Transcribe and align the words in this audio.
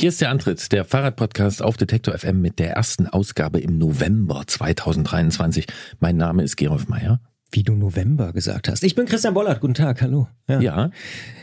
Hier 0.00 0.10
ist 0.10 0.20
der 0.20 0.30
Antritt, 0.30 0.70
der 0.70 0.84
Fahrradpodcast 0.84 1.60
auf 1.60 1.76
Detektor 1.76 2.16
FM 2.16 2.40
mit 2.40 2.60
der 2.60 2.70
ersten 2.70 3.08
Ausgabe 3.08 3.58
im 3.58 3.78
November 3.78 4.44
2023. 4.46 5.66
Mein 5.98 6.16
Name 6.16 6.44
ist 6.44 6.54
Gerolf 6.54 6.86
Meyer. 6.86 7.20
Wie 7.50 7.64
du 7.64 7.74
November 7.74 8.32
gesagt 8.32 8.68
hast. 8.68 8.84
Ich 8.84 8.94
bin 8.94 9.06
Christian 9.06 9.34
Bollert. 9.34 9.60
Guten 9.60 9.74
Tag, 9.74 10.00
hallo. 10.00 10.28
Ja. 10.48 10.60
ja. 10.60 10.90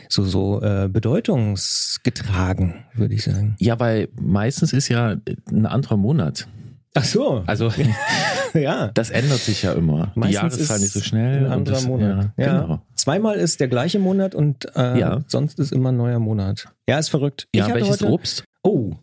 So, 0.08 0.24
so 0.24 0.62
äh, 0.62 0.88
bedeutungsgetragen, 0.90 2.86
würde 2.94 3.14
ich 3.14 3.24
sagen. 3.24 3.56
Ja, 3.58 3.78
weil 3.78 4.08
meistens 4.18 4.72
ist 4.72 4.88
ja 4.88 5.16
ein 5.50 5.66
anderer 5.66 5.98
Monat. 5.98 6.48
Ach 6.94 7.04
so. 7.04 7.42
Also 7.46 7.70
ja, 8.54 8.90
das 8.94 9.10
ändert 9.10 9.40
sich 9.40 9.64
ja 9.64 9.74
immer. 9.74 10.12
Meistens 10.14 10.28
Die 10.28 10.34
Jahreszahl 10.34 10.78
nicht 10.78 10.92
so 10.92 11.00
schnell. 11.00 11.44
Ein 11.44 11.52
anderer 11.52 11.74
das, 11.74 11.86
Monat. 11.86 12.30
Ja, 12.38 12.46
ja. 12.46 12.60
Genau. 12.62 12.82
Zweimal 13.06 13.36
ist 13.36 13.60
der 13.60 13.68
gleiche 13.68 14.00
Monat 14.00 14.34
und 14.34 14.66
äh, 14.74 14.98
ja. 14.98 15.22
sonst 15.28 15.60
ist 15.60 15.70
immer 15.70 15.92
ein 15.92 15.96
neuer 15.96 16.18
Monat. 16.18 16.74
Ja, 16.88 16.98
ist 16.98 17.08
verrückt. 17.08 17.46
Ja, 17.54 17.72
welches 17.72 18.00
heute, 18.00 18.08
Obst? 18.08 18.42
Oh, 18.64 18.94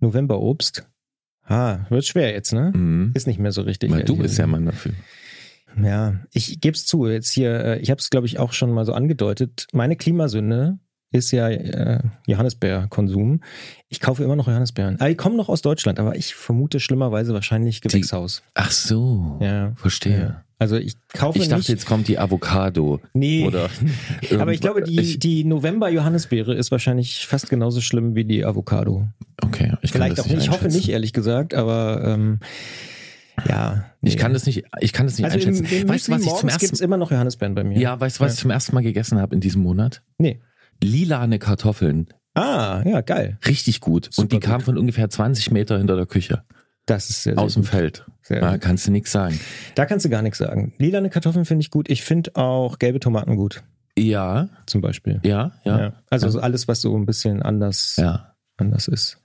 November-Obst. 0.00 0.84
Ah, 1.44 1.86
wird 1.88 2.04
schwer 2.04 2.32
jetzt, 2.32 2.52
ne? 2.52 2.72
Mhm. 2.74 3.12
Ist 3.14 3.28
nicht 3.28 3.38
mehr 3.38 3.52
so 3.52 3.62
richtig. 3.62 3.92
Weil 3.92 4.02
du 4.02 4.16
bist 4.16 4.38
ja 4.38 4.48
Mann 4.48 4.66
dafür. 4.66 4.90
Ja, 5.80 6.16
ich 6.32 6.60
gebe 6.60 6.74
es 6.74 6.84
zu. 6.84 7.06
Jetzt 7.06 7.30
hier, 7.30 7.64
äh, 7.64 7.78
ich 7.78 7.90
habe 7.90 8.00
es 8.00 8.10
glaube 8.10 8.26
ich 8.26 8.40
auch 8.40 8.52
schon 8.52 8.72
mal 8.72 8.84
so 8.84 8.92
angedeutet. 8.92 9.68
Meine 9.72 9.94
Klimasünde 9.94 10.80
ist 11.10 11.30
ja 11.30 11.48
äh, 11.48 12.00
Johannisbeerkonsum. 12.26 13.40
Ich 13.88 14.00
kaufe 14.00 14.22
immer 14.22 14.36
noch 14.36 14.46
Johannisbeeren. 14.46 14.96
Ah, 15.00 15.08
die 15.08 15.14
kommen 15.14 15.36
noch 15.36 15.48
aus 15.48 15.62
Deutschland, 15.62 15.98
aber 15.98 16.16
ich 16.16 16.34
vermute 16.34 16.80
schlimmerweise 16.80 17.32
wahrscheinlich 17.32 17.80
Gewächshaus. 17.80 18.42
Die, 18.44 18.50
ach 18.54 18.70
so. 18.70 19.38
Ja. 19.40 19.72
Verstehe. 19.76 20.18
Ja. 20.18 20.44
Also 20.60 20.76
ich 20.76 20.94
kaufe 21.14 21.38
Ich 21.38 21.48
dachte, 21.48 21.60
nicht, 21.60 21.68
jetzt 21.68 21.86
kommt 21.86 22.08
die 22.08 22.18
Avocado. 22.18 23.00
Nee. 23.14 23.46
Oder 23.46 23.70
aber 24.38 24.52
ich 24.52 24.60
glaube, 24.60 24.82
die, 24.82 25.18
die 25.18 25.44
November-Johannisbeere 25.44 26.54
ist 26.54 26.72
wahrscheinlich 26.72 27.26
fast 27.26 27.48
genauso 27.48 27.80
schlimm 27.80 28.16
wie 28.16 28.24
die 28.24 28.44
Avocado. 28.44 29.06
Okay. 29.42 29.74
Ich 29.82 29.92
Vielleicht 29.92 30.20
auch 30.20 30.26
nicht. 30.26 30.38
Ich 30.38 30.50
hoffe 30.50 30.66
nicht, 30.66 30.88
ehrlich 30.88 31.12
gesagt, 31.12 31.54
aber 31.54 32.02
ähm, 32.04 32.40
ja. 33.48 33.84
Nee. 34.00 34.10
Ich 34.10 34.16
kann 34.16 34.32
das 34.32 34.46
nicht, 34.46 34.64
ich 34.80 34.92
kann 34.92 35.06
das 35.06 35.16
nicht 35.16 35.24
also 35.26 35.36
einschätzen. 35.36 35.64
Im, 35.64 35.82
im 35.82 35.88
weißt 35.88 36.08
du, 36.08 36.12
was 36.12 36.22
ich 36.22 36.34
zum 36.34 36.48
ersten 36.48 36.66
gibt's 36.66 36.80
immer 36.80 36.96
noch 36.96 37.12
Johannisbeeren 37.12 37.54
bei 37.54 37.62
mir. 37.62 37.78
Ja, 37.78 37.98
weißt 38.00 38.18
du, 38.18 38.24
was 38.24 38.32
ja. 38.32 38.34
ich 38.34 38.40
zum 38.40 38.50
ersten 38.50 38.74
Mal 38.74 38.82
gegessen 38.82 39.20
habe 39.20 39.34
in 39.34 39.40
diesem 39.40 39.62
Monat? 39.62 40.02
Nee. 40.18 40.40
Lilane 40.82 41.38
Kartoffeln. 41.38 42.08
Ah, 42.34 42.82
ja, 42.84 43.00
geil. 43.00 43.38
Richtig 43.46 43.80
gut. 43.80 44.08
Super 44.10 44.22
Und 44.22 44.32
die 44.32 44.40
kamen 44.40 44.64
von 44.64 44.78
ungefähr 44.78 45.10
20 45.10 45.50
Meter 45.50 45.78
hinter 45.78 45.96
der 45.96 46.06
Küche. 46.06 46.44
Das 46.86 47.10
ist 47.10 47.22
sehr, 47.22 47.34
sehr 47.34 47.42
Aus 47.42 47.54
dem 47.54 47.64
Feld. 47.64 48.06
Sehr 48.22 48.40
da 48.40 48.58
kannst 48.58 48.86
du 48.86 48.92
nichts 48.92 49.12
sagen. 49.12 49.38
Da 49.74 49.86
kannst 49.86 50.04
du 50.04 50.08
gar 50.08 50.22
nichts 50.22 50.38
sagen. 50.38 50.72
Lilane 50.78 51.10
Kartoffeln 51.10 51.44
finde 51.44 51.62
ich 51.62 51.70
gut. 51.70 51.90
Ich 51.90 52.02
finde 52.02 52.36
auch 52.36 52.78
gelbe 52.78 53.00
Tomaten 53.00 53.36
gut. 53.36 53.62
Ja. 53.98 54.48
Zum 54.66 54.80
Beispiel. 54.80 55.20
Ja, 55.24 55.52
ja. 55.64 55.80
ja. 55.80 55.92
Also 56.08 56.38
ja. 56.38 56.44
Alles, 56.44 56.68
was 56.68 56.80
so 56.80 56.96
ein 56.96 57.06
bisschen 57.06 57.42
anders, 57.42 57.96
ja. 57.98 58.34
anders 58.56 58.88
ist. 58.88 59.20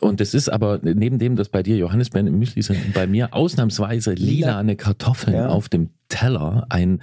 Und 0.00 0.20
es 0.20 0.34
ist 0.34 0.48
aber 0.48 0.80
neben 0.82 1.20
dem, 1.20 1.36
dass 1.36 1.48
bei 1.48 1.62
dir 1.62 1.76
Johannisbeeren 1.76 2.26
im 2.26 2.38
Müsli 2.38 2.62
sind, 2.62 2.92
bei 2.92 3.06
mir 3.06 3.34
ausnahmsweise 3.34 4.14
lilane 4.14 4.74
Kartoffeln 4.74 5.36
ja. 5.36 5.48
auf 5.48 5.68
dem 5.68 5.90
Teller 6.08 6.66
ein 6.70 7.00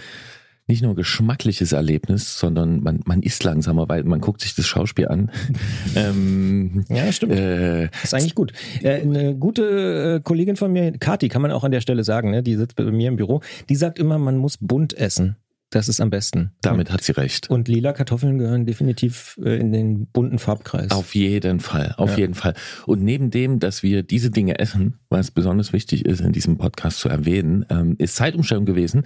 nicht 0.69 0.81
nur 0.81 0.95
geschmackliches 0.95 1.71
Erlebnis, 1.71 2.39
sondern 2.39 2.81
man, 2.81 3.01
man 3.05 3.21
isst 3.21 3.43
langsamer, 3.43 3.89
weil 3.89 4.03
man 4.03 4.21
guckt 4.21 4.41
sich 4.41 4.55
das 4.55 4.67
Schauspiel 4.67 5.07
an. 5.07 5.31
ähm, 5.95 6.85
ja, 6.89 7.11
stimmt. 7.11 7.33
Äh, 7.33 7.89
ist 8.03 8.13
eigentlich 8.13 8.35
gut. 8.35 8.53
Äh, 8.81 9.01
eine 9.01 9.35
gute 9.35 10.17
äh, 10.17 10.19
Kollegin 10.21 10.55
von 10.55 10.71
mir, 10.71 10.91
Kati, 10.93 11.27
kann 11.27 11.41
man 11.41 11.51
auch 11.51 11.63
an 11.63 11.71
der 11.71 11.81
Stelle 11.81 12.03
sagen, 12.03 12.31
ne? 12.31 12.43
die 12.43 12.55
sitzt 12.55 12.75
bei 12.75 12.83
mir 12.83 13.09
im 13.09 13.17
Büro, 13.17 13.41
die 13.67 13.75
sagt 13.75 13.99
immer, 13.99 14.17
man 14.17 14.37
muss 14.37 14.57
bunt 14.57 14.93
essen. 14.93 15.35
Das 15.71 15.87
ist 15.87 16.01
am 16.01 16.09
besten. 16.09 16.51
Damit 16.63 16.91
hat 16.91 17.03
sie 17.03 17.11
recht. 17.11 17.49
Und 17.49 17.67
lila 17.67 17.93
Kartoffeln 17.93 18.39
gehören 18.39 18.65
definitiv 18.65 19.39
äh, 19.43 19.59
in 19.59 19.71
den 19.71 20.07
bunten 20.07 20.39
Farbkreis. 20.39 20.89
Auf 20.89 21.13
jeden 21.13 21.59
Fall, 21.59 21.93
auf 21.97 22.11
ja. 22.11 22.19
jeden 22.19 22.33
Fall. 22.33 22.55
Und 22.87 23.03
neben 23.03 23.29
dem, 23.29 23.59
dass 23.59 23.83
wir 23.83 24.01
diese 24.01 24.31
Dinge 24.31 24.57
essen, 24.57 24.95
was 25.09 25.29
besonders 25.29 25.71
wichtig 25.71 26.05
ist, 26.05 26.21
in 26.21 26.31
diesem 26.31 26.57
Podcast 26.57 26.99
zu 26.99 27.09
erwähnen, 27.09 27.65
ähm, 27.69 27.95
ist 27.99 28.15
Zeitumstellung 28.15 28.65
gewesen. 28.65 29.03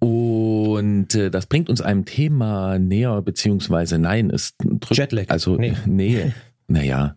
Und 0.00 1.14
äh, 1.14 1.30
das 1.30 1.46
bringt 1.46 1.68
uns 1.68 1.80
einem 1.80 2.06
Thema 2.06 2.78
näher, 2.78 3.20
beziehungsweise 3.22 3.98
nein, 3.98 4.30
es 4.30 4.54
drückt, 4.58 4.96
Jetlag. 4.96 5.26
Also 5.28 5.56
nee, 5.56 5.76
nee 5.86 6.32
naja. 6.66 7.16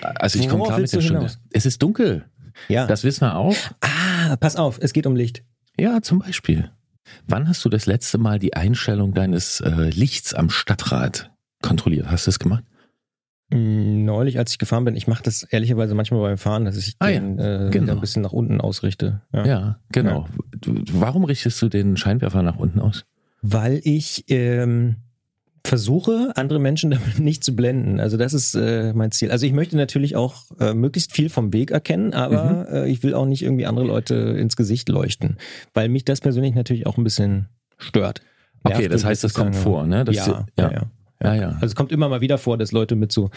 Also 0.00 0.38
ich 0.38 0.48
komme 0.48 0.64
klar 0.64 0.80
mit 0.80 0.92
der 0.92 1.00
Stunde. 1.00 1.30
Es 1.50 1.66
ist 1.66 1.82
dunkel. 1.82 2.24
Ja. 2.68 2.86
Das 2.86 3.04
wissen 3.04 3.22
wir 3.22 3.36
auch. 3.36 3.56
Ah, 3.80 4.36
pass 4.36 4.56
auf, 4.56 4.78
es 4.80 4.92
geht 4.92 5.06
um 5.06 5.14
Licht. 5.14 5.44
Ja, 5.78 6.02
zum 6.02 6.18
Beispiel. 6.18 6.70
Wann 7.26 7.48
hast 7.48 7.64
du 7.64 7.68
das 7.68 7.86
letzte 7.86 8.18
Mal 8.18 8.38
die 8.38 8.54
Einstellung 8.54 9.14
deines 9.14 9.60
äh, 9.60 9.90
Lichts 9.90 10.34
am 10.34 10.50
Stadtrat 10.50 11.30
kontrolliert? 11.62 12.10
Hast 12.10 12.26
du 12.26 12.30
das 12.30 12.38
gemacht? 12.38 12.64
Neulich, 13.50 14.38
als 14.38 14.52
ich 14.52 14.58
gefahren 14.58 14.84
bin, 14.84 14.94
ich 14.94 15.06
mache 15.06 15.22
das 15.22 15.42
ehrlicherweise 15.42 15.94
manchmal 15.94 16.20
beim 16.20 16.36
Fahren, 16.38 16.66
dass 16.66 16.76
ich 16.76 16.96
ah, 16.98 17.06
den 17.06 17.38
ja, 17.38 17.68
äh, 17.68 17.70
genau. 17.70 17.94
ein 17.94 18.00
bisschen 18.00 18.20
nach 18.20 18.32
unten 18.32 18.60
ausrichte. 18.60 19.22
Ja, 19.32 19.46
ja 19.46 19.78
genau. 19.90 20.26
Ja. 20.66 20.72
Warum 20.92 21.24
richtest 21.24 21.60
du 21.62 21.68
den 21.68 21.96
Scheinwerfer 21.96 22.42
nach 22.42 22.58
unten 22.58 22.78
aus? 22.78 23.06
Weil 23.40 23.80
ich 23.84 24.26
ähm, 24.28 24.96
versuche, 25.64 26.32
andere 26.34 26.58
Menschen 26.58 26.90
damit 26.90 27.20
nicht 27.20 27.42
zu 27.42 27.56
blenden. 27.56 28.00
Also 28.00 28.18
das 28.18 28.34
ist 28.34 28.54
äh, 28.54 28.92
mein 28.92 29.12
Ziel. 29.12 29.30
Also 29.30 29.46
ich 29.46 29.52
möchte 29.52 29.78
natürlich 29.78 30.14
auch 30.14 30.44
äh, 30.60 30.74
möglichst 30.74 31.12
viel 31.12 31.30
vom 31.30 31.52
Weg 31.54 31.70
erkennen, 31.70 32.12
aber 32.12 32.66
mhm. 32.68 32.74
äh, 32.74 32.88
ich 32.88 33.02
will 33.02 33.14
auch 33.14 33.26
nicht 33.26 33.42
irgendwie 33.42 33.64
andere 33.64 33.86
Leute 33.86 34.14
ins 34.14 34.56
Gesicht 34.56 34.90
leuchten, 34.90 35.38
weil 35.72 35.88
mich 35.88 36.04
das 36.04 36.20
persönlich 36.20 36.54
natürlich 36.54 36.86
auch 36.86 36.98
ein 36.98 37.04
bisschen 37.04 37.48
stört. 37.78 38.20
Okay, 38.64 38.88
das 38.88 39.04
heißt, 39.04 39.24
das 39.24 39.34
kommt 39.34 39.56
vor, 39.56 39.86
ne? 39.86 40.04
Das 40.04 40.16
ja, 40.16 40.46
ja, 40.58 40.72
ja. 40.72 40.82
Ja, 41.34 41.42
ja. 41.42 41.48
Also 41.50 41.66
es 41.66 41.74
kommt 41.74 41.92
immer 41.92 42.08
mal 42.08 42.20
wieder 42.20 42.38
vor, 42.38 42.58
dass 42.58 42.72
Leute 42.72 42.96
mit 42.96 43.12
so 43.12 43.30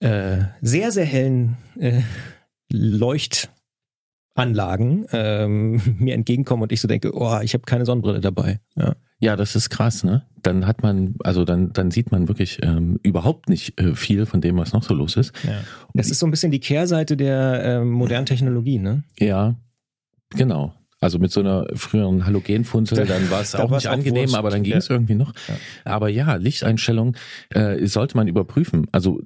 äh, 0.00 0.38
sehr, 0.60 0.90
sehr 0.90 1.04
hellen 1.04 1.56
äh, 1.78 2.02
Leuchtanlagen 2.72 5.06
ähm, 5.12 5.80
mir 5.98 6.14
entgegenkommen 6.14 6.64
und 6.64 6.72
ich 6.72 6.80
so 6.80 6.88
denke, 6.88 7.14
oh, 7.14 7.38
ich 7.42 7.54
habe 7.54 7.64
keine 7.64 7.86
Sonnenbrille 7.86 8.20
dabei. 8.20 8.60
Ja. 8.76 8.96
Ja, 9.22 9.36
das 9.36 9.54
ist 9.54 9.70
krass, 9.70 10.02
ne? 10.02 10.26
Dann 10.42 10.66
hat 10.66 10.82
man, 10.82 11.14
also 11.22 11.44
dann, 11.44 11.72
dann 11.72 11.92
sieht 11.92 12.10
man 12.10 12.26
wirklich 12.26 12.58
ähm, 12.64 12.98
überhaupt 13.04 13.48
nicht 13.48 13.80
äh, 13.80 13.94
viel 13.94 14.26
von 14.26 14.40
dem, 14.40 14.56
was 14.56 14.72
noch 14.72 14.82
so 14.82 14.94
los 14.94 15.16
ist. 15.16 15.32
Ja. 15.44 15.60
Das 15.94 16.10
ist 16.10 16.18
so 16.18 16.26
ein 16.26 16.32
bisschen 16.32 16.50
die 16.50 16.58
Kehrseite 16.58 17.16
der 17.16 17.62
äh, 17.62 17.84
modernen 17.84 18.26
Technologie, 18.26 18.80
ne? 18.80 19.04
Ja, 19.20 19.54
genau. 20.30 20.74
Also 21.02 21.18
mit 21.18 21.32
so 21.32 21.40
einer 21.40 21.66
früheren 21.74 22.24
Halogenfunzel, 22.24 23.04
dann 23.06 23.28
war 23.30 23.40
es 23.40 23.54
auch 23.56 23.70
nicht 23.70 23.88
angenehm, 23.88 24.34
aber 24.34 24.50
dann 24.50 24.62
ging 24.62 24.74
es 24.74 24.86
ja. 24.86 24.94
irgendwie 24.94 25.16
noch. 25.16 25.34
Ja. 25.48 25.54
Aber 25.84 26.08
ja, 26.08 26.36
Lichteinstellung 26.36 27.16
äh, 27.50 27.84
sollte 27.86 28.16
man 28.16 28.28
überprüfen. 28.28 28.86
Also 28.92 29.20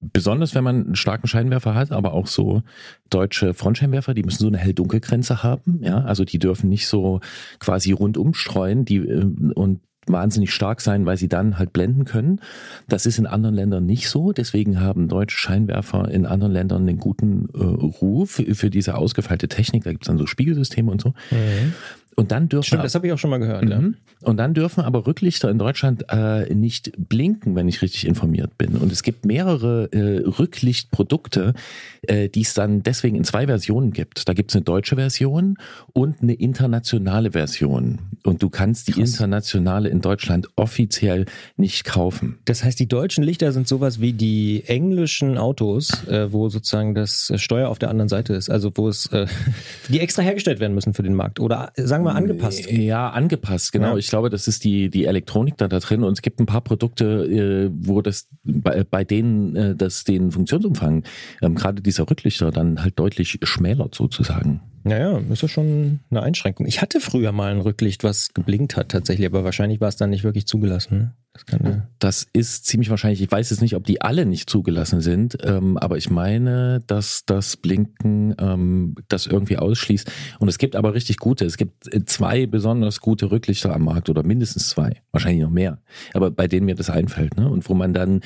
besonders 0.00 0.54
wenn 0.54 0.64
man 0.64 0.84
einen 0.86 0.96
starken 0.96 1.26
Scheinwerfer 1.26 1.74
hat, 1.74 1.92
aber 1.92 2.14
auch 2.14 2.26
so 2.26 2.62
deutsche 3.10 3.52
Frontscheinwerfer, 3.52 4.14
die 4.14 4.22
müssen 4.22 4.38
so 4.38 4.46
eine 4.46 4.58
hell-dunkel-Grenze 4.58 5.42
haben. 5.42 5.80
Ja, 5.82 5.98
also 6.02 6.24
die 6.24 6.38
dürfen 6.38 6.70
nicht 6.70 6.86
so 6.86 7.20
quasi 7.58 7.92
rundum 7.92 8.34
streuen. 8.34 8.84
Die 8.84 8.96
äh, 8.96 9.24
und 9.54 9.80
wahnsinnig 10.10 10.52
stark 10.52 10.80
sein, 10.80 11.06
weil 11.06 11.16
sie 11.16 11.28
dann 11.28 11.58
halt 11.58 11.72
blenden 11.72 12.04
können. 12.04 12.40
Das 12.88 13.06
ist 13.06 13.18
in 13.18 13.26
anderen 13.26 13.54
Ländern 13.54 13.86
nicht 13.86 14.08
so. 14.08 14.32
Deswegen 14.32 14.80
haben 14.80 15.08
deutsche 15.08 15.38
Scheinwerfer 15.38 16.10
in 16.10 16.26
anderen 16.26 16.52
Ländern 16.52 16.82
einen 16.82 16.98
guten 16.98 17.48
äh, 17.54 17.58
Ruf 17.62 18.42
für 18.52 18.70
diese 18.70 18.96
ausgefeilte 18.96 19.48
Technik. 19.48 19.84
Da 19.84 19.92
gibt 19.92 20.04
es 20.04 20.08
dann 20.08 20.18
so 20.18 20.26
Spiegelsysteme 20.26 20.90
und 20.90 21.00
so. 21.00 21.10
Mhm. 21.30 21.74
Und 22.18 22.32
dann 22.32 22.48
dürfen 22.48 22.66
Stimmt, 22.66 22.82
das 22.82 22.96
habe 22.96 23.06
ich 23.06 23.12
auch 23.12 23.18
schon 23.18 23.30
mal 23.30 23.38
gehört. 23.38 23.64
Mhm. 23.64 23.70
Ja. 23.70 24.28
Und 24.28 24.38
dann 24.38 24.52
dürfen 24.52 24.80
aber 24.82 25.06
Rücklichter 25.06 25.48
in 25.50 25.58
Deutschland 25.58 26.06
äh, 26.08 26.52
nicht 26.52 26.90
blinken, 27.08 27.54
wenn 27.54 27.68
ich 27.68 27.80
richtig 27.80 28.08
informiert 28.08 28.58
bin. 28.58 28.74
Und 28.74 28.90
es 28.90 29.04
gibt 29.04 29.24
mehrere 29.24 29.88
äh, 29.92 30.26
Rücklichtprodukte, 30.26 31.54
äh, 32.02 32.28
die 32.28 32.40
es 32.40 32.54
dann 32.54 32.82
deswegen 32.82 33.14
in 33.14 33.22
zwei 33.22 33.46
Versionen 33.46 33.92
gibt. 33.92 34.28
Da 34.28 34.32
gibt 34.34 34.50
es 34.50 34.56
eine 34.56 34.64
deutsche 34.64 34.96
Version 34.96 35.58
und 35.92 36.20
eine 36.20 36.34
internationale 36.34 37.30
Version. 37.30 38.00
Und 38.24 38.42
du 38.42 38.50
kannst 38.50 38.88
die 38.88 38.92
Krass. 38.94 39.10
internationale 39.10 39.88
in 39.88 40.00
Deutschland 40.00 40.48
offiziell 40.56 41.26
nicht 41.56 41.84
kaufen. 41.84 42.38
Das 42.46 42.64
heißt, 42.64 42.80
die 42.80 42.88
deutschen 42.88 43.22
Lichter 43.22 43.52
sind 43.52 43.68
sowas 43.68 44.00
wie 44.00 44.12
die 44.12 44.64
englischen 44.66 45.38
Autos, 45.38 46.04
äh, 46.08 46.32
wo 46.32 46.48
sozusagen 46.48 46.96
das 46.96 47.32
Steuer 47.36 47.68
auf 47.68 47.78
der 47.78 47.90
anderen 47.90 48.08
Seite 48.08 48.34
ist. 48.34 48.50
Also 48.50 48.72
wo 48.74 48.88
es, 48.88 49.06
äh, 49.12 49.26
die 49.88 50.00
extra 50.00 50.22
hergestellt 50.22 50.58
werden 50.58 50.74
müssen 50.74 50.94
für 50.94 51.04
den 51.04 51.14
Markt. 51.14 51.38
Oder 51.38 51.70
sagen 51.76 52.04
wir 52.04 52.07
mal 52.12 52.18
angepasst. 52.18 52.70
Ja, 52.70 53.10
angepasst, 53.10 53.72
genau. 53.72 53.92
Ja. 53.92 53.96
Ich 53.96 54.08
glaube, 54.08 54.30
das 54.30 54.48
ist 54.48 54.64
die, 54.64 54.90
die 54.90 55.04
Elektronik 55.04 55.56
da, 55.56 55.68
da 55.68 55.78
drin 55.78 56.02
und 56.02 56.12
es 56.12 56.22
gibt 56.22 56.40
ein 56.40 56.46
paar 56.46 56.60
Produkte, 56.60 57.04
äh, 57.24 57.70
wo 57.72 58.02
das 58.02 58.28
bei, 58.44 58.84
bei 58.84 59.04
denen 59.04 59.56
äh, 59.56 59.74
das 59.74 60.04
den 60.04 60.30
Funktionsumfang, 60.30 61.04
ähm, 61.42 61.54
gerade 61.54 61.82
dieser 61.82 62.08
Rücklichter, 62.08 62.50
dann 62.50 62.82
halt 62.82 62.98
deutlich 62.98 63.38
schmälert 63.42 63.94
sozusagen. 63.94 64.60
Naja, 64.88 65.20
ist 65.30 65.42
ja 65.42 65.48
schon 65.48 66.00
eine 66.10 66.22
Einschränkung. 66.22 66.66
Ich 66.66 66.80
hatte 66.80 67.00
früher 67.00 67.30
mal 67.32 67.52
ein 67.52 67.60
Rücklicht, 67.60 68.04
was 68.04 68.32
geblinkt 68.32 68.76
hat 68.76 68.88
tatsächlich, 68.88 69.26
aber 69.26 69.44
wahrscheinlich 69.44 69.80
war 69.80 69.88
es 69.88 69.96
dann 69.96 70.10
nicht 70.10 70.24
wirklich 70.24 70.46
zugelassen. 70.46 70.98
Ne? 70.98 71.14
Das, 71.34 71.46
kann, 71.46 71.82
das, 71.98 72.26
ist 72.32 72.64
ziemlich 72.64 72.88
wahrscheinlich. 72.90 73.20
Ich 73.20 73.30
weiß 73.30 73.50
jetzt 73.50 73.60
nicht, 73.60 73.76
ob 73.76 73.84
die 73.84 74.00
alle 74.00 74.24
nicht 74.24 74.48
zugelassen 74.48 75.00
sind, 75.00 75.36
ähm, 75.44 75.76
aber 75.76 75.98
ich 75.98 76.10
meine, 76.10 76.82
dass 76.86 77.24
das 77.26 77.56
Blinken 77.56 78.34
ähm, 78.40 78.94
das 79.08 79.26
irgendwie 79.26 79.58
ausschließt. 79.58 80.10
Und 80.38 80.48
es 80.48 80.58
gibt 80.58 80.74
aber 80.74 80.94
richtig 80.94 81.18
gute. 81.18 81.44
Es 81.44 81.58
gibt 81.58 81.92
äh, 81.94 82.04
zwei 82.06 82.46
besonders 82.46 83.00
gute 83.00 83.30
Rücklichter 83.30 83.74
am 83.74 83.84
Markt 83.84 84.08
oder 84.08 84.22
mindestens 84.22 84.70
zwei, 84.70 85.02
wahrscheinlich 85.12 85.42
noch 85.42 85.50
mehr. 85.50 85.82
Aber 86.14 86.30
bei 86.30 86.48
denen 86.48 86.66
mir 86.66 86.74
das 86.74 86.90
einfällt, 86.90 87.36
ne? 87.36 87.48
Und 87.48 87.68
wo 87.68 87.74
man 87.74 87.92
dann 87.92 88.22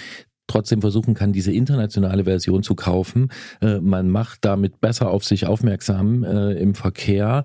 trotzdem 0.53 0.81
versuchen 0.81 1.15
kann, 1.15 1.33
diese 1.33 1.53
internationale 1.53 2.25
Version 2.25 2.63
zu 2.63 2.75
kaufen. 2.75 3.31
Äh, 3.61 3.81
man 3.81 4.09
macht 4.09 4.45
damit 4.45 4.81
besser 4.81 5.11
auf 5.11 5.25
sich 5.25 5.47
aufmerksam 5.47 6.25
äh, 6.25 6.53
im 6.53 6.75
Verkehr 6.75 7.45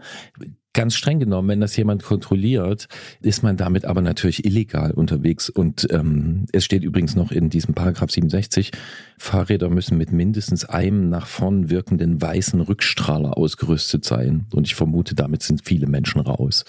ganz 0.78 0.94
streng 0.94 1.20
genommen, 1.20 1.48
wenn 1.50 1.60
das 1.60 1.76
jemand 1.76 2.04
kontrolliert, 2.04 2.88
ist 3.20 3.42
man 3.42 3.58
damit 3.58 3.86
aber 3.86 4.02
natürlich 4.04 4.46
illegal 4.46 4.92
unterwegs. 4.92 5.50
Und 5.50 5.88
ähm, 5.90 6.46
es 6.54 6.66
steht 6.66 6.84
übrigens 6.84 7.16
noch 7.16 7.32
in 7.32 7.50
diesem 7.50 7.74
Paragraph 7.74 8.12
67, 8.12 8.72
Fahrräder 9.18 9.70
müssen 9.70 9.98
mit 9.98 10.12
mindestens 10.12 10.66
einem 10.66 11.10
nach 11.10 11.26
vorn 11.26 11.72
wirkenden 11.72 12.22
weißen 12.22 12.62
Rückstrahler 12.62 13.38
ausgerüstet 13.38 14.06
sein. 14.06 14.46
Und 14.54 14.68
ich 14.68 14.76
vermute, 14.76 15.16
damit 15.16 15.42
sind 15.42 15.66
viele 15.66 15.88
Menschen 15.88 16.22
raus. 16.22 16.64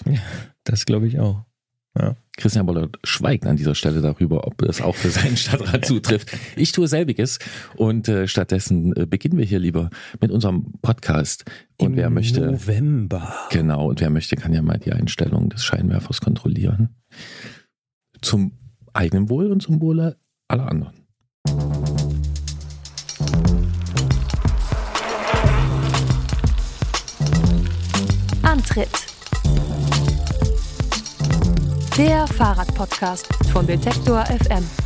Das 0.63 0.85
glaube 0.85 1.07
ich 1.07 1.19
auch. 1.19 1.45
Ja. 1.95 2.15
Christian 2.39 2.65
Bollert 2.65 2.97
schweigt 3.03 3.45
an 3.45 3.57
dieser 3.57 3.75
Stelle 3.75 4.01
darüber, 4.01 4.47
ob 4.47 4.57
das 4.59 4.81
auch 4.81 4.95
für 4.95 5.09
seinen 5.09 5.35
Stadtrat 5.37 5.85
zutrifft. 5.85 6.29
Ich 6.55 6.71
tue 6.71 6.87
selbiges 6.87 7.39
und 7.75 8.07
äh, 8.07 8.27
stattdessen 8.27 8.95
äh, 8.95 9.05
beginnen 9.05 9.37
wir 9.37 9.45
hier 9.45 9.59
lieber 9.59 9.89
mit 10.21 10.31
unserem 10.31 10.73
Podcast. 10.81 11.45
Und 11.77 11.91
Im 11.91 11.95
wer 11.97 12.09
möchte. 12.09 12.41
November. 12.41 13.33
Genau, 13.51 13.89
und 13.89 14.01
wer 14.01 14.09
möchte, 14.09 14.35
kann 14.35 14.53
ja 14.53 14.61
mal 14.61 14.79
die 14.79 14.93
Einstellung 14.93 15.49
des 15.49 15.63
Scheinwerfers 15.63 16.21
kontrollieren. 16.21 16.95
Zum 18.21 18.53
eigenen 18.93 19.29
Wohl 19.29 19.51
und 19.51 19.61
zum 19.61 19.81
Wohle 19.81 20.17
aller 20.47 20.67
anderen. 20.67 20.95
Antritt 28.41 29.18
der 31.99 32.25
Fahrradpodcast 32.27 33.27
von 33.51 33.67
Detektor 33.67 34.23
FM. 34.25 34.78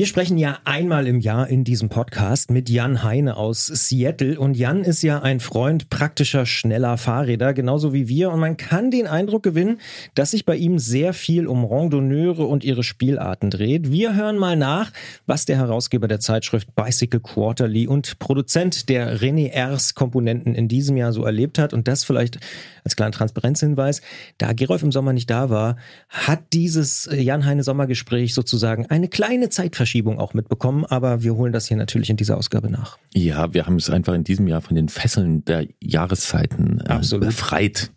Wir 0.00 0.06
sprechen 0.06 0.38
ja 0.38 0.56
einmal 0.64 1.06
im 1.06 1.20
Jahr 1.20 1.48
in 1.48 1.62
diesem 1.62 1.90
Podcast 1.90 2.50
mit 2.50 2.70
Jan 2.70 3.02
Heine 3.02 3.36
aus 3.36 3.66
Seattle. 3.66 4.40
Und 4.40 4.56
Jan 4.56 4.82
ist 4.82 5.02
ja 5.02 5.20
ein 5.20 5.40
Freund 5.40 5.90
praktischer, 5.90 6.46
schneller 6.46 6.96
Fahrräder, 6.96 7.52
genauso 7.52 7.92
wie 7.92 8.08
wir. 8.08 8.30
Und 8.30 8.40
man 8.40 8.56
kann 8.56 8.90
den 8.90 9.06
Eindruck 9.06 9.42
gewinnen, 9.42 9.78
dass 10.14 10.30
sich 10.30 10.46
bei 10.46 10.56
ihm 10.56 10.78
sehr 10.78 11.12
viel 11.12 11.46
um 11.46 11.66
Randonneure 11.66 12.48
und 12.48 12.64
ihre 12.64 12.82
Spielarten 12.82 13.50
dreht. 13.50 13.92
Wir 13.92 14.16
hören 14.16 14.38
mal 14.38 14.56
nach, 14.56 14.90
was 15.26 15.44
der 15.44 15.58
Herausgeber 15.58 16.08
der 16.08 16.18
Zeitschrift 16.18 16.74
Bicycle 16.74 17.20
Quarterly 17.20 17.86
und 17.86 18.18
Produzent 18.18 18.88
der 18.88 19.20
René 19.20 19.50
Ers 19.50 19.94
Komponenten 19.94 20.54
in 20.54 20.66
diesem 20.66 20.96
Jahr 20.96 21.12
so 21.12 21.24
erlebt 21.24 21.58
hat. 21.58 21.74
Und 21.74 21.88
das 21.88 22.04
vielleicht 22.04 22.38
als 22.84 22.96
kleiner 22.96 23.12
Transparenzhinweis, 23.12 24.02
da 24.38 24.52
Gerolf 24.52 24.82
im 24.82 24.92
Sommer 24.92 25.12
nicht 25.12 25.30
da 25.30 25.50
war, 25.50 25.76
hat 26.08 26.52
dieses 26.52 27.08
Jan 27.12 27.44
Heine 27.44 27.62
Sommergespräch 27.62 28.34
sozusagen 28.34 28.86
eine 28.86 29.08
kleine 29.08 29.50
Zeitverschiebung 29.50 30.00
Verschiebung 30.00 30.18
auch 30.18 30.34
mitbekommen, 30.34 30.84
aber 30.84 31.22
wir 31.22 31.34
holen 31.34 31.52
das 31.52 31.68
hier 31.68 31.76
natürlich 31.76 32.10
in 32.10 32.16
dieser 32.16 32.36
Ausgabe 32.36 32.70
nach. 32.70 32.96
Ja, 33.14 33.52
wir 33.52 33.66
haben 33.66 33.76
es 33.76 33.90
einfach 33.90 34.14
in 34.14 34.24
diesem 34.24 34.46
Jahr 34.48 34.60
von 34.60 34.74
den 34.76 34.88
Fesseln 34.88 35.44
der 35.44 35.66
Jahreszeiten 35.82 36.80
äh, 36.86 37.18
befreit. 37.18 37.90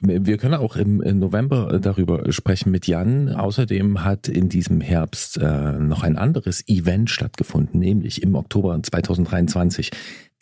Wir 0.00 0.36
können 0.36 0.54
auch 0.54 0.76
im 0.76 0.98
November 1.18 1.78
darüber 1.80 2.30
sprechen 2.32 2.70
mit 2.70 2.86
Jan. 2.86 3.30
Außerdem 3.30 4.04
hat 4.04 4.28
in 4.28 4.48
diesem 4.48 4.80
Herbst 4.80 5.38
äh, 5.38 5.72
noch 5.78 6.02
ein 6.02 6.16
anderes 6.16 6.66
Event 6.68 7.10
stattgefunden, 7.10 7.80
nämlich 7.80 8.22
im 8.22 8.34
Oktober 8.34 8.80
2023 8.80 9.90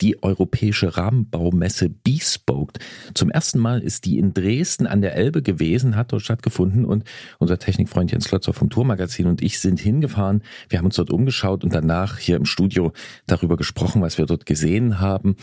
die 0.01 0.21
europäische 0.23 0.97
Rahmenbaumesse 0.97 1.89
Bespoke. 1.89 2.79
Zum 3.13 3.29
ersten 3.29 3.59
Mal 3.59 3.81
ist 3.81 4.05
die 4.05 4.17
in 4.17 4.33
Dresden 4.33 4.87
an 4.87 5.01
der 5.01 5.15
Elbe 5.15 5.41
gewesen, 5.41 5.95
hat 5.95 6.11
dort 6.11 6.21
stattgefunden 6.21 6.85
und 6.85 7.03
unser 7.39 7.57
Technikfreund 7.57 8.11
Jens 8.11 8.27
Klotzer 8.27 8.53
vom 8.53 8.69
Tourmagazin 8.69 9.27
und 9.27 9.41
ich 9.41 9.59
sind 9.59 9.79
hingefahren. 9.79 10.43
Wir 10.69 10.79
haben 10.79 10.85
uns 10.85 10.95
dort 10.95 11.09
umgeschaut 11.09 11.63
und 11.63 11.73
danach 11.73 12.17
hier 12.17 12.35
im 12.35 12.45
Studio 12.45 12.93
darüber 13.25 13.57
gesprochen, 13.57 14.01
was 14.01 14.17
wir 14.17 14.25
dort 14.25 14.45
gesehen 14.45 14.99
haben. 14.99 15.35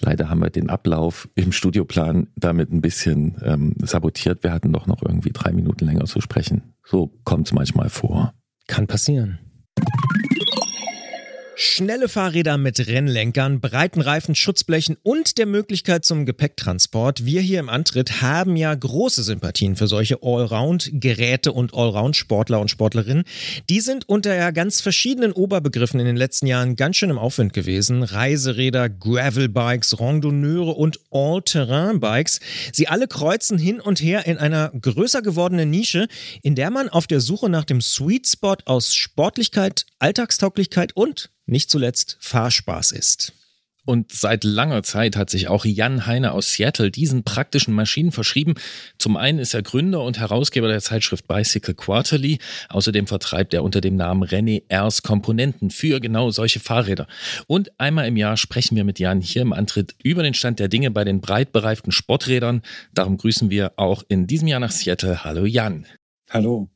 Leider 0.00 0.28
haben 0.28 0.40
wir 0.40 0.50
den 0.50 0.70
Ablauf 0.70 1.28
im 1.34 1.52
Studioplan 1.52 2.28
damit 2.36 2.72
ein 2.72 2.80
bisschen 2.80 3.36
ähm, 3.42 3.74
sabotiert. 3.82 4.42
Wir 4.42 4.52
hatten 4.52 4.72
doch 4.72 4.86
noch 4.86 5.02
irgendwie 5.02 5.32
drei 5.32 5.52
Minuten 5.52 5.84
länger 5.84 6.04
zu 6.04 6.20
sprechen. 6.20 6.74
So 6.84 7.12
kommt 7.24 7.46
es 7.46 7.52
manchmal 7.52 7.88
vor. 7.88 8.34
Kann 8.66 8.86
passieren. 8.86 9.38
Schnelle 11.58 12.10
Fahrräder 12.10 12.58
mit 12.58 12.86
Rennlenkern, 12.86 13.62
breiten 13.62 14.02
Reifen, 14.02 14.34
Schutzblechen 14.34 14.98
und 15.02 15.38
der 15.38 15.46
Möglichkeit 15.46 16.04
zum 16.04 16.26
Gepäcktransport. 16.26 17.24
Wir 17.24 17.40
hier 17.40 17.60
im 17.60 17.70
Antritt 17.70 18.20
haben 18.20 18.56
ja 18.56 18.74
große 18.74 19.22
Sympathien 19.22 19.74
für 19.74 19.86
solche 19.86 20.22
Allround-Geräte 20.22 21.52
und 21.52 21.72
Allround-Sportler 21.72 22.60
und 22.60 22.70
Sportlerinnen. 22.70 23.24
Die 23.70 23.80
sind 23.80 24.06
unter 24.06 24.34
ja 24.34 24.50
ganz 24.50 24.82
verschiedenen 24.82 25.32
Oberbegriffen 25.32 25.98
in 25.98 26.04
den 26.04 26.16
letzten 26.16 26.46
Jahren 26.46 26.76
ganz 26.76 26.96
schön 26.96 27.08
im 27.08 27.18
Aufwind 27.18 27.54
gewesen. 27.54 28.02
Reiseräder, 28.02 28.90
Gravelbikes, 28.90 29.98
Randonneure 29.98 30.76
und 30.76 31.00
All-Terrain-Bikes. 31.10 32.40
Sie 32.74 32.86
alle 32.86 33.08
kreuzen 33.08 33.56
hin 33.56 33.80
und 33.80 34.02
her 34.02 34.26
in 34.26 34.36
einer 34.36 34.72
größer 34.78 35.22
gewordenen 35.22 35.70
Nische, 35.70 36.06
in 36.42 36.54
der 36.54 36.68
man 36.70 36.90
auf 36.90 37.06
der 37.06 37.20
Suche 37.20 37.48
nach 37.48 37.64
dem 37.64 37.80
Sweet 37.80 38.26
Spot 38.28 38.56
aus 38.66 38.94
Sportlichkeit, 38.94 39.86
Alltagstauglichkeit 39.98 40.94
und 40.94 41.30
nicht 41.46 41.70
zuletzt 41.70 42.16
Fahrspaß 42.20 42.92
ist. 42.92 43.32
Und 43.86 44.10
seit 44.12 44.42
langer 44.42 44.82
Zeit 44.82 45.16
hat 45.16 45.30
sich 45.30 45.46
auch 45.46 45.64
Jan 45.64 46.06
Heine 46.06 46.32
aus 46.32 46.52
Seattle 46.52 46.90
diesen 46.90 47.22
praktischen 47.22 47.72
Maschinen 47.72 48.10
verschrieben. 48.10 48.54
Zum 48.98 49.16
einen 49.16 49.38
ist 49.38 49.54
er 49.54 49.62
Gründer 49.62 50.02
und 50.02 50.18
Herausgeber 50.18 50.66
der 50.66 50.80
Zeitschrift 50.80 51.28
Bicycle 51.28 51.74
Quarterly. 51.74 52.38
Außerdem 52.68 53.06
vertreibt 53.06 53.54
er 53.54 53.62
unter 53.62 53.80
dem 53.80 53.94
Namen 53.94 54.24
René 54.24 54.64
Ers 54.68 55.02
Komponenten 55.02 55.70
für 55.70 56.00
genau 56.00 56.32
solche 56.32 56.58
Fahrräder. 56.58 57.06
Und 57.46 57.78
einmal 57.78 58.08
im 58.08 58.16
Jahr 58.16 58.36
sprechen 58.36 58.74
wir 58.74 58.82
mit 58.82 58.98
Jan 58.98 59.20
hier 59.20 59.42
im 59.42 59.52
Antritt 59.52 59.94
über 60.02 60.24
den 60.24 60.34
Stand 60.34 60.58
der 60.58 60.68
Dinge 60.68 60.90
bei 60.90 61.04
den 61.04 61.20
breit 61.20 61.52
bereiften 61.52 61.92
Sporträdern. 61.92 62.62
Darum 62.92 63.18
grüßen 63.18 63.50
wir 63.50 63.74
auch 63.76 64.02
in 64.08 64.26
diesem 64.26 64.48
Jahr 64.48 64.60
nach 64.60 64.72
Seattle. 64.72 65.22
Hallo 65.22 65.44
Jan. 65.44 65.86
Hallo. 66.28 66.75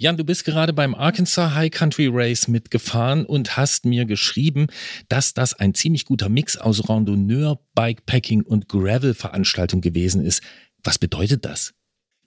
Jan, 0.00 0.16
du 0.16 0.22
bist 0.22 0.44
gerade 0.44 0.72
beim 0.72 0.94
Arkansas 0.94 1.54
High 1.54 1.72
Country 1.72 2.08
Race 2.08 2.46
mitgefahren 2.46 3.26
und 3.26 3.56
hast 3.56 3.84
mir 3.84 4.04
geschrieben, 4.04 4.68
dass 5.08 5.34
das 5.34 5.54
ein 5.54 5.74
ziemlich 5.74 6.04
guter 6.04 6.28
Mix 6.28 6.56
aus 6.56 6.88
Randonneur, 6.88 7.60
Bikepacking 7.74 8.42
und 8.42 8.68
Gravel-Veranstaltung 8.68 9.80
gewesen 9.80 10.24
ist. 10.24 10.40
Was 10.84 10.98
bedeutet 10.98 11.44
das? 11.44 11.74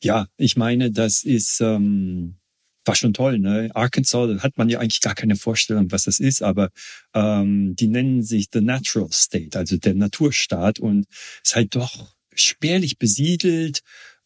Ja, 0.03 0.27
ich 0.35 0.57
meine, 0.57 0.91
das 0.91 1.23
ist 1.23 1.61
ähm, 1.61 2.35
war 2.83 2.95
schon 2.95 3.13
toll. 3.13 3.39
Ne? 3.39 3.69
Arkansas 3.73 4.27
da 4.27 4.43
hat 4.43 4.57
man 4.57 4.67
ja 4.67 4.79
eigentlich 4.79 4.99
gar 4.99 5.15
keine 5.15 5.37
Vorstellung, 5.37 5.93
was 5.93 6.03
das 6.03 6.19
ist, 6.19 6.43
aber 6.43 6.71
ähm, 7.13 7.77
die 7.77 7.87
nennen 7.87 8.21
sich 8.21 8.47
The 8.51 8.59
Natural 8.59 9.13
State, 9.13 9.57
also 9.57 9.77
der 9.77 9.93
Naturstaat 9.93 10.79
und 10.79 11.05
ist 11.41 11.55
halt 11.55 11.73
doch 11.73 12.17
spärlich 12.35 12.97
besiedelt 12.97 13.79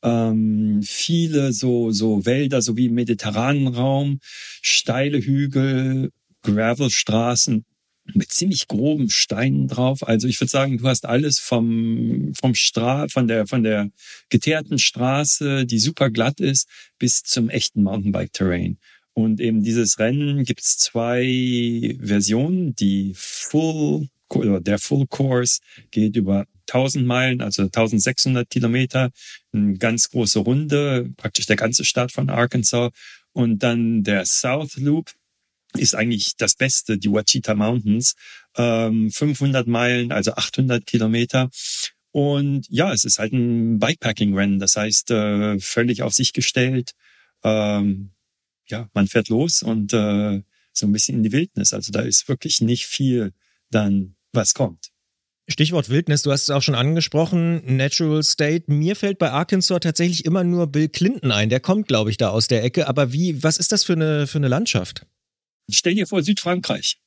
ähm, 0.06 0.82
viele 0.84 1.52
so, 1.52 1.92
so 1.92 2.26
Wälder, 2.26 2.62
so 2.62 2.78
wie 2.78 2.86
im 2.86 2.94
mediterranen 2.94 3.68
Raum, 3.68 4.20
steile 4.62 5.20
Hügel, 5.20 6.12
Gravelstraßen 6.44 7.66
mit 8.14 8.32
ziemlich 8.32 8.68
groben 8.68 9.10
Steinen 9.10 9.68
drauf. 9.68 10.08
Also 10.08 10.28
ich 10.28 10.40
würde 10.40 10.52
sagen, 10.52 10.78
du 10.78 10.88
hast 10.88 11.06
alles 11.06 11.40
vom, 11.40 12.34
vom 12.40 12.54
Stra 12.54 13.08
von 13.08 13.28
der, 13.28 13.48
von 13.48 13.64
der 13.64 13.90
geteerten 14.30 14.78
Straße, 14.78 15.66
die 15.66 15.80
super 15.80 16.12
glatt 16.12 16.40
ist, 16.40 16.70
bis 17.00 17.24
zum 17.24 17.50
echten 17.50 17.82
Mountainbike-Terrain. 17.82 18.78
Und 19.14 19.40
eben 19.40 19.64
dieses 19.64 19.98
Rennen 19.98 20.44
gibt's 20.44 20.78
zwei 20.78 21.98
Versionen. 22.00 22.76
Die 22.76 23.14
Full, 23.16 24.10
oder 24.30 24.62
der 24.62 24.78
Full 24.78 25.08
Course 25.08 25.62
geht 25.90 26.16
über 26.16 26.46
1000 26.68 27.06
Meilen, 27.06 27.42
also 27.42 27.64
1600 27.64 28.50
Kilometer, 28.50 29.12
eine 29.54 29.78
ganz 29.78 30.10
große 30.10 30.40
Runde, 30.40 31.12
praktisch 31.18 31.46
der 31.46 31.56
ganze 31.56 31.86
Staat 31.86 32.12
von 32.12 32.30
Arkansas. 32.30 32.92
Und 33.34 33.64
dann 33.64 34.04
der 34.04 34.26
South 34.26 34.78
Loop 34.78 35.12
ist 35.78 35.96
eigentlich 35.96 36.38
das 36.38 36.56
Beste, 36.56 36.98
die 36.98 37.12
Wachita 37.12 37.54
Mountains, 37.54 38.16
ähm, 38.56 39.12
500 39.12 39.68
Meilen, 39.68 40.12
also 40.12 40.34
800 40.34 40.86
Kilometer. 40.86 41.50
Und 42.12 42.66
ja, 42.70 42.94
es 42.94 43.04
ist 43.04 43.20
halt 43.20 43.34
ein 43.34 43.78
Bikepacking-Rennen, 43.80 44.60
das 44.60 44.78
heißt 44.78 45.12
äh, 45.12 45.60
völlig 45.60 46.02
auf 46.02 46.14
sich 46.14 46.32
gestellt. 46.32 46.92
Ähm, 47.44 48.12
ja, 48.68 48.90
man 48.94 49.08
fährt 49.08 49.30
los 49.30 49.62
und 49.62 49.94
äh, 49.94 50.42
so 50.72 50.88
ein 50.88 50.92
bisschen 50.92 51.18
in 51.18 51.24
die 51.24 51.32
Wildnis. 51.32 51.74
Also 51.74 51.92
da 51.92 52.02
ist 52.02 52.28
wirklich 52.28 52.62
nicht 52.62 52.86
viel 52.86 53.34
dann, 53.70 54.16
was 54.32 54.54
kommt. 54.54 54.92
Stichwort 55.48 55.90
Wildnis, 55.90 56.24
du 56.24 56.32
hast 56.32 56.44
es 56.44 56.50
auch 56.50 56.64
schon 56.64 56.74
angesprochen, 56.74 57.62
Natural 57.78 58.24
State. 58.24 58.66
Mir 58.68 58.96
fällt 58.96 59.20
bei 59.20 59.30
Arkansas 59.32 59.80
tatsächlich 59.82 60.26
immer 60.26 60.44
nur 60.44 60.68
Bill 60.68 60.90
Clinton 60.90 61.32
ein. 61.32 61.50
Der 61.50 61.60
kommt, 61.60 61.88
glaube 61.88 62.10
ich, 62.10 62.18
da 62.18 62.30
aus 62.30 62.48
der 62.48 62.64
Ecke. 62.64 62.88
Aber 62.88 63.14
wie, 63.14 63.44
was 63.44 63.58
ist 63.58 63.72
das 63.72 63.84
für 63.84 63.94
eine, 63.94 64.26
für 64.26 64.40
eine 64.40 64.48
Landschaft? 64.48 65.06
Stell 65.70 65.94
dir 65.94 66.08
vor, 66.08 66.24
Südfrankreich. 66.24 66.98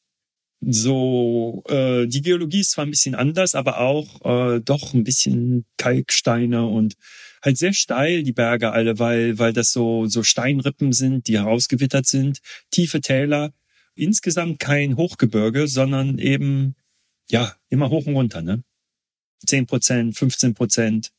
So, 0.61 1.63
äh, 1.69 2.07
die 2.07 2.23
Geologie 2.23 2.61
ist 2.61 2.73
zwar 2.73 2.85
ein 2.85 2.91
bisschen 2.91 3.15
anders, 3.15 3.55
aber 3.55 3.81
auch 3.81 4.25
äh, 4.25 4.61
doch 4.61 4.93
ein 4.93 5.05
bisschen 5.05 5.65
Kalksteine 5.77 6.67
und 6.67 6.95
halt 7.43 7.59
sehr 7.59 7.73
steil, 7.73 8.25
die 8.25 8.33
Berge 8.33 8.73
alle, 8.73 8.99
weil, 8.99 9.39
weil 9.39 9.53
das 9.53 9.73
so, 9.73 10.07
so 10.07 10.25
Steinrippen 10.25 10.93
sind, 10.93 11.29
die 11.29 11.39
herausgewittert 11.39 12.07
sind, 12.07 12.39
tiefe 12.71 13.01
Täler. 13.01 13.53
Insgesamt 13.95 14.59
kein 14.59 14.97
Hochgebirge, 14.97 15.69
sondern 15.69 16.19
eben, 16.19 16.75
ja, 17.31 17.55
immer 17.69 17.91
hoch 17.91 18.07
und 18.07 18.15
runter, 18.15 18.43
ne? 18.43 18.63
10 19.47 19.67
Prozent, 19.67 20.17
15 20.17 20.55
Prozent. 20.55 21.13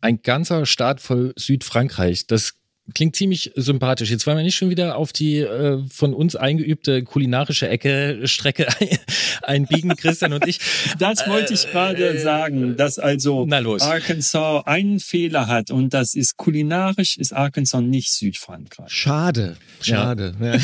Ein 0.00 0.22
ganzer 0.22 0.66
Staat 0.66 1.00
voll 1.00 1.32
Südfrankreich. 1.36 2.26
Das 2.26 2.58
Klingt 2.94 3.14
ziemlich 3.14 3.52
sympathisch. 3.54 4.10
Jetzt 4.10 4.26
wollen 4.26 4.36
wir 4.36 4.42
nicht 4.42 4.56
schon 4.56 4.68
wieder 4.68 4.96
auf 4.96 5.12
die 5.12 5.38
äh, 5.38 5.78
von 5.88 6.14
uns 6.14 6.34
eingeübte 6.34 7.04
kulinarische 7.04 7.68
Ecke 7.68 8.26
Strecke 8.26 8.66
einbiegen, 9.42 9.94
Christian 9.96 10.32
und 10.32 10.46
ich. 10.48 10.58
Das 10.98 11.28
wollte 11.28 11.54
ich 11.54 11.70
gerade 11.70 12.08
äh, 12.08 12.18
sagen, 12.18 12.76
dass 12.76 12.98
also 12.98 13.46
Arkansas 13.48 14.66
einen 14.66 14.98
Fehler 14.98 15.46
hat 15.46 15.70
und 15.70 15.94
das 15.94 16.14
ist 16.14 16.36
kulinarisch 16.36 17.16
ist 17.18 17.32
Arkansas 17.32 17.82
nicht 17.82 18.12
Südfrankreich. 18.12 18.92
Schade, 18.92 19.56
schade. 19.80 20.34
Ja. 20.40 20.56
Ja. 20.56 20.60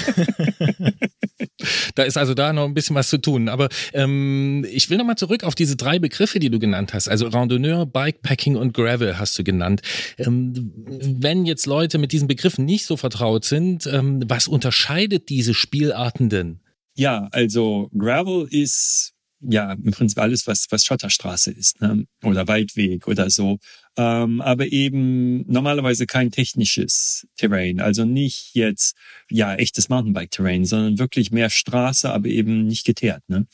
da 1.94 2.02
ist 2.02 2.16
also 2.16 2.34
da 2.34 2.52
noch 2.52 2.64
ein 2.64 2.74
bisschen 2.74 2.96
was 2.96 3.08
zu 3.08 3.18
tun. 3.18 3.48
Aber 3.48 3.68
ähm, 3.92 4.66
ich 4.70 4.90
will 4.90 4.98
nochmal 4.98 5.16
zurück 5.16 5.44
auf 5.44 5.54
diese 5.54 5.76
drei 5.76 5.98
Begriffe, 5.98 6.38
die 6.38 6.50
du 6.50 6.58
genannt 6.58 6.94
hast. 6.94 7.08
Also 7.08 7.28
Randonneur, 7.28 7.86
Bikepacking 7.86 8.56
und 8.56 8.74
Gravel 8.74 9.18
hast 9.18 9.38
du 9.38 9.44
genannt. 9.44 9.82
Ähm, 10.18 10.72
wenn 10.74 11.46
jetzt 11.46 11.66
Leute 11.66 11.98
mit 11.98 12.07
diesen 12.12 12.28
Begriffen 12.28 12.64
nicht 12.64 12.86
so 12.86 12.96
vertraut 12.96 13.44
sind, 13.44 13.86
ähm, 13.86 14.22
was 14.26 14.48
unterscheidet 14.48 15.28
diese 15.28 15.54
Spielarten 15.54 16.28
denn? 16.28 16.60
Ja, 16.94 17.28
also 17.32 17.90
Gravel 17.96 18.48
ist 18.50 19.14
ja 19.40 19.72
im 19.72 19.92
Prinzip 19.92 20.18
alles, 20.18 20.46
was, 20.46 20.66
was 20.70 20.84
Schotterstraße 20.84 21.52
ist, 21.52 21.80
ne? 21.80 22.06
oder 22.22 22.48
Waldweg 22.48 23.06
oder 23.06 23.30
so. 23.30 23.58
Ähm, 23.96 24.40
aber 24.40 24.66
eben 24.66 25.44
normalerweise 25.50 26.06
kein 26.06 26.30
technisches 26.30 27.26
Terrain, 27.36 27.80
also 27.80 28.04
nicht 28.04 28.54
jetzt 28.54 28.96
ja 29.30 29.54
echtes 29.54 29.88
Mountainbike-Terrain, 29.88 30.64
sondern 30.64 30.98
wirklich 30.98 31.30
mehr 31.30 31.50
Straße, 31.50 32.10
aber 32.10 32.28
eben 32.28 32.66
nicht 32.66 32.84
geteert. 32.84 33.22
Ne? 33.28 33.46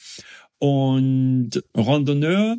Und 0.58 1.62
Randonneur 1.74 2.56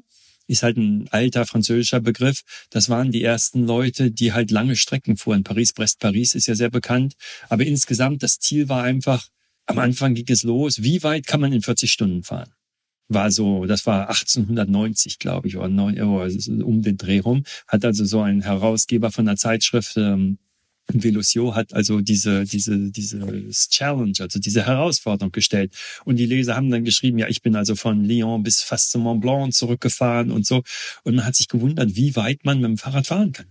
ist 0.48 0.64
halt 0.64 0.78
ein 0.78 1.08
alter 1.12 1.46
französischer 1.46 2.00
Begriff. 2.00 2.42
Das 2.70 2.90
waren 2.90 3.12
die 3.12 3.24
ersten 3.24 3.66
Leute, 3.66 4.12
die 4.12 4.34
halt 4.34 4.52
lange 4.52 4.76
Strecken 4.76 5.18
fuhren. 5.18 5.44
Paris, 5.44 5.74
Brest, 5.74 6.00
Paris 6.00 6.36
ist 6.36 6.48
ja 6.48 6.56
sehr 6.56 6.70
bekannt. 6.70 7.16
Aber 7.50 7.66
insgesamt 7.66 8.24
das 8.24 8.40
Ziel 8.40 8.70
war 8.70 8.84
einfach, 8.84 9.28
am 9.66 9.80
Anfang 9.80 10.14
ging 10.14 10.26
es 10.30 10.44
los. 10.44 10.84
Wie 10.84 11.04
weit 11.04 11.28
kann 11.28 11.42
man 11.42 11.54
in 11.54 11.62
40 11.62 11.92
Stunden 11.92 12.24
fahren? 12.24 12.52
War 13.08 13.32
so, 13.32 13.66
das 13.66 13.86
war 13.86 14.10
1890, 14.10 15.20
glaube 15.20 15.48
ich, 15.48 15.58
oder 15.58 15.66
um 15.68 16.82
den 16.82 16.98
Dreh 16.98 17.20
rum. 17.20 17.44
Hat 17.68 17.86
also 17.86 18.06
so 18.06 18.22
ein 18.22 18.42
Herausgeber 18.42 19.12
von 19.12 19.26
der 19.26 19.36
Zeitschrift 19.36 19.96
ähm, 19.98 20.40
Velocio 20.88 21.56
hat 21.56 21.74
also 21.74 22.02
diese, 22.02 22.44
diese, 22.46 22.92
diese 22.92 23.50
Challenge, 23.70 24.14
also 24.20 24.40
diese 24.40 24.66
Herausforderung 24.66 25.32
gestellt. 25.32 25.76
Und 26.06 26.18
die 26.18 26.26
Leser 26.26 26.56
haben 26.56 26.70
dann 26.70 26.86
geschrieben, 26.86 27.18
ja, 27.18 27.28
ich 27.28 27.42
bin 27.42 27.56
also 27.56 27.76
von 27.76 28.04
Lyon 28.04 28.44
bis 28.44 28.62
fast 28.62 28.92
zum 28.92 29.02
Mont 29.02 29.22
Blanc 29.22 29.54
zurückgefahren 29.54 30.32
und 30.32 30.46
so. 30.46 30.64
Und 31.04 31.16
man 31.16 31.26
hat 31.26 31.36
sich 31.36 31.48
gewundert, 31.48 31.96
wie 31.96 32.16
weit 32.16 32.46
man 32.46 32.62
mit 32.62 32.70
dem 32.70 32.78
Fahrrad 32.78 33.08
fahren 33.08 33.32
kann. 33.32 33.48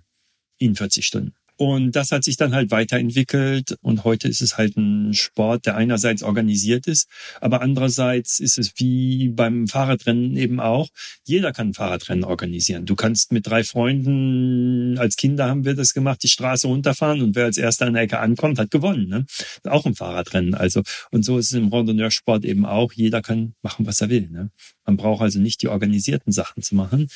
In 0.59 0.77
40 0.77 1.07
Stunden. 1.07 1.35
Und 1.57 1.93
das 1.93 2.11
hat 2.11 2.25
sich 2.25 2.37
dann 2.37 2.53
halt 2.53 2.73
weiterentwickelt 2.73 3.77
und 3.81 4.03
heute 4.03 4.27
ist 4.27 4.43
es 4.43 4.59
halt 4.59 4.77
ein 4.77 5.15
Sport, 5.15 5.67
der 5.67 5.77
einerseits 5.77 6.25
organisiert 6.25 6.89
ist, 6.89 7.09
aber 7.41 7.61
andererseits 7.63 8.41
ist 8.41 8.59
es 8.59 8.73
wie 8.77 9.29
beim 9.29 9.69
Fahrradrennen 9.69 10.37
eben 10.37 10.59
auch. 10.59 10.89
Jeder 11.25 11.53
kann 11.53 11.69
ein 11.69 11.75
Fahrradrennen 11.75 12.25
organisieren. 12.25 12.87
Du 12.87 12.97
kannst 12.97 13.31
mit 13.31 13.47
drei 13.47 13.63
Freunden, 13.63 14.99
als 14.99 15.17
Kinder 15.17 15.49
haben 15.49 15.65
wir 15.65 15.75
das 15.75 15.95
gemacht, 15.95 16.25
die 16.25 16.29
Straße 16.29 16.67
runterfahren 16.67 17.23
und 17.23 17.37
wer 17.37 17.45
als 17.45 17.57
erster 17.57 17.87
an 17.87 17.95
der 17.95 18.03
Ecke 18.03 18.19
ankommt, 18.19 18.59
hat 18.59 18.73
gewonnen. 18.73 19.09
Ne? 19.09 19.25
Auch 19.65 19.87
im 19.87 19.95
Fahrradrennen. 19.95 20.55
Also, 20.55 20.83
und 21.13 21.25
so 21.25 21.39
ist 21.39 21.47
es 21.47 21.53
im 21.53 21.69
Randonneursport 21.69 22.45
eben 22.45 22.67
auch. 22.67 22.93
Jeder 22.93 23.23
kann 23.23 23.55
machen, 23.63 23.87
was 23.87 24.01
er 24.01 24.11
will. 24.11 24.29
Ne? 24.29 24.51
Man 24.85 24.97
braucht 24.97 25.23
also 25.23 25.39
nicht 25.39 25.63
die 25.63 25.69
organisierten 25.69 26.33
Sachen 26.33 26.63
zu 26.65 26.75
machen. 26.75 27.09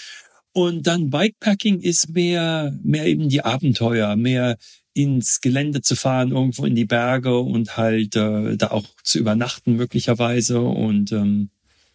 Und 0.59 0.89
dann 0.89 1.09
Bikepacking 1.09 1.79
ist 1.79 2.09
mehr, 2.09 2.77
mehr 2.83 3.07
eben 3.07 3.29
die 3.29 3.45
Abenteuer, 3.45 4.17
mehr 4.17 4.59
ins 4.93 5.41
Gelände 5.41 5.83
zu 5.83 5.95
fahren, 5.95 6.33
irgendwo 6.33 6.65
in 6.65 6.75
die 6.75 6.85
Berge 6.85 7.39
und 7.39 7.77
halt 7.77 8.17
äh, 8.17 8.57
da 8.57 8.73
auch 8.73 8.85
zu 9.05 9.21
übernachten 9.21 9.77
möglicherweise. 9.77 10.61
Und 10.61 11.13
ähm, 11.13 11.51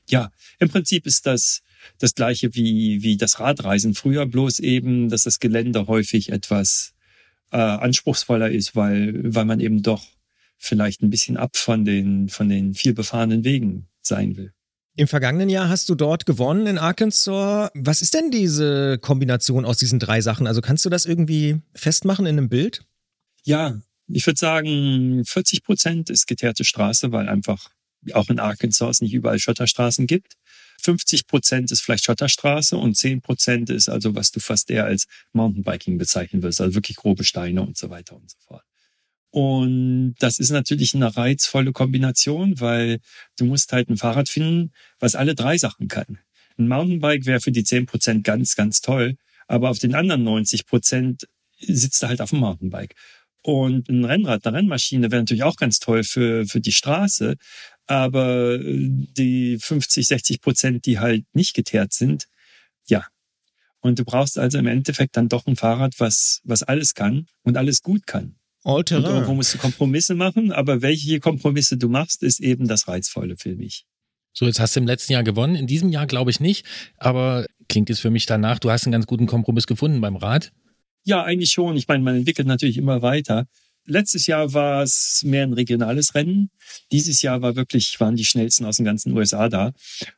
ja, 0.07 0.31
im 0.59 0.69
Prinzip 0.69 1.05
ist 1.05 1.25
das 1.25 1.61
das 1.97 2.15
gleiche 2.15 2.55
wie, 2.55 3.03
wie 3.03 3.17
das 3.17 3.41
Radreisen 3.41 3.95
früher, 3.95 4.25
bloß 4.25 4.59
eben, 4.59 5.09
dass 5.09 5.23
das 5.23 5.41
Gelände 5.41 5.87
häufig 5.87 6.31
etwas 6.31 6.93
äh, 7.51 7.57
anspruchsvoller 7.57 8.49
ist, 8.49 8.77
weil, 8.77 9.35
weil 9.35 9.43
man 9.43 9.59
eben 9.59 9.83
doch 9.83 10.05
vielleicht 10.57 11.01
ein 11.01 11.09
bisschen 11.09 11.35
ab 11.35 11.57
von 11.57 11.83
den, 11.83 12.29
von 12.29 12.47
den 12.47 12.75
viel 12.75 12.93
befahrenen 12.93 13.43
Wegen 13.43 13.89
sein 14.01 14.37
will. 14.37 14.53
Im 14.95 15.07
vergangenen 15.07 15.49
Jahr 15.49 15.69
hast 15.69 15.89
du 15.89 15.95
dort 15.95 16.27
gewonnen 16.27 16.67
in 16.67 16.77
Arkansas. 16.77 17.71
Was 17.73 18.03
ist 18.03 18.13
denn 18.13 18.29
diese 18.29 18.99
Kombination 18.99 19.65
aus 19.65 19.77
diesen 19.77 19.97
drei 19.99 20.21
Sachen? 20.21 20.45
Also 20.45 20.61
kannst 20.61 20.85
du 20.85 20.89
das 20.89 21.07
irgendwie 21.07 21.61
festmachen 21.73 22.27
in 22.27 22.37
einem 22.37 22.49
Bild? 22.49 22.85
Ja, 23.43 23.81
ich 24.07 24.25
würde 24.27 24.37
sagen, 24.37 25.23
40 25.25 25.63
Prozent 25.63 26.09
ist 26.11 26.27
geteerte 26.27 26.63
Straße, 26.63 27.11
weil 27.11 27.27
einfach 27.27 27.71
auch 28.13 28.29
in 28.29 28.39
Arkansas 28.39 28.97
es 28.97 29.01
nicht 29.01 29.13
überall 29.13 29.39
Schotterstraßen 29.39 30.05
gibt. 30.05 30.33
50 30.81 31.25
Prozent 31.25 31.71
ist 31.71 31.81
vielleicht 31.81 32.05
Schotterstraße 32.05 32.77
und 32.77 32.95
10 32.95 33.21
Prozent 33.21 33.69
ist 33.71 33.89
also, 33.89 34.13
was 34.13 34.31
du 34.31 34.39
fast 34.39 34.69
eher 34.69 34.85
als 34.85 35.05
Mountainbiking 35.31 35.97
bezeichnen 35.97 36.43
würdest, 36.43 36.61
also 36.61 36.75
wirklich 36.75 36.97
grobe 36.97 37.23
Steine 37.23 37.63
und 37.63 37.77
so 37.77 37.89
weiter 37.89 38.15
und 38.15 38.29
so 38.29 38.37
fort. 38.45 38.63
Und 39.33 40.13
das 40.19 40.37
ist 40.37 40.51
natürlich 40.51 40.93
eine 40.93 41.17
reizvolle 41.17 41.71
Kombination, 41.71 42.59
weil 42.59 42.99
du 43.35 43.45
musst 43.45 43.73
halt 43.73 43.89
ein 43.89 43.97
Fahrrad 43.97 44.29
finden, 44.29 44.71
was 44.99 45.15
alle 45.15 45.33
drei 45.33 45.57
Sachen 45.57 45.87
kann. 45.87 46.19
Ein 46.59 46.67
Mountainbike 46.67 47.25
wäre 47.25 47.39
für 47.39 47.51
die 47.51 47.63
zehn 47.63 47.87
Prozent 47.87 48.23
ganz, 48.23 48.55
ganz 48.55 48.81
toll, 48.81 49.15
aber 49.47 49.71
auf 49.71 49.79
den 49.79 49.95
anderen 49.95 50.23
90 50.23 50.67
Prozent 50.67 51.27
sitzt 51.59 52.03
er 52.03 52.09
halt 52.09 52.21
auf 52.21 52.29
dem 52.29 52.41
Mountainbike. 52.41 52.93
Und 53.41 53.89
ein 53.89 54.05
Rennrad, 54.05 54.45
eine 54.45 54.57
Rennmaschine 54.57 55.09
wäre 55.09 55.23
natürlich 55.23 55.41
auch 55.41 55.55
ganz 55.55 55.79
toll 55.79 56.03
für, 56.03 56.45
für 56.45 56.61
die 56.61 56.71
Straße, 56.71 57.35
aber 57.87 58.59
die 58.59 59.57
50, 59.59 60.05
60 60.09 60.41
Prozent, 60.41 60.85
die 60.85 60.99
halt 60.99 61.25
nicht 61.33 61.55
geteert 61.55 61.91
sind, 61.91 62.27
ja. 62.87 63.07
Und 63.79 63.97
du 63.97 64.05
brauchst 64.05 64.37
also 64.37 64.59
im 64.59 64.67
Endeffekt 64.67 65.17
dann 65.17 65.27
doch 65.27 65.47
ein 65.47 65.55
Fahrrad, 65.55 65.99
was, 65.99 66.39
was 66.43 66.61
alles 66.61 66.93
kann 66.93 67.25
und 67.41 67.57
alles 67.57 67.81
gut 67.81 68.05
kann. 68.05 68.35
All-Terrain. 68.63 69.05
Und 69.05 69.11
irgendwo 69.11 69.33
musst 69.33 69.53
du 69.53 69.57
Kompromisse 69.57 70.15
machen, 70.15 70.51
aber 70.51 70.81
welche 70.81 71.19
Kompromisse 71.19 71.77
du 71.77 71.89
machst, 71.89 72.23
ist 72.23 72.39
eben 72.39 72.67
das 72.67 72.87
Reizvolle 72.87 73.35
für 73.37 73.55
mich. 73.55 73.85
So, 74.33 74.45
jetzt 74.45 74.59
hast 74.59 74.75
du 74.75 74.79
im 74.79 74.87
letzten 74.87 75.13
Jahr 75.13 75.23
gewonnen. 75.23 75.55
In 75.55 75.67
diesem 75.67 75.89
Jahr 75.89 76.07
glaube 76.07 76.31
ich 76.31 76.39
nicht, 76.39 76.65
aber 76.97 77.45
klingt 77.69 77.89
es 77.89 77.99
für 77.99 78.09
mich 78.09 78.25
danach, 78.25 78.59
du 78.59 78.71
hast 78.71 78.85
einen 78.85 78.91
ganz 78.91 79.05
guten 79.05 79.27
Kompromiss 79.27 79.67
gefunden 79.67 80.01
beim 80.01 80.15
Rad. 80.15 80.51
Ja, 81.03 81.23
eigentlich 81.23 81.51
schon. 81.51 81.75
Ich 81.77 81.87
meine, 81.87 82.03
man 82.03 82.15
entwickelt 82.15 82.47
natürlich 82.47 82.77
immer 82.77 83.01
weiter. 83.01 83.45
Letztes 83.85 84.27
Jahr 84.27 84.53
war 84.53 84.81
es 84.81 85.21
mehr 85.25 85.43
ein 85.43 85.51
regionales 85.51 86.15
Rennen. 86.15 86.49
Dieses 86.93 87.21
Jahr 87.21 87.41
war 87.41 87.57
wirklich, 87.57 87.99
waren 87.99 88.15
die 88.15 88.23
schnellsten 88.23 88.63
aus 88.63 88.77
den 88.77 88.85
ganzen 88.85 89.15
USA 89.15 89.49
da. 89.49 89.73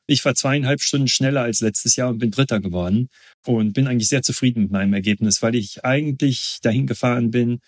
Ich 0.05 0.23
war 0.23 0.35
zweieinhalb 0.35 0.81
Stunden 0.81 1.07
schneller 1.07 1.41
als 1.41 1.61
letztes 1.61 1.95
Jahr 1.95 2.09
und 2.09 2.19
bin 2.19 2.29
Dritter 2.29 2.59
geworden 2.59 3.09
und 3.45 3.73
bin 3.73 3.87
eigentlich 3.87 4.07
sehr 4.07 4.21
zufrieden 4.21 4.61
mit 4.61 4.71
meinem 4.71 4.93
Ergebnis, 4.93 5.41
weil 5.41 5.55
ich 5.55 5.83
eigentlich 5.83 6.59
dahin 6.61 6.85
gefahren 6.85 7.31
bin, 7.31 7.59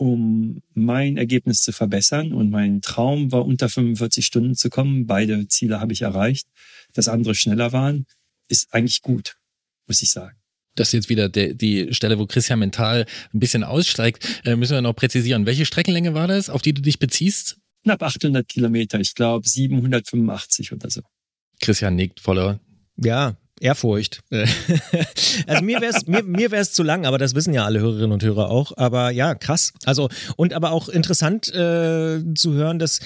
um 0.00 0.62
mein 0.72 1.18
Ergebnis 1.18 1.60
zu 1.62 1.72
verbessern. 1.72 2.32
Und 2.32 2.50
mein 2.50 2.80
Traum 2.80 3.32
war, 3.32 3.44
unter 3.44 3.68
45 3.68 4.24
Stunden 4.24 4.54
zu 4.54 4.70
kommen. 4.70 5.06
Beide 5.06 5.46
Ziele 5.48 5.78
habe 5.78 5.92
ich 5.92 6.00
erreicht. 6.02 6.48
Dass 6.94 7.06
andere 7.06 7.34
schneller 7.34 7.72
waren, 7.72 8.06
ist 8.48 8.72
eigentlich 8.72 9.02
gut, 9.02 9.36
muss 9.86 10.00
ich 10.00 10.10
sagen. 10.10 10.38
Das 10.74 10.88
ist 10.88 10.92
jetzt 10.92 11.08
wieder 11.10 11.28
der, 11.28 11.52
die 11.52 11.92
Stelle, 11.92 12.18
wo 12.18 12.24
Christian 12.24 12.60
mental 12.60 13.04
ein 13.34 13.40
bisschen 13.40 13.62
aussteigt. 13.62 14.42
Äh, 14.46 14.56
müssen 14.56 14.72
wir 14.72 14.80
noch 14.80 14.96
präzisieren. 14.96 15.44
Welche 15.44 15.66
Streckenlänge 15.66 16.14
war 16.14 16.28
das, 16.28 16.48
auf 16.48 16.62
die 16.62 16.72
du 16.72 16.80
dich 16.80 16.98
beziehst? 16.98 17.58
Knapp 17.82 18.02
800 18.02 18.48
Kilometer. 18.48 19.00
Ich 19.00 19.14
glaube 19.14 19.46
785 19.46 20.72
oder 20.72 20.88
so. 20.88 21.02
Christian 21.60 21.96
nickt 21.96 22.20
voller. 22.20 22.58
Ja, 22.96 23.36
Ehrfurcht. 23.60 24.22
also 25.46 25.64
mir 25.64 25.80
wäre 25.80 25.92
es 25.94 26.06
mir, 26.06 26.22
mir 26.22 26.50
wär's 26.50 26.72
zu 26.72 26.82
lang, 26.82 27.06
aber 27.06 27.18
das 27.18 27.34
wissen 27.34 27.54
ja 27.54 27.64
alle 27.64 27.80
Hörerinnen 27.80 28.12
und 28.12 28.22
Hörer 28.22 28.50
auch. 28.50 28.76
Aber 28.76 29.10
ja, 29.10 29.34
krass. 29.34 29.72
Also 29.84 30.08
und 30.36 30.54
aber 30.54 30.72
auch 30.72 30.88
interessant 30.88 31.48
äh, 31.48 32.22
zu 32.34 32.52
hören, 32.54 32.78
dass 32.78 33.00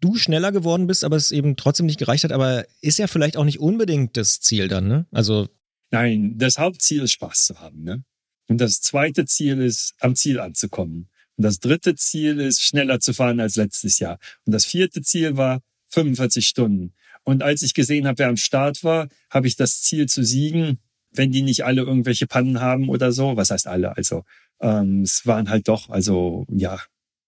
du 0.00 0.14
schneller 0.14 0.52
geworden 0.52 0.86
bist, 0.86 1.04
aber 1.04 1.16
es 1.16 1.30
eben 1.32 1.56
trotzdem 1.56 1.86
nicht 1.86 1.98
gereicht 1.98 2.24
hat. 2.24 2.32
Aber 2.32 2.64
ist 2.80 2.98
ja 2.98 3.06
vielleicht 3.08 3.36
auch 3.36 3.44
nicht 3.44 3.60
unbedingt 3.60 4.16
das 4.16 4.40
Ziel 4.40 4.68
dann, 4.68 4.86
ne? 4.88 5.06
Also 5.10 5.48
nein, 5.90 6.34
das 6.38 6.58
Hauptziel 6.58 7.02
ist 7.02 7.12
Spaß 7.12 7.46
zu 7.46 7.60
haben, 7.60 7.82
ne? 7.82 8.04
Und 8.48 8.60
das 8.60 8.80
zweite 8.80 9.26
Ziel 9.26 9.60
ist, 9.60 9.94
am 10.00 10.14
Ziel 10.14 10.40
anzukommen. 10.40 11.10
Und 11.36 11.44
das 11.44 11.60
dritte 11.60 11.94
Ziel 11.94 12.40
ist, 12.40 12.62
schneller 12.62 12.98
zu 12.98 13.12
fahren 13.12 13.40
als 13.40 13.56
letztes 13.56 13.98
Jahr. 13.98 14.18
Und 14.44 14.52
das 14.52 14.64
vierte 14.64 15.02
Ziel 15.02 15.36
war 15.36 15.60
45 15.88 16.46
Stunden. 16.46 16.94
Und 17.28 17.42
als 17.42 17.62
ich 17.62 17.74
gesehen 17.74 18.06
habe, 18.06 18.18
wer 18.18 18.28
am 18.28 18.36
Start 18.36 18.82
war, 18.84 19.08
habe 19.30 19.46
ich 19.46 19.56
das 19.56 19.82
Ziel 19.82 20.06
zu 20.06 20.24
siegen 20.24 20.78
wenn 21.12 21.32
die 21.32 21.42
nicht 21.42 21.64
alle 21.64 21.82
irgendwelche 21.82 22.26
Pannen 22.26 22.60
haben 22.60 22.88
oder 22.88 23.12
so. 23.12 23.36
Was 23.36 23.50
heißt 23.50 23.66
alle? 23.66 23.96
Also 23.96 24.24
ähm, 24.60 25.02
es 25.02 25.26
waren 25.26 25.48
halt 25.48 25.68
doch, 25.68 25.88
also 25.90 26.46
ja, 26.50 26.80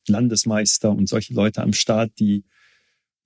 Landesmeister 0.09 0.90
und 0.90 1.09
solche 1.09 1.35
Leute 1.35 1.62
am 1.62 1.73
Start, 1.73 2.12
die, 2.19 2.45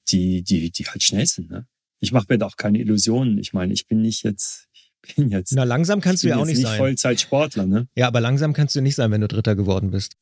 die, 0.09 0.43
die, 0.43 0.71
die 0.71 0.85
halt 0.85 1.03
schnell 1.03 1.27
sind. 1.27 1.51
Ne? 1.51 1.67
Ich 2.01 2.13
mache 2.13 2.27
mir 2.29 2.39
da 2.39 2.47
auch 2.47 2.57
keine 2.57 2.79
Illusionen. 2.79 3.39
Ich 3.39 3.53
meine, 3.53 3.73
ich 3.73 3.87
bin 3.87 4.03
nicht 4.03 4.23
jetzt, 4.23 4.69
ich 4.73 4.93
bin 5.15 5.31
jetzt. 5.31 5.53
Na, 5.53 5.65
langsam 5.65 6.01
kannst 6.01 6.25
du 6.25 6.29
ja 6.29 6.37
auch 6.37 6.45
nicht, 6.45 6.59
nicht 6.59 6.67
sein. 6.67 6.79
Vollzeitsportler, 6.79 7.67
ne? 7.67 7.89
Ja, 7.95 8.09
aber 8.09 8.21
langsam 8.21 8.53
kannst 8.53 8.77
du 8.77 8.81
nicht 8.81 8.97
sein, 8.97 9.11
wenn 9.11 9.21
du 9.21 9.29
Dritter 9.29 9.55
geworden 9.55 9.91
bist. 9.91 10.17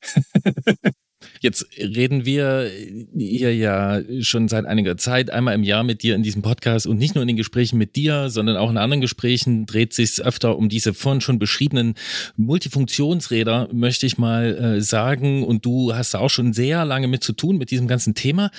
Jetzt 1.41 1.67
reden 1.79 2.25
wir 2.25 2.71
hier 3.17 3.55
ja 3.55 4.01
schon 4.21 4.49
seit 4.49 4.67
einiger 4.67 4.97
Zeit 4.97 5.31
einmal 5.31 5.55
im 5.55 5.63
Jahr 5.63 5.83
mit 5.83 6.03
dir 6.03 6.15
in 6.15 6.23
diesem 6.23 6.43
Podcast 6.43 6.87
und 6.87 6.99
nicht 6.99 7.15
nur 7.15 7.23
in 7.23 7.29
den 7.29 7.37
Gesprächen 7.37 7.79
mit 7.79 7.97
dir, 7.97 8.31
sondern 8.31 8.57
auch 8.57 8.71
in 8.71 8.77
anderen 8.77 9.01
Gesprächen 9.01 9.67
dreht 9.67 9.93
sich 9.93 10.23
öfter 10.25 10.57
um 10.57 10.69
diese 10.69 10.95
vorhin 10.95 11.21
schon 11.21 11.39
beschriebenen 11.39 11.95
Multifunktionsräder, 12.37 13.69
möchte 13.73 14.07
ich 14.07 14.19
mal 14.19 14.57
äh, 14.57 14.81
sagen. 14.81 15.45
Und 15.45 15.65
du 15.65 15.95
hast 15.95 16.15
da 16.15 16.19
auch 16.19 16.31
schon 16.31 16.53
sehr 16.53 16.85
lange 16.85 17.09
mit 17.09 17.25
zu 17.25 17.33
tun 17.33 17.59
mit 17.59 17.71
diesem 17.71 17.89
ganzen 17.89 18.15
Thema. 18.15 18.51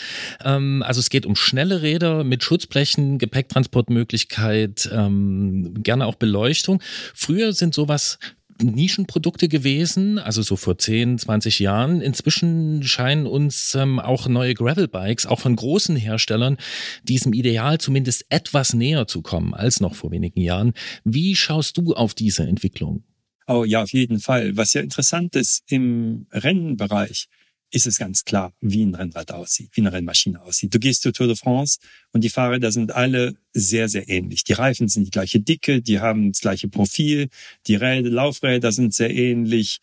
Ähm, 0.43 0.83
also 0.85 0.99
es 0.99 1.09
geht 1.09 1.25
um 1.25 1.35
schnelle 1.35 1.81
Räder 1.81 2.23
mit 2.23 2.43
Schutzblechen, 2.43 3.17
Gepäcktransportmöglichkeit, 3.17 4.89
ähm, 4.91 5.75
gerne 5.83 6.05
auch 6.05 6.15
Beleuchtung. 6.15 6.81
Früher 7.13 7.53
sind 7.53 7.73
sowas 7.73 8.19
Nischenprodukte 8.67 9.47
gewesen, 9.47 10.19
also 10.19 10.41
so 10.41 10.55
vor 10.55 10.77
10, 10.77 11.17
20 11.19 11.59
Jahren. 11.59 12.01
Inzwischen 12.01 12.83
scheinen 12.83 13.25
uns 13.25 13.75
ähm, 13.75 13.99
auch 13.99 14.27
neue 14.27 14.53
Gravelbikes, 14.53 15.25
auch 15.25 15.39
von 15.39 15.55
großen 15.55 15.95
Herstellern, 15.95 16.57
diesem 17.03 17.33
Ideal 17.33 17.77
zumindest 17.79 18.25
etwas 18.29 18.73
näher 18.73 19.07
zu 19.07 19.21
kommen 19.21 19.53
als 19.53 19.79
noch 19.79 19.95
vor 19.95 20.11
wenigen 20.11 20.41
Jahren. 20.41 20.73
Wie 21.03 21.35
schaust 21.35 21.77
du 21.77 21.93
auf 21.93 22.13
diese 22.13 22.43
Entwicklung? 22.43 23.03
Oh 23.47 23.63
ja, 23.65 23.83
auf 23.83 23.91
jeden 23.91 24.19
Fall. 24.19 24.55
Was 24.55 24.73
ja 24.73 24.81
interessant 24.81 25.35
ist 25.35 25.63
im 25.67 26.27
Rennenbereich, 26.31 27.27
ist 27.73 27.87
es 27.87 27.97
ganz 27.97 28.23
klar, 28.23 28.53
wie 28.61 28.83
ein 28.83 28.93
Rennrad 28.93 29.31
aussieht, 29.31 29.71
wie 29.73 29.81
eine 29.81 29.91
Rennmaschine 29.91 30.39
aussieht. 30.41 30.73
Du 30.73 30.79
gehst 30.79 31.01
zur 31.01 31.11
Tour 31.11 31.25
de 31.25 31.35
France 31.35 31.79
und 32.11 32.23
die 32.23 32.29
Fahrräder 32.29 32.71
sind 32.71 32.93
alle 32.93 33.35
sehr, 33.51 33.89
sehr 33.89 34.07
ähnlich. 34.07 34.43
Die 34.43 34.53
Reifen 34.53 34.87
sind 34.87 35.05
die 35.05 35.11
gleiche 35.11 35.39
Dicke, 35.39 35.81
die 35.81 35.99
haben 35.99 36.31
das 36.31 36.41
gleiche 36.41 36.67
Profil, 36.67 37.29
die 37.65 37.75
Räder, 37.75 38.11
Laufräder 38.11 38.71
sind 38.71 38.93
sehr 38.93 39.09
ähnlich. 39.09 39.79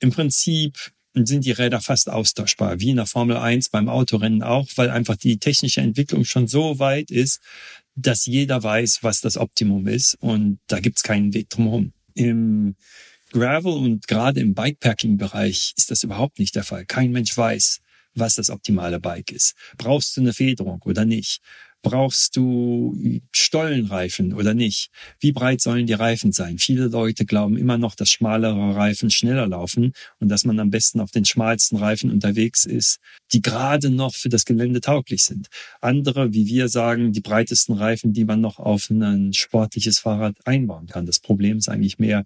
Im 0.00 0.12
Prinzip 0.12 0.78
sind 1.12 1.44
die 1.44 1.52
Räder 1.52 1.82
fast 1.82 2.08
austauschbar, 2.08 2.80
wie 2.80 2.90
in 2.90 2.96
der 2.96 3.06
Formel 3.06 3.36
1 3.36 3.68
beim 3.68 3.90
Autorennen 3.90 4.42
auch, 4.42 4.68
weil 4.76 4.88
einfach 4.88 5.16
die 5.16 5.38
technische 5.38 5.82
Entwicklung 5.82 6.24
schon 6.24 6.48
so 6.48 6.78
weit 6.78 7.10
ist, 7.10 7.40
dass 7.94 8.24
jeder 8.24 8.62
weiß, 8.62 9.02
was 9.02 9.20
das 9.20 9.36
Optimum 9.36 9.86
ist 9.86 10.14
und 10.20 10.58
da 10.68 10.80
gibt's 10.80 11.02
keinen 11.02 11.34
Weg 11.34 11.50
drumherum. 11.50 11.92
Gravel 13.32 13.72
und 13.72 14.06
gerade 14.06 14.40
im 14.40 14.54
Bikepacking-Bereich 14.54 15.74
ist 15.76 15.90
das 15.90 16.02
überhaupt 16.02 16.38
nicht 16.38 16.54
der 16.54 16.64
Fall. 16.64 16.86
Kein 16.86 17.12
Mensch 17.12 17.36
weiß, 17.36 17.80
was 18.14 18.34
das 18.34 18.50
optimale 18.50 19.00
Bike 19.00 19.30
ist. 19.32 19.54
Brauchst 19.76 20.16
du 20.16 20.22
eine 20.22 20.32
Federung 20.32 20.82
oder 20.84 21.04
nicht? 21.04 21.40
Brauchst 21.82 22.34
du 22.34 22.98
Stollenreifen 23.30 24.32
oder 24.32 24.54
nicht? 24.54 24.90
Wie 25.20 25.30
breit 25.30 25.60
sollen 25.60 25.86
die 25.86 25.92
Reifen 25.92 26.32
sein? 26.32 26.58
Viele 26.58 26.88
Leute 26.88 27.24
glauben 27.24 27.56
immer 27.56 27.78
noch, 27.78 27.94
dass 27.94 28.10
schmalere 28.10 28.74
Reifen 28.74 29.08
schneller 29.08 29.46
laufen 29.46 29.92
und 30.18 30.28
dass 30.28 30.44
man 30.44 30.58
am 30.58 30.70
besten 30.70 30.98
auf 30.98 31.12
den 31.12 31.24
schmalsten 31.24 31.76
Reifen 31.76 32.10
unterwegs 32.10 32.64
ist, 32.64 32.98
die 33.32 33.40
gerade 33.40 33.90
noch 33.90 34.14
für 34.16 34.28
das 34.28 34.44
Gelände 34.44 34.80
tauglich 34.80 35.22
sind. 35.22 35.46
Andere, 35.80 36.32
wie 36.32 36.46
wir 36.46 36.68
sagen, 36.68 37.12
die 37.12 37.20
breitesten 37.20 37.76
Reifen, 37.76 38.12
die 38.12 38.24
man 38.24 38.40
noch 38.40 38.58
auf 38.58 38.90
ein 38.90 39.32
sportliches 39.32 40.00
Fahrrad 40.00 40.34
einbauen 40.44 40.86
kann. 40.86 41.06
Das 41.06 41.20
Problem 41.20 41.58
ist 41.58 41.68
eigentlich 41.68 42.00
mehr, 42.00 42.24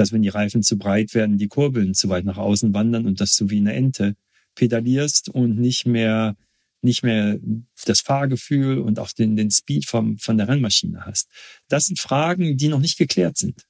dass 0.00 0.12
wenn 0.12 0.22
die 0.22 0.30
Reifen 0.30 0.62
zu 0.62 0.78
breit 0.78 1.14
werden, 1.14 1.36
die 1.36 1.48
Kurbeln 1.48 1.92
zu 1.92 2.08
weit 2.08 2.24
nach 2.24 2.38
außen 2.38 2.72
wandern 2.72 3.06
und 3.06 3.20
dass 3.20 3.36
du 3.36 3.50
wie 3.50 3.58
eine 3.58 3.74
Ente 3.74 4.16
pedalierst 4.54 5.28
und 5.28 5.58
nicht 5.58 5.86
mehr 5.86 6.36
nicht 6.82 7.02
mehr 7.02 7.38
das 7.84 8.00
Fahrgefühl 8.00 8.78
und 8.78 8.98
auch 8.98 9.12
den, 9.12 9.36
den 9.36 9.50
Speed 9.50 9.84
vom, 9.84 10.16
von 10.16 10.38
der 10.38 10.48
Rennmaschine 10.48 11.04
hast. 11.04 11.28
Das 11.68 11.84
sind 11.84 12.00
Fragen, 12.00 12.56
die 12.56 12.68
noch 12.68 12.78
nicht 12.78 12.96
geklärt 12.96 13.36
sind. 13.36 13.66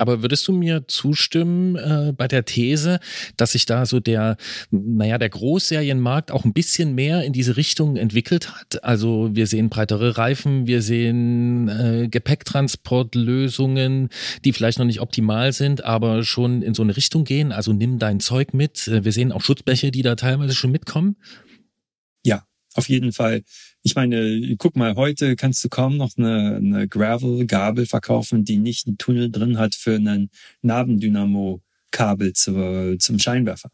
Aber 0.00 0.22
würdest 0.22 0.48
du 0.48 0.52
mir 0.52 0.88
zustimmen 0.88 1.76
äh, 1.76 2.14
bei 2.16 2.26
der 2.26 2.46
These, 2.46 3.00
dass 3.36 3.52
sich 3.52 3.66
da 3.66 3.84
so 3.84 4.00
der, 4.00 4.38
naja, 4.70 5.18
der 5.18 5.28
Großserienmarkt 5.28 6.30
auch 6.30 6.46
ein 6.46 6.54
bisschen 6.54 6.94
mehr 6.94 7.22
in 7.22 7.34
diese 7.34 7.58
Richtung 7.58 7.96
entwickelt 7.96 8.50
hat? 8.50 8.82
Also 8.82 9.28
wir 9.34 9.46
sehen 9.46 9.68
breitere 9.68 10.16
Reifen, 10.16 10.66
wir 10.66 10.80
sehen 10.80 11.68
äh, 11.68 12.08
Gepäcktransportlösungen, 12.10 14.08
die 14.42 14.54
vielleicht 14.54 14.78
noch 14.78 14.86
nicht 14.86 15.02
optimal 15.02 15.52
sind, 15.52 15.84
aber 15.84 16.24
schon 16.24 16.62
in 16.62 16.72
so 16.72 16.82
eine 16.82 16.96
Richtung 16.96 17.24
gehen. 17.24 17.52
Also 17.52 17.74
nimm 17.74 17.98
dein 17.98 18.20
Zeug 18.20 18.54
mit. 18.54 18.88
Äh, 18.88 19.04
wir 19.04 19.12
sehen 19.12 19.32
auch 19.32 19.42
Schutzbleche, 19.42 19.90
die 19.90 20.00
da 20.00 20.14
teilweise 20.14 20.54
schon 20.54 20.70
mitkommen. 20.70 21.16
Ja, 22.24 22.46
auf 22.74 22.88
jeden 22.88 23.12
Fall. 23.12 23.42
Ich 23.82 23.94
meine, 23.94 24.56
guck 24.58 24.76
mal, 24.76 24.94
heute 24.96 25.36
kannst 25.36 25.64
du 25.64 25.68
kaum 25.68 25.96
noch 25.96 26.10
eine, 26.18 26.56
eine 26.56 26.88
Gravel-Gabel 26.88 27.86
verkaufen, 27.86 28.44
die 28.44 28.58
nicht 28.58 28.86
einen 28.86 28.98
Tunnel 28.98 29.30
drin 29.30 29.58
hat 29.58 29.74
für 29.74 29.94
einen 29.94 30.30
Nabendynamo-Kabel 30.62 32.34
zur, 32.34 32.98
zum 32.98 33.18
Scheinwerfer. 33.18 33.70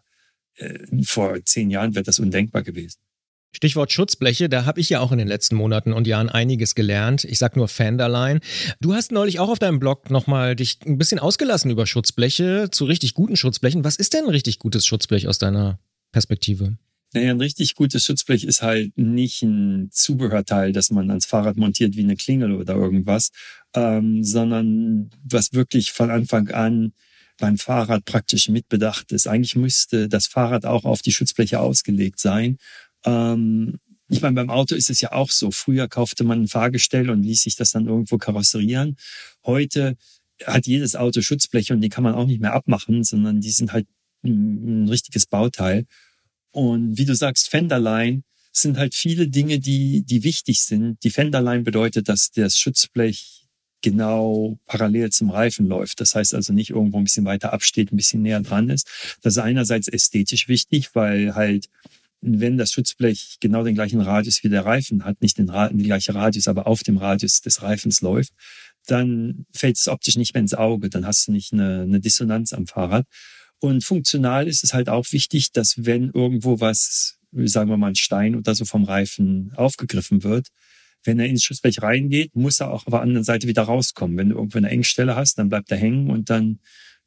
Äh, 0.55 1.03
vor 1.03 1.45
zehn 1.45 1.71
Jahren 1.71 1.95
wäre 1.95 2.05
das 2.05 2.21
undenkbar 2.21 2.63
gewesen. 2.63 2.99
Stichwort 3.57 3.91
Schutzbleche, 3.91 4.49
da 4.49 4.67
habe 4.67 4.81
ich 4.81 4.91
ja 4.91 5.01
auch 5.01 5.13
in 5.13 5.19
den 5.19 5.29
letzten 5.29 5.57
Monaten 5.57 5.93
und 5.95 6.07
Jahren 6.07 6.29
einiges 6.29 6.75
gelernt. 6.75 7.25
Ich 7.25 7.39
sag 7.39 7.57
nur 7.57 7.69
Fenderline. 7.69 8.41
Du 8.81 8.93
hast 8.93 9.13
neulich 9.13 9.41
auch 9.41 9.49
auf 9.49 9.59
deinem 9.59 9.79
Blog 9.79 10.11
nochmal 10.11 10.55
dich 10.55 10.79
ein 10.85 10.99
bisschen 10.99 11.19
ausgelassen 11.19 11.71
über 11.71 11.87
Schutzbleche, 11.87 12.69
zu 12.71 12.85
richtig 12.85 13.15
guten 13.15 13.35
Schutzblechen. 13.35 13.83
Was 13.83 13.97
ist 13.97 14.13
denn 14.13 14.25
ein 14.25 14.31
richtig 14.31 14.59
gutes 14.59 14.85
Schutzblech 14.87 15.27
aus 15.27 15.39
deiner 15.39 15.79
Perspektive? 16.13 16.77
Naja, 17.15 17.31
ein 17.31 17.41
richtig 17.41 17.75
gutes 17.75 18.05
Schutzblech 18.05 18.45
ist 18.45 18.63
halt 18.63 18.97
nicht 18.99 19.43
ein 19.43 19.91
Zubehörteil, 19.93 20.73
das 20.73 20.91
man 20.91 21.09
ans 21.11 21.27
Fahrrad 21.27 21.57
montiert 21.57 21.97
wie 21.97 22.03
eine 22.03 22.17
Klingel 22.17 22.53
oder 22.53 22.75
irgendwas, 22.75 23.31
ähm, 23.75 24.23
sondern 24.25 25.11
was 25.23 25.53
wirklich 25.53 25.93
von 25.93 26.11
Anfang 26.11 26.49
an 26.49 26.93
beim 27.39 27.59
Fahrrad 27.59 28.05
praktisch 28.05 28.49
mitbedacht 28.49 29.13
ist. 29.13 29.27
Eigentlich 29.27 29.57
müsste 29.57 30.09
das 30.09 30.27
Fahrrad 30.27 30.65
auch 30.65 30.85
auf 30.85 31.03
die 31.03 31.13
Schutzbleche 31.13 31.61
ausgelegt 31.61 32.19
sein. 32.19 32.59
Ähm, 33.05 33.79
ich 34.09 34.21
meine, 34.23 34.35
beim 34.35 34.51
Auto 34.51 34.75
ist 34.75 34.91
es 34.91 35.01
ja 35.01 35.13
auch 35.13 35.31
so. 35.31 35.51
Früher 35.51 35.89
kaufte 35.89 36.25
man 36.25 36.43
ein 36.43 36.49
Fahrgestell 36.49 37.11
und 37.11 37.23
ließ 37.23 37.43
sich 37.43 37.57
das 37.57 37.73
dann 37.73 37.87
irgendwo 37.87 38.19
karosserieren. 38.19 38.97
Heute 39.45 39.97
hat 40.45 40.67
jedes 40.67 40.97
Auto 40.97 41.23
Schutzbleche 41.23 41.75
und 41.75 41.81
die 41.81 41.89
kann 41.89 42.05
man 42.05 42.15
auch 42.15 42.27
nicht 42.27 42.41
mehr 42.41 42.53
abmachen, 42.53 43.05
sondern 43.05 43.41
die 43.41 43.51
sind 43.51 43.73
halt 43.73 43.87
ein, 44.23 44.85
ein 44.85 44.89
richtiges 44.89 45.27
Bauteil. 45.27 45.87
Und 46.57 46.97
wie 46.97 47.05
du 47.05 47.15
sagst, 47.15 47.51
Fenderline 47.51 48.23
sind 48.51 48.79
halt 48.79 48.95
viele 48.95 49.29
Dinge, 49.29 49.61
die, 49.61 50.05
die 50.07 50.25
wichtig 50.25 50.63
sind. 50.63 50.97
Die 51.05 51.11
Fenderline 51.11 51.65
bedeutet, 51.65 52.09
dass 52.09 52.31
das 52.31 52.59
Schutzblech 52.59 53.47
genau 53.83 54.59
parallel 54.65 55.13
zum 55.13 55.29
Reifen 55.29 55.67
läuft. 55.67 56.01
Das 56.01 56.15
heißt 56.15 56.35
also 56.35 56.55
nicht 56.55 56.71
irgendwo 56.71 56.97
ein 56.97 57.05
bisschen 57.05 57.27
weiter 57.27 57.53
absteht, 57.53 57.93
ein 57.93 57.99
bisschen 57.99 58.23
näher 58.23 58.41
dran 58.41 58.71
ist. 58.71 58.89
Das 59.21 59.35
ist 59.35 59.39
einerseits 59.39 59.87
ästhetisch 59.87 60.49
wichtig, 60.49 60.95
weil 60.95 61.35
halt, 61.35 61.67
wenn 62.23 62.57
das 62.57 62.73
Schutzblech 62.73 63.37
genau 63.39 63.63
den 63.63 63.75
gleichen 63.75 64.01
Radius 64.01 64.43
wie 64.43 64.49
der 64.49 64.65
Reifen 64.65 65.05
hat, 65.05 65.21
nicht 65.21 65.37
den, 65.37 65.49
den 65.49 65.83
gleichen 65.83 66.17
Radius, 66.17 66.49
aber 66.49 66.67
auf 66.67 66.83
dem 66.83 66.97
Radius 66.97 67.43
des 67.43 67.61
Reifens 67.61 68.01
läuft, 68.01 68.33
dann 68.87 69.45
fällt 69.53 69.77
es 69.77 69.89
optisch 69.89 70.17
nicht 70.17 70.33
mehr 70.33 70.41
ins 70.41 70.55
Auge. 70.55 70.89
Dann 70.89 71.07
hast 71.07 71.29
du 71.29 71.33
nicht 71.33 71.53
eine, 71.53 71.83
eine 71.83 72.01
Dissonanz 72.01 72.55
am 72.55 72.67
Fahrrad. 72.67 73.05
Und 73.59 73.85
funktional 73.85 74.49
ist 74.49 74.65
es 74.65 74.75
halt 74.75 74.89
auch 74.89 75.13
wichtig, 75.13 75.53
dass 75.53 75.85
wenn 75.85 76.11
irgendwo 76.11 76.61
was, 76.61 77.19
sagen 77.33 77.71
wir 77.71 77.77
mal 77.77 77.89
ein 77.89 77.95
Stein 77.95 78.37
oder 78.37 78.55
so 78.55 78.65
vom 78.65 78.85
Reifen 78.85 79.53
aufgegriffen 79.57 80.23
wird, 80.23 80.49
wenn 81.05 81.19
er 81.19 81.27
ins 81.27 81.45
Schutzblech 81.45 81.83
reingeht, 81.83 82.35
muss 82.35 82.61
er 82.61 82.71
auch 82.71 82.87
auf 82.87 82.91
der 82.91 83.01
anderen 83.01 83.25
Seite 83.25 83.47
wieder 83.47 83.63
rauskommen. 83.63 84.17
Wenn 84.19 84.31
du 84.31 84.37
irgendwo 84.37 84.59
eine 84.59 84.71
Engstelle 84.71 85.17
hast, 85.17 85.39
dann 85.39 85.49
bleibt 85.49 85.71
er 85.71 85.79
hängen 85.79 86.11
und 86.11 86.31
dann 86.31 86.59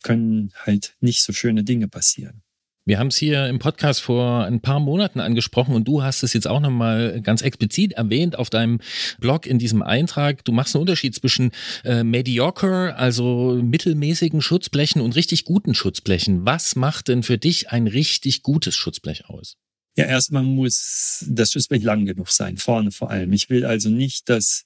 können 0.02 0.52
halt 0.66 0.96
nicht 1.02 1.22
so 1.22 1.34
schöne 1.34 1.64
Dinge 1.64 1.88
passieren. 1.88 2.42
Wir 2.86 2.98
haben 2.98 3.08
es 3.08 3.18
hier 3.18 3.48
im 3.48 3.60
Podcast 3.60 4.02
vor 4.02 4.46
ein 4.46 4.62
paar 4.62 4.80
Monaten 4.80 5.20
angesprochen 5.20 5.76
und 5.76 5.88
du 5.88 6.02
hast 6.02 6.24
es 6.24 6.34
jetzt 6.34 6.48
auch 6.48 6.60
nochmal 6.60 7.22
ganz 7.22 7.42
explizit 7.42 7.94
erwähnt 7.94 8.36
auf 8.36 8.50
deinem 8.50 8.80
Blog 9.20 9.46
in 9.46 9.60
diesem 9.60 9.84
Eintrag. 9.84 10.44
Du 10.44 10.52
machst 10.52 10.76
einen 10.76 10.82
Unterschied 10.82 11.14
zwischen 11.14 11.52
äh, 11.84 12.04
mediocre, 12.04 12.96
also 12.96 13.60
mittelmäßigen 13.62 14.42
Schutzblechen 14.42 15.02
und 15.02 15.16
richtig 15.16 15.46
guten 15.46 15.76
Schutzblechen. 15.76 16.46
Was 16.46 16.76
macht 16.76 17.10
denn 17.10 17.22
für 17.22 17.38
dich 17.38 17.70
ein 17.70 17.86
richtig 17.86 18.42
gutes 18.42 18.76
Schutzblech 18.76 19.30
aus? 19.30 19.58
Ja, 19.96 20.06
erstmal 20.06 20.44
muss 20.44 21.26
das 21.30 21.52
Schutzblech 21.52 21.84
lang 21.84 22.06
genug 22.06 22.30
sein, 22.30 22.58
vorne 22.58 22.92
vor 22.92 23.12
allem. 23.12 23.34
Ich 23.34 23.50
will 23.50 23.66
also 23.66 23.90
nicht, 23.90 24.30
dass, 24.30 24.66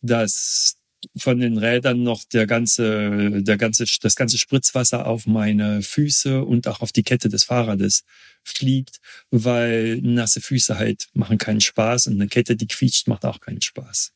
dass 0.00 0.76
von 1.16 1.38
den 1.40 1.58
Rädern 1.58 2.02
noch 2.02 2.24
der 2.24 2.46
ganze, 2.46 3.42
der 3.42 3.56
ganze, 3.56 3.84
das 4.00 4.16
ganze 4.16 4.38
Spritzwasser 4.38 5.06
auf 5.06 5.26
meine 5.26 5.82
Füße 5.82 6.44
und 6.44 6.68
auch 6.68 6.80
auf 6.80 6.92
die 6.92 7.02
Kette 7.02 7.28
des 7.28 7.44
Fahrrades 7.44 8.04
fliegt, 8.42 9.00
weil 9.30 10.00
nasse 10.02 10.40
Füße 10.40 10.78
halt 10.78 11.08
machen 11.14 11.38
keinen 11.38 11.60
Spaß 11.60 12.06
und 12.08 12.14
eine 12.14 12.28
Kette, 12.28 12.56
die 12.56 12.66
quietscht, 12.66 13.08
macht 13.08 13.24
auch 13.24 13.40
keinen 13.40 13.62
Spaß. 13.62 14.12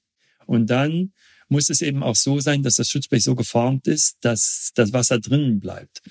Und 0.46 0.68
dann 0.68 1.12
muss 1.48 1.70
es 1.70 1.82
eben 1.82 2.02
auch 2.02 2.16
so 2.16 2.40
sein, 2.40 2.62
dass 2.62 2.76
das 2.76 2.90
Schutzblech 2.90 3.24
so 3.24 3.34
geformt 3.34 3.86
ist, 3.86 4.18
dass 4.20 4.70
das 4.74 4.92
Wasser 4.92 5.18
drinnen 5.18 5.60
bleibt. 5.60 6.02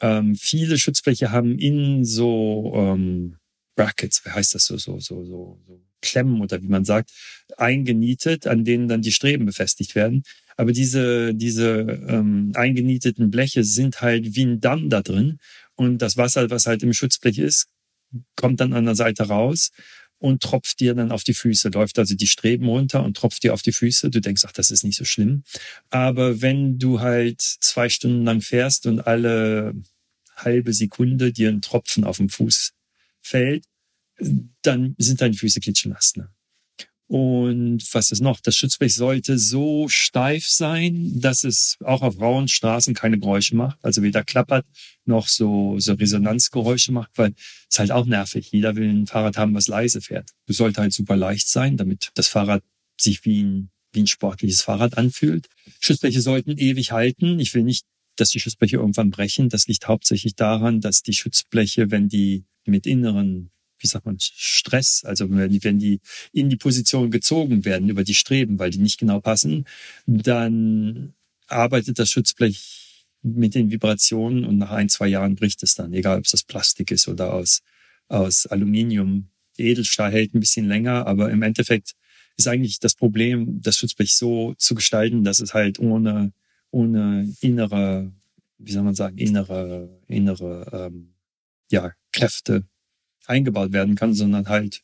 Ähm, 0.00 0.34
viele 0.36 0.78
Schutzbleche 0.78 1.30
haben 1.30 1.58
innen 1.58 2.04
so 2.04 2.72
ähm, 2.74 3.36
Brackets, 3.74 4.24
wie 4.24 4.30
heißt 4.30 4.54
das 4.54 4.66
so, 4.66 4.76
so, 4.76 4.98
so, 5.00 5.24
so, 5.24 5.60
so 5.66 5.85
Klemmen 6.02 6.40
oder 6.40 6.62
wie 6.62 6.68
man 6.68 6.84
sagt, 6.84 7.10
eingenietet, 7.56 8.46
an 8.46 8.64
denen 8.64 8.88
dann 8.88 9.02
die 9.02 9.12
Streben 9.12 9.46
befestigt 9.46 9.94
werden. 9.94 10.22
Aber 10.56 10.72
diese, 10.72 11.34
diese 11.34 11.80
ähm, 12.08 12.52
eingenieteten 12.54 13.30
Bleche 13.30 13.64
sind 13.64 14.00
halt 14.00 14.34
wie 14.34 14.44
ein 14.44 14.60
Damm 14.60 14.88
da 14.88 15.02
drin. 15.02 15.38
Und 15.74 15.98
das 15.98 16.16
Wasser, 16.16 16.48
was 16.50 16.66
halt 16.66 16.82
im 16.82 16.92
Schutzblech 16.92 17.38
ist, 17.38 17.66
kommt 18.36 18.60
dann 18.60 18.72
an 18.72 18.86
der 18.86 18.94
Seite 18.94 19.24
raus 19.24 19.70
und 20.18 20.42
tropft 20.42 20.80
dir 20.80 20.94
dann 20.94 21.12
auf 21.12 21.24
die 21.24 21.34
Füße, 21.34 21.68
läuft 21.68 21.98
also 21.98 22.14
die 22.14 22.26
Streben 22.26 22.68
runter 22.68 23.04
und 23.04 23.16
tropft 23.16 23.42
dir 23.42 23.52
auf 23.52 23.62
die 23.62 23.72
Füße. 23.72 24.08
Du 24.10 24.20
denkst, 24.20 24.44
ach, 24.46 24.52
das 24.52 24.70
ist 24.70 24.82
nicht 24.82 24.96
so 24.96 25.04
schlimm. 25.04 25.42
Aber 25.90 26.40
wenn 26.40 26.78
du 26.78 27.00
halt 27.00 27.40
zwei 27.40 27.88
Stunden 27.88 28.24
lang 28.24 28.40
fährst 28.40 28.86
und 28.86 29.00
alle 29.00 29.74
halbe 30.34 30.72
Sekunde 30.72 31.32
dir 31.32 31.50
ein 31.50 31.60
Tropfen 31.60 32.04
auf 32.04 32.16
dem 32.16 32.28
Fuß 32.28 32.72
fällt, 33.20 33.64
dann 34.62 34.94
sind 34.98 35.20
deine 35.20 35.34
Füße 35.34 35.60
klitschnass. 35.60 36.14
Ne? 36.16 36.28
Und 37.08 37.82
was 37.92 38.10
ist 38.10 38.20
noch? 38.20 38.40
Das 38.40 38.56
Schutzblech 38.56 38.94
sollte 38.94 39.38
so 39.38 39.88
steif 39.88 40.48
sein, 40.48 41.12
dass 41.20 41.44
es 41.44 41.76
auch 41.84 42.02
auf 42.02 42.20
rauen 42.20 42.48
Straßen 42.48 42.94
keine 42.94 43.18
Geräusche 43.18 43.54
macht. 43.54 43.78
Also 43.82 44.02
weder 44.02 44.24
klappert 44.24 44.66
noch 45.04 45.28
so, 45.28 45.78
so 45.78 45.92
Resonanzgeräusche 45.92 46.90
macht, 46.90 47.12
weil 47.14 47.34
es 47.70 47.78
halt 47.78 47.92
auch 47.92 48.06
nervig. 48.06 48.50
Jeder 48.50 48.74
will 48.74 48.88
ein 48.88 49.06
Fahrrad 49.06 49.36
haben, 49.36 49.54
was 49.54 49.68
leise 49.68 50.00
fährt. 50.00 50.30
Es 50.48 50.56
sollte 50.56 50.80
halt 50.80 50.92
super 50.92 51.16
leicht 51.16 51.48
sein, 51.48 51.76
damit 51.76 52.10
das 52.14 52.26
Fahrrad 52.26 52.64
sich 53.00 53.24
wie 53.24 53.44
ein, 53.44 53.70
wie 53.92 54.00
ein 54.00 54.08
sportliches 54.08 54.62
Fahrrad 54.62 54.98
anfühlt. 54.98 55.46
Schutzbleche 55.78 56.20
sollten 56.20 56.58
ewig 56.58 56.90
halten. 56.90 57.38
Ich 57.38 57.54
will 57.54 57.62
nicht, 57.62 57.84
dass 58.16 58.30
die 58.30 58.40
Schutzbleche 58.40 58.78
irgendwann 58.78 59.10
brechen. 59.10 59.48
Das 59.48 59.68
liegt 59.68 59.86
hauptsächlich 59.86 60.34
daran, 60.34 60.80
dass 60.80 61.02
die 61.02 61.12
Schutzbleche, 61.12 61.92
wenn 61.92 62.08
die 62.08 62.46
mit 62.64 62.84
inneren 62.84 63.50
wie 63.78 63.86
sagt 63.86 64.06
man, 64.06 64.16
Stress, 64.20 65.04
also 65.04 65.30
wenn 65.30 65.50
die, 65.50 65.62
wenn 65.64 65.78
die 65.78 66.00
in 66.32 66.48
die 66.48 66.56
Position 66.56 67.10
gezogen 67.10 67.64
werden 67.64 67.88
über 67.88 68.04
die 68.04 68.14
Streben, 68.14 68.58
weil 68.58 68.70
die 68.70 68.78
nicht 68.78 68.98
genau 68.98 69.20
passen, 69.20 69.66
dann 70.06 71.14
arbeitet 71.46 71.98
das 71.98 72.10
Schutzblech 72.10 73.06
mit 73.22 73.54
den 73.54 73.70
Vibrationen 73.70 74.44
und 74.44 74.58
nach 74.58 74.70
ein, 74.70 74.88
zwei 74.88 75.08
Jahren 75.08 75.34
bricht 75.34 75.62
es 75.62 75.74
dann, 75.74 75.92
egal 75.92 76.18
ob 76.18 76.24
es 76.24 76.30
das 76.30 76.42
Plastik 76.42 76.90
ist 76.90 77.08
oder 77.08 77.32
aus, 77.34 77.62
aus 78.08 78.46
Aluminium. 78.46 79.28
Edelstahl 79.58 80.12
hält 80.12 80.34
ein 80.34 80.40
bisschen 80.40 80.68
länger, 80.68 81.06
aber 81.06 81.30
im 81.30 81.42
Endeffekt 81.42 81.94
ist 82.36 82.46
eigentlich 82.46 82.78
das 82.78 82.94
Problem, 82.94 83.60
das 83.62 83.78
Schutzblech 83.78 84.14
so 84.14 84.54
zu 84.58 84.74
gestalten, 84.74 85.24
dass 85.24 85.40
es 85.40 85.54
halt 85.54 85.78
ohne, 85.78 86.32
ohne 86.70 87.32
innere, 87.40 88.12
wie 88.58 88.72
soll 88.72 88.82
man 88.82 88.94
sagen, 88.94 89.16
innere, 89.16 89.88
innere 90.06 90.90
ähm, 90.90 91.14
ja, 91.70 91.92
Kräfte 92.12 92.64
eingebaut 93.28 93.72
werden 93.72 93.94
kann, 93.94 94.14
sondern 94.14 94.48
halt, 94.48 94.82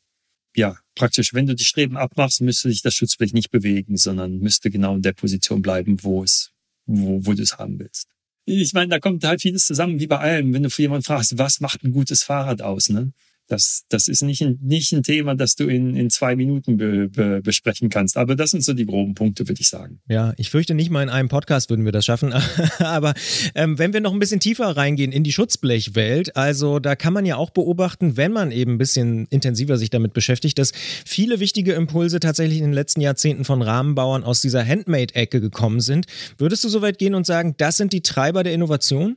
ja, 0.54 0.78
praktisch, 0.94 1.34
wenn 1.34 1.46
du 1.46 1.54
die 1.54 1.64
Streben 1.64 1.96
abmachst, 1.96 2.40
müsste 2.40 2.68
sich 2.68 2.82
das 2.82 2.94
Schutzblech 2.94 3.32
nicht 3.32 3.50
bewegen, 3.50 3.96
sondern 3.96 4.38
müsste 4.38 4.70
genau 4.70 4.94
in 4.96 5.02
der 5.02 5.12
Position 5.12 5.62
bleiben, 5.62 6.02
wo 6.02 6.22
es, 6.22 6.52
wo, 6.86 7.24
wo 7.24 7.32
du 7.32 7.42
es 7.42 7.58
haben 7.58 7.78
willst. 7.78 8.08
Ich 8.44 8.72
meine, 8.72 8.88
da 8.88 8.98
kommt 8.98 9.24
halt 9.24 9.40
vieles 9.40 9.66
zusammen, 9.66 10.00
wie 10.00 10.08
bei 10.08 10.18
allem. 10.18 10.52
Wenn 10.52 10.64
du 10.64 10.70
für 10.70 10.82
jemanden 10.82 11.04
fragst, 11.04 11.38
was 11.38 11.60
macht 11.60 11.84
ein 11.84 11.92
gutes 11.92 12.24
Fahrrad 12.24 12.60
aus, 12.60 12.88
ne? 12.88 13.12
Das, 13.48 13.84
das 13.88 14.08
ist 14.08 14.22
nicht 14.22 14.42
ein, 14.42 14.58
nicht 14.62 14.92
ein 14.92 15.02
Thema, 15.02 15.34
das 15.34 15.56
du 15.56 15.66
in, 15.66 15.94
in 15.96 16.10
zwei 16.10 16.36
Minuten 16.36 16.76
be, 16.76 17.08
be, 17.08 17.40
besprechen 17.42 17.88
kannst. 17.88 18.16
Aber 18.16 18.36
das 18.36 18.50
sind 18.50 18.64
so 18.64 18.72
die 18.72 18.86
groben 18.86 19.14
Punkte, 19.14 19.48
würde 19.48 19.60
ich 19.60 19.68
sagen. 19.68 20.00
Ja, 20.08 20.32
ich 20.36 20.50
fürchte 20.50 20.74
nicht 20.74 20.90
mal 20.90 21.02
in 21.02 21.08
einem 21.08 21.28
Podcast 21.28 21.68
würden 21.70 21.84
wir 21.84 21.92
das 21.92 22.04
schaffen. 22.04 22.32
Aber 22.78 23.14
ähm, 23.54 23.78
wenn 23.78 23.92
wir 23.92 24.00
noch 24.00 24.12
ein 24.12 24.18
bisschen 24.18 24.40
tiefer 24.40 24.76
reingehen 24.76 25.12
in 25.12 25.24
die 25.24 25.32
Schutzblechwelt, 25.32 26.36
also 26.36 26.78
da 26.78 26.96
kann 26.96 27.12
man 27.12 27.26
ja 27.26 27.36
auch 27.36 27.50
beobachten, 27.50 28.16
wenn 28.16 28.32
man 28.32 28.50
eben 28.50 28.74
ein 28.74 28.78
bisschen 28.78 29.26
intensiver 29.26 29.76
sich 29.76 29.90
damit 29.90 30.12
beschäftigt, 30.12 30.58
dass 30.58 30.72
viele 31.04 31.40
wichtige 31.40 31.72
Impulse 31.72 32.20
tatsächlich 32.20 32.58
in 32.58 32.64
den 32.64 32.72
letzten 32.72 33.00
Jahrzehnten 33.00 33.44
von 33.44 33.62
Rahmenbauern 33.62 34.24
aus 34.24 34.40
dieser 34.40 34.64
Handmade-Ecke 34.64 35.40
gekommen 35.40 35.80
sind. 35.80 36.06
Würdest 36.38 36.64
du 36.64 36.68
so 36.68 36.82
weit 36.82 36.98
gehen 36.98 37.14
und 37.14 37.26
sagen, 37.26 37.54
das 37.58 37.76
sind 37.76 37.92
die 37.92 38.02
Treiber 38.02 38.42
der 38.42 38.54
Innovation? 38.54 39.16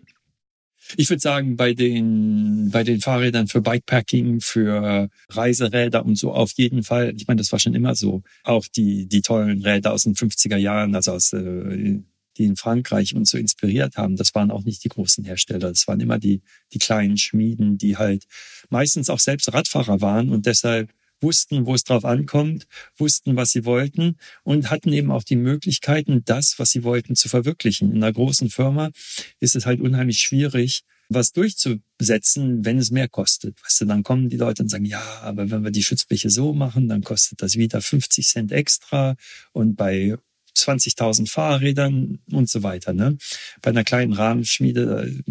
Ich 0.98 1.10
würde 1.10 1.22
sagen, 1.22 1.56
bei 1.56 1.74
den, 1.74 2.70
bei 2.72 2.84
den 2.84 3.02
Fahrrädern 3.02 3.48
für 3.48 3.62
Bikepacking, 3.62 4.42
für 4.42 5.10
Reiseräder 5.30 6.06
und 6.06 6.18
so 6.18 6.32
auf 6.32 6.52
jeden 6.56 6.84
Fall. 6.84 7.14
Ich 7.16 7.28
meine, 7.28 7.40
das 7.40 7.52
war 7.52 7.60
schon 7.60 7.76
immer 7.76 7.96
so. 7.96 8.24
Auch 8.44 8.68
die, 8.68 9.08
die 9.08 9.22
tollen 9.22 9.62
Räder 9.62 9.94
aus 9.94 10.04
den 10.04 10.16
50er 10.16 10.58
Jahren, 10.58 10.96
also 10.96 11.14
aus, 11.14 11.34
äh, 11.34 12.00
die 12.38 12.46
in 12.46 12.56
Frankreich 12.56 13.16
uns 13.16 13.32
so 13.32 13.38
inspiriert 13.38 13.98
haben, 13.98 14.16
das 14.16 14.36
waren 14.36 14.52
auch 14.52 14.64
nicht 14.64 14.84
die 14.84 14.90
großen 14.90 15.24
Hersteller. 15.24 15.70
Das 15.70 15.88
waren 15.88 16.00
immer 16.00 16.20
die, 16.20 16.42
die 16.74 16.80
kleinen 16.80 17.18
Schmieden, 17.18 17.78
die 17.78 17.98
halt 17.98 18.26
meistens 18.70 19.10
auch 19.10 19.20
selbst 19.20 19.54
Radfahrer 19.54 20.02
waren 20.02 20.30
und 20.30 20.46
deshalb 20.46 20.90
wussten, 21.22 21.66
wo 21.66 21.74
es 21.74 21.84
drauf 21.84 22.06
ankommt, 22.06 22.68
wussten, 22.98 23.36
was 23.36 23.52
sie 23.52 23.66
wollten 23.66 24.18
und 24.44 24.70
hatten 24.70 24.94
eben 24.94 25.12
auch 25.12 25.24
die 25.24 25.36
Möglichkeiten, 25.36 26.24
das, 26.26 26.56
was 26.58 26.72
sie 26.72 26.84
wollten, 26.84 27.16
zu 27.16 27.30
verwirklichen. 27.30 27.92
In 27.92 28.04
einer 28.04 28.14
großen 28.14 28.50
Firma 28.50 28.92
ist 29.40 29.56
es 29.56 29.66
halt 29.66 29.82
unheimlich 29.82 30.20
schwierig, 30.20 30.84
was 31.10 31.32
durchzusetzen, 31.32 32.66
wenn 32.66 32.78
es 32.78 32.92
mehr 32.92 33.08
kostet. 33.08 33.64
Weißt 33.64 33.82
du, 33.82 33.86
dann 33.86 34.04
kommen 34.04 34.30
die 34.30 34.38
Leute 34.38 34.64
und 34.64 34.70
sagen, 34.70 34.86
ja, 34.86 35.04
aber 35.22 35.52
wenn 35.52 35.64
wir 35.64 35.72
die 35.72 35.84
Schutzbleche 35.84 36.30
so 36.30 36.54
machen, 36.54 36.88
dann 36.90 37.04
kostet 37.04 37.42
das 37.42 37.56
wieder 37.56 37.82
50 37.82 38.28
Cent 38.28 38.52
extra 38.52 39.16
und 39.54 39.76
bei 39.76 40.18
20.000 40.58 41.30
Fahrrädern 41.30 42.20
und 42.32 42.50
so 42.50 42.64
weiter. 42.64 42.94
Ne? 42.94 43.18
Bei 43.62 43.70
einer 43.70 43.84
kleinen 43.84 44.14
Rahmenschmiede 44.14 45.24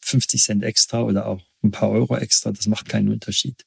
50 0.00 0.40
äh, 0.40 0.42
Cent 0.42 0.64
extra 0.64 1.02
oder 1.02 1.26
auch 1.26 1.40
ein 1.62 1.70
paar 1.70 1.90
Euro 1.90 2.16
extra, 2.16 2.52
das 2.52 2.66
macht 2.66 2.88
keinen 2.88 3.08
Unterschied. 3.08 3.64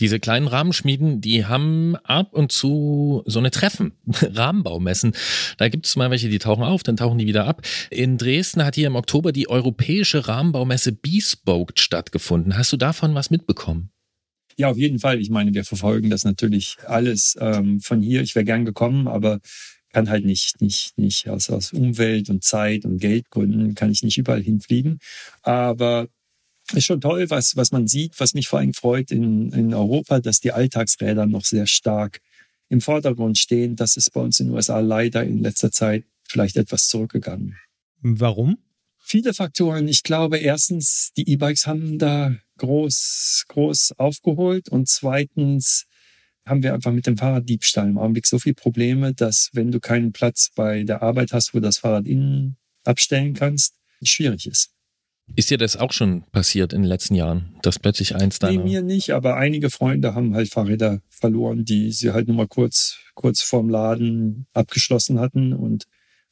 Diese 0.00 0.20
kleinen 0.20 0.46
Rahmenschmieden, 0.46 1.20
die 1.20 1.46
haben 1.46 1.96
ab 1.96 2.32
und 2.32 2.52
zu 2.52 3.22
so 3.26 3.38
eine 3.38 3.50
Treffen, 3.50 3.92
Rahmenbaumessen. 4.06 5.12
Da 5.56 5.68
gibt 5.68 5.86
es 5.86 5.96
mal 5.96 6.10
welche, 6.10 6.28
die 6.28 6.38
tauchen 6.38 6.62
auf, 6.62 6.82
dann 6.82 6.96
tauchen 6.96 7.18
die 7.18 7.26
wieder 7.26 7.46
ab. 7.46 7.62
In 7.90 8.18
Dresden 8.18 8.64
hat 8.64 8.76
hier 8.76 8.86
im 8.86 8.96
Oktober 8.96 9.32
die 9.32 9.48
europäische 9.48 10.28
Rahmenbaumesse 10.28 10.92
Bespoke 10.92 11.74
stattgefunden. 11.76 12.56
Hast 12.56 12.72
du 12.72 12.76
davon 12.76 13.14
was 13.14 13.30
mitbekommen? 13.30 13.90
Ja, 14.56 14.70
auf 14.70 14.76
jeden 14.76 14.98
Fall. 14.98 15.20
Ich 15.20 15.30
meine, 15.30 15.54
wir 15.54 15.64
verfolgen 15.64 16.10
das 16.10 16.24
natürlich 16.24 16.76
alles 16.84 17.36
ähm, 17.40 17.80
von 17.80 18.02
hier. 18.02 18.22
Ich 18.22 18.34
wäre 18.34 18.44
gern 18.44 18.64
gekommen, 18.64 19.06
aber 19.06 19.38
kann 19.92 20.10
halt 20.10 20.24
nicht, 20.24 20.60
nicht, 20.60 20.98
nicht 20.98 21.28
aus, 21.28 21.48
aus 21.50 21.72
Umwelt 21.72 22.28
und 22.28 22.44
Zeit 22.44 22.84
und 22.84 22.98
Geldgründen 22.98 23.74
kann 23.74 23.90
ich 23.90 24.02
nicht 24.02 24.18
überall 24.18 24.42
hinfliegen. 24.42 24.98
Aber 25.42 26.08
ist 26.74 26.84
schon 26.84 27.00
toll, 27.00 27.30
was, 27.30 27.56
was 27.56 27.72
man 27.72 27.86
sieht, 27.86 28.18
was 28.20 28.34
mich 28.34 28.48
vor 28.48 28.58
allem 28.58 28.74
freut 28.74 29.10
in, 29.10 29.52
in 29.52 29.74
Europa, 29.74 30.20
dass 30.20 30.40
die 30.40 30.52
Alltagsräder 30.52 31.26
noch 31.26 31.44
sehr 31.44 31.66
stark 31.66 32.20
im 32.68 32.80
Vordergrund 32.80 33.38
stehen. 33.38 33.76
Das 33.76 33.96
ist 33.96 34.12
bei 34.12 34.20
uns 34.20 34.40
in 34.40 34.48
den 34.48 34.54
USA 34.54 34.80
leider 34.80 35.24
in 35.24 35.38
letzter 35.38 35.70
Zeit 35.70 36.04
vielleicht 36.28 36.56
etwas 36.56 36.88
zurückgegangen. 36.88 37.56
Warum? 38.00 38.58
Viele 38.98 39.32
Faktoren. 39.32 39.88
Ich 39.88 40.02
glaube, 40.02 40.38
erstens, 40.38 41.12
die 41.16 41.28
E-Bikes 41.30 41.66
haben 41.66 41.98
da 41.98 42.36
groß, 42.58 43.46
groß 43.48 43.94
aufgeholt 43.96 44.68
und 44.68 44.88
zweitens 44.88 45.86
haben 46.44 46.62
wir 46.62 46.74
einfach 46.74 46.92
mit 46.92 47.06
dem 47.06 47.16
Fahrraddiebstahl 47.16 47.88
im 47.88 47.98
Augenblick 47.98 48.26
so 48.26 48.38
viele 48.38 48.54
Probleme, 48.54 49.14
dass 49.14 49.50
wenn 49.52 49.70
du 49.70 49.80
keinen 49.80 50.12
Platz 50.12 50.50
bei 50.54 50.82
der 50.84 51.02
Arbeit 51.02 51.32
hast, 51.32 51.54
wo 51.54 51.60
das 51.60 51.78
Fahrrad 51.78 52.06
innen 52.06 52.56
abstellen 52.84 53.34
kannst, 53.34 53.74
schwierig 54.02 54.46
ist. 54.46 54.70
Ist 55.36 55.50
dir 55.50 55.58
das 55.58 55.76
auch 55.76 55.92
schon 55.92 56.24
passiert 56.32 56.72
in 56.72 56.82
den 56.82 56.88
letzten 56.88 57.14
Jahren, 57.14 57.54
dass 57.62 57.78
plötzlich 57.78 58.16
eins 58.16 58.38
deiner... 58.38 58.64
Nee, 58.64 58.70
mir 58.70 58.82
nicht, 58.82 59.10
aber 59.10 59.36
einige 59.36 59.70
Freunde 59.70 60.14
haben 60.14 60.34
halt 60.34 60.48
Fahrräder 60.48 61.00
verloren, 61.10 61.64
die 61.64 61.92
sie 61.92 62.12
halt 62.12 62.26
nur 62.26 62.36
mal 62.36 62.48
kurz, 62.48 62.98
kurz 63.14 63.42
vorm 63.42 63.68
Laden 63.68 64.46
abgeschlossen 64.52 65.20
hatten 65.20 65.52
und 65.52 65.84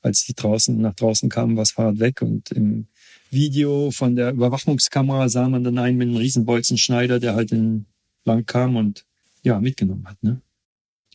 als 0.02 0.24
die 0.24 0.34
draußen, 0.34 0.80
nach 0.80 0.94
draußen 0.94 1.28
kamen, 1.28 1.56
war 1.56 1.62
das 1.62 1.72
Fahrrad 1.72 1.98
weg 1.98 2.22
und 2.22 2.50
im 2.52 2.86
Video 3.30 3.90
von 3.90 4.14
der 4.14 4.30
Überwachungskamera 4.30 5.28
sah 5.28 5.48
man 5.48 5.64
dann 5.64 5.78
einen 5.78 5.96
mit 5.96 6.08
einem 6.08 6.16
Riesenbolzenschneider, 6.16 7.18
der 7.18 7.34
halt 7.34 7.52
in 7.52 7.86
lang 8.24 8.46
kam 8.46 8.76
und 8.76 9.04
ja, 9.42 9.60
mitgenommen 9.60 10.06
hat, 10.06 10.22
ne? 10.22 10.40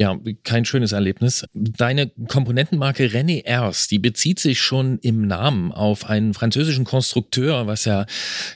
Ja, 0.02 0.18
kein 0.44 0.66
schönes 0.66 0.94
Erlebnis. 0.94 1.46
Deine 1.54 2.10
Komponentenmarke 2.28 3.06
René 3.06 3.46
Ers, 3.46 3.88
die 3.88 4.00
bezieht 4.00 4.40
sich 4.40 4.60
schon 4.60 4.98
im 4.98 5.28
Namen 5.28 5.72
auf 5.72 6.10
einen 6.10 6.34
französischen 6.34 6.86
Konstrukteur, 6.86 7.68
was 7.68 7.86
ja, 7.86 8.08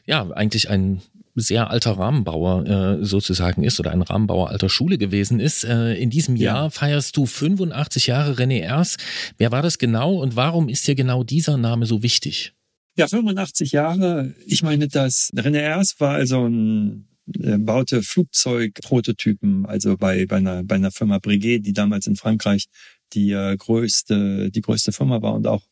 ja, 0.08 0.27
eigentlich 0.31 0.71
ein 0.71 1.03
sehr 1.36 1.69
alter 1.69 1.99
Rahmenbauer 1.99 2.65
äh, 2.65 3.05
sozusagen 3.05 3.63
ist 3.63 3.79
oder 3.79 3.91
ein 3.91 4.01
Rahmenbauer 4.01 4.49
alter 4.49 4.69
Schule 4.69 4.97
gewesen 4.97 5.39
ist. 5.39 5.65
Äh, 5.65 5.93
in 5.93 6.10
diesem 6.10 6.36
ja. 6.36 6.55
Jahr 6.55 6.71
feierst 6.71 7.15
du 7.15 7.27
85 7.27 8.08
Jahre 8.08 8.31
René 8.31 8.62
Ers. 8.62 8.97
Wer 9.38 9.51
war 9.51 9.62
das 9.62 9.77
genau 9.77 10.15
und 10.15 10.36
warum 10.36 10.67
ist 10.67 10.88
dir 10.88 10.95
genau 10.95 11.23
dieser 11.23 11.58
Name 11.58 11.86
so 11.86 12.01
wichtig? 12.01 12.53
Ja, 12.97 13.08
85 13.08 13.71
Jahre. 13.71 14.34
Ich 14.47 14.63
meine, 14.63 14.88
das 14.88 15.29
René 15.36 15.60
Ers 15.60 15.99
war 15.99 16.15
also 16.15 16.47
ein 16.47 17.08
baute 17.26 18.04
Flugzeugprototypen, 18.04 19.66
also 19.66 19.98
bei, 19.98 20.26
bei, 20.26 20.38
einer, 20.38 20.64
bei 20.64 20.76
einer 20.76 20.92
Firma 20.92 21.20
Breguet, 21.20 21.66
die 21.66 21.74
damals 21.74 22.08
in 22.08 22.16
Frankreich 22.16 22.66
die 23.14 23.32
äh, 23.32 23.56
größte, 23.58 24.52
die 24.52 24.62
größte 24.62 24.92
Firma 24.92 25.22
war 25.22 25.34
und 25.34 25.48
auch 25.48 25.64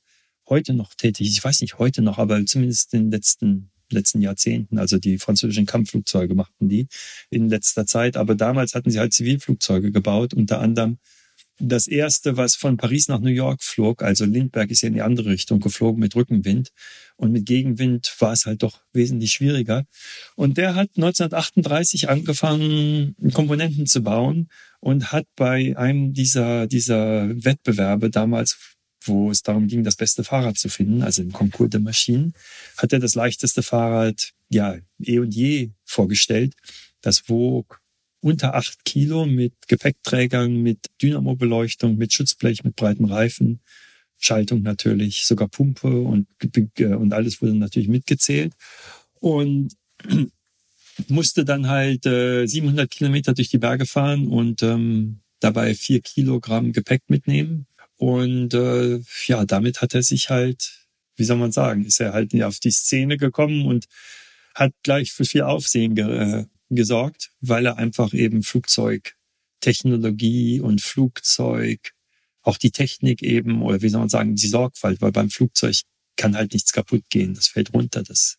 heute 0.49 0.73
noch 0.73 0.93
tätig. 0.95 1.27
Ich 1.27 1.43
weiß 1.43 1.61
nicht 1.61 1.77
heute 1.77 2.01
noch, 2.01 2.17
aber 2.17 2.45
zumindest 2.45 2.93
in 2.93 3.03
den 3.03 3.11
letzten 3.11 3.69
letzten 3.93 4.21
Jahrzehnten. 4.21 4.77
Also 4.77 4.97
die 4.97 5.17
französischen 5.17 5.65
Kampfflugzeuge 5.65 6.35
machten 6.35 6.67
die 6.67 6.87
in 7.29 7.47
letzter 7.47 7.85
Zeit. 7.85 8.17
Aber 8.17 8.35
damals 8.35 8.73
hatten 8.75 8.89
sie 8.89 8.99
halt 8.99 9.13
Zivilflugzeuge 9.13 9.91
gebaut, 9.91 10.33
unter 10.33 10.59
anderem 10.59 10.97
das 11.59 11.87
erste, 11.87 12.35
was 12.37 12.55
von 12.55 12.77
Paris 12.77 13.07
nach 13.07 13.19
New 13.19 13.29
York 13.29 13.61
flog, 13.63 14.01
also 14.01 14.25
Lindbergh 14.25 14.71
ist 14.71 14.81
ja 14.81 14.87
in 14.87 14.95
die 14.95 15.01
andere 15.01 15.29
Richtung 15.29 15.59
geflogen 15.59 15.99
mit 15.99 16.15
Rückenwind 16.15 16.69
und 17.15 17.31
mit 17.31 17.45
Gegenwind 17.45 18.13
war 18.19 18.33
es 18.33 18.45
halt 18.45 18.63
doch 18.63 18.81
wesentlich 18.91 19.31
schwieriger. 19.31 19.85
Und 20.35 20.57
der 20.57 20.75
hat 20.75 20.89
1938 20.95 22.09
angefangen, 22.09 23.15
Komponenten 23.33 23.85
zu 23.85 24.01
bauen 24.01 24.49
und 24.79 25.11
hat 25.11 25.25
bei 25.35 25.77
einem 25.77 26.13
dieser, 26.13 26.67
dieser 26.67 27.29
Wettbewerbe 27.43 28.09
damals 28.09 28.57
wo 29.05 29.31
es 29.31 29.43
darum 29.43 29.67
ging, 29.67 29.83
das 29.83 29.97
beste 29.97 30.23
Fahrrad 30.23 30.57
zu 30.57 30.69
finden, 30.69 31.03
also 31.03 31.21
im 31.21 31.33
Konkurs 31.33 31.71
der 31.71 31.81
Maschinen, 31.81 32.33
hat 32.77 32.93
er 32.93 32.99
das 32.99 33.15
leichteste 33.15 33.61
Fahrrad, 33.61 34.31
ja, 34.47 34.77
eh 35.01 35.19
und 35.19 35.35
je 35.35 35.71
vorgestellt. 35.83 36.53
Das 37.01 37.27
wog 37.27 37.81
unter 38.23 38.55
acht 38.55 38.85
Kilo 38.85 39.25
mit 39.25 39.53
Gepäckträgern, 39.67 40.55
mit 40.55 40.87
Dynamobeleuchtung, 41.01 41.97
mit 41.97 42.13
Schutzblech, 42.13 42.63
mit 42.63 42.75
breiten 42.77 43.05
Reifen, 43.05 43.59
Schaltung 44.17 44.61
natürlich, 44.61 45.25
sogar 45.25 45.49
Pumpe 45.49 46.01
und, 46.01 46.27
und 46.79 47.13
alles 47.13 47.41
wurde 47.41 47.53
natürlich 47.53 47.89
mitgezählt. 47.89 48.53
Und 49.19 49.73
musste 51.09 51.43
dann 51.43 51.67
halt 51.67 52.05
äh, 52.05 52.45
700 52.45 52.89
Kilometer 52.89 53.33
durch 53.33 53.49
die 53.49 53.57
Berge 53.57 53.85
fahren 53.85 54.27
und 54.27 54.63
ähm, 54.63 55.19
dabei 55.41 55.75
vier 55.75 55.99
Kilogramm 55.99 56.71
Gepäck 56.71 57.01
mitnehmen. 57.09 57.67
Und 57.97 58.53
äh, 58.53 59.01
ja, 59.27 59.43
damit 59.45 59.81
hat 59.81 59.95
er 59.95 60.03
sich 60.03 60.29
halt, 60.29 60.87
wie 61.17 61.25
soll 61.25 61.37
man 61.37 61.51
sagen, 61.51 61.83
ist 61.83 61.99
er 61.99 62.13
halt 62.13 62.33
auf 62.41 62.59
die 62.59 62.71
Szene 62.71 63.17
gekommen 63.17 63.65
und 63.65 63.87
hat 64.55 64.71
gleich 64.83 65.11
für 65.11 65.25
viel 65.25 65.41
Aufsehen 65.41 65.95
ge 65.95 66.05
äh, 66.05 66.45
gesorgt, 66.69 67.31
weil 67.41 67.65
er 67.65 67.77
einfach 67.77 68.13
eben 68.13 68.43
Flugzeugtechnologie 68.43 70.59
und 70.59 70.81
Flugzeug, 70.81 71.93
auch 72.41 72.57
die 72.57 72.71
Technik 72.71 73.23
eben, 73.23 73.61
oder 73.61 73.81
wie 73.81 73.89
soll 73.89 74.01
man 74.01 74.09
sagen, 74.09 74.35
die 74.35 74.47
Sorgfalt, 74.47 75.01
weil 75.01 75.11
beim 75.11 75.29
Flugzeug 75.29 75.81
kann 76.17 76.35
halt 76.35 76.53
nichts 76.53 76.73
kaputt 76.73 77.03
gehen, 77.09 77.33
das 77.33 77.47
fällt 77.47 77.73
runter, 77.73 78.03
das, 78.03 78.37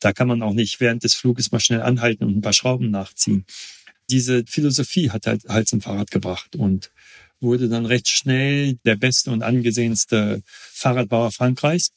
da 0.00 0.12
kann 0.12 0.28
man 0.28 0.42
auch 0.42 0.54
nicht 0.54 0.80
während 0.80 1.04
des 1.04 1.14
Fluges 1.14 1.52
mal 1.52 1.60
schnell 1.60 1.82
anhalten 1.82 2.24
und 2.24 2.36
ein 2.36 2.40
paar 2.40 2.52
Schrauben 2.52 2.90
nachziehen. 2.90 3.44
Diese 4.10 4.44
Philosophie 4.46 5.10
hat 5.10 5.26
halt, 5.26 5.44
halt 5.48 5.68
zum 5.68 5.80
Fahrrad 5.80 6.10
gebracht 6.10 6.56
und 6.56 6.90
wurde 7.40 7.68
dann 7.68 7.86
recht 7.86 8.08
schnell 8.08 8.74
der 8.84 8.96
beste 8.96 9.30
und 9.30 9.42
angesehenste 9.42 10.42
Fahrradbauer 10.46 11.32
Frankreichs. 11.32 11.92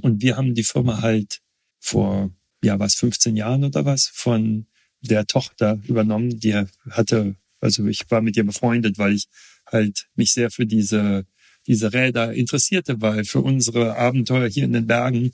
Und 0.00 0.22
wir 0.22 0.36
haben 0.36 0.54
die 0.54 0.64
Firma 0.64 1.02
halt 1.02 1.40
vor, 1.78 2.30
ja, 2.62 2.78
was, 2.78 2.94
15 2.94 3.36
Jahren 3.36 3.64
oder 3.64 3.84
was, 3.84 4.06
von 4.06 4.66
der 5.00 5.26
Tochter 5.26 5.78
übernommen. 5.86 6.40
Die 6.40 6.54
hatte, 6.90 7.34
also 7.60 7.86
ich 7.86 8.10
war 8.10 8.20
mit 8.20 8.36
ihr 8.36 8.44
befreundet, 8.44 8.98
weil 8.98 9.14
ich 9.14 9.26
halt 9.66 10.06
mich 10.14 10.32
sehr 10.32 10.50
für 10.50 10.66
diese, 10.66 11.26
diese 11.66 11.92
Räder 11.92 12.32
interessierte, 12.32 13.00
weil 13.00 13.24
für 13.24 13.40
unsere 13.40 13.96
Abenteuer 13.96 14.48
hier 14.48 14.64
in 14.64 14.72
den 14.72 14.86
Bergen 14.86 15.32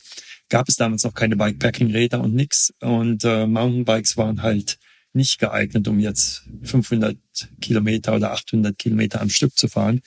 gab 0.48 0.68
es 0.68 0.76
damals 0.76 1.04
noch 1.04 1.14
keine 1.14 1.36
Bikepacking-Räder 1.36 2.20
und 2.20 2.34
nix. 2.34 2.72
Und 2.80 3.24
äh, 3.24 3.46
Mountainbikes 3.46 4.16
waren 4.16 4.42
halt 4.42 4.78
nicht 5.12 5.38
geeignet, 5.38 5.86
um 5.88 6.00
jetzt 6.00 6.42
500 6.64 7.16
Kilometer 7.60 8.14
oder 8.16 8.32
800 8.32 8.76
Kilometer 8.76 9.20
am 9.20 9.30
Stück 9.30 9.56
zu 9.56 9.68
fahren. 9.68 10.00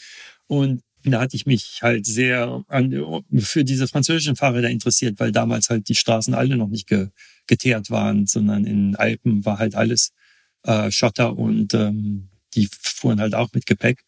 Und 0.48 0.82
da 1.04 1.22
hatte 1.22 1.36
ich 1.36 1.46
mich 1.46 1.80
halt 1.82 2.06
sehr 2.06 2.64
an, 2.68 3.24
für 3.40 3.64
diese 3.64 3.88
französischen 3.88 4.36
Fahrräder 4.36 4.70
interessiert, 4.70 5.20
weil 5.20 5.32
damals 5.32 5.70
halt 5.70 5.88
die 5.90 5.96
Straßen 5.96 6.34
alle 6.34 6.58
noch 6.58 6.68
nicht 6.68 6.88
ge, 6.88 7.10
geteert 7.46 7.90
waren, 7.90 8.28
sondern 8.28 8.66
in 8.66 8.96
Alpen 8.96 9.46
war 9.46 9.60
halt 9.60 9.76
alles 9.76 10.12
äh, 10.64 10.92
Schotter 10.92 11.38
und 11.38 11.74
ähm, 11.74 12.30
die 12.56 12.70
fuhren 12.72 13.22
halt 13.22 13.36
auch 13.36 13.50
mit 13.54 13.66
Gepäck. 13.66 14.04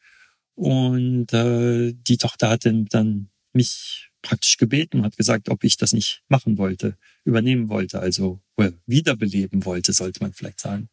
Und 0.56 1.32
äh, 1.32 1.94
die 1.94 2.18
Tochter 2.18 2.50
hatte 2.50 2.74
dann 2.90 3.30
mich 3.54 4.10
praktisch 4.22 4.58
gebeten 4.58 5.00
und 5.00 5.06
hat 5.06 5.16
gesagt, 5.16 5.50
ob 5.50 5.64
ich 5.64 5.78
das 5.78 5.94
nicht 5.94 6.24
machen 6.28 6.58
wollte, 6.58 6.98
übernehmen 7.24 7.70
wollte, 7.70 8.00
also 8.00 8.42
wiederbeleben 8.86 9.64
wollte, 9.64 9.94
sollte 9.94 10.22
man 10.22 10.34
vielleicht 10.34 10.60
sagen. 10.60 10.90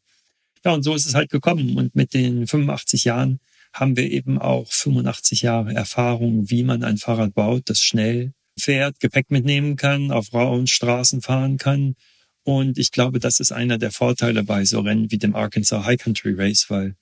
Ja, 0.64 0.72
und 0.72 0.82
so 0.82 0.94
ist 0.94 1.06
es 1.06 1.14
halt 1.14 1.30
gekommen. 1.30 1.76
Und 1.76 1.94
mit 1.96 2.14
den 2.14 2.46
85 2.46 3.04
Jahren 3.04 3.40
haben 3.78 3.96
wir 3.96 4.10
eben 4.10 4.38
auch 4.38 4.72
85 4.72 5.42
Jahre 5.42 5.74
Erfahrung, 5.74 6.50
wie 6.50 6.62
man 6.62 6.82
ein 6.82 6.96
Fahrrad 6.96 7.34
baut, 7.34 7.68
das 7.68 7.82
schnell 7.82 8.32
fährt, 8.58 9.00
Gepäck 9.00 9.30
mitnehmen 9.30 9.76
kann, 9.76 10.10
auf 10.10 10.32
rauen 10.32 10.66
Straßen 10.66 11.20
fahren 11.20 11.58
kann. 11.58 11.94
Und 12.42 12.78
ich 12.78 12.90
glaube, 12.90 13.18
das 13.18 13.38
ist 13.38 13.52
einer 13.52 13.76
der 13.76 13.90
Vorteile 13.90 14.44
bei 14.44 14.64
so 14.64 14.80
Rennen 14.80 15.10
wie 15.10 15.18
dem 15.18 15.36
Arkansas 15.36 15.84
High 15.84 16.00
Country 16.00 16.32
Race, 16.32 16.66
weil 16.68 16.96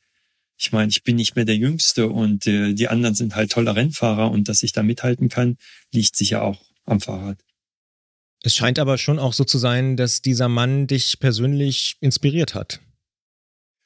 ich 0.56 0.72
meine, 0.72 0.90
ich 0.90 1.04
bin 1.04 1.16
nicht 1.16 1.37
mehr 1.37 1.44
der 1.44 1.56
Jüngste 1.56 2.08
und 2.08 2.46
äh, 2.46 2.74
die 2.74 2.88
anderen 2.88 3.14
sind 3.14 3.37
halt 3.37 3.52
tolle 3.52 3.76
Rennfahrer 3.76 4.30
und 4.30 4.48
dass 4.48 4.62
ich 4.62 4.72
da 4.72 4.82
mithalten 4.82 5.28
kann, 5.28 5.56
liegt 5.92 6.16
sicher 6.16 6.42
auch 6.42 6.64
am 6.87 7.00
Fahrrad. 7.00 7.38
Es 8.42 8.54
scheint 8.54 8.78
aber 8.78 8.98
schon 8.98 9.18
auch 9.18 9.32
so 9.32 9.44
zu 9.44 9.58
sein, 9.58 9.96
dass 9.96 10.22
dieser 10.22 10.48
Mann 10.48 10.87
dich 10.87 11.18
persönlich 11.20 11.96
inspiriert 12.00 12.54
hat. 12.54 12.80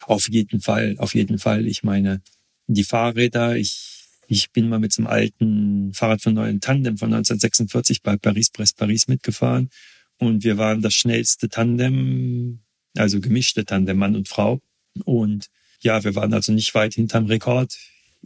Auf 0.00 0.28
jeden 0.28 0.60
Fall, 0.60 0.96
auf 0.98 1.14
jeden 1.14 1.38
Fall. 1.38 1.66
Ich 1.66 1.82
meine, 1.82 2.22
die 2.68 2.84
Fahrräder, 2.84 3.56
ich, 3.56 4.04
ich 4.28 4.52
bin 4.52 4.68
mal 4.68 4.78
mit 4.78 4.92
so 4.92 5.02
einem 5.02 5.08
alten 5.08 5.92
Fahrrad 5.94 6.22
von 6.22 6.34
neuen 6.34 6.60
Tandem 6.60 6.98
von 6.98 7.12
1946 7.12 8.02
bei 8.02 8.16
Paris-Brest-Paris 8.16 9.08
mitgefahren 9.08 9.70
und 10.18 10.44
wir 10.44 10.58
waren 10.58 10.82
das 10.82 10.94
schnellste 10.94 11.48
Tandem, 11.48 12.60
also 12.96 13.20
gemischte 13.20 13.64
Tandem 13.64 13.98
Mann 13.98 14.16
und 14.16 14.28
Frau. 14.28 14.60
Und 15.04 15.48
ja, 15.80 16.02
wir 16.04 16.14
waren 16.14 16.34
also 16.34 16.52
nicht 16.52 16.74
weit 16.74 16.94
hinterm 16.94 17.26
Rekord 17.26 17.76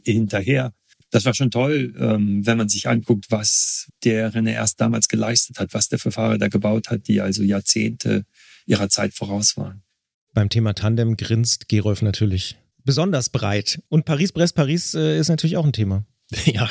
hinterher. 0.05 0.73
Das 1.11 1.27
war 1.27 1.35
schon 1.35 1.51
toll, 1.51 1.95
ähm, 1.99 2.47
wenn 2.47 2.57
man 2.57 2.71
sich 2.71 2.89
anguckt, 2.89 3.27
was 3.29 3.91
der 4.03 4.33
René 4.33 4.53
erst 4.53 4.81
damals 4.81 5.09
geleistet 5.09 5.59
hat, 5.59 5.75
was 5.75 5.89
der 5.89 5.99
für 5.99 6.11
Fahrräder 6.11 6.49
gebaut 6.49 6.89
hat, 6.89 7.07
die 7.07 7.21
also 7.21 7.43
Jahrzehnte 7.43 8.25
ihrer 8.65 8.89
Zeit 8.89 9.13
voraus 9.13 9.59
waren. 9.59 9.83
Beim 10.33 10.49
Thema 10.49 10.73
Tandem 10.73 11.19
grinst 11.19 11.69
Gerolf 11.69 12.01
natürlich 12.01 12.57
besonders 12.85 13.29
breit. 13.29 13.81
Und 13.89 14.05
Paris-Brest-Paris 14.05 14.95
äh, 14.95 15.19
ist 15.19 15.29
natürlich 15.29 15.57
auch 15.57 15.65
ein 15.65 15.73
Thema. 15.73 16.05
Ja, 16.47 16.69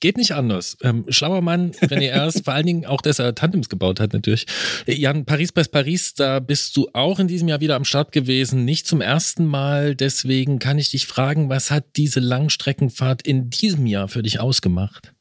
geht 0.00 0.16
nicht 0.16 0.32
anders. 0.32 0.76
Ähm, 0.82 1.04
schlauer 1.08 1.40
Mann, 1.40 1.72
René 1.72 2.08
Erst, 2.08 2.44
vor 2.44 2.54
allen 2.54 2.66
Dingen 2.66 2.86
auch, 2.86 3.00
dass 3.00 3.18
er 3.18 3.34
Tandems 3.34 3.68
gebaut 3.68 4.00
hat 4.00 4.12
natürlich. 4.12 4.46
Jan, 4.86 5.24
Paris-Brest-Paris, 5.24 6.14
da 6.14 6.40
bist 6.40 6.76
du 6.76 6.88
auch 6.92 7.18
in 7.18 7.28
diesem 7.28 7.48
Jahr 7.48 7.60
wieder 7.60 7.76
am 7.76 7.84
Start 7.84 8.12
gewesen, 8.12 8.64
nicht 8.64 8.86
zum 8.86 9.00
ersten 9.00 9.44
Mal. 9.44 9.94
Deswegen 9.94 10.58
kann 10.58 10.78
ich 10.78 10.90
dich 10.90 11.06
fragen, 11.06 11.48
was 11.48 11.70
hat 11.70 11.96
diese 11.96 12.20
Langstreckenfahrt 12.20 13.22
in 13.22 13.50
diesem 13.50 13.86
Jahr 13.86 14.08
für 14.08 14.22
dich 14.22 14.40
ausgemacht? 14.40 15.12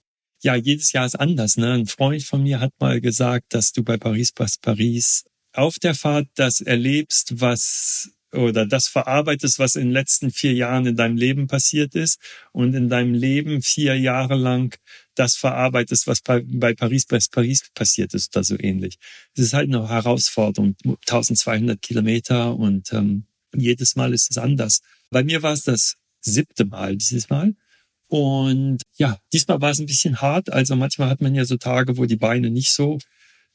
Ja, 0.42 0.56
jedes 0.56 0.94
Jahr 0.94 1.06
ist 1.06 1.20
anders. 1.20 1.58
Ne? 1.58 1.74
Ein 1.74 1.86
Freund 1.86 2.24
von 2.24 2.44
mir 2.44 2.60
hat 2.60 2.72
mal 2.80 3.02
gesagt, 3.02 3.54
dass 3.54 3.74
du 3.74 3.84
bei 3.84 3.98
Paris-Brest-Paris 3.98 5.26
auf 5.54 5.80
der 5.80 5.96
Fahrt 5.96 6.28
das 6.36 6.62
erlebst, 6.62 7.42
was 7.42 8.12
oder 8.34 8.66
das 8.66 8.88
verarbeitest, 8.88 9.60
was 9.60 9.76
in 9.76 9.86
den 9.86 9.92
letzten 9.92 10.32
vier 10.32 10.54
Jahren 10.54 10.86
in 10.86 10.96
deinem 10.96 11.18
Leben 11.18 11.48
passiert 11.48 11.96
ist 11.96 12.20
und 12.52 12.74
in 12.76 12.90
deinem 12.90 13.14
Leben 13.14 13.62
vier 13.62 13.98
Jahre 13.98 14.36
lang 14.36 14.78
das 15.16 15.36
verarbeitest, 15.36 16.08
was 16.08 16.22
bei, 16.22 16.42
Paris, 16.74 17.06
bei 17.06 17.20
Paris 17.32 17.70
passiert 17.74 18.14
ist 18.14 18.36
oder 18.36 18.44
so 18.44 18.56
ähnlich. 18.60 18.98
Es 19.36 19.46
ist 19.46 19.54
halt 19.54 19.68
eine 19.68 19.90
Herausforderung, 19.90 20.76
1200 20.86 21.82
Kilometer 21.82 22.56
und 22.56 22.94
ähm, 22.94 23.26
jedes 23.56 23.96
Mal 23.96 24.14
ist 24.14 24.30
es 24.32 24.38
anders. 24.38 24.82
Bei 25.10 25.24
mir 25.24 25.42
war 25.42 25.54
es 25.54 25.64
das 25.64 25.96
siebte 26.22 26.66
Mal 26.66 26.96
dieses 26.96 27.30
Mal. 27.30 27.56
Und 28.08 28.82
ja, 28.98 29.20
diesmal 29.34 29.62
war 29.62 29.72
es 29.72 29.80
ein 29.80 29.86
bisschen 29.86 30.22
hart. 30.22 30.52
Also 30.52 30.76
manchmal 30.76 31.10
hat 31.10 31.22
man 31.22 31.36
ja 31.36 31.46
so 31.46 31.58
Tage, 31.58 31.98
wo 31.98 32.06
die 32.06 32.16
Beine 32.16 32.50
nicht 32.50 32.72
so 32.72 33.00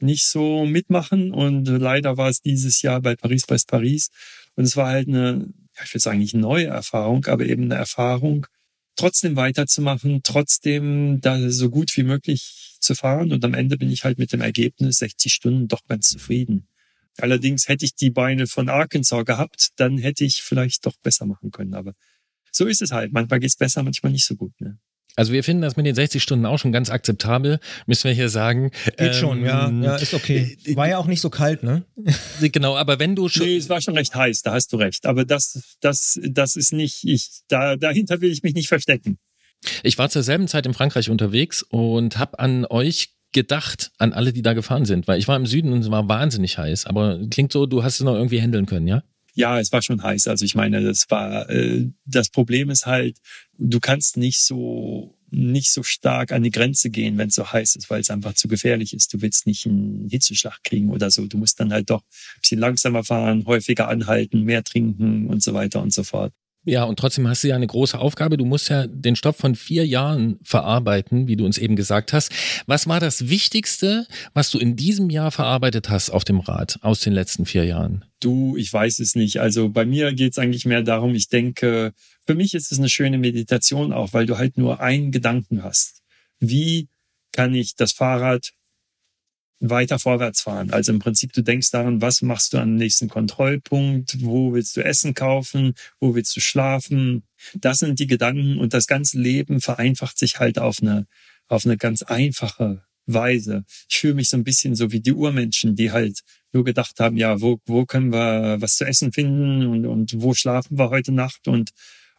nicht 0.01 0.27
so 0.27 0.65
mitmachen. 0.65 1.33
Und 1.33 1.67
leider 1.67 2.17
war 2.17 2.29
es 2.29 2.41
dieses 2.41 2.83
Jahr 2.83 3.01
bei 3.01 3.17
Paris 3.17 3.47
bei 3.47 3.57
Paris. 3.67 4.11
Und 4.57 4.65
es 4.65 4.77
war 4.77 4.89
halt 4.89 5.09
eine, 5.09 5.49
ich 5.85 5.93
will 5.95 6.01
sagen, 6.01 6.19
nicht 6.19 6.35
neue 6.35 6.67
Erfahrung, 6.67 7.27
aber 7.27 7.45
eben 7.47 7.65
eine 7.65 7.75
Erfahrung, 7.75 8.47
trotzdem 8.97 9.37
weiterzumachen, 9.37 10.21
trotzdem 10.23 11.21
da 11.21 11.51
so 11.51 11.71
gut 11.71 11.97
wie 11.97 12.05
möglich 12.05 12.77
zu 12.81 12.95
fahren. 12.95 13.33
Und 13.33 13.45
am 13.45 13.55
Ende 13.55 13.77
bin 13.77 13.91
ich 13.91 14.05
halt 14.05 14.19
mit 14.19 14.33
dem 14.33 14.41
Ergebnis 14.41 14.99
60 14.99 15.33
Stunden 15.33 15.69
doch 15.69 15.85
ganz 15.89 16.11
zufrieden. 16.11 16.69
Allerdings 17.19 17.69
hätte 17.69 17.85
ich 17.85 17.95
die 17.95 18.11
Beine 18.11 18.47
von 18.47 18.69
Arkansas 18.69 19.25
gehabt, 19.25 19.71
dann 19.77 19.99
hätte 19.99 20.25
ich 20.25 20.43
vielleicht 20.43 20.85
doch 20.87 20.97
besser 21.03 21.27
machen 21.27 21.51
können. 21.51 21.75
Aber 21.75 21.95
so 22.51 22.67
ist 22.67 22.83
es 22.83 22.93
halt. 22.93 23.13
Manchmal 23.13 23.41
geht 23.41 23.51
es 23.51 23.57
besser, 23.57 23.83
manchmal 23.83 24.13
nicht 24.13 24.27
so 24.27 24.37
gut. 24.37 24.53
Ne? 24.61 24.79
Also 25.17 25.33
wir 25.33 25.45
finden 25.45 25.63
das 25.63 25.77
mit 25.77 25.87
den 25.87 25.95
60 25.95 26.23
Stunden 26.23 26.45
auch 26.45 26.59
schon 26.59 26.73
ganz 26.73 26.91
akzeptabel, 26.91 27.61
müssen 27.87 28.05
wir 28.05 28.15
hier 28.15 28.29
sagen. 28.29 28.71
Geht 28.85 28.95
ähm, 28.99 29.13
schon, 29.13 29.45
ja, 29.45 29.69
ähm, 29.69 29.83
ja, 29.83 29.97
ist 29.97 30.15
okay. 30.15 30.59
Äh, 30.65 30.77
war 30.77 30.89
ja 30.89 30.99
auch 30.99 31.07
nicht 31.07 31.21
so 31.21 31.31
kalt, 31.31 31.63
ne? 31.63 31.85
genau, 32.41 32.77
aber 32.77 32.99
wenn 32.99 33.15
du 33.15 33.29
schon. 33.31 33.47
Nee, 33.47 33.57
es 33.57 33.69
war 33.69 33.81
schon 33.81 33.97
recht 33.97 34.15
heiß, 34.15 34.43
da 34.43 34.53
hast 34.53 34.73
du 34.73 34.77
recht. 34.77 35.07
Aber 35.07 35.25
das, 35.25 35.77
das, 35.81 36.19
das 36.23 36.57
ist 36.57 36.73
nicht, 36.73 37.05
ich, 37.05 37.43
da, 37.49 37.77
dahinter 37.77 38.21
will 38.21 38.31
ich 38.31 38.43
mich 38.43 38.55
nicht 38.55 38.69
verstecken. 38.69 39.19
Ich 39.83 39.97
war 39.99 40.11
zur 40.11 40.23
selben 40.23 40.49
Zeit 40.49 40.67
in 40.67 40.75
Frankreich 40.75 41.09
unterwegs 41.09 41.63
und 41.63 42.19
habe 42.19 42.39
an 42.39 42.67
euch 42.67 43.15
gedacht, 43.33 43.93
an 43.99 44.13
alle, 44.13 44.33
die 44.33 44.43
da 44.43 44.53
gefahren 44.53 44.85
sind, 44.85 45.09
weil 45.09 45.19
ich 45.19 45.29
war 45.29 45.37
im 45.37 45.47
Süden 45.47 45.73
und 45.73 45.81
es 45.81 45.91
war 45.91 46.09
wahnsinnig 46.09 46.59
heiß. 46.59 46.87
Aber 46.87 47.19
klingt 47.31 47.53
so, 47.53 47.67
du 47.67 47.83
hast 47.83 47.95
es 47.95 48.01
noch 48.01 48.15
irgendwie 48.15 48.41
handeln 48.41 48.67
können, 48.67 48.87
ja? 48.87 49.03
Ja, 49.35 49.59
es 49.59 49.73
war 49.73 49.83
schon 49.83 50.03
heiß. 50.03 50.29
Also 50.29 50.45
ich 50.45 50.55
meine, 50.55 50.83
das 50.83 51.07
war 51.11 51.49
äh, 51.51 51.89
das 52.05 52.31
Problem 52.31 52.71
ist 52.71 52.87
halt, 52.87 53.19
du 53.59 53.81
kannst 53.81 54.17
nicht 54.17 54.41
so 54.41 55.17
nicht 55.31 55.73
so 55.73 55.83
stark 55.83 56.31
an 56.31 56.45
die 56.45 56.53
Grenze 56.53 56.91
gehen, 56.91 57.19
wenn 57.19 57.29
es 57.29 57.35
so 57.35 57.51
heiß 57.51 57.75
ist, 57.75 57.91
weil 57.91 58.01
es 58.01 58.11
einfach 58.11 58.35
zu 58.35 58.47
gefährlich 58.47 58.95
ist. 58.95 59.13
Du 59.13 59.21
willst 59.21 59.47
nicht 59.49 59.67
einen 59.67 60.09
Hitzeschlag 60.09 60.63
kriegen 60.63 60.91
oder 60.91 61.11
so. 61.11 61.27
Du 61.27 61.39
musst 61.39 61.59
dann 61.59 61.73
halt 61.73 61.91
doch 61.91 62.03
ein 62.03 62.41
bisschen 62.41 62.61
langsamer 62.61 63.03
fahren, 63.03 63.45
häufiger 63.47 63.89
anhalten, 63.89 64.43
mehr 64.43 64.63
trinken 64.63 65.27
und 65.27 65.43
so 65.43 65.53
weiter 65.53 65.83
und 65.83 65.93
so 65.93 66.05
fort. 66.05 66.33
Ja, 66.65 66.85
und 66.85 66.99
trotzdem 66.99 67.29
hast 67.29 67.45
du 67.45 67.49
ja 67.49 67.57
eine 67.57 67.67
große 67.67 67.99
Aufgabe. 67.99 68.39
Du 68.39 68.47
musst 68.47 68.71
ja 68.71 68.87
den 68.87 69.17
Stoff 69.17 69.37
von 69.37 69.55
vier 69.55 69.87
Jahren 69.87 70.39
verarbeiten, 70.43 71.29
wie 71.29 71.37
du 71.37 71.45
uns 71.45 71.59
eben 71.59 71.77
gesagt 71.77 72.13
hast. 72.15 72.33
Was 72.67 72.87
war 72.87 73.01
das 73.01 73.29
Wichtigste, 73.29 74.07
was 74.33 74.51
du 74.51 74.59
in 74.59 74.75
diesem 74.75 75.11
Jahr 75.11 75.31
verarbeitet 75.31 75.91
hast 75.91 76.09
auf 76.09 76.25
dem 76.25 76.41
Rad 76.41 76.79
aus 76.81 77.01
den 77.01 77.13
letzten 77.13 77.45
vier 77.45 77.65
Jahren? 77.65 78.05
Du, 78.21 78.57
ich 78.57 78.73
weiß 78.73 79.01
es 79.01 79.15
nicht. 79.15 79.41
Also 79.41 79.69
bei 79.69 79.85
mir 79.85 80.15
geht 80.15 80.33
es 80.33 80.39
eigentlich 80.39 80.65
mehr 80.65 80.83
darum, 80.83 81.15
ich 81.15 81.29
denke, 81.29 81.93
für 82.27 82.35
mich 82.35 82.55
ist 82.55 82.73
es 82.73 82.79
eine 82.79 82.89
schöne 82.89 83.19
Meditation 83.19 83.93
auch, 83.93 84.15
weil 84.15 84.25
du 84.25 84.39
halt 84.39 84.57
nur 84.57 84.81
einen 84.81 85.13
Gedanken 85.13 85.63
hast. 85.63 86.01
Wie 86.41 86.89
kann 87.33 87.55
ich 87.55 87.77
das 87.77 87.93
Fahrrad 87.93 88.53
weiter 89.71 89.99
vorwärts 89.99 90.43
fahren. 90.43 90.71
Also 90.71 90.93
im 90.93 90.99
Prinzip, 90.99 91.33
du 91.33 91.43
denkst 91.43 91.71
daran, 91.71 92.01
was 92.01 92.23
machst 92.23 92.53
du 92.53 92.59
am 92.59 92.75
nächsten 92.75 93.09
Kontrollpunkt, 93.09 94.23
wo 94.23 94.53
willst 94.53 94.77
du 94.77 94.85
Essen 94.85 95.15
kaufen, 95.15 95.75
wo 96.01 96.15
willst 96.15 96.37
du 96.37 96.41
schlafen. 96.41 97.25
Das 97.55 97.79
sind 97.79 97.99
die 97.99 98.07
Gedanken 98.07 98.59
und 98.59 98.75
das 98.75 98.87
ganze 98.87 99.19
Leben 99.19 99.61
vereinfacht 99.61 100.19
sich 100.19 100.39
halt 100.39 100.59
auf 100.59 100.79
eine, 100.83 101.07
auf 101.49 101.65
eine 101.65 101.77
ganz 101.77 102.03
einfache 102.03 102.83
Weise. 103.07 103.65
Ich 103.89 103.99
fühle 103.99 104.15
mich 104.15 104.31
so 104.31 104.37
ein 104.37 104.45
bisschen 104.45 104.75
so 104.75 104.93
wie 104.93 105.01
die 105.01 105.13
Urmenschen, 105.13 105.77
die 105.77 105.93
halt 105.93 106.21
nur 106.53 106.65
gedacht 106.65 106.99
haben, 107.01 107.17
ja, 107.17 107.41
wo, 107.41 107.61
wo 107.67 107.85
können 107.85 108.13
wir 108.13 108.57
was 108.61 108.77
zu 108.77 108.85
essen 108.85 109.13
finden 109.13 109.67
und, 109.67 109.87
und 109.87 110.23
wo 110.23 110.35
schlafen 110.35 110.79
wir 110.79 110.91
heute 110.91 111.13
Nacht 111.13 111.49
und, 111.49 111.71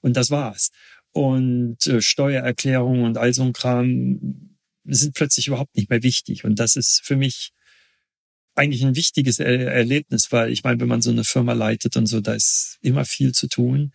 und 0.02 0.16
das 0.18 0.30
war's. 0.30 0.70
Und 1.12 1.88
äh, 1.88 2.02
Steuererklärung 2.02 3.04
und 3.04 3.18
all 3.18 3.34
so 3.34 3.44
ein 3.44 3.54
Kram 3.54 4.55
sind 4.88 5.16
plötzlich 5.16 5.48
überhaupt 5.48 5.76
nicht 5.76 5.90
mehr 5.90 6.04
wichtig. 6.04 6.44
Und 6.46 6.60
das 6.60 6.76
ist 6.76 7.02
für 7.04 7.16
mich 7.16 7.52
eigentlich 8.56 8.84
ein 8.86 8.96
wichtiges 8.96 9.40
er 9.40 9.72
Erlebnis, 9.72 10.32
weil 10.32 10.52
ich 10.52 10.64
meine, 10.64 10.80
wenn 10.80 10.88
man 10.88 11.02
so 11.02 11.12
eine 11.12 11.24
Firma 11.24 11.54
leitet 11.54 11.98
und 11.98 12.08
so, 12.08 12.22
da 12.22 12.34
ist 12.34 12.78
immer 12.82 13.06
viel 13.06 13.34
zu 13.34 13.48
tun. 13.48 13.92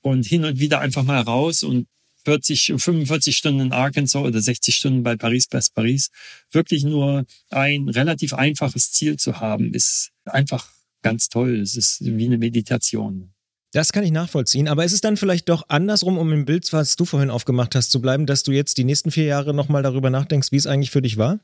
Und 0.00 0.26
hin 0.26 0.44
und 0.44 0.58
wieder 0.60 0.80
einfach 0.80 1.02
mal 1.02 1.20
raus 1.20 1.62
und 1.62 1.88
40, 2.24 2.74
45 2.76 3.36
Stunden 3.36 3.60
in 3.60 3.72
Arkansas 3.72 4.22
oder 4.22 4.40
60 4.40 4.76
Stunden 4.76 5.02
bei 5.02 5.16
Paris 5.16 5.46
Best 5.46 5.74
Paris, 5.74 6.10
wirklich 6.50 6.84
nur 6.84 7.26
ein 7.50 7.88
relativ 7.88 8.32
einfaches 8.32 8.92
Ziel 8.92 9.16
zu 9.16 9.40
haben, 9.40 9.74
ist 9.74 10.10
einfach 10.24 10.70
ganz 11.02 11.28
toll. 11.28 11.60
Es 11.60 11.76
ist 11.76 11.98
wie 12.00 12.26
eine 12.26 12.38
Meditation. 12.38 13.33
Das 13.74 13.92
kann 13.92 14.04
ich 14.04 14.12
nachvollziehen, 14.12 14.68
aber 14.68 14.84
ist 14.84 14.92
es 14.92 15.00
dann 15.00 15.16
vielleicht 15.16 15.48
doch 15.48 15.64
andersrum, 15.66 16.16
um 16.16 16.32
im 16.32 16.44
Bild, 16.44 16.72
was 16.72 16.94
du 16.94 17.04
vorhin 17.04 17.28
aufgemacht 17.28 17.74
hast, 17.74 17.90
zu 17.90 18.00
bleiben, 18.00 18.24
dass 18.24 18.44
du 18.44 18.52
jetzt 18.52 18.78
die 18.78 18.84
nächsten 18.84 19.10
vier 19.10 19.24
Jahre 19.24 19.52
nochmal 19.52 19.82
darüber 19.82 20.10
nachdenkst, 20.10 20.52
wie 20.52 20.56
es 20.56 20.68
eigentlich 20.68 20.92
für 20.92 21.02
dich 21.02 21.16
war? 21.16 21.40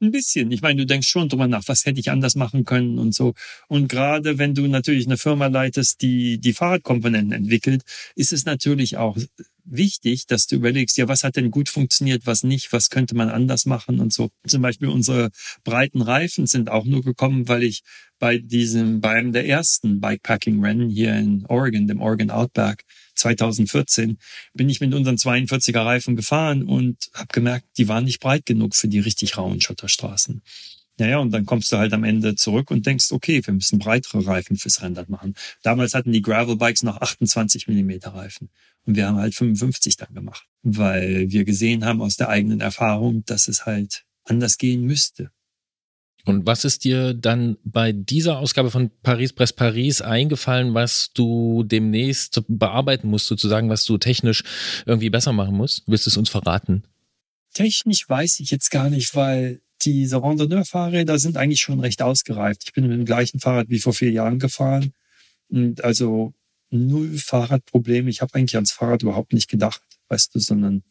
Ein 0.00 0.10
bisschen. 0.10 0.50
Ich 0.50 0.60
meine, 0.60 0.80
du 0.80 0.86
denkst 0.86 1.06
schon 1.06 1.28
drüber 1.28 1.46
nach, 1.46 1.62
was 1.68 1.86
hätte 1.86 2.00
ich 2.00 2.10
anders 2.10 2.34
machen 2.34 2.64
können 2.64 2.98
und 2.98 3.14
so. 3.14 3.34
Und 3.68 3.88
gerade 3.88 4.38
wenn 4.38 4.54
du 4.54 4.66
natürlich 4.66 5.06
eine 5.06 5.18
Firma 5.18 5.46
leitest, 5.46 6.02
die 6.02 6.38
die 6.38 6.52
Fahrradkomponenten 6.52 7.30
entwickelt, 7.30 7.82
ist 8.16 8.32
es 8.32 8.44
natürlich 8.44 8.96
auch 8.96 9.16
wichtig, 9.70 10.26
dass 10.26 10.46
du 10.46 10.56
überlegst, 10.56 10.96
ja, 10.96 11.08
was 11.08 11.24
hat 11.24 11.36
denn 11.36 11.50
gut 11.50 11.68
funktioniert, 11.68 12.26
was 12.26 12.42
nicht, 12.42 12.72
was 12.72 12.90
könnte 12.90 13.14
man 13.14 13.28
anders 13.28 13.66
machen 13.66 14.00
und 14.00 14.12
so. 14.12 14.30
Zum 14.46 14.62
Beispiel 14.62 14.88
unsere 14.88 15.30
breiten 15.64 16.02
Reifen 16.02 16.46
sind 16.46 16.70
auch 16.70 16.84
nur 16.84 17.02
gekommen, 17.02 17.48
weil 17.48 17.62
ich 17.62 17.82
bei 18.18 18.38
diesem, 18.38 19.00
bei 19.00 19.10
einem 19.10 19.32
der 19.32 19.46
ersten 19.46 20.00
Bikepacking-Rennen 20.00 20.88
hier 20.88 21.14
in 21.14 21.46
Oregon, 21.46 21.86
dem 21.86 22.00
Oregon 22.00 22.30
Outback 22.30 22.84
2014, 23.14 24.18
bin 24.54 24.68
ich 24.68 24.80
mit 24.80 24.94
unseren 24.94 25.16
42er 25.16 25.84
Reifen 25.84 26.16
gefahren 26.16 26.64
und 26.64 27.10
habe 27.14 27.28
gemerkt, 27.32 27.66
die 27.76 27.88
waren 27.88 28.04
nicht 28.04 28.20
breit 28.20 28.46
genug 28.46 28.74
für 28.74 28.88
die 28.88 29.00
richtig 29.00 29.36
rauen 29.38 29.60
Schotterstraßen. 29.60 30.42
Naja, 30.98 31.18
und 31.18 31.30
dann 31.30 31.46
kommst 31.46 31.70
du 31.70 31.78
halt 31.78 31.92
am 31.92 32.04
Ende 32.04 32.34
zurück 32.34 32.70
und 32.70 32.84
denkst, 32.84 33.12
okay, 33.12 33.44
wir 33.44 33.54
müssen 33.54 33.78
breitere 33.78 34.26
Reifen 34.26 34.56
fürs 34.56 34.82
Rennrad 34.82 35.08
machen. 35.08 35.34
Damals 35.62 35.94
hatten 35.94 36.12
die 36.12 36.22
Gravel-Bikes 36.22 36.82
noch 36.82 37.00
28 37.00 37.68
Millimeter 37.68 38.14
Reifen. 38.14 38.50
Und 38.84 38.96
wir 38.96 39.06
haben 39.06 39.18
halt 39.18 39.34
55 39.34 39.96
dann 39.96 40.14
gemacht, 40.14 40.46
weil 40.62 41.30
wir 41.30 41.44
gesehen 41.44 41.84
haben 41.84 42.00
aus 42.00 42.16
der 42.16 42.28
eigenen 42.30 42.60
Erfahrung, 42.60 43.24
dass 43.26 43.46
es 43.46 43.64
halt 43.66 44.04
anders 44.24 44.58
gehen 44.58 44.82
müsste. 44.82 45.30
Und 46.24 46.46
was 46.46 46.64
ist 46.64 46.84
dir 46.84 47.14
dann 47.14 47.56
bei 47.64 47.92
dieser 47.92 48.38
Ausgabe 48.38 48.70
von 48.70 48.90
Paris 49.02 49.32
Press 49.32 49.52
Paris 49.52 50.02
eingefallen, 50.02 50.74
was 50.74 51.10
du 51.14 51.62
demnächst 51.64 52.42
bearbeiten 52.48 53.08
musst, 53.08 53.28
sozusagen, 53.28 53.70
was 53.70 53.84
du 53.84 53.98
technisch 53.98 54.42
irgendwie 54.84 55.10
besser 55.10 55.32
machen 55.32 55.56
musst? 55.56 55.84
Willst 55.86 56.06
du 56.06 56.10
es 56.10 56.16
uns 56.16 56.28
verraten? 56.28 56.82
Technisch 57.54 58.08
weiß 58.08 58.40
ich 58.40 58.50
jetzt 58.50 58.70
gar 58.70 58.90
nicht, 58.90 59.14
weil 59.14 59.62
diese 59.82 60.22
Randonneur-Fahrräder 60.22 61.18
sind 61.18 61.36
eigentlich 61.36 61.60
schon 61.60 61.80
recht 61.80 62.02
ausgereift. 62.02 62.62
Ich 62.64 62.72
bin 62.72 62.86
mit 62.86 62.98
dem 62.98 63.04
gleichen 63.04 63.40
Fahrrad 63.40 63.68
wie 63.70 63.78
vor 63.78 63.92
vier 63.92 64.10
Jahren 64.10 64.38
gefahren. 64.38 64.92
Und 65.48 65.84
also 65.84 66.34
null 66.70 67.16
Fahrradprobleme. 67.16 68.10
Ich 68.10 68.20
habe 68.20 68.34
eigentlich 68.34 68.56
ans 68.56 68.72
Fahrrad 68.72 69.02
überhaupt 69.02 69.32
nicht 69.32 69.48
gedacht, 69.48 69.82
weißt 70.08 70.34
du, 70.34 70.38
sondern 70.38 70.82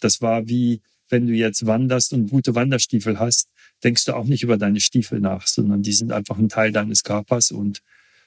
das 0.00 0.20
war 0.20 0.48
wie, 0.48 0.80
wenn 1.08 1.26
du 1.26 1.34
jetzt 1.34 1.66
wanderst 1.66 2.12
und 2.12 2.30
gute 2.30 2.54
Wanderstiefel 2.54 3.18
hast, 3.18 3.48
denkst 3.84 4.04
du 4.06 4.14
auch 4.14 4.24
nicht 4.24 4.42
über 4.42 4.56
deine 4.56 4.80
Stiefel 4.80 5.20
nach, 5.20 5.46
sondern 5.46 5.82
die 5.82 5.92
sind 5.92 6.12
einfach 6.12 6.38
ein 6.38 6.48
Teil 6.48 6.72
deines 6.72 7.02
Körpers 7.04 7.50
und 7.50 7.82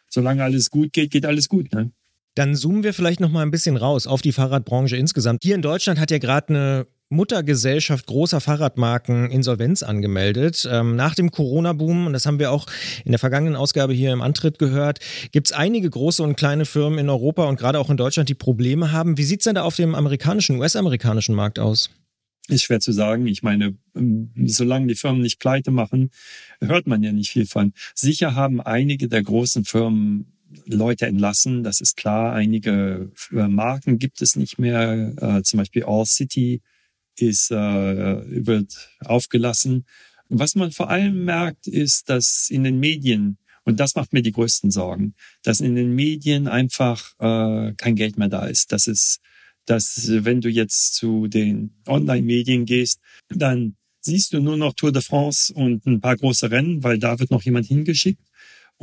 solange 0.10 0.44
alles 0.44 0.70
gut 0.70 0.94
geht, 0.94 1.12
geht 1.12 1.26
alles 1.26 1.50
gut. 1.50 1.74
Ne? 1.74 1.92
Dann 2.36 2.56
zoomen 2.56 2.84
wir 2.84 2.94
vielleicht 2.94 3.20
noch 3.20 3.32
mal 3.32 3.42
ein 3.42 3.52
bisschen 3.52 3.78
raus 3.78 4.08
auf 4.08 4.22
die 4.22 4.32
Fahrradbranche 4.32 4.98
insgesamt. 4.98 5.44
Hier 5.44 5.56
in 5.56 5.62
Deutschland 5.62 6.00
hat 6.00 6.12
ja 6.12 6.18
gerade 6.18 6.50
eine 6.50 6.88
Muttergesellschaft 7.14 8.06
großer 8.08 8.42
Fahrradmarken 8.42 9.32
Insolvenz 9.32 9.84
angemeldet. 9.84 10.68
Ähm, 10.70 10.96
nach 10.96 11.16
dem 11.16 11.32
Corona-Boom, 11.32 12.08
und 12.08 12.14
das 12.14 12.26
haben 12.26 12.40
wir 12.40 12.52
auch 12.52 12.66
in 13.06 13.12
der 13.12 13.20
vergangenen 13.20 13.56
Ausgabe 13.56 13.94
hier 13.94 14.12
im 14.12 14.22
Antritt 14.22 14.60
gehört, 14.60 15.00
gibt 15.32 15.48
es 15.48 15.54
einige 15.54 15.90
große 15.90 16.22
und 16.22 16.36
kleine 16.36 16.66
Firmen 16.66 17.00
in 17.00 17.10
Europa 17.10 17.46
und 17.46 17.58
gerade 17.58 17.80
auch 17.80 17.90
in 17.90 17.98
Deutschland, 17.98 18.30
die 18.30 18.36
Probleme 18.36 18.92
haben. 18.92 19.18
Wie 19.18 19.24
sieht 19.24 19.40
es 19.42 19.46
denn 19.46 19.56
da 19.56 19.64
auf 19.64 19.76
dem 19.76 19.96
amerikanischen, 19.96 20.58
US-amerikanischen 20.60 21.36
Markt 21.36 21.60
aus? 21.60 21.90
Ist 22.50 22.64
schwer 22.64 22.82
zu 22.82 22.92
sagen. 22.92 23.26
Ich 23.28 23.42
meine, 23.42 23.78
ähm, 23.96 24.32
solange 24.46 24.88
die 24.88 24.96
Firmen 24.96 25.22
nicht 25.22 25.40
pleite 25.40 25.72
machen, 25.72 26.10
hört 26.60 26.88
man 26.88 27.02
ja 27.02 27.14
nicht 27.14 27.32
viel 27.32 27.46
von. 27.46 27.72
Sicher 27.96 28.36
haben 28.36 28.60
einige 28.60 29.08
der 29.08 29.24
großen 29.24 29.64
Firmen 29.64 30.34
Leute 30.66 31.08
entlassen, 31.08 31.64
das 31.64 31.82
ist 31.82 31.98
klar. 31.98 32.34
Einige 32.34 33.12
äh, 33.32 33.48
Marken 33.48 33.98
gibt 33.98 34.22
es 34.22 34.36
nicht 34.36 34.60
mehr, 34.60 35.14
äh, 35.18 35.42
zum 35.44 35.60
Beispiel 35.60 35.84
All 35.86 36.06
City 36.06 36.62
ist, 37.18 37.52
äh, 37.52 37.56
wird 37.56 38.90
aufgelassen. 39.00 39.86
Was 40.30 40.56
man 40.56 40.72
vor 40.72 40.90
allem 40.90 41.26
merkt, 41.26 41.68
ist, 41.68 42.10
dass 42.10 42.50
in 42.50 42.64
den 42.64 42.80
Medien, 42.80 43.38
und 43.64 43.80
das 43.80 43.96
macht 43.96 44.14
mir 44.14 44.22
die 44.22 44.32
größten 44.32 44.72
Sorgen, 44.72 45.16
dass 45.44 45.62
in 45.62 45.76
den 45.76 45.94
Medien 45.94 46.48
einfach 46.48 47.14
äh, 47.20 47.74
kein 47.76 47.96
Geld 47.96 48.18
mehr 48.18 48.30
da 48.30 48.46
ist. 48.46 48.72
Das 48.72 48.88
ist, 48.88 49.20
dass 49.66 50.08
wenn 50.10 50.42
du 50.42 50.50
jetzt 50.50 50.96
zu 50.96 51.28
den 51.28 51.76
Online-Medien 51.88 52.66
gehst, 52.66 53.00
dann 53.30 53.76
siehst 54.02 54.34
du 54.34 54.42
nur 54.42 54.58
noch 54.58 54.74
Tour 54.74 54.92
de 54.92 55.02
France 55.02 55.54
und 55.54 55.86
ein 55.86 56.02
paar 56.02 56.18
große 56.18 56.52
Rennen, 56.52 56.84
weil 56.84 57.00
da 57.00 57.20
wird 57.20 57.32
noch 57.32 57.44
jemand 57.44 57.68
hingeschickt 57.68 58.22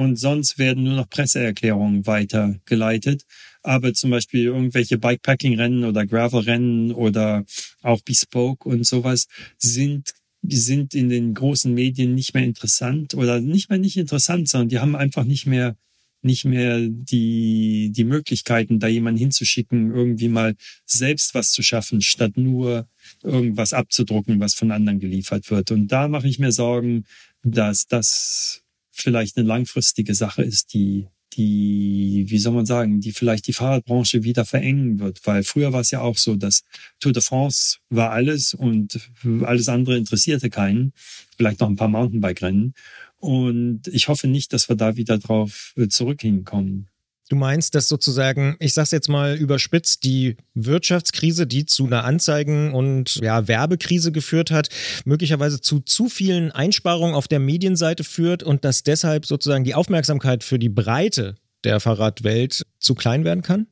und 0.00 0.16
sonst 0.16 0.58
werden 0.58 0.84
nur 0.84 0.94
noch 0.94 1.08
Presseerklärungen 1.08 2.06
weitergeleitet. 2.06 3.24
Aber 3.62 3.92
zum 3.92 4.10
Beispiel 4.10 4.44
irgendwelche 4.44 4.98
Bikepacking-Rennen 4.98 5.84
oder 5.84 6.06
Gravel-Rennen 6.06 6.92
oder 6.92 7.44
auch 7.82 8.00
Bespoke 8.00 8.68
und 8.68 8.84
sowas 8.84 9.26
sind 9.58 10.14
sind 10.42 10.94
in 10.94 11.10
den 11.10 11.34
großen 11.34 11.72
Medien 11.74 12.14
nicht 12.14 12.32
mehr 12.32 12.44
interessant 12.44 13.12
oder 13.12 13.40
nicht 13.42 13.68
mehr 13.68 13.78
nicht 13.78 13.98
interessant, 13.98 14.48
sondern 14.48 14.70
die 14.70 14.78
haben 14.78 14.96
einfach 14.96 15.24
nicht 15.24 15.44
mehr 15.44 15.76
nicht 16.22 16.46
mehr 16.46 16.80
die 16.88 17.92
die 17.94 18.04
Möglichkeiten, 18.04 18.78
da 18.78 18.86
jemanden 18.88 19.18
hinzuschicken, 19.18 19.92
irgendwie 19.94 20.28
mal 20.28 20.56
selbst 20.86 21.34
was 21.34 21.52
zu 21.52 21.62
schaffen, 21.62 22.00
statt 22.00 22.36
nur 22.36 22.88
irgendwas 23.22 23.74
abzudrucken, 23.74 24.40
was 24.40 24.54
von 24.54 24.70
anderen 24.70 24.98
geliefert 24.98 25.50
wird. 25.50 25.70
Und 25.70 25.88
da 25.88 26.08
mache 26.08 26.28
ich 26.28 26.38
mir 26.38 26.52
Sorgen, 26.52 27.04
dass 27.42 27.86
das 27.86 28.62
vielleicht 29.02 29.36
eine 29.36 29.46
langfristige 29.46 30.14
Sache 30.14 30.42
ist, 30.42 30.74
die 30.74 31.08
die, 31.34 32.24
wie 32.28 32.38
soll 32.38 32.52
man 32.52 32.66
sagen, 32.66 33.00
die 33.00 33.12
vielleicht 33.12 33.46
die 33.46 33.52
Fahrradbranche 33.52 34.24
wieder 34.24 34.44
verengen 34.44 34.98
wird. 34.98 35.20
Weil 35.24 35.42
früher 35.44 35.72
war 35.72 35.80
es 35.80 35.90
ja 35.90 36.00
auch 36.00 36.16
so, 36.16 36.36
dass 36.36 36.64
Tour 36.98 37.12
de 37.12 37.22
France 37.22 37.78
war 37.88 38.10
alles 38.10 38.54
und 38.54 39.10
alles 39.42 39.68
andere 39.68 39.96
interessierte 39.96 40.50
keinen. 40.50 40.92
Vielleicht 41.36 41.60
noch 41.60 41.68
ein 41.68 41.76
paar 41.76 41.88
Mountainbike-Rennen. 41.88 42.74
Und 43.18 43.86
ich 43.88 44.08
hoffe 44.08 44.28
nicht, 44.28 44.52
dass 44.52 44.68
wir 44.68 44.76
da 44.76 44.96
wieder 44.96 45.18
drauf 45.18 45.72
äh, 45.76 45.88
zurück 45.88 46.22
hinkommen. 46.22 46.89
Du 47.30 47.36
meinst, 47.36 47.76
dass 47.76 47.86
sozusagen, 47.86 48.56
ich 48.58 48.74
sag's 48.74 48.90
jetzt 48.90 49.08
mal 49.08 49.36
überspitzt, 49.36 50.02
die 50.02 50.36
Wirtschaftskrise, 50.54 51.46
die 51.46 51.64
zu 51.64 51.86
einer 51.86 52.02
Anzeigen- 52.02 52.74
und 52.74 53.20
ja, 53.22 53.46
Werbekrise 53.46 54.10
geführt 54.10 54.50
hat, 54.50 54.68
möglicherweise 55.04 55.60
zu 55.60 55.78
zu 55.78 56.08
vielen 56.08 56.50
Einsparungen 56.50 57.14
auf 57.14 57.28
der 57.28 57.38
Medienseite 57.38 58.02
führt 58.02 58.42
und 58.42 58.64
dass 58.64 58.82
deshalb 58.82 59.26
sozusagen 59.26 59.62
die 59.62 59.76
Aufmerksamkeit 59.76 60.42
für 60.42 60.58
die 60.58 60.68
Breite 60.68 61.36
der 61.62 61.78
Fahrradwelt 61.78 62.66
zu 62.80 62.96
klein 62.96 63.24
werden 63.24 63.42
kann? 63.42 63.68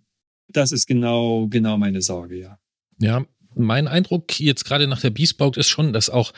Das 0.46 0.70
ist 0.70 0.86
genau, 0.86 1.48
genau 1.48 1.76
meine 1.78 2.00
Sorge, 2.00 2.38
ja. 2.38 2.58
Ja, 3.00 3.24
mein 3.58 3.88
Eindruck 3.88 4.40
jetzt 4.40 4.64
gerade 4.64 4.86
nach 4.86 5.00
der 5.00 5.10
Biesbaut 5.10 5.56
ist 5.56 5.68
schon, 5.68 5.92
dass 5.92 6.10
auch 6.10 6.32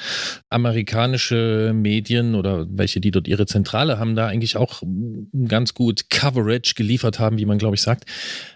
amerikanische 0.48 1.72
Medien 1.74 2.34
oder 2.34 2.66
welche, 2.70 3.00
die 3.00 3.10
dort 3.10 3.28
ihre 3.28 3.46
Zentrale 3.46 3.98
haben, 3.98 4.16
da 4.16 4.26
eigentlich 4.26 4.56
auch 4.56 4.82
ganz 5.46 5.74
gut 5.74 6.10
Coverage 6.10 6.74
geliefert 6.74 7.18
haben, 7.18 7.38
wie 7.38 7.46
man 7.46 7.58
glaube 7.58 7.76
ich 7.76 7.82
sagt. 7.82 8.04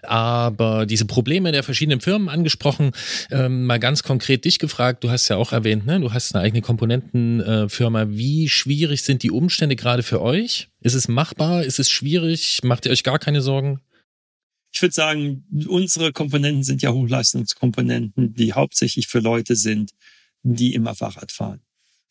Aber 0.03 0.85
diese 0.85 1.05
Probleme 1.05 1.51
der 1.51 1.63
verschiedenen 1.63 2.01
Firmen 2.01 2.29
angesprochen, 2.29 2.91
ähm, 3.31 3.65
mal 3.65 3.79
ganz 3.79 4.03
konkret 4.03 4.45
dich 4.45 4.59
gefragt, 4.59 5.03
du 5.03 5.09
hast 5.09 5.27
ja 5.29 5.37
auch 5.37 5.51
erwähnt, 5.51 5.85
ne? 5.85 5.99
du 5.99 6.13
hast 6.13 6.35
eine 6.35 6.43
eigene 6.43 6.61
Komponentenfirma. 6.61 8.07
Wie 8.09 8.49
schwierig 8.49 9.03
sind 9.03 9.23
die 9.23 9.31
Umstände 9.31 9.75
gerade 9.75 10.03
für 10.03 10.21
euch? 10.21 10.69
Ist 10.81 10.93
es 10.93 11.07
machbar? 11.07 11.63
Ist 11.63 11.79
es 11.79 11.89
schwierig? 11.89 12.59
Macht 12.63 12.85
ihr 12.85 12.91
euch 12.91 13.03
gar 13.03 13.19
keine 13.19 13.41
Sorgen? 13.41 13.79
Ich 14.75 14.81
würde 14.81 14.93
sagen, 14.93 15.45
unsere 15.69 16.11
Komponenten 16.11 16.63
sind 16.63 16.81
ja 16.81 16.91
Hochleistungskomponenten, 16.91 18.33
die 18.33 18.51
hauptsächlich 18.51 19.07
für 19.07 19.19
Leute 19.19 19.55
sind, 19.55 19.91
die 20.43 20.73
immer 20.73 20.93
Fahrrad 20.95 21.31
fahren. 21.31 21.61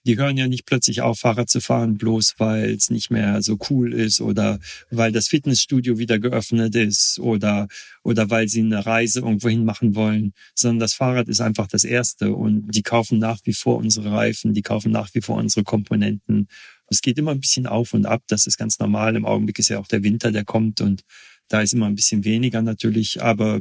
Die 0.07 0.17
hören 0.17 0.39
ja 0.39 0.49
nicht 0.49 0.65
plötzlich 0.65 1.03
auf, 1.03 1.21
Fahrrad 1.21 1.51
zu 1.51 1.61
fahren, 1.61 1.99
bloß 1.99 2.35
weil 2.39 2.71
es 2.71 2.89
nicht 2.89 3.11
mehr 3.11 3.43
so 3.43 3.59
cool 3.69 3.93
ist 3.93 4.23
oder 4.23 4.61
weil 4.91 5.13
das 5.13 5.29
Fitnessstudio 5.29 5.99
wieder 5.99 6.19
geöffnet 6.19 6.75
ist 6.75 7.19
oder, 7.19 7.69
oder 8.03 8.31
weil 8.31 8.49
sie 8.49 8.61
eine 8.61 8.87
Reise 8.87 9.21
irgendwohin 9.21 9.67
machen 9.67 9.95
wollen, 9.95 10.33
sondern 10.55 10.81
das 10.81 10.95
Fahrrad 10.95 11.29
ist 11.29 11.43
einfach 11.43 11.67
das 11.67 11.85
Erste 11.85 12.35
und 12.35 12.71
die 12.71 12.83
kaufen 12.83 13.19
nach 13.19 13.41
wie 13.45 13.55
vor 13.55 13.77
unsere 13.77 14.11
Reifen, 14.11 14.55
die 14.55 14.63
kaufen 14.63 14.91
nach 14.91 15.13
wie 15.13 15.21
vor 15.21 15.37
unsere 15.37 15.65
Komponenten. 15.65 16.49
Es 16.89 17.03
geht 17.03 17.19
immer 17.19 17.33
ein 17.33 17.41
bisschen 17.41 17.67
auf 17.67 17.93
und 17.93 18.07
ab, 18.07 18.23
das 18.27 18.47
ist 18.47 18.57
ganz 18.57 18.79
normal. 18.79 19.17
Im 19.17 19.27
Augenblick 19.27 19.59
ist 19.59 19.69
ja 19.69 19.79
auch 19.79 19.89
der 19.89 20.03
Winter, 20.03 20.33
der 20.33 20.45
kommt 20.45 20.81
und 20.81 21.03
da 21.49 21.61
ist 21.61 21.75
immer 21.75 21.87
ein 21.87 21.95
bisschen 21.95 22.25
weniger 22.25 22.63
natürlich, 22.63 23.23
aber 23.23 23.61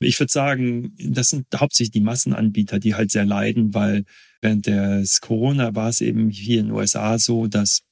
ich 0.00 0.18
würde 0.18 0.32
sagen, 0.32 0.94
das 0.98 1.28
sind 1.28 1.46
hauptsächlich 1.54 1.92
die 1.92 2.00
Massenanbieter, 2.00 2.78
die 2.78 2.94
halt 2.94 3.10
sehr 3.10 3.26
leiden, 3.26 3.74
weil 3.74 4.04
während 4.40 4.66
des 4.66 5.20
Corona 5.20 5.74
war 5.74 5.90
es 5.90 6.00
eben 6.00 6.30
hier 6.30 6.60
in 6.60 6.66
den 6.66 6.74
USA 6.74 7.18
so, 7.18 7.46
dass 7.46 7.82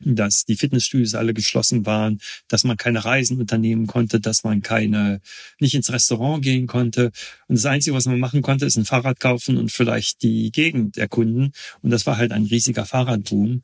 dass 0.00 0.44
die 0.44 0.56
Fitnessstudios 0.56 1.14
alle 1.14 1.34
geschlossen 1.34 1.86
waren, 1.86 2.20
dass 2.48 2.64
man 2.64 2.76
keine 2.76 3.04
Reisen 3.04 3.40
unternehmen 3.40 3.86
konnte, 3.86 4.20
dass 4.20 4.44
man 4.44 4.62
keine, 4.62 5.20
nicht 5.58 5.74
ins 5.74 5.92
Restaurant 5.92 6.42
gehen 6.42 6.66
konnte. 6.66 7.10
Und 7.48 7.56
das 7.56 7.66
Einzige, 7.66 7.96
was 7.96 8.06
man 8.06 8.20
machen 8.20 8.42
konnte, 8.42 8.66
ist 8.66 8.76
ein 8.76 8.84
Fahrrad 8.84 9.18
kaufen 9.20 9.56
und 9.56 9.72
vielleicht 9.72 10.22
die 10.22 10.52
Gegend 10.52 10.98
erkunden. 10.98 11.52
Und 11.82 11.90
das 11.90 12.06
war 12.06 12.16
halt 12.16 12.32
ein 12.32 12.44
riesiger 12.44 12.84
Fahrradboom. 12.84 13.62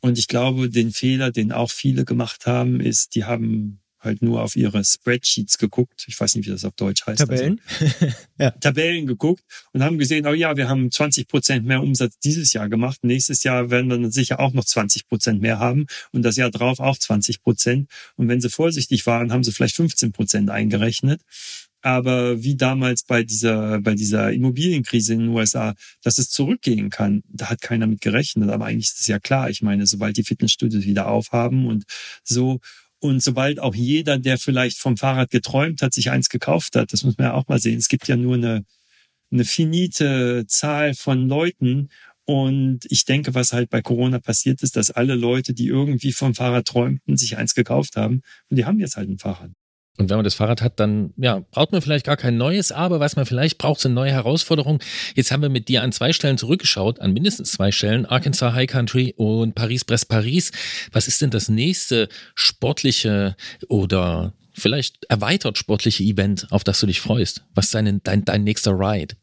Und 0.00 0.18
ich 0.18 0.28
glaube, 0.28 0.68
den 0.70 0.92
Fehler, 0.92 1.32
den 1.32 1.50
auch 1.50 1.70
viele 1.70 2.04
gemacht 2.04 2.46
haben, 2.46 2.80
ist, 2.80 3.14
die 3.14 3.24
haben 3.24 3.80
halt 4.04 4.22
nur 4.22 4.42
auf 4.42 4.56
ihre 4.56 4.84
Spreadsheets 4.84 5.58
geguckt. 5.58 6.04
Ich 6.06 6.18
weiß 6.18 6.34
nicht, 6.34 6.46
wie 6.46 6.50
das 6.50 6.64
auf 6.64 6.74
Deutsch 6.74 7.06
heißt. 7.06 7.20
Tabellen? 7.20 7.60
Also, 7.80 8.14
ja. 8.38 8.50
Tabellen 8.50 9.06
geguckt 9.06 9.42
und 9.72 9.82
haben 9.82 9.98
gesehen, 9.98 10.26
oh 10.26 10.32
ja, 10.32 10.56
wir 10.56 10.68
haben 10.68 10.90
20 10.90 11.28
Prozent 11.28 11.66
mehr 11.66 11.82
Umsatz 11.82 12.18
dieses 12.18 12.52
Jahr 12.52 12.68
gemacht. 12.68 13.04
Nächstes 13.04 13.42
Jahr 13.42 13.70
werden 13.70 13.88
wir 13.90 13.98
dann 13.98 14.10
sicher 14.10 14.40
auch 14.40 14.52
noch 14.52 14.64
20 14.64 15.08
Prozent 15.08 15.40
mehr 15.40 15.58
haben 15.58 15.86
und 16.12 16.22
das 16.22 16.36
Jahr 16.36 16.50
drauf 16.50 16.80
auch 16.80 16.98
20 16.98 17.42
Prozent. 17.42 17.90
Und 18.16 18.28
wenn 18.28 18.40
sie 18.40 18.50
vorsichtig 18.50 19.06
waren, 19.06 19.32
haben 19.32 19.44
sie 19.44 19.52
vielleicht 19.52 19.76
15 19.76 20.12
Prozent 20.12 20.50
eingerechnet. 20.50 21.20
Aber 21.84 22.42
wie 22.42 22.56
damals 22.56 23.04
bei 23.04 23.24
dieser, 23.24 23.78
bei 23.82 23.94
dieser 23.94 24.32
Immobilienkrise 24.32 25.12
in 25.12 25.18
den 25.18 25.28
USA, 25.28 25.74
dass 26.02 26.16
es 26.16 26.30
zurückgehen 26.30 26.88
kann, 26.88 27.22
da 27.28 27.50
hat 27.50 27.60
keiner 27.60 27.86
mit 27.86 28.00
gerechnet. 28.00 28.48
Aber 28.48 28.64
eigentlich 28.64 28.86
ist 28.86 29.00
es 29.00 29.06
ja 29.06 29.18
klar. 29.18 29.50
Ich 29.50 29.60
meine, 29.60 29.86
sobald 29.86 30.16
die 30.16 30.24
Fitnessstudios 30.24 30.86
wieder 30.86 31.08
aufhaben 31.08 31.66
und 31.66 31.84
so 32.22 32.60
und 33.04 33.22
sobald 33.22 33.60
auch 33.60 33.74
jeder, 33.74 34.18
der 34.18 34.38
vielleicht 34.38 34.78
vom 34.78 34.96
Fahrrad 34.96 35.30
geträumt 35.30 35.82
hat, 35.82 35.92
sich 35.92 36.10
eins 36.10 36.30
gekauft 36.30 36.74
hat, 36.74 36.90
das 36.94 37.04
muss 37.04 37.18
man 37.18 37.26
ja 37.26 37.34
auch 37.34 37.46
mal 37.48 37.58
sehen. 37.58 37.76
Es 37.76 37.88
gibt 37.88 38.08
ja 38.08 38.16
nur 38.16 38.36
eine, 38.36 38.64
eine 39.30 39.44
finite 39.44 40.46
Zahl 40.48 40.94
von 40.94 41.28
Leuten. 41.28 41.90
Und 42.24 42.86
ich 42.88 43.04
denke, 43.04 43.34
was 43.34 43.52
halt 43.52 43.68
bei 43.68 43.82
Corona 43.82 44.20
passiert 44.20 44.62
ist, 44.62 44.76
dass 44.76 44.90
alle 44.90 45.16
Leute, 45.16 45.52
die 45.52 45.66
irgendwie 45.66 46.12
vom 46.12 46.34
Fahrrad 46.34 46.64
träumten, 46.64 47.18
sich 47.18 47.36
eins 47.36 47.54
gekauft 47.54 47.96
haben. 47.96 48.22
Und 48.48 48.56
die 48.56 48.64
haben 48.64 48.80
jetzt 48.80 48.96
halt 48.96 49.10
ein 49.10 49.18
Fahrrad. 49.18 49.50
Und 49.96 50.10
wenn 50.10 50.16
man 50.16 50.24
das 50.24 50.34
Fahrrad 50.34 50.60
hat, 50.60 50.80
dann 50.80 51.12
ja, 51.16 51.44
braucht 51.52 51.70
man 51.70 51.80
vielleicht 51.80 52.04
gar 52.04 52.16
kein 52.16 52.36
neues, 52.36 52.72
aber 52.72 52.98
was 52.98 53.14
man 53.14 53.26
vielleicht 53.26 53.58
braucht, 53.58 53.80
sind 53.80 53.94
neue 53.94 54.10
Herausforderungen. 54.10 54.80
Jetzt 55.14 55.30
haben 55.30 55.42
wir 55.42 55.48
mit 55.48 55.68
dir 55.68 55.82
an 55.82 55.92
zwei 55.92 56.12
Stellen 56.12 56.36
zurückgeschaut, 56.36 56.98
an 56.98 57.12
mindestens 57.12 57.52
zwei 57.52 57.70
Stellen, 57.70 58.04
Arkansas 58.04 58.54
High 58.54 58.68
Country 58.68 59.14
und 59.16 59.54
Paris-Brest-Paris. 59.54 60.50
Was 60.90 61.06
ist 61.06 61.22
denn 61.22 61.30
das 61.30 61.48
nächste 61.48 62.08
sportliche 62.34 63.36
oder 63.68 64.32
vielleicht 64.52 65.04
erweitert 65.04 65.58
sportliche 65.58 66.02
Event, 66.02 66.48
auf 66.50 66.64
das 66.64 66.80
du 66.80 66.86
dich 66.86 67.00
freust? 67.00 67.44
Was 67.54 67.66
ist 67.66 67.74
dein, 67.74 68.00
dein, 68.02 68.24
dein 68.24 68.42
nächster 68.42 68.72
Ride? 68.72 69.14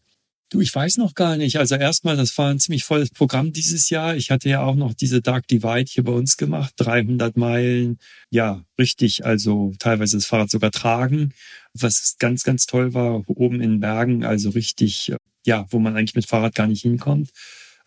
Du, 0.52 0.60
ich 0.60 0.76
weiß 0.76 0.98
noch 0.98 1.16
gar 1.16 1.38
nicht. 1.38 1.56
Also 1.60 1.76
erstmal, 1.76 2.18
das 2.18 2.38
war 2.38 2.50
ein 2.50 2.60
ziemlich 2.60 2.84
volles 2.84 3.10
Programm 3.10 3.54
dieses 3.54 3.90
Jahr. 3.90 4.18
Ich 4.18 4.32
hatte 4.32 4.50
ja 4.50 4.62
auch 4.62 4.76
noch 4.76 4.94
diese 4.94 5.22
Dark 5.22 5.48
Divide 5.48 5.90
hier 5.90 6.04
bei 6.04 6.12
uns 6.12 6.36
gemacht, 6.36 6.74
300 6.76 7.38
Meilen. 7.38 8.00
Ja, 8.32 8.62
richtig. 8.78 9.24
Also 9.26 9.74
teilweise 9.80 10.18
das 10.18 10.26
Fahrrad 10.26 10.50
sogar 10.50 10.72
tragen, 10.72 11.34
was 11.74 12.18
ganz, 12.20 12.44
ganz 12.44 12.66
toll 12.66 12.94
war. 12.94 13.24
Oben 13.30 13.62
in 13.62 13.80
Bergen, 13.80 14.26
also 14.26 14.50
richtig, 14.50 15.14
ja, 15.46 15.66
wo 15.70 15.80
man 15.80 15.96
eigentlich 15.96 16.16
mit 16.16 16.26
Fahrrad 16.26 16.54
gar 16.54 16.68
nicht 16.68 16.82
hinkommt. 16.82 17.30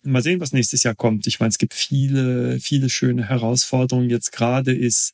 Mal 0.03 0.23
sehen, 0.23 0.41
was 0.41 0.55
nächstes 0.55 0.85
Jahr 0.85 0.95
kommt. 0.95 1.27
Ich 1.27 1.41
meine, 1.41 1.51
es 1.51 1.59
gibt 1.59 1.75
viele, 1.75 2.61
viele 2.61 2.89
schöne 2.89 3.29
Herausforderungen. 3.29 4.09
Jetzt 4.09 4.33
gerade 4.33 4.75
ist 4.75 5.13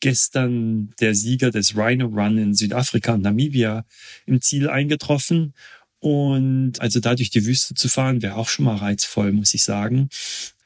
gestern 0.00 0.90
der 1.00 1.14
Sieger 1.14 1.50
des 1.50 1.76
Rhino 1.76 2.06
Run 2.06 2.38
in 2.38 2.54
Südafrika 2.54 3.14
und 3.14 3.22
Namibia 3.22 3.84
im 4.26 4.40
Ziel 4.40 4.68
eingetroffen. 4.68 5.54
Und 6.00 6.80
also 6.80 7.00
da 7.00 7.14
durch 7.14 7.30
die 7.30 7.44
Wüste 7.44 7.74
zu 7.74 7.88
fahren, 7.88 8.22
wäre 8.22 8.36
auch 8.36 8.48
schon 8.48 8.64
mal 8.64 8.76
reizvoll, 8.76 9.32
muss 9.32 9.54
ich 9.54 9.64
sagen. 9.64 10.08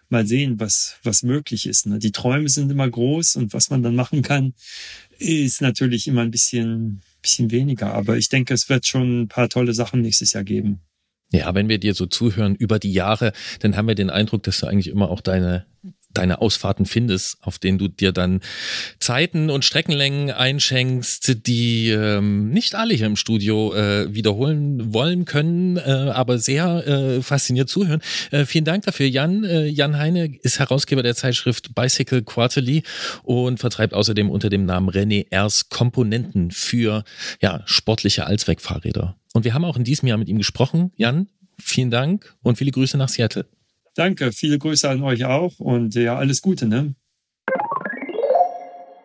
Mal 0.08 0.26
sehen, 0.26 0.60
was, 0.60 0.96
was 1.02 1.22
möglich 1.22 1.66
ist. 1.66 1.86
Ne? 1.86 1.98
Die 1.98 2.12
Träume 2.12 2.48
sind 2.48 2.70
immer 2.70 2.88
groß 2.88 3.36
und 3.36 3.54
was 3.54 3.70
man 3.70 3.82
dann 3.82 3.94
machen 3.94 4.20
kann, 4.20 4.52
ist 5.18 5.62
natürlich 5.62 6.06
immer 6.06 6.20
ein 6.20 6.30
bisschen, 6.30 7.00
bisschen 7.22 7.50
weniger. 7.50 7.94
Aber 7.94 8.18
ich 8.18 8.28
denke, 8.28 8.52
es 8.52 8.68
wird 8.68 8.86
schon 8.86 9.22
ein 9.22 9.28
paar 9.28 9.48
tolle 9.48 9.72
Sachen 9.72 10.02
nächstes 10.02 10.34
Jahr 10.34 10.44
geben. 10.44 10.80
Ja, 11.32 11.54
wenn 11.54 11.70
wir 11.70 11.78
dir 11.78 11.94
so 11.94 12.04
zuhören 12.04 12.54
über 12.56 12.78
die 12.78 12.92
Jahre, 12.92 13.32
dann 13.60 13.74
haben 13.74 13.88
wir 13.88 13.94
den 13.94 14.10
Eindruck, 14.10 14.42
dass 14.42 14.60
du 14.60 14.66
eigentlich 14.66 14.88
immer 14.88 15.10
auch 15.10 15.22
deine 15.22 15.64
deine 16.14 16.40
Ausfahrten 16.40 16.86
findest, 16.86 17.38
auf 17.42 17.58
denen 17.58 17.78
du 17.78 17.88
dir 17.88 18.12
dann 18.12 18.40
Zeiten 18.98 19.50
und 19.50 19.64
Streckenlängen 19.64 20.30
einschenkst, 20.30 21.46
die 21.46 21.90
ähm, 21.90 22.50
nicht 22.50 22.74
alle 22.74 22.94
hier 22.94 23.06
im 23.06 23.16
Studio 23.16 23.74
äh, 23.74 24.12
wiederholen 24.14 24.92
wollen 24.92 25.24
können, 25.24 25.76
äh, 25.76 25.80
aber 25.80 26.38
sehr 26.38 26.86
äh, 26.86 27.22
fasziniert 27.22 27.68
zuhören. 27.68 28.00
Äh, 28.30 28.44
vielen 28.44 28.64
Dank 28.64 28.84
dafür, 28.84 29.06
Jan. 29.06 29.44
Äh, 29.44 29.66
Jan 29.66 29.98
Heine 29.98 30.36
ist 30.42 30.58
Herausgeber 30.58 31.02
der 31.02 31.14
Zeitschrift 31.14 31.74
Bicycle 31.74 32.22
Quarterly 32.22 32.82
und 33.22 33.58
vertreibt 33.58 33.94
außerdem 33.94 34.30
unter 34.30 34.50
dem 34.50 34.64
Namen 34.64 34.90
René 34.90 35.26
Ers 35.30 35.68
Komponenten 35.68 36.50
für 36.50 37.04
ja, 37.40 37.62
sportliche 37.66 38.26
Allzweckfahrräder. 38.26 39.16
Und 39.32 39.44
wir 39.44 39.54
haben 39.54 39.64
auch 39.64 39.76
in 39.76 39.84
diesem 39.84 40.08
Jahr 40.08 40.18
mit 40.18 40.28
ihm 40.28 40.38
gesprochen. 40.38 40.92
Jan, 40.96 41.28
vielen 41.58 41.90
Dank 41.90 42.34
und 42.42 42.58
viele 42.58 42.70
Grüße 42.70 42.96
nach 42.98 43.08
Seattle. 43.08 43.46
Danke, 43.94 44.32
viele 44.32 44.58
Grüße 44.58 44.88
an 44.88 45.02
euch 45.02 45.24
auch 45.26 45.58
und 45.58 45.94
ja, 45.94 46.16
alles 46.16 46.40
Gute, 46.40 46.66
ne? 46.66 46.94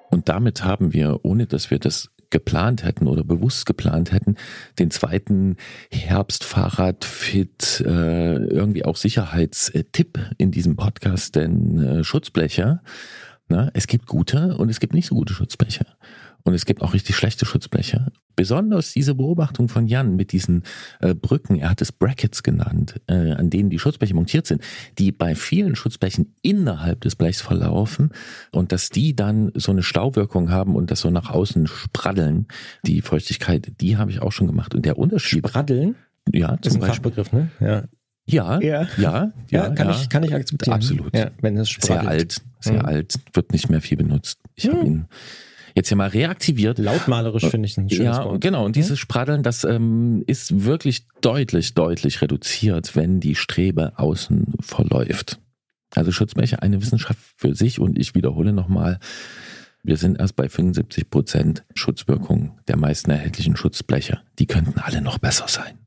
Und 0.10 0.30
damit 0.30 0.64
haben 0.64 0.94
wir, 0.94 1.20
ohne 1.24 1.46
dass 1.46 1.70
wir 1.70 1.80
das 1.80 2.10
geplant 2.30 2.84
hätten 2.84 3.08
oder 3.08 3.24
bewusst 3.24 3.66
geplant 3.66 4.12
hätten, 4.12 4.36
den 4.80 4.92
zweiten 4.92 5.58
Herbstfahrradfit 5.92 7.84
äh, 7.86 8.36
irgendwie 8.36 8.86
auch 8.86 8.96
Sicherheitstipp 8.96 10.20
in 10.38 10.52
diesem 10.52 10.76
Podcast, 10.76 11.36
denn 11.36 11.80
äh, 11.80 12.04
Schutzblecher, 12.04 12.82
na, 13.50 13.70
es 13.74 13.88
gibt 13.88 14.08
gute 14.08 14.58
und 14.58 14.70
es 14.70 14.80
gibt 14.80 14.94
nicht 14.94 15.08
so 15.08 15.16
gute 15.16 15.34
Schutzblecher. 15.34 15.86
Und 16.48 16.54
es 16.54 16.66
gibt 16.66 16.82
auch 16.82 16.94
richtig 16.94 17.18
schlechte 17.18 17.46
Schutzbleche. 17.46 18.08
Besonders 18.38 18.94
diese 18.94 19.16
Beobachtung 19.16 19.68
von 19.68 19.86
Jan 19.86 20.16
mit 20.16 20.32
diesen 20.32 20.64
äh, 21.02 21.14
Brücken, 21.14 21.58
er 21.58 21.70
hat 21.70 21.82
es 21.82 21.92
Brackets 21.92 22.42
genannt, 22.42 23.02
äh, 23.08 23.34
an 23.34 23.50
denen 23.50 23.70
die 23.70 23.80
Schutzbleche 23.80 24.14
montiert 24.14 24.48
sind, 24.48 24.62
die 24.98 25.12
bei 25.12 25.36
vielen 25.36 25.76
Schutzblechen 25.76 26.36
innerhalb 26.42 27.02
des 27.02 27.18
Blechs 27.18 27.42
verlaufen 27.42 28.12
und 28.54 28.72
dass 28.72 28.90
die 28.90 29.14
dann 29.14 29.52
so 29.56 29.74
eine 29.74 29.84
Stauwirkung 29.84 30.50
haben 30.50 30.78
und 30.78 30.90
das 30.90 31.02
so 31.02 31.10
nach 31.10 31.32
außen 31.32 31.68
spraddeln, 31.68 32.48
die 32.86 33.02
Feuchtigkeit, 33.02 33.74
die 33.82 33.98
habe 33.98 34.12
ich 34.12 34.22
auch 34.22 34.32
schon 34.32 34.48
gemacht. 34.48 34.74
Und 34.74 34.86
der 34.86 34.98
Unterschied. 34.98 35.46
Spraddeln? 35.46 35.96
Ja, 36.32 36.50
zum 36.50 36.58
das 36.62 36.68
ist 36.68 36.76
ein 36.76 36.80
Beispiel. 36.80 37.12
Fachbegriff, 37.12 37.34
ne? 37.34 37.52
Ja. 37.60 37.84
Ja, 38.30 38.62
ja, 38.62 38.88
ja, 38.98 39.34
ja, 39.50 39.70
kann, 39.70 39.88
ja. 39.88 39.96
Ich, 39.96 40.10
kann 40.10 40.24
ich 40.24 40.34
akzeptieren. 40.34 40.76
Absolut. 40.76 41.14
Ja, 41.14 41.32
wenn 41.42 41.58
es 41.58 41.76
Sehr 41.80 42.08
alt, 42.08 42.42
sehr 42.60 42.80
mhm. 42.80 42.86
alt, 42.86 43.16
wird 43.34 43.52
nicht 43.52 43.70
mehr 43.70 43.82
viel 43.82 43.98
benutzt. 43.98 44.40
Ich 44.56 44.68
mhm. 44.68 44.72
habe 44.72 44.86
ihn 44.86 45.06
jetzt 45.78 45.90
ja 45.90 45.96
mal 45.96 46.10
reaktiviert. 46.10 46.78
Lautmalerisch 46.78 47.46
finde 47.46 47.68
ich 47.68 47.78
ein 47.78 47.90
schönes 47.90 48.18
Ja, 48.18 48.26
Wort. 48.26 48.42
genau. 48.42 48.66
Und 48.66 48.76
dieses 48.76 49.00
Spraddeln, 49.00 49.44
das 49.44 49.64
ähm, 49.64 50.24
ist 50.28 50.66
wirklich 50.66 51.08
deutlich, 51.22 51.74
deutlich 51.74 52.22
reduziert, 52.22 52.96
wenn 52.96 53.20
die 53.20 53.36
Strebe 53.36 53.98
außen 53.98 54.54
verläuft. 54.60 55.40
Also 55.96 56.12
Schutzbleche 56.12 56.62
eine 56.62 56.82
Wissenschaft 56.82 57.20
für 57.38 57.56
sich 57.56 57.80
und 57.80 57.98
ich 57.98 58.14
wiederhole 58.14 58.52
nochmal, 58.52 59.00
wir 59.84 59.96
sind 59.96 60.20
erst 60.20 60.36
bei 60.36 60.50
75 60.50 61.10
Prozent 61.10 61.64
Schutzwirkung 61.74 62.60
der 62.68 62.76
meisten 62.76 63.10
erhältlichen 63.12 63.56
Schutzbleche. 63.56 64.20
Die 64.38 64.48
könnten 64.48 64.80
alle 64.80 65.02
noch 65.02 65.18
besser 65.18 65.46
sein 65.48 65.78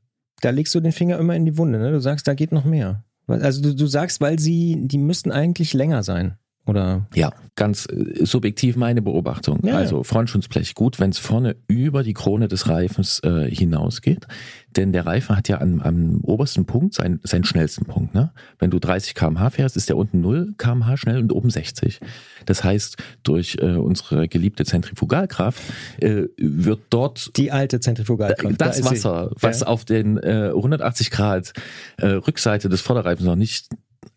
da 0.41 0.49
legst 0.49 0.75
du 0.75 0.79
den 0.79 0.91
Finger 0.91 1.17
immer 1.17 1.35
in 1.35 1.45
die 1.45 1.57
Wunde. 1.57 1.79
Ne? 1.79 1.91
Du 1.91 2.01
sagst, 2.01 2.27
da 2.27 2.33
geht 2.33 2.51
noch 2.51 2.65
mehr. 2.65 3.03
Also 3.27 3.61
du, 3.61 3.73
du 3.73 3.87
sagst, 3.87 4.19
weil 4.19 4.39
sie, 4.39 4.75
die 4.81 4.97
müssten 4.97 5.31
eigentlich 5.31 5.73
länger 5.73 6.03
sein. 6.03 6.37
Oder? 6.67 7.07
Ja, 7.15 7.31
ganz 7.55 7.87
äh, 7.87 8.23
subjektiv 8.23 8.75
meine 8.75 9.01
Beobachtung. 9.01 9.59
Ja, 9.63 9.77
also 9.77 10.03
Frontschutzblech 10.03 10.75
gut, 10.75 10.99
wenn 10.99 11.09
es 11.09 11.17
vorne 11.17 11.55
über 11.67 12.03
die 12.03 12.13
Krone 12.13 12.47
des 12.47 12.69
Reifens 12.69 13.19
äh, 13.23 13.49
hinausgeht. 13.49 14.27
Denn 14.75 14.93
der 14.93 15.05
Reifen 15.05 15.35
hat 15.35 15.49
ja 15.49 15.59
am, 15.59 15.81
am 15.81 16.21
obersten 16.21 16.65
Punkt 16.65 16.93
seinen, 16.93 17.19
seinen 17.23 17.43
schnellsten 17.45 17.85
Punkt. 17.85 18.13
Ne? 18.13 18.31
Wenn 18.59 18.69
du 18.69 18.79
30 18.79 19.15
km/h 19.15 19.49
fährst, 19.49 19.75
ist 19.75 19.89
der 19.89 19.97
unten 19.97 20.21
0 20.21 20.53
km/h 20.57 20.97
schnell 20.97 21.17
und 21.17 21.33
oben 21.33 21.49
60. 21.49 21.99
Das 22.45 22.63
heißt, 22.63 22.97
durch 23.23 23.57
äh, 23.59 23.75
unsere 23.75 24.27
geliebte 24.27 24.63
Zentrifugalkraft 24.63 25.61
äh, 25.99 26.25
wird 26.37 26.81
dort 26.91 27.35
die 27.37 27.51
alte 27.51 27.79
Zentrifugalkraft 27.79 28.61
das 28.61 28.81
da 28.81 28.89
Wasser, 28.91 29.31
was 29.39 29.61
ja. 29.61 29.67
auf 29.67 29.83
den 29.83 30.17
äh, 30.17 30.51
180 30.55 31.09
Grad 31.09 31.53
äh, 31.97 32.07
Rückseite 32.07 32.69
des 32.69 32.81
Vorderreifens 32.81 33.25
noch 33.25 33.35
nicht 33.35 33.67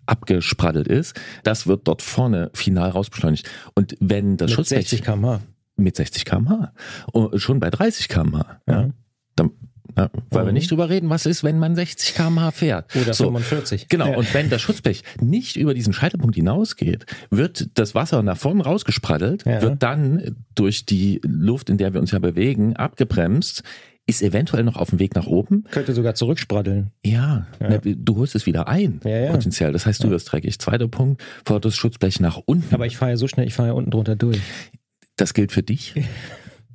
abgespraddelt 0.06 0.88
ist, 0.88 1.18
das 1.42 1.66
wird 1.66 1.86
dort 1.88 2.02
vorne 2.02 2.50
final 2.54 2.90
rausbeschleunigt. 2.90 3.48
Und 3.74 3.96
wenn 4.00 4.36
das 4.36 4.50
mit 4.50 4.56
Schutzblech 4.56 4.88
60 4.88 5.02
km/h 5.02 5.40
mit 5.76 5.96
60 5.96 6.24
km/h 6.24 6.72
und 7.12 7.40
schon 7.40 7.60
bei 7.60 7.70
30 7.70 8.08
km/h, 8.08 8.60
ja. 8.68 8.90
dann 9.36 9.50
ja, 9.96 10.10
weil 10.30 10.42
mhm. 10.42 10.46
wir 10.48 10.52
nicht 10.54 10.70
drüber 10.70 10.88
reden, 10.88 11.08
was 11.08 11.24
ist, 11.24 11.44
wenn 11.44 11.58
man 11.58 11.76
60 11.76 12.14
km/h 12.14 12.50
fährt. 12.50 12.96
Oder 12.96 13.14
so, 13.14 13.24
45. 13.24 13.88
Genau, 13.88 14.08
ja. 14.08 14.16
und 14.16 14.32
wenn 14.34 14.50
das 14.50 14.60
Schutzblech 14.60 15.02
nicht 15.20 15.56
über 15.56 15.72
diesen 15.72 15.92
Scheitelpunkt 15.92 16.34
hinausgeht, 16.34 17.06
wird 17.30 17.68
das 17.74 17.94
Wasser 17.94 18.22
nach 18.22 18.36
vorne 18.36 18.64
rausgespraddelt, 18.64 19.44
ja. 19.44 19.62
wird 19.62 19.82
dann 19.82 20.36
durch 20.54 20.84
die 20.84 21.20
Luft, 21.24 21.70
in 21.70 21.78
der 21.78 21.94
wir 21.94 22.00
uns 22.00 22.10
ja 22.10 22.18
bewegen, 22.18 22.74
abgebremst, 22.74 23.62
ist 24.06 24.22
eventuell 24.22 24.64
noch 24.64 24.76
auf 24.76 24.90
dem 24.90 24.98
Weg 24.98 25.14
nach 25.14 25.26
oben. 25.26 25.64
Könnte 25.70 25.94
sogar 25.94 26.14
zurückspraddeln. 26.14 26.90
Ja, 27.04 27.46
ja. 27.60 27.78
du 27.82 28.16
holst 28.16 28.34
es 28.34 28.44
wieder 28.46 28.68
ein, 28.68 29.00
ja, 29.04 29.18
ja. 29.18 29.30
potenziell. 29.30 29.72
Das 29.72 29.86
heißt, 29.86 30.04
du 30.04 30.10
wirst 30.10 30.30
dreckig. 30.30 30.58
Zweiter 30.58 30.88
Punkt, 30.88 31.22
fordert 31.44 31.66
das 31.66 31.76
Schutzblech 31.76 32.20
nach 32.20 32.40
unten. 32.44 32.74
Aber 32.74 32.86
ich 32.86 32.96
fahre 32.96 33.12
ja 33.12 33.16
so 33.16 33.28
schnell, 33.28 33.46
ich 33.46 33.54
fahre 33.54 33.70
ja 33.70 33.74
unten 33.74 33.90
drunter 33.90 34.16
durch. 34.16 34.40
Das 35.16 35.32
gilt 35.32 35.52
für 35.52 35.62
dich. 35.62 35.94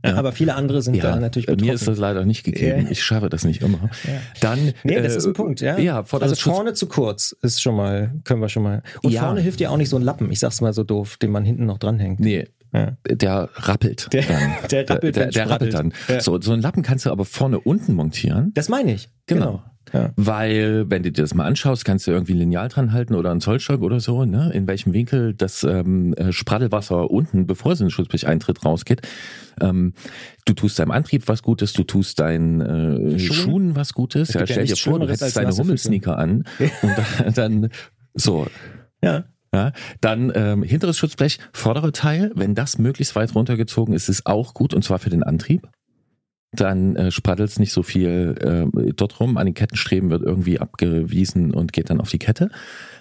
Ja. 0.02 0.16
Aber 0.16 0.32
viele 0.32 0.56
andere 0.56 0.82
sind 0.82 0.96
ja, 0.96 1.04
da 1.04 1.20
natürlich 1.20 1.48
betroffen. 1.48 1.66
Mir 1.66 1.74
ist 1.74 1.86
das 1.86 1.98
leider 1.98 2.24
nicht 2.24 2.46
gegeben. 2.46 2.86
Ja. 2.86 2.90
Ich 2.90 3.04
schaffe 3.04 3.28
das 3.28 3.44
nicht 3.44 3.62
immer. 3.62 3.90
Ja. 4.06 4.22
Dann, 4.40 4.74
nee, 4.84 4.96
das 4.96 5.14
äh, 5.14 5.18
ist 5.18 5.26
ein 5.26 5.34
Punkt, 5.34 5.60
ja. 5.60 5.78
ja 5.78 6.06
also 6.10 6.36
vorne 6.36 6.74
zu 6.74 6.88
kurz 6.88 7.36
ist 7.42 7.62
schon 7.62 7.76
mal, 7.76 8.14
können 8.24 8.42
wir 8.42 8.48
schon 8.48 8.64
mal. 8.64 8.82
Und 9.04 9.14
vorne 9.14 9.42
hilft 9.42 9.60
ja 9.60 9.70
auch 9.70 9.78
nicht 9.78 9.90
so 9.90 9.98
ein 9.98 10.02
Lappen, 10.02 10.32
ich 10.32 10.40
sag's 10.40 10.62
mal 10.62 10.72
so 10.72 10.86
doof, 10.86 11.18
den 11.18 11.32
man 11.32 11.44
hinten 11.44 11.66
noch 11.66 11.80
dranhängt. 11.80 12.22
Nee, 12.22 12.48
ja. 12.74 12.98
Der 13.10 13.50
rappelt. 13.56 14.12
Der, 14.14 14.24
dann. 14.24 14.52
der 14.72 14.90
rappelt, 14.90 15.16
der, 15.16 15.24
der, 15.26 15.32
der 15.32 15.50
rappelt 15.50 15.74
dann. 15.74 15.94
Ja. 16.08 16.22
So, 16.22 16.40
so 16.40 16.54
einen 16.54 16.62
Lappen 16.62 16.84
kannst 16.84 17.06
du 17.06 17.12
aber 17.12 17.26
vorne 17.26 17.60
unten 17.60 17.94
montieren. 17.94 18.52
Das 18.54 18.70
meine 18.70 18.94
ich. 18.94 19.10
Genau. 19.28 19.46
genau. 19.46 19.64
Ja. 19.94 20.12
Weil, 20.16 20.90
wenn 20.90 21.04
du 21.04 21.12
dir 21.12 21.24
das 21.24 21.34
mal 21.34 21.46
anschaust, 21.46 21.84
kannst 21.84 22.06
du 22.08 22.12
irgendwie 22.12 22.34
ein 22.34 22.40
Lineal 22.40 22.70
dran 22.70 22.92
halten 22.92 23.16
oder 23.16 23.32
einen 23.32 23.42
Zollstock 23.42 23.82
oder 23.82 24.00
so, 24.00 24.26
ne? 24.26 24.52
in 24.54 24.68
welchem 24.68 24.94
Winkel 24.94 25.34
das 25.34 25.64
ähm, 25.64 26.14
äh, 26.14 26.32
Spraddelwasser 26.32 27.10
unten, 27.10 27.48
bevor 27.48 27.72
es 27.72 27.80
in 27.80 27.88
den 27.88 27.92
Schutzblech 27.92 28.28
eintritt, 28.28 28.64
rausgeht. 28.64 29.02
Ähm, 29.62 29.94
du 30.46 30.54
tust 30.54 30.80
deinem 30.80 30.92
Antrieb 30.92 31.28
was 31.28 31.42
Gutes, 31.44 31.74
du 31.74 31.84
tust 31.84 32.20
deinen 32.20 32.62
äh, 32.62 33.20
Schuhen? 33.20 33.34
Schuhen 33.34 33.76
was 33.76 33.94
Gutes. 33.94 34.34
Ja, 34.34 34.46
stell 34.46 34.66
dir 34.66 34.76
vor, 34.76 35.00
du 35.00 35.08
hättest 35.08 35.36
deine 35.36 35.56
Hummelsneaker 35.56 36.18
an 36.18 36.44
und 36.82 36.92
dann, 36.98 37.34
dann 37.34 37.70
so. 38.14 38.48
Ja. 39.04 39.26
Ja, 39.54 39.72
dann 40.00 40.32
ähm, 40.36 40.62
hinteres 40.62 40.98
Schutzblech, 40.98 41.40
vordere 41.54 41.92
Teil, 41.92 42.32
wenn 42.36 42.54
das 42.54 42.78
möglichst 42.78 43.16
weit 43.16 43.34
runtergezogen 43.34 43.96
ist, 43.96 44.08
ist 44.08 44.28
auch 44.28 44.54
gut 44.54 44.76
und 44.76 44.84
zwar 44.84 45.00
für 45.00 45.10
den 45.10 45.24
Antrieb. 45.24 45.68
Dann 46.52 46.96
äh, 46.96 47.12
spraddelt 47.12 47.50
es 47.50 47.60
nicht 47.60 47.72
so 47.72 47.84
viel 47.84 48.36
äh, 48.42 48.94
dort 48.94 49.20
rum. 49.20 49.38
An 49.38 49.46
den 49.46 49.54
Kettenstreben 49.54 50.10
wird 50.10 50.24
irgendwie 50.24 50.60
abgewiesen 50.60 51.54
und 51.54 51.74
geht 51.74 51.92
dann 51.92 52.02
auf 52.02 52.10
die 52.10 52.18
Kette. 52.18 52.50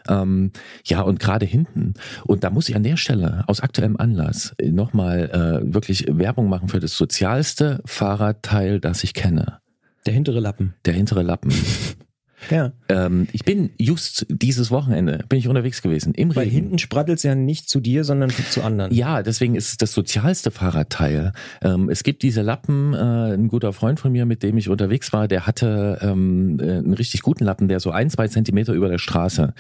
Ähm, 0.07 0.53
ja, 0.85 1.01
und 1.01 1.19
gerade 1.19 1.47
hinten. 1.47 1.95
Und 2.25 2.45
da 2.45 2.51
muss 2.51 2.69
ich 2.69 2.77
an 2.77 2.83
der 2.83 2.99
Stelle 2.99 3.45
aus 3.47 3.61
aktuellem 3.61 3.97
Anlass 3.97 4.55
nochmal 4.63 5.31
äh, 5.65 5.75
wirklich 5.75 6.07
Werbung 6.09 6.51
machen 6.51 6.69
für 6.69 6.81
das 6.81 6.97
sozialste 6.97 7.81
Fahrradteil, 7.87 8.81
das 8.81 9.03
ich 9.03 9.15
kenne. 9.15 9.61
Der 10.05 10.13
hintere 10.13 10.41
Lappen. 10.41 10.75
Der 10.85 10.93
hintere 10.93 11.23
Lappen. 11.23 11.51
Ja. 12.51 12.73
Ähm, 12.89 13.27
ich 13.33 13.45
bin 13.45 13.71
just 13.79 14.27
dieses 14.29 14.71
Wochenende 14.71 15.25
bin 15.29 15.39
ich 15.39 15.49
unterwegs 15.49 15.83
gewesen 15.83 16.15
im 16.15 16.35
Weil 16.35 16.45
Regen. 16.45 16.55
hinten 16.55 16.79
spraddelt 16.79 17.19
es 17.19 17.23
ja 17.23 17.35
nicht 17.35 17.69
zu 17.69 17.81
dir, 17.81 18.05
sondern 18.05 18.31
zu 18.31 18.63
anderen. 18.63 18.93
Ja, 18.95 19.23
deswegen 19.23 19.55
ist 19.55 19.69
es 19.69 19.77
das 19.77 19.93
sozialste 19.93 20.51
Fahrradteil. 20.51 21.33
Ähm, 21.63 21.89
es 21.91 22.03
gibt 22.03 22.23
diese 22.23 22.43
Lappen. 22.43 22.95
Äh, 22.95 23.35
ein 23.35 23.49
guter 23.49 23.73
Freund 23.73 24.01
von 24.01 24.13
mir, 24.13 24.25
mit 24.27 24.43
dem 24.43 24.57
ich 24.57 24.69
unterwegs 24.69 25.13
war, 25.13 25.29
der 25.29 25.47
hatte 25.47 25.99
ähm, 26.01 26.59
äh, 26.61 26.79
einen 26.79 26.95
richtig 26.95 27.23
guten 27.23 27.45
Lappen, 27.45 27.69
der 27.69 27.81
so 27.81 27.91
ein, 27.91 28.11
zwei 28.11 28.29
Zentimeter 28.29 28.73
über 28.73 28.89
der 28.89 28.99
Straße 28.99 29.55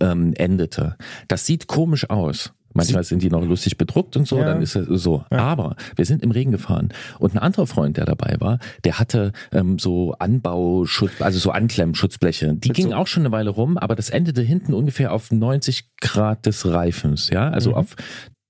ähm, 0.00 0.34
endete. 0.36 0.96
Das 1.28 1.46
sieht 1.46 1.66
komisch 1.66 2.10
aus. 2.10 2.52
Manchmal 2.76 3.04
sind 3.04 3.22
die 3.22 3.30
noch 3.30 3.44
lustig 3.44 3.78
bedruckt 3.78 4.16
und 4.16 4.26
so, 4.26 4.38
ja. 4.38 4.44
dann 4.44 4.62
ist 4.62 4.76
es 4.76 5.02
so. 5.02 5.24
Ja. 5.30 5.38
Aber 5.38 5.76
wir 5.96 6.04
sind 6.04 6.22
im 6.22 6.30
Regen 6.30 6.52
gefahren 6.52 6.90
und 7.18 7.34
ein 7.34 7.38
anderer 7.38 7.66
Freund, 7.66 7.96
der 7.96 8.04
dabei 8.04 8.36
war, 8.38 8.58
der 8.84 8.98
hatte 8.98 9.32
ähm, 9.52 9.78
so 9.78 10.12
Anbauschutz, 10.14 11.20
also 11.20 11.38
so 11.38 11.50
Anklemmschutzbleche. 11.50 12.54
Die 12.54 12.70
gingen 12.70 12.92
auch 12.92 13.06
schon 13.06 13.22
eine 13.22 13.32
Weile 13.32 13.50
rum, 13.50 13.78
aber 13.78 13.94
das 13.94 14.10
endete 14.10 14.42
hinten 14.42 14.74
ungefähr 14.74 15.12
auf 15.12 15.30
90 15.30 15.96
Grad 16.00 16.46
des 16.46 16.66
Reifens, 16.66 17.30
ja. 17.30 17.50
Also 17.50 17.70
mhm. 17.70 17.76
auf 17.76 17.96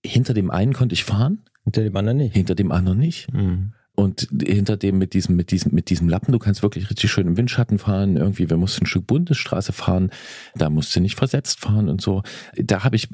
hinter 0.05 0.35
dem 0.35 0.51
einen 0.51 0.73
konnte 0.73 0.95
ich 0.95 1.05
fahren. 1.05 1.45
Hinter 1.65 1.83
dem 1.83 1.97
anderen 1.97 2.19
nicht. 2.19 2.35
Hinter 2.35 2.55
dem 2.55 2.71
anderen 2.71 2.99
nicht. 2.99 3.33
Mhm. 3.33 3.73
Und 3.97 4.29
hinter 4.47 4.77
dem 4.77 4.99
mit 4.99 5.15
diesem, 5.15 5.37
mit 5.37 5.51
diesem, 5.51 5.75
mit 5.75 5.89
diesem 5.89 6.09
Lappen, 6.09 6.31
du 6.31 6.39
kannst 6.39 6.63
wirklich 6.63 6.91
richtig 6.91 7.11
schön 7.11 7.27
im 7.27 7.37
Windschatten 7.39 7.79
fahren. 7.79 8.17
Irgendwie, 8.17 8.49
wir 8.51 8.59
mussten 8.59 8.85
ein 8.85 8.87
Stück 8.87 9.07
Bundesstraße 9.07 9.73
fahren. 9.73 10.11
Da 10.55 10.69
musst 10.69 10.95
du 10.95 11.01
nicht 11.01 11.17
versetzt 11.17 11.61
fahren 11.61 11.89
und 11.89 12.03
so. 12.03 12.23
Da 12.57 12.85
habe 12.85 12.97
ich 12.97 13.09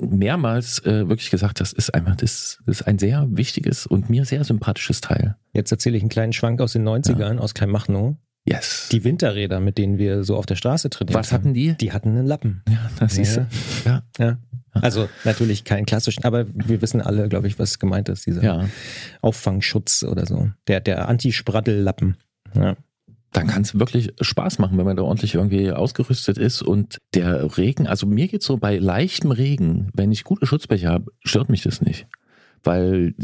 mehrmals 0.00 0.78
äh, 0.84 1.08
wirklich 1.08 1.30
gesagt, 1.30 1.60
das 1.60 1.72
ist 1.72 1.94
einfach, 1.94 2.16
das, 2.16 2.58
das, 2.66 2.80
ist 2.80 2.86
ein 2.86 2.98
sehr 2.98 3.26
wichtiges 3.30 3.86
und 3.86 4.10
mir 4.10 4.24
sehr 4.24 4.44
sympathisches 4.44 5.00
Teil. 5.00 5.36
Jetzt 5.52 5.70
erzähle 5.70 5.96
ich 5.96 6.02
einen 6.02 6.10
kleinen 6.10 6.32
Schwank 6.32 6.60
aus 6.60 6.72
den 6.72 6.86
90ern, 6.86 7.34
ja. 7.34 7.40
aus 7.40 7.54
Kleinmachnow. 7.54 8.16
Yes. 8.46 8.88
Die 8.92 9.04
Winterräder, 9.04 9.58
mit 9.60 9.78
denen 9.78 9.96
wir 9.96 10.22
so 10.22 10.36
auf 10.36 10.44
der 10.44 10.56
Straße 10.56 10.90
trainiert 10.90 11.14
Was 11.14 11.32
hatten 11.32 11.54
die? 11.54 11.74
Die 11.76 11.92
hatten 11.92 12.10
einen 12.10 12.26
Lappen. 12.26 12.62
Ja, 12.68 12.90
das 12.98 13.14
siehst 13.14 13.38
du. 13.38 13.46
Ja. 13.86 14.02
ja. 14.18 14.38
Also 14.72 15.08
natürlich 15.24 15.64
keinen 15.64 15.86
klassischen, 15.86 16.24
aber 16.24 16.46
wir 16.52 16.82
wissen 16.82 17.00
alle, 17.00 17.28
glaube 17.28 17.46
ich, 17.46 17.58
was 17.58 17.78
gemeint 17.78 18.10
ist, 18.10 18.26
dieser 18.26 18.42
ja. 18.42 18.68
Auffangschutz 19.22 20.02
oder 20.02 20.26
so. 20.26 20.50
Der, 20.68 20.80
der 20.80 21.08
Anti-Spraddellappen. 21.08 22.16
Ja 22.54 22.76
dann 23.34 23.48
kann 23.48 23.62
es 23.62 23.78
wirklich 23.78 24.12
Spaß 24.20 24.60
machen, 24.60 24.78
wenn 24.78 24.86
man 24.86 24.96
da 24.96 25.02
ordentlich 25.02 25.34
irgendwie 25.34 25.72
ausgerüstet 25.72 26.38
ist. 26.38 26.62
Und 26.62 26.98
der 27.14 27.58
Regen, 27.58 27.86
also 27.86 28.06
mir 28.06 28.28
geht's 28.28 28.46
so 28.46 28.56
bei 28.56 28.78
leichtem 28.78 29.32
Regen, 29.32 29.90
wenn 29.92 30.12
ich 30.12 30.24
gute 30.24 30.46
Schutzbecher 30.46 30.90
habe, 30.90 31.10
stört 31.24 31.48
mich 31.48 31.62
das 31.62 31.82
nicht. 31.82 32.06
Weil 32.62 33.14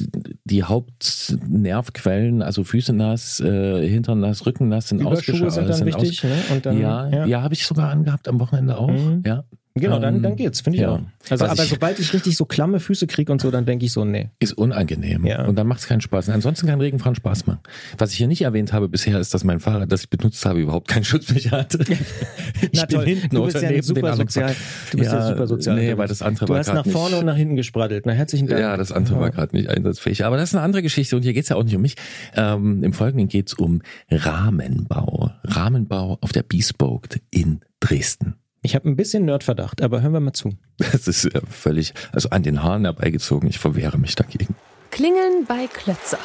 die 0.44 0.64
Hauptnervquellen, 0.64 2.42
also 2.42 2.64
Füße 2.64 2.92
nass, 2.92 3.40
äh, 3.40 3.88
Hintern 3.88 4.20
nass, 4.20 4.44
Rücken 4.44 4.68
nass, 4.68 4.88
sind 4.88 5.06
ausgeschaltet. 5.06 5.52
sind 5.52 5.68
dann 5.68 5.76
sind 5.76 5.86
wichtig, 5.86 6.24
ne? 6.24 6.60
Dann, 6.60 6.78
ja, 6.78 7.08
ja, 7.08 7.24
ja 7.26 7.42
habe 7.42 7.54
ich 7.54 7.64
sogar 7.64 7.88
angehabt 7.88 8.28
am 8.28 8.40
Wochenende 8.40 8.76
auch. 8.76 8.90
Mhm. 8.90 9.22
Ja, 9.24 9.44
Genau, 9.80 9.98
dann, 9.98 10.22
dann 10.22 10.32
ähm, 10.32 10.36
geht's, 10.36 10.60
finde 10.60 10.76
ich 10.76 10.82
ja. 10.82 10.90
auch. 10.90 11.00
Also, 11.28 11.44
aber 11.44 11.62
ich, 11.62 11.70
sobald 11.70 11.98
ich 11.98 12.12
richtig 12.12 12.36
so 12.36 12.44
klamme 12.44 12.80
Füße 12.80 13.06
kriege 13.06 13.30
und 13.30 13.40
so, 13.40 13.50
dann 13.50 13.66
denke 13.66 13.84
ich 13.84 13.92
so, 13.92 14.04
nee. 14.04 14.30
Ist 14.38 14.52
unangenehm. 14.52 15.26
Ja. 15.26 15.46
Und 15.46 15.56
dann 15.56 15.66
macht 15.66 15.80
es 15.80 15.86
keinen 15.86 16.00
Spaß. 16.00 16.28
Und 16.28 16.34
ansonsten 16.34 16.66
kann 16.66 16.80
Regenfahren 16.80 17.14
Spaß 17.14 17.46
machen. 17.46 17.60
Was 17.98 18.12
ich 18.12 18.18
hier 18.18 18.26
nicht 18.26 18.42
erwähnt 18.42 18.72
habe 18.72 18.88
bisher, 18.88 19.18
ist, 19.18 19.34
dass 19.34 19.44
mein 19.44 19.60
Fahrrad, 19.60 19.90
das 19.92 20.02
ich 20.02 20.10
benutzt 20.10 20.44
habe, 20.46 20.60
überhaupt 20.60 20.88
keinen 20.88 21.04
Schutzbecher 21.04 21.52
hatte. 21.52 21.78
ich 22.72 22.80
Na, 22.80 22.86
bin 22.86 23.00
hinten 23.02 23.34
du 23.34 23.44
bist 23.44 23.60
ja 23.60 23.70
neben 23.70 23.82
super 23.82 24.16
sozial. 24.16 24.54
Du 24.90 24.98
bist 24.98 25.12
ja, 25.12 25.18
ja 25.18 25.28
super 25.28 25.46
sozial. 25.46 25.76
Nee, 25.76 25.96
weil 25.96 26.08
das 26.08 26.22
andere 26.22 26.46
du 26.46 26.52
war 26.52 26.60
hast 26.60 26.72
nach 26.72 26.86
vorne 26.86 27.10
nicht, 27.10 27.20
und 27.20 27.26
nach 27.26 27.36
hinten 27.36 27.56
gespraddelt. 27.56 28.06
Na, 28.06 28.12
herzlichen 28.12 28.46
Dank. 28.46 28.60
Ja, 28.60 28.76
das 28.76 28.92
andere 28.92 29.16
ja. 29.16 29.20
war 29.20 29.30
gerade 29.30 29.56
nicht 29.56 29.68
einsatzfähig. 29.68 30.24
Aber 30.24 30.36
das 30.36 30.50
ist 30.50 30.54
eine 30.54 30.64
andere 30.64 30.82
Geschichte 30.82 31.16
und 31.16 31.22
hier 31.22 31.32
geht's 31.32 31.48
ja 31.48 31.56
auch 31.56 31.64
nicht 31.64 31.76
um 31.76 31.82
mich. 31.82 31.96
Ähm, 32.34 32.82
Im 32.82 32.92
Folgenden 32.92 33.28
geht's 33.28 33.54
um 33.54 33.82
Rahmenbau. 34.10 35.30
Rahmenbau 35.44 36.18
auf 36.20 36.32
der 36.32 36.42
Bespoke 36.42 37.20
in 37.30 37.60
Dresden. 37.80 38.34
Ich 38.62 38.74
habe 38.74 38.88
ein 38.88 38.96
bisschen 38.96 39.24
Nerdverdacht, 39.24 39.80
aber 39.80 40.02
hören 40.02 40.12
wir 40.12 40.20
mal 40.20 40.32
zu. 40.32 40.52
Das 40.78 41.08
ist 41.08 41.24
ja 41.24 41.40
völlig, 41.48 41.94
also 42.12 42.28
an 42.30 42.42
den 42.42 42.62
Haaren 42.62 42.84
herbeigezogen. 42.84 43.48
Ich 43.48 43.58
verwehre 43.58 43.98
mich 43.98 44.14
dagegen. 44.14 44.54
Klingeln 44.90 45.46
bei 45.46 45.66
Klötzer. 45.66 46.18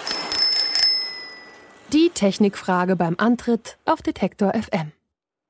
Die 1.93 2.09
Technikfrage 2.13 2.95
beim 2.95 3.15
Antritt 3.17 3.77
auf 3.85 4.01
Detektor 4.01 4.53
FM. 4.53 4.91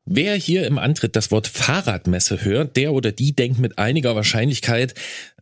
Wer 0.07 0.35
hier 0.35 0.67
im 0.67 0.77
Antritt 0.77 1.15
das 1.15 1.31
Wort 1.31 1.47
Fahrradmesse 1.47 2.45
hört, 2.45 2.75
der 2.75 2.93
oder 2.93 3.11
die 3.11 3.33
denkt 3.35 3.57
mit 3.57 3.79
einiger 3.79 4.15
Wahrscheinlichkeit 4.15 4.93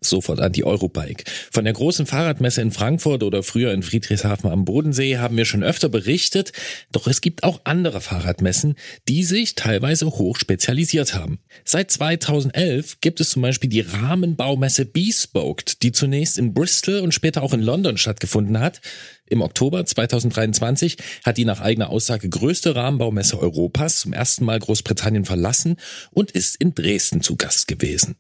sofort 0.10 0.40
an 0.40 0.52
die 0.52 0.64
Eurobike. 0.64 1.24
Von 1.52 1.64
der 1.64 1.74
großen 1.74 2.06
Fahrradmesse 2.06 2.62
in 2.62 2.72
Frankfurt 2.72 3.24
oder 3.24 3.44
früher 3.44 3.74
in 3.74 3.84
Friedrichshafen 3.84 4.50
am 4.50 4.66
Bodensee 4.66 5.18
haben 5.18 5.38
wir 5.38 5.46
schon 5.46 5.64
öfter 5.64 5.90
berichtet, 5.90 6.52
doch 6.92 7.08
es 7.08 7.22
gibt 7.22 7.44
auch 7.44 7.62
andere 7.64 8.02
Fahrradmessen, 8.02 8.76
die 9.08 9.24
sich 9.24 9.56
teilweise 9.56 10.06
hoch 10.08 10.38
spezialisiert 10.38 11.16
haben. 11.16 11.40
Seit 11.66 11.92
2011 11.92 13.02
gibt 13.02 13.20
es 13.20 13.32
zum 13.32 13.42
Beispiel 13.42 13.70
die 13.70 13.82
Rahmenbaumesse 13.82 14.86
Bespoked, 14.86 15.84
die 15.84 15.92
zunächst 15.92 16.38
in 16.38 16.54
Bristol 16.54 17.00
und 17.00 17.14
später 17.14 17.44
auch 17.44 17.54
in 17.54 17.62
London 17.62 17.98
stattgefunden 17.98 18.60
hat. 18.60 18.82
Im 19.28 19.42
Oktober 19.42 19.86
2023 19.86 20.98
hat 21.24 21.38
die 21.38 21.46
nach 21.46 21.62
eigener 21.62 21.90
Aussage 21.90 22.30
größte 22.30 22.76
Rahmenbaumesse 22.76 23.40
Europas 23.40 24.00
zum 24.00 24.14
ersten 24.14 24.46
Mal 24.46 24.60
Großbritannien 24.60 25.26
verlassen 25.26 25.78
und 26.12 26.32
ist 26.32 26.58
in 26.58 26.76
Dresden 26.76 27.22
zu 27.22 27.36
Gast 27.36 27.68
gewesen. 27.68 28.16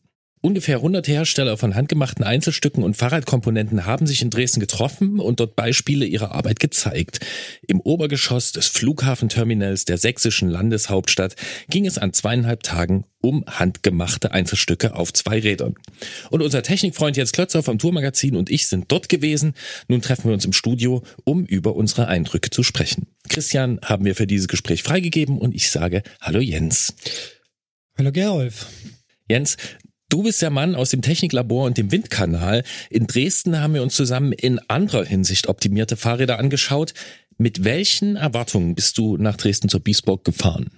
Ungefähr 0.45 0.75
100 0.75 1.07
Hersteller 1.07 1.55
von 1.55 1.73
handgemachten 1.73 2.25
Einzelstücken 2.25 2.83
und 2.83 2.97
Fahrradkomponenten 2.97 3.85
haben 3.85 4.05
sich 4.05 4.21
in 4.21 4.29
Dresden 4.29 4.59
getroffen 4.59 5.21
und 5.21 5.39
dort 5.39 5.55
Beispiele 5.55 6.05
ihrer 6.05 6.33
Arbeit 6.33 6.59
gezeigt. 6.59 7.21
Im 7.65 7.79
Obergeschoss 7.79 8.51
des 8.51 8.67
Flughafenterminals 8.67 9.85
der 9.85 9.97
sächsischen 9.97 10.49
Landeshauptstadt 10.49 11.37
ging 11.69 11.85
es 11.85 11.97
an 11.97 12.11
zweieinhalb 12.11 12.61
Tagen 12.61 13.05
um 13.21 13.45
handgemachte 13.47 14.33
Einzelstücke 14.33 14.95
auf 14.95 15.13
zwei 15.13 15.39
Rädern. 15.39 15.75
Und 16.29 16.41
unser 16.41 16.61
Technikfreund 16.61 17.15
Jens 17.15 17.31
Klötzer 17.31 17.63
vom 17.63 17.79
Tourmagazin 17.79 18.35
und 18.35 18.49
ich 18.49 18.67
sind 18.67 18.91
dort 18.91 19.07
gewesen. 19.07 19.53
Nun 19.87 20.01
treffen 20.01 20.25
wir 20.25 20.33
uns 20.33 20.43
im 20.43 20.51
Studio, 20.51 21.03
um 21.23 21.45
über 21.45 21.73
unsere 21.73 22.09
Eindrücke 22.09 22.49
zu 22.49 22.63
sprechen. 22.63 23.07
Christian 23.29 23.79
haben 23.81 24.03
wir 24.03 24.13
für 24.13 24.27
dieses 24.27 24.49
Gespräch 24.49 24.83
freigegeben 24.83 25.37
und 25.37 25.55
ich 25.55 25.71
sage 25.71 26.03
Hallo 26.19 26.41
Jens. 26.41 26.93
Hallo 27.97 28.11
Gerolf. 28.11 28.67
Jens, 29.29 29.55
Du 30.09 30.23
bist 30.23 30.41
der 30.41 30.51
Mann 30.51 30.75
aus 30.75 30.91
dem 30.91 31.01
Techniklabor 31.01 31.65
und 31.65 31.77
dem 31.77 31.91
Windkanal. 31.91 32.63
In 32.89 33.07
Dresden 33.07 33.59
haben 33.59 33.73
wir 33.73 33.81
uns 33.81 33.95
zusammen 33.95 34.31
in 34.31 34.59
anderer 34.67 35.05
Hinsicht 35.05 35.47
optimierte 35.47 35.97
Fahrräder 35.97 36.37
angeschaut. 36.37 36.93
Mit 37.37 37.63
welchen 37.63 38.15
Erwartungen 38.15 38.75
bist 38.75 38.97
du 38.97 39.17
nach 39.17 39.37
Dresden 39.37 39.69
zur 39.69 39.79
Biesburg 39.79 40.23
gefahren? 40.23 40.69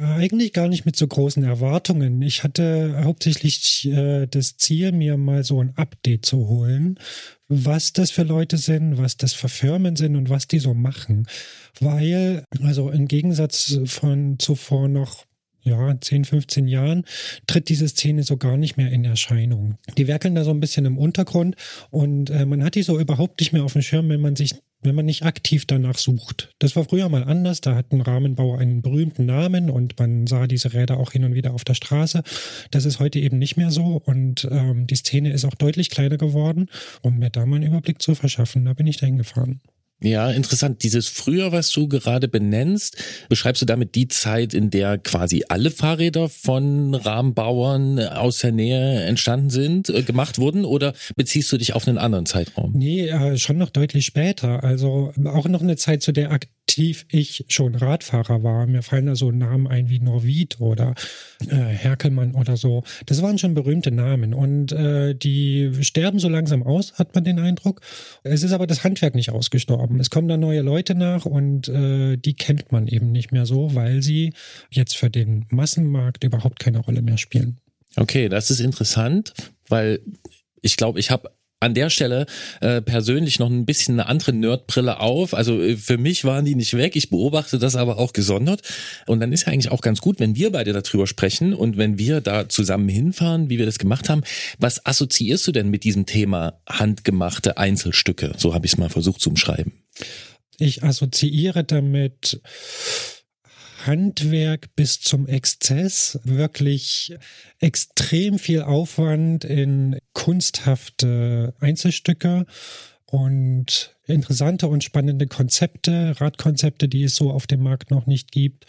Äh, 0.00 0.04
eigentlich 0.04 0.52
gar 0.52 0.68
nicht 0.68 0.86
mit 0.86 0.96
so 0.96 1.06
großen 1.06 1.44
Erwartungen. 1.44 2.20
Ich 2.22 2.42
hatte 2.42 3.02
hauptsächlich 3.04 3.86
äh, 3.86 4.26
das 4.26 4.56
Ziel, 4.56 4.92
mir 4.92 5.16
mal 5.16 5.44
so 5.44 5.62
ein 5.62 5.76
Update 5.76 6.24
zu 6.24 6.48
holen, 6.48 6.98
was 7.48 7.92
das 7.92 8.10
für 8.10 8.22
Leute 8.22 8.56
sind, 8.56 8.96
was 8.96 9.16
das 9.16 9.34
für 9.34 9.48
Firmen 9.48 9.96
sind 9.96 10.16
und 10.16 10.30
was 10.30 10.46
die 10.46 10.58
so 10.58 10.72
machen. 10.72 11.26
Weil, 11.80 12.44
also 12.62 12.90
im 12.90 13.08
Gegensatz 13.08 13.78
von 13.84 14.38
zuvor 14.38 14.88
noch 14.88 15.26
ja, 15.62 16.00
10, 16.00 16.24
15 16.24 16.68
Jahren 16.68 17.04
tritt 17.46 17.68
diese 17.68 17.88
Szene 17.88 18.22
so 18.22 18.36
gar 18.36 18.56
nicht 18.56 18.76
mehr 18.76 18.90
in 18.90 19.04
Erscheinung. 19.04 19.78
Die 19.96 20.06
werkeln 20.06 20.34
da 20.34 20.44
so 20.44 20.50
ein 20.50 20.60
bisschen 20.60 20.86
im 20.86 20.98
Untergrund 20.98 21.56
und 21.90 22.30
äh, 22.30 22.46
man 22.46 22.64
hat 22.64 22.74
die 22.74 22.82
so 22.82 22.98
überhaupt 22.98 23.40
nicht 23.40 23.52
mehr 23.52 23.64
auf 23.64 23.74
dem 23.74 23.82
Schirm, 23.82 24.08
wenn 24.08 24.20
man 24.20 24.36
sich 24.36 24.54
wenn 24.82 24.94
man 24.94 25.04
nicht 25.04 25.24
aktiv 25.24 25.66
danach 25.66 25.98
sucht. 25.98 26.54
Das 26.58 26.74
war 26.74 26.84
früher 26.84 27.08
mal 27.08 27.24
anders, 27.24 27.60
da 27.60 27.74
hat 27.74 27.92
ein 27.92 28.00
Rahmenbauer 28.00 28.58
einen 28.58 28.82
berühmten 28.82 29.26
Namen 29.26 29.70
und 29.70 29.98
man 29.98 30.26
sah 30.26 30.46
diese 30.46 30.72
Räder 30.72 30.98
auch 30.98 31.12
hin 31.12 31.24
und 31.24 31.34
wieder 31.34 31.52
auf 31.52 31.64
der 31.64 31.74
Straße. 31.74 32.22
Das 32.70 32.84
ist 32.84 32.98
heute 32.98 33.18
eben 33.18 33.38
nicht 33.38 33.56
mehr 33.56 33.70
so 33.70 34.00
und 34.04 34.48
ähm, 34.50 34.86
die 34.86 34.96
Szene 34.96 35.32
ist 35.32 35.44
auch 35.44 35.54
deutlich 35.54 35.90
kleiner 35.90 36.16
geworden, 36.16 36.68
um 37.02 37.18
mir 37.18 37.30
da 37.30 37.44
mal 37.44 37.56
einen 37.56 37.66
Überblick 37.66 38.00
zu 38.00 38.14
verschaffen. 38.14 38.64
Da 38.64 38.72
bin 38.72 38.86
ich 38.86 38.96
dahin 38.96 39.18
gefahren. 39.18 39.60
Ja, 40.02 40.30
interessant. 40.30 40.82
Dieses 40.82 41.08
früher, 41.08 41.52
was 41.52 41.70
du 41.72 41.86
gerade 41.86 42.26
benennst, 42.26 42.96
beschreibst 43.28 43.60
du 43.60 43.66
damit 43.66 43.94
die 43.94 44.08
Zeit, 44.08 44.54
in 44.54 44.70
der 44.70 44.96
quasi 44.96 45.44
alle 45.48 45.70
Fahrräder 45.70 46.28
von 46.28 46.94
Rahmenbauern 46.94 47.98
aus 48.00 48.38
der 48.38 48.52
Nähe 48.52 49.04
entstanden 49.04 49.50
sind, 49.50 49.90
äh, 49.90 50.02
gemacht 50.02 50.38
wurden, 50.38 50.64
oder 50.64 50.94
beziehst 51.16 51.52
du 51.52 51.58
dich 51.58 51.74
auf 51.74 51.86
einen 51.86 51.98
anderen 51.98 52.24
Zeitraum? 52.24 52.72
Nee, 52.74 53.08
äh, 53.08 53.36
schon 53.36 53.58
noch 53.58 53.70
deutlich 53.70 54.06
später. 54.06 54.64
Also 54.64 55.12
auch 55.26 55.46
noch 55.48 55.60
eine 55.60 55.76
Zeit, 55.76 56.02
zu 56.02 56.12
der 56.12 56.30
aktiv 56.70 57.04
ich 57.10 57.44
schon 57.48 57.74
Radfahrer 57.74 58.44
war. 58.44 58.66
Mir 58.68 58.82
fallen 58.82 59.06
da 59.06 59.16
so 59.16 59.32
Namen 59.32 59.66
ein 59.66 59.88
wie 59.88 59.98
Norvid 59.98 60.60
oder 60.60 60.94
äh, 61.48 61.56
Herkelmann 61.56 62.36
oder 62.36 62.56
so. 62.56 62.84
Das 63.06 63.22
waren 63.22 63.38
schon 63.38 63.54
berühmte 63.54 63.90
Namen 63.90 64.32
und 64.34 64.70
äh, 64.70 65.14
die 65.16 65.72
sterben 65.80 66.20
so 66.20 66.28
langsam 66.28 66.62
aus, 66.62 66.92
hat 66.94 67.12
man 67.16 67.24
den 67.24 67.40
Eindruck. 67.40 67.80
Es 68.22 68.44
ist 68.44 68.52
aber 68.52 68.68
das 68.68 68.84
Handwerk 68.84 69.16
nicht 69.16 69.30
ausgestorben. 69.30 69.98
Es 69.98 70.10
kommen 70.10 70.28
da 70.28 70.36
neue 70.36 70.62
Leute 70.62 70.94
nach 70.94 71.24
und 71.26 71.68
äh, 71.68 72.16
die 72.16 72.34
kennt 72.34 72.70
man 72.70 72.86
eben 72.86 73.10
nicht 73.10 73.32
mehr 73.32 73.46
so, 73.46 73.74
weil 73.74 74.00
sie 74.00 74.32
jetzt 74.70 74.96
für 74.96 75.10
den 75.10 75.46
Massenmarkt 75.50 76.22
überhaupt 76.22 76.60
keine 76.60 76.78
Rolle 76.78 77.02
mehr 77.02 77.18
spielen. 77.18 77.58
Okay, 77.96 78.28
das 78.28 78.52
ist 78.52 78.60
interessant, 78.60 79.32
weil 79.66 79.98
ich 80.62 80.76
glaube, 80.76 81.00
ich 81.00 81.10
habe 81.10 81.30
an 81.60 81.74
der 81.74 81.90
Stelle 81.90 82.26
äh, 82.62 82.80
persönlich 82.80 83.38
noch 83.38 83.50
ein 83.50 83.66
bisschen 83.66 84.00
eine 84.00 84.08
andere 84.08 84.32
Nerdbrille 84.32 84.98
auf. 84.98 85.34
Also 85.34 85.60
äh, 85.60 85.76
für 85.76 85.98
mich 85.98 86.24
waren 86.24 86.46
die 86.46 86.54
nicht 86.54 86.74
weg. 86.76 86.96
Ich 86.96 87.10
beobachte 87.10 87.58
das 87.58 87.76
aber 87.76 87.98
auch 87.98 88.14
gesondert. 88.14 88.62
Und 89.06 89.20
dann 89.20 89.32
ist 89.32 89.46
ja 89.46 89.52
eigentlich 89.52 89.70
auch 89.70 89.82
ganz 89.82 90.00
gut, 90.00 90.20
wenn 90.20 90.34
wir 90.34 90.50
beide 90.52 90.72
darüber 90.72 91.06
sprechen 91.06 91.52
und 91.52 91.76
wenn 91.76 91.98
wir 91.98 92.22
da 92.22 92.48
zusammen 92.48 92.88
hinfahren, 92.88 93.50
wie 93.50 93.58
wir 93.58 93.66
das 93.66 93.78
gemacht 93.78 94.08
haben. 94.08 94.22
Was 94.58 94.84
assoziierst 94.86 95.46
du 95.46 95.52
denn 95.52 95.68
mit 95.68 95.84
diesem 95.84 96.06
Thema 96.06 96.60
handgemachte 96.66 97.58
Einzelstücke? 97.58 98.32
So 98.38 98.54
habe 98.54 98.64
ich 98.64 98.72
es 98.72 98.78
mal 98.78 98.88
versucht 98.88 99.20
zu 99.20 99.28
umschreiben. 99.30 99.72
Ich 100.58 100.82
assoziiere 100.82 101.64
damit 101.64 102.40
Handwerk 103.86 104.74
bis 104.76 105.00
zum 105.00 105.26
Exzess, 105.26 106.18
wirklich 106.24 107.14
extrem 107.58 108.38
viel 108.38 108.62
Aufwand 108.62 109.44
in 109.44 109.98
kunsthafte 110.12 111.54
Einzelstücke 111.60 112.46
und 113.06 113.96
interessante 114.06 114.68
und 114.68 114.84
spannende 114.84 115.26
Konzepte, 115.26 116.14
Radkonzepte, 116.20 116.88
die 116.88 117.04
es 117.04 117.16
so 117.16 117.30
auf 117.30 117.46
dem 117.46 117.62
Markt 117.62 117.90
noch 117.90 118.06
nicht 118.06 118.32
gibt. 118.32 118.66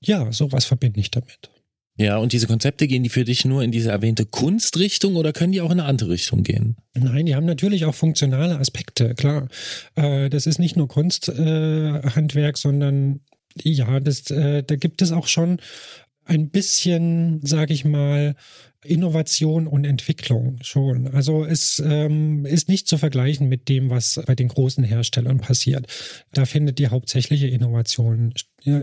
Ja, 0.00 0.32
sowas 0.32 0.64
verbinde 0.64 1.00
ich 1.00 1.10
damit. 1.10 1.50
Ja, 1.96 2.16
und 2.16 2.32
diese 2.32 2.46
Konzepte 2.46 2.86
gehen 2.86 3.02
die 3.02 3.10
für 3.10 3.24
dich 3.24 3.44
nur 3.44 3.62
in 3.62 3.72
diese 3.72 3.90
erwähnte 3.90 4.24
Kunstrichtung 4.24 5.16
oder 5.16 5.34
können 5.34 5.52
die 5.52 5.60
auch 5.60 5.70
in 5.70 5.80
eine 5.80 5.88
andere 5.88 6.10
Richtung 6.10 6.44
gehen? 6.44 6.76
Nein, 6.94 7.26
die 7.26 7.34
haben 7.34 7.44
natürlich 7.44 7.84
auch 7.84 7.94
funktionale 7.94 8.58
Aspekte, 8.58 9.14
klar. 9.14 9.48
Äh, 9.96 10.30
das 10.30 10.46
ist 10.46 10.58
nicht 10.58 10.76
nur 10.76 10.88
Kunsthandwerk, 10.88 12.56
sondern 12.56 13.20
ja, 13.56 14.00
das, 14.00 14.30
äh, 14.30 14.62
da 14.62 14.76
gibt 14.76 15.02
es 15.02 15.12
auch 15.12 15.26
schon 15.26 15.60
ein 16.24 16.50
bisschen, 16.50 17.40
sage 17.44 17.72
ich 17.72 17.84
mal, 17.84 18.36
Innovation 18.82 19.66
und 19.66 19.84
Entwicklung 19.84 20.56
schon. 20.62 21.08
Also 21.08 21.44
es 21.44 21.82
ähm, 21.84 22.46
ist 22.46 22.68
nicht 22.68 22.88
zu 22.88 22.96
vergleichen 22.96 23.48
mit 23.48 23.68
dem, 23.68 23.90
was 23.90 24.20
bei 24.26 24.34
den 24.34 24.48
großen 24.48 24.84
Herstellern 24.84 25.38
passiert. 25.38 25.86
Da 26.32 26.46
findet 26.46 26.78
die 26.78 26.88
hauptsächliche 26.88 27.48
Innovation 27.48 28.32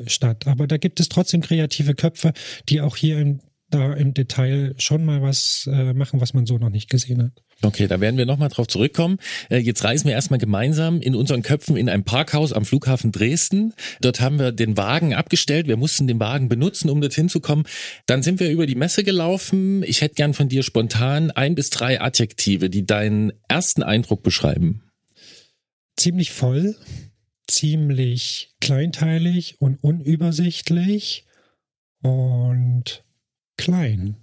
statt. 0.05 0.45
Aber 0.45 0.67
da 0.67 0.77
gibt 0.77 0.99
es 0.99 1.09
trotzdem 1.09 1.41
kreative 1.41 1.95
Köpfe, 1.95 2.33
die 2.69 2.81
auch 2.81 2.95
hier 2.95 3.17
im, 3.17 3.39
da 3.69 3.93
im 3.93 4.13
Detail 4.13 4.73
schon 4.77 5.05
mal 5.05 5.21
was 5.21 5.69
äh, 5.71 5.93
machen, 5.93 6.21
was 6.21 6.33
man 6.33 6.45
so 6.45 6.57
noch 6.57 6.69
nicht 6.69 6.89
gesehen 6.89 7.21
hat. 7.21 7.43
Okay, 7.63 7.87
da 7.87 7.99
werden 7.99 8.17
wir 8.17 8.25
nochmal 8.25 8.49
drauf 8.49 8.67
zurückkommen. 8.67 9.17
Äh, 9.49 9.57
jetzt 9.57 9.83
reisen 9.83 10.07
wir 10.07 10.13
erstmal 10.13 10.39
gemeinsam 10.39 11.01
in 11.01 11.15
unseren 11.15 11.41
Köpfen 11.41 11.75
in 11.75 11.89
ein 11.89 12.03
Parkhaus 12.03 12.53
am 12.53 12.65
Flughafen 12.65 13.11
Dresden. 13.11 13.73
Dort 13.99 14.21
haben 14.21 14.39
wir 14.39 14.51
den 14.51 14.77
Wagen 14.77 15.13
abgestellt. 15.13 15.67
Wir 15.67 15.75
mussten 15.75 16.07
den 16.07 16.19
Wagen 16.19 16.49
benutzen, 16.49 16.89
um 16.89 17.01
dorthin 17.01 17.29
zu 17.29 17.39
kommen. 17.39 17.65
Dann 18.05 18.21
sind 18.23 18.39
wir 18.39 18.51
über 18.51 18.67
die 18.67 18.75
Messe 18.75 19.03
gelaufen. 19.03 19.83
Ich 19.83 20.01
hätte 20.01 20.15
gern 20.15 20.33
von 20.33 20.49
dir 20.49 20.63
spontan 20.63 21.31
ein 21.31 21.55
bis 21.55 21.69
drei 21.69 21.99
Adjektive, 21.99 22.69
die 22.69 22.85
deinen 22.85 23.33
ersten 23.47 23.83
Eindruck 23.83 24.23
beschreiben. 24.23 24.83
Ziemlich 25.97 26.31
voll, 26.31 26.75
ziemlich 27.47 28.53
kleinteilig 28.61 29.59
und 29.59 29.83
unübersichtlich 29.83 31.25
und 32.03 33.03
klein. 33.57 34.15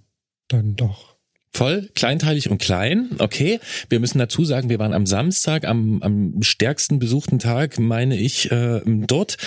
dann 0.47 0.75
doch. 0.75 1.15
Voll, 1.55 1.89
kleinteilig 1.95 2.49
und 2.49 2.57
klein. 2.57 3.11
Okay. 3.19 3.61
Wir 3.89 4.01
müssen 4.01 4.19
dazu 4.19 4.43
sagen, 4.43 4.69
wir 4.69 4.77
waren 4.77 4.93
am 4.93 5.05
Samstag, 5.05 5.65
am, 5.65 6.03
am 6.03 6.43
stärksten 6.43 6.99
besuchten 6.99 7.39
Tag, 7.39 7.79
meine 7.79 8.17
ich, 8.17 8.51
äh, 8.51 8.81
dort. 8.85 9.37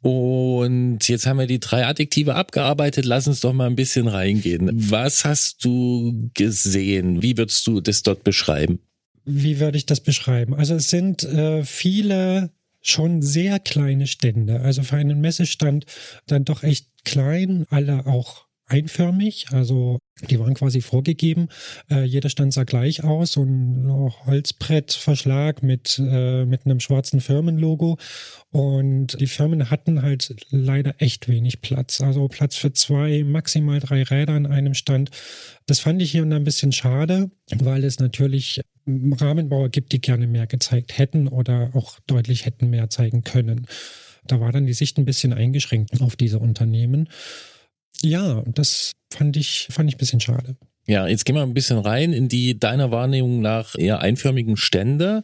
Und 0.00 1.00
jetzt 1.08 1.26
haben 1.26 1.38
wir 1.38 1.48
die 1.48 1.58
drei 1.58 1.84
Adjektive 1.84 2.36
abgearbeitet. 2.36 3.04
Lass 3.04 3.26
uns 3.26 3.40
doch 3.40 3.52
mal 3.52 3.66
ein 3.66 3.74
bisschen 3.74 4.06
reingehen. 4.06 4.70
Was 4.72 5.24
hast 5.24 5.64
du 5.64 6.30
gesehen? 6.34 7.22
Wie 7.22 7.36
würdest 7.36 7.66
du 7.66 7.80
das 7.80 8.04
dort 8.04 8.22
beschreiben? 8.22 8.78
Wie 9.24 9.58
würde 9.58 9.78
ich 9.78 9.86
das 9.86 10.00
beschreiben? 10.00 10.54
Also 10.54 10.76
es 10.76 10.88
sind 10.88 11.24
äh, 11.24 11.64
viele 11.64 12.50
schon 12.80 13.20
sehr 13.20 13.58
kleine 13.58 14.06
Stände. 14.06 14.60
Also 14.60 14.84
für 14.84 14.96
einen 14.96 15.20
Messestand 15.20 15.86
dann 16.26 16.44
doch 16.44 16.62
echt 16.62 16.86
klein, 17.04 17.66
alle 17.68 18.06
auch 18.06 18.47
einförmig, 18.68 19.46
also 19.50 19.98
die 20.28 20.38
waren 20.38 20.54
quasi 20.54 20.80
vorgegeben. 20.80 21.48
Äh, 21.90 22.04
jeder 22.04 22.28
stand 22.28 22.52
sah 22.52 22.64
gleich 22.64 23.04
aus, 23.04 23.32
so 23.32 23.42
ein 23.42 23.88
Holzbrettverschlag 24.26 25.62
mit, 25.62 25.98
äh, 25.98 26.44
mit 26.44 26.66
einem 26.66 26.80
schwarzen 26.80 27.20
Firmenlogo. 27.20 27.98
Und 28.50 29.20
die 29.20 29.26
Firmen 29.26 29.70
hatten 29.70 30.02
halt 30.02 30.34
leider 30.50 30.94
echt 30.98 31.28
wenig 31.28 31.60
Platz. 31.60 32.00
Also 32.00 32.28
Platz 32.28 32.56
für 32.56 32.72
zwei, 32.72 33.24
maximal 33.24 33.80
drei 33.80 34.02
Räder 34.02 34.34
an 34.34 34.46
einem 34.46 34.74
Stand. 34.74 35.10
Das 35.66 35.80
fand 35.80 36.02
ich 36.02 36.10
hier 36.10 36.22
und 36.22 36.32
ein 36.32 36.44
bisschen 36.44 36.72
schade, 36.72 37.30
weil 37.56 37.84
es 37.84 37.98
natürlich 38.00 38.60
Rahmenbauer 38.86 39.68
gibt, 39.68 39.92
die 39.92 40.00
gerne 40.00 40.26
mehr 40.26 40.46
gezeigt 40.46 40.96
hätten 40.98 41.28
oder 41.28 41.70
auch 41.74 41.98
deutlich 42.06 42.46
hätten 42.46 42.70
mehr 42.70 42.88
zeigen 42.90 43.22
können. 43.22 43.66
Da 44.26 44.40
war 44.40 44.52
dann 44.52 44.66
die 44.66 44.74
Sicht 44.74 44.98
ein 44.98 45.04
bisschen 45.04 45.32
eingeschränkt 45.32 46.00
auf 46.00 46.16
diese 46.16 46.38
Unternehmen. 46.38 47.08
Ja, 48.02 48.42
das 48.46 48.92
fand 49.12 49.36
ich, 49.36 49.68
fand 49.70 49.88
ich 49.88 49.96
ein 49.96 49.98
bisschen 49.98 50.20
schade. 50.20 50.56
Ja, 50.88 51.06
jetzt 51.06 51.26
gehen 51.26 51.36
wir 51.36 51.42
ein 51.42 51.52
bisschen 51.52 51.76
rein 51.76 52.14
in 52.14 52.28
die 52.28 52.58
deiner 52.58 52.90
Wahrnehmung 52.90 53.42
nach 53.42 53.74
eher 53.76 54.00
einförmigen 54.00 54.56
Stände. 54.56 55.22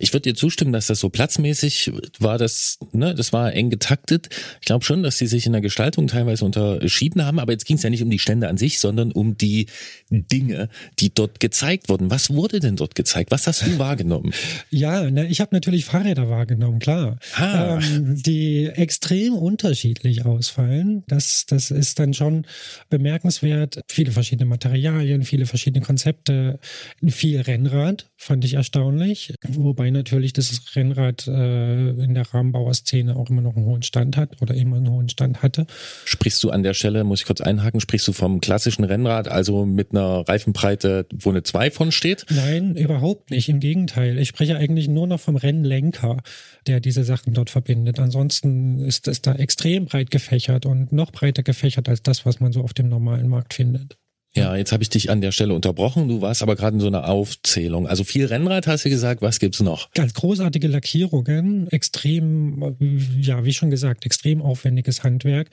Ich 0.00 0.12
würde 0.12 0.30
dir 0.30 0.34
zustimmen, 0.34 0.72
dass 0.72 0.88
das 0.88 0.98
so 0.98 1.08
platzmäßig 1.08 1.92
war, 2.18 2.36
das, 2.36 2.80
ne, 2.90 3.14
das 3.14 3.32
war 3.32 3.52
eng 3.52 3.70
getaktet. 3.70 4.28
Ich 4.60 4.66
glaube 4.66 4.84
schon, 4.84 5.04
dass 5.04 5.16
die 5.16 5.28
sich 5.28 5.46
in 5.46 5.52
der 5.52 5.60
Gestaltung 5.60 6.08
teilweise 6.08 6.44
unterschieden 6.44 7.24
haben, 7.24 7.38
aber 7.38 7.52
jetzt 7.52 7.64
ging 7.64 7.76
es 7.76 7.84
ja 7.84 7.90
nicht 7.90 8.02
um 8.02 8.10
die 8.10 8.18
Stände 8.18 8.48
an 8.48 8.56
sich, 8.56 8.80
sondern 8.80 9.12
um 9.12 9.38
die 9.38 9.66
Dinge, 10.10 10.68
die 10.98 11.14
dort 11.14 11.38
gezeigt 11.38 11.88
wurden. 11.88 12.10
Was 12.10 12.30
wurde 12.30 12.58
denn 12.58 12.74
dort 12.74 12.96
gezeigt? 12.96 13.30
Was 13.30 13.46
hast 13.46 13.64
du 13.64 13.78
wahrgenommen? 13.78 14.32
Ja, 14.70 15.08
ne, 15.08 15.28
ich 15.28 15.40
habe 15.40 15.54
natürlich 15.54 15.84
Fahrräder 15.84 16.28
wahrgenommen, 16.28 16.80
klar. 16.80 17.18
Ah. 17.36 17.78
Ähm, 17.78 18.20
die 18.20 18.66
extrem 18.66 19.34
unterschiedlich 19.34 20.26
ausfallen. 20.26 21.04
Das, 21.06 21.46
das 21.46 21.70
ist 21.70 22.00
dann 22.00 22.14
schon 22.14 22.46
bemerkenswert. 22.90 23.80
Viele 23.88 24.10
verschiedene 24.10 24.48
Materialien 24.48 25.03
Materialien, 25.04 25.22
viele 25.24 25.46
verschiedene 25.46 25.84
Konzepte, 25.84 26.58
viel 27.06 27.40
Rennrad, 27.40 28.10
fand 28.16 28.44
ich 28.44 28.54
erstaunlich. 28.54 29.34
Wobei 29.46 29.90
natürlich 29.90 30.32
das 30.32 30.74
Rennrad 30.74 31.26
äh, 31.28 31.90
in 31.90 32.14
der 32.14 32.32
Rahmenbauerszene 32.32 33.14
auch 33.14 33.28
immer 33.28 33.42
noch 33.42 33.54
einen 33.54 33.66
hohen 33.66 33.82
Stand 33.82 34.16
hat 34.16 34.40
oder 34.40 34.54
immer 34.54 34.76
einen 34.76 34.88
hohen 34.88 35.10
Stand 35.10 35.42
hatte. 35.42 35.66
Sprichst 36.06 36.42
du 36.42 36.50
an 36.50 36.62
der 36.62 36.72
Stelle, 36.72 37.04
muss 37.04 37.20
ich 37.20 37.26
kurz 37.26 37.42
einhaken, 37.42 37.80
sprichst 37.80 38.08
du 38.08 38.12
vom 38.12 38.40
klassischen 38.40 38.84
Rennrad, 38.84 39.28
also 39.28 39.66
mit 39.66 39.90
einer 39.90 40.26
Reifenbreite, 40.26 41.06
wo 41.14 41.30
eine 41.30 41.42
2 41.42 41.70
von 41.70 41.92
steht? 41.92 42.24
Nein, 42.30 42.74
überhaupt 42.76 43.30
nicht. 43.30 43.50
Im 43.50 43.60
Gegenteil. 43.60 44.18
Ich 44.18 44.28
spreche 44.28 44.56
eigentlich 44.56 44.88
nur 44.88 45.06
noch 45.06 45.20
vom 45.20 45.36
Rennlenker, 45.36 46.22
der 46.66 46.80
diese 46.80 47.04
Sachen 47.04 47.34
dort 47.34 47.50
verbindet. 47.50 47.98
Ansonsten 47.98 48.80
ist 48.80 49.06
es 49.06 49.20
da 49.20 49.34
extrem 49.34 49.84
breit 49.84 50.10
gefächert 50.10 50.64
und 50.64 50.92
noch 50.92 51.10
breiter 51.10 51.42
gefächert 51.42 51.90
als 51.90 52.02
das, 52.02 52.24
was 52.24 52.40
man 52.40 52.52
so 52.52 52.62
auf 52.62 52.72
dem 52.72 52.88
normalen 52.88 53.28
Markt 53.28 53.52
findet. 53.52 53.98
Ja, 54.36 54.56
jetzt 54.56 54.72
habe 54.72 54.82
ich 54.82 54.88
dich 54.88 55.10
an 55.10 55.20
der 55.20 55.30
Stelle 55.30 55.54
unterbrochen. 55.54 56.08
Du 56.08 56.20
warst 56.20 56.42
aber 56.42 56.56
gerade 56.56 56.74
in 56.74 56.80
so 56.80 56.88
einer 56.88 57.08
Aufzählung. 57.08 57.86
Also 57.86 58.02
viel 58.02 58.26
Rennrad 58.26 58.66
hast 58.66 58.84
du 58.84 58.90
gesagt. 58.90 59.22
Was 59.22 59.38
gibt's 59.38 59.60
noch? 59.60 59.90
Ganz 59.92 60.12
großartige 60.14 60.66
Lackierungen, 60.66 61.68
extrem, 61.68 62.76
ja, 63.20 63.44
wie 63.44 63.52
schon 63.52 63.70
gesagt, 63.70 64.04
extrem 64.04 64.42
aufwendiges 64.42 65.04
Handwerk. 65.04 65.50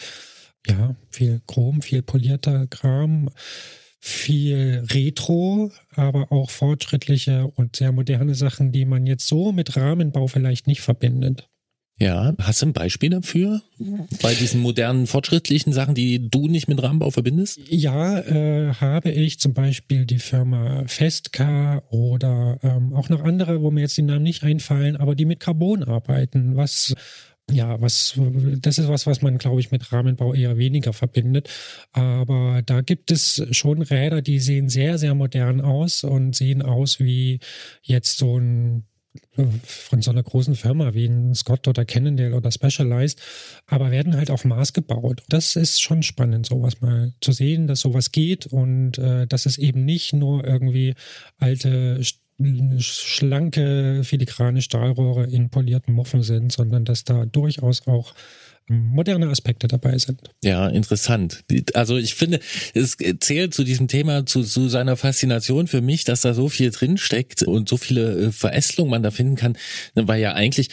Ja, 0.67 0.95
viel 1.09 1.41
Chrom, 1.47 1.81
viel 1.81 2.01
polierter 2.01 2.67
Kram, 2.67 3.29
viel 3.99 4.83
Retro, 4.91 5.71
aber 5.95 6.31
auch 6.31 6.49
fortschrittliche 6.49 7.47
und 7.55 7.75
sehr 7.75 7.91
moderne 7.91 8.33
Sachen, 8.33 8.71
die 8.71 8.85
man 8.85 9.05
jetzt 9.05 9.27
so 9.27 9.51
mit 9.51 9.75
Rahmenbau 9.75 10.25
vielleicht 10.25 10.65
nicht 10.65 10.81
verbindet. 10.81 11.50
Ja, 12.01 12.33
hast 12.41 12.63
du 12.63 12.65
ein 12.65 12.73
Beispiel 12.73 13.11
dafür? 13.11 13.61
Bei 14.23 14.33
diesen 14.33 14.59
modernen, 14.59 15.05
fortschrittlichen 15.05 15.71
Sachen, 15.71 15.93
die 15.93 16.31
du 16.31 16.47
nicht 16.47 16.67
mit 16.67 16.81
Rahmenbau 16.81 17.11
verbindest? 17.11 17.59
Ja, 17.69 18.17
äh, 18.21 18.73
habe 18.73 19.11
ich 19.11 19.39
zum 19.39 19.53
Beispiel 19.53 20.05
die 20.05 20.17
Firma 20.17 20.83
Festcar 20.87 21.83
oder 21.91 22.57
ähm, 22.63 22.95
auch 22.95 23.09
noch 23.09 23.23
andere, 23.23 23.61
wo 23.61 23.69
mir 23.69 23.81
jetzt 23.81 23.97
die 23.97 24.01
Namen 24.01 24.23
nicht 24.23 24.41
einfallen, 24.43 24.97
aber 24.97 25.13
die 25.13 25.25
mit 25.25 25.39
Carbon 25.39 25.83
arbeiten, 25.83 26.55
was 26.55 26.95
ja, 27.51 27.81
was, 27.81 28.17
das 28.61 28.77
ist 28.77 28.87
was, 28.87 29.05
was 29.05 29.21
man, 29.21 29.37
glaube 29.37 29.59
ich, 29.59 29.71
mit 29.71 29.91
Rahmenbau 29.91 30.33
eher 30.33 30.57
weniger 30.57 30.93
verbindet. 30.93 31.49
Aber 31.91 32.61
da 32.65 32.81
gibt 32.81 33.11
es 33.11 33.45
schon 33.51 33.81
Räder, 33.81 34.21
die 34.21 34.39
sehen 34.39 34.69
sehr, 34.69 34.97
sehr 34.97 35.15
modern 35.15 35.59
aus 35.59 36.03
und 36.03 36.33
sehen 36.35 36.61
aus 36.61 36.99
wie 36.99 37.39
jetzt 37.83 38.17
so 38.19 38.39
ein 38.39 38.85
von 39.63 40.01
so 40.01 40.11
einer 40.11 40.23
großen 40.23 40.55
Firma 40.55 40.93
wie 40.93 41.05
ein 41.05 41.35
Scott 41.35 41.67
oder 41.67 41.83
Cannondale 41.85 42.35
oder 42.35 42.51
Specialized, 42.51 43.21
aber 43.67 43.91
werden 43.91 44.15
halt 44.15 44.31
auf 44.31 44.45
Maß 44.45 44.73
gebaut. 44.73 45.23
Das 45.29 45.55
ist 45.55 45.81
schon 45.81 46.03
spannend, 46.03 46.45
sowas 46.45 46.79
mal 46.81 47.13
zu 47.19 47.31
sehen, 47.31 47.67
dass 47.67 47.81
sowas 47.81 48.11
geht 48.11 48.47
und 48.47 48.97
äh, 48.97 49.27
dass 49.27 49.45
es 49.45 49.57
eben 49.57 49.83
nicht 49.85 50.13
nur 50.13 50.45
irgendwie 50.45 50.93
alte 51.37 52.01
schlanke 52.79 54.03
filigrane 54.03 54.61
Stahlrohre 54.61 55.25
in 55.25 55.49
polierten 55.49 55.93
Muffen 55.93 56.23
sind, 56.23 56.51
sondern 56.51 56.85
dass 56.85 57.03
da 57.03 57.25
durchaus 57.25 57.87
auch 57.87 58.13
moderne 58.67 59.27
Aspekte 59.27 59.67
dabei 59.67 59.97
sind. 59.97 60.21
Ja, 60.43 60.67
interessant. 60.67 61.43
Also 61.73 61.97
ich 61.97 62.15
finde, 62.15 62.39
es 62.73 62.97
zählt 63.19 63.53
zu 63.53 63.63
diesem 63.63 63.87
Thema, 63.87 64.25
zu, 64.25 64.43
zu 64.43 64.69
seiner 64.69 64.95
Faszination 64.95 65.67
für 65.67 65.81
mich, 65.81 66.03
dass 66.03 66.21
da 66.21 66.33
so 66.33 66.47
viel 66.49 66.71
drinsteckt 66.71 67.43
und 67.43 67.67
so 67.67 67.77
viele 67.77 68.27
äh, 68.27 68.31
Verästelungen 68.31 68.91
man 68.91 69.03
da 69.03 69.11
finden 69.11 69.35
kann, 69.35 69.57
weil 69.95 70.21
ja 70.21 70.33
eigentlich, 70.33 70.69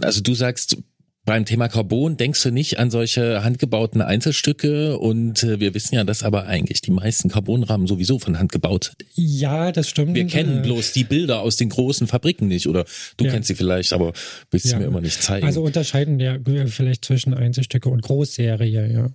also 0.00 0.22
du 0.22 0.34
sagst, 0.34 0.78
beim 1.24 1.44
Thema 1.44 1.68
Carbon 1.68 2.16
denkst 2.16 2.42
du 2.42 2.50
nicht 2.50 2.78
an 2.78 2.90
solche 2.90 3.42
handgebauten 3.42 4.02
Einzelstücke 4.02 4.98
und 4.98 5.42
äh, 5.42 5.58
wir 5.58 5.74
wissen 5.74 5.94
ja, 5.94 6.04
dass 6.04 6.22
aber 6.22 6.46
eigentlich 6.46 6.82
die 6.82 6.90
meisten 6.90 7.30
Carbonrahmen 7.30 7.86
sowieso 7.86 8.18
von 8.18 8.38
Hand 8.38 8.52
gebaut. 8.52 8.92
Ja, 9.14 9.72
das 9.72 9.88
stimmt. 9.88 10.14
Wir 10.14 10.26
kennen 10.26 10.58
äh, 10.58 10.62
bloß 10.62 10.92
die 10.92 11.04
Bilder 11.04 11.40
aus 11.40 11.56
den 11.56 11.70
großen 11.70 12.06
Fabriken 12.06 12.48
nicht 12.48 12.68
oder 12.68 12.84
du 13.16 13.24
ja. 13.24 13.32
kennst 13.32 13.48
sie 13.48 13.54
vielleicht, 13.54 13.92
aber 13.92 14.12
willst 14.50 14.66
ja. 14.66 14.72
sie 14.72 14.76
mir 14.76 14.84
immer 14.84 15.00
nicht 15.00 15.22
zeigen. 15.22 15.46
Also 15.46 15.62
unterscheiden 15.62 16.18
wir 16.18 16.40
vielleicht 16.68 17.04
zwischen 17.04 17.32
Einzelstücke 17.32 17.88
und 17.88 18.02
Großserie, 18.02 18.92
ja. 18.92 19.10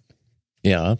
Ja, 0.62 0.98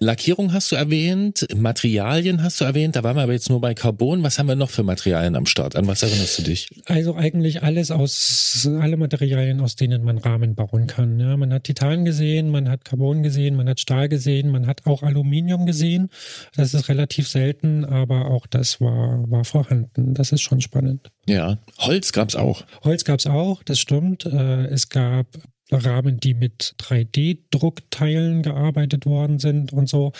Lackierung 0.00 0.54
hast 0.54 0.72
du 0.72 0.76
erwähnt, 0.76 1.46
Materialien 1.54 2.42
hast 2.42 2.60
du 2.62 2.64
erwähnt, 2.64 2.96
da 2.96 3.02
waren 3.02 3.16
wir 3.16 3.22
aber 3.22 3.34
jetzt 3.34 3.50
nur 3.50 3.60
bei 3.60 3.74
Carbon. 3.74 4.22
Was 4.22 4.38
haben 4.38 4.46
wir 4.46 4.54
noch 4.54 4.70
für 4.70 4.84
Materialien 4.84 5.36
am 5.36 5.44
Start? 5.44 5.76
An 5.76 5.86
was 5.86 6.02
erinnerst 6.02 6.38
du 6.38 6.42
dich? 6.42 6.70
Also 6.86 7.14
eigentlich 7.14 7.62
alles 7.62 7.90
aus, 7.90 8.66
alle 8.80 8.96
Materialien, 8.96 9.60
aus 9.60 9.76
denen 9.76 10.02
man 10.02 10.16
Rahmen 10.16 10.54
bauen 10.54 10.86
kann. 10.86 11.20
Ja, 11.20 11.36
man 11.36 11.52
hat 11.52 11.64
Titan 11.64 12.06
gesehen, 12.06 12.48
man 12.48 12.70
hat 12.70 12.86
Carbon 12.86 13.22
gesehen, 13.22 13.54
man 13.54 13.68
hat 13.68 13.80
Stahl 13.80 14.08
gesehen, 14.08 14.50
man 14.50 14.66
hat 14.66 14.86
auch 14.86 15.02
Aluminium 15.02 15.66
gesehen. 15.66 16.08
Das 16.56 16.72
ist 16.72 16.88
relativ 16.88 17.28
selten, 17.28 17.84
aber 17.84 18.30
auch 18.30 18.46
das 18.46 18.80
war, 18.80 19.30
war 19.30 19.44
vorhanden. 19.44 20.14
Das 20.14 20.32
ist 20.32 20.40
schon 20.40 20.62
spannend. 20.62 21.10
Ja, 21.26 21.58
Holz 21.78 22.12
gab's 22.12 22.34
auch. 22.34 22.64
Holz 22.82 23.04
gab's 23.04 23.26
auch, 23.26 23.62
das 23.62 23.78
stimmt. 23.78 24.24
Äh, 24.24 24.64
es 24.68 24.88
gab 24.88 25.26
Rahmen, 25.72 26.20
die 26.20 26.34
mit 26.34 26.74
3D-Druckteilen 26.78 28.42
gearbeitet 28.42 29.06
worden 29.06 29.38
sind 29.38 29.72
und 29.72 29.88
so. 29.88 30.12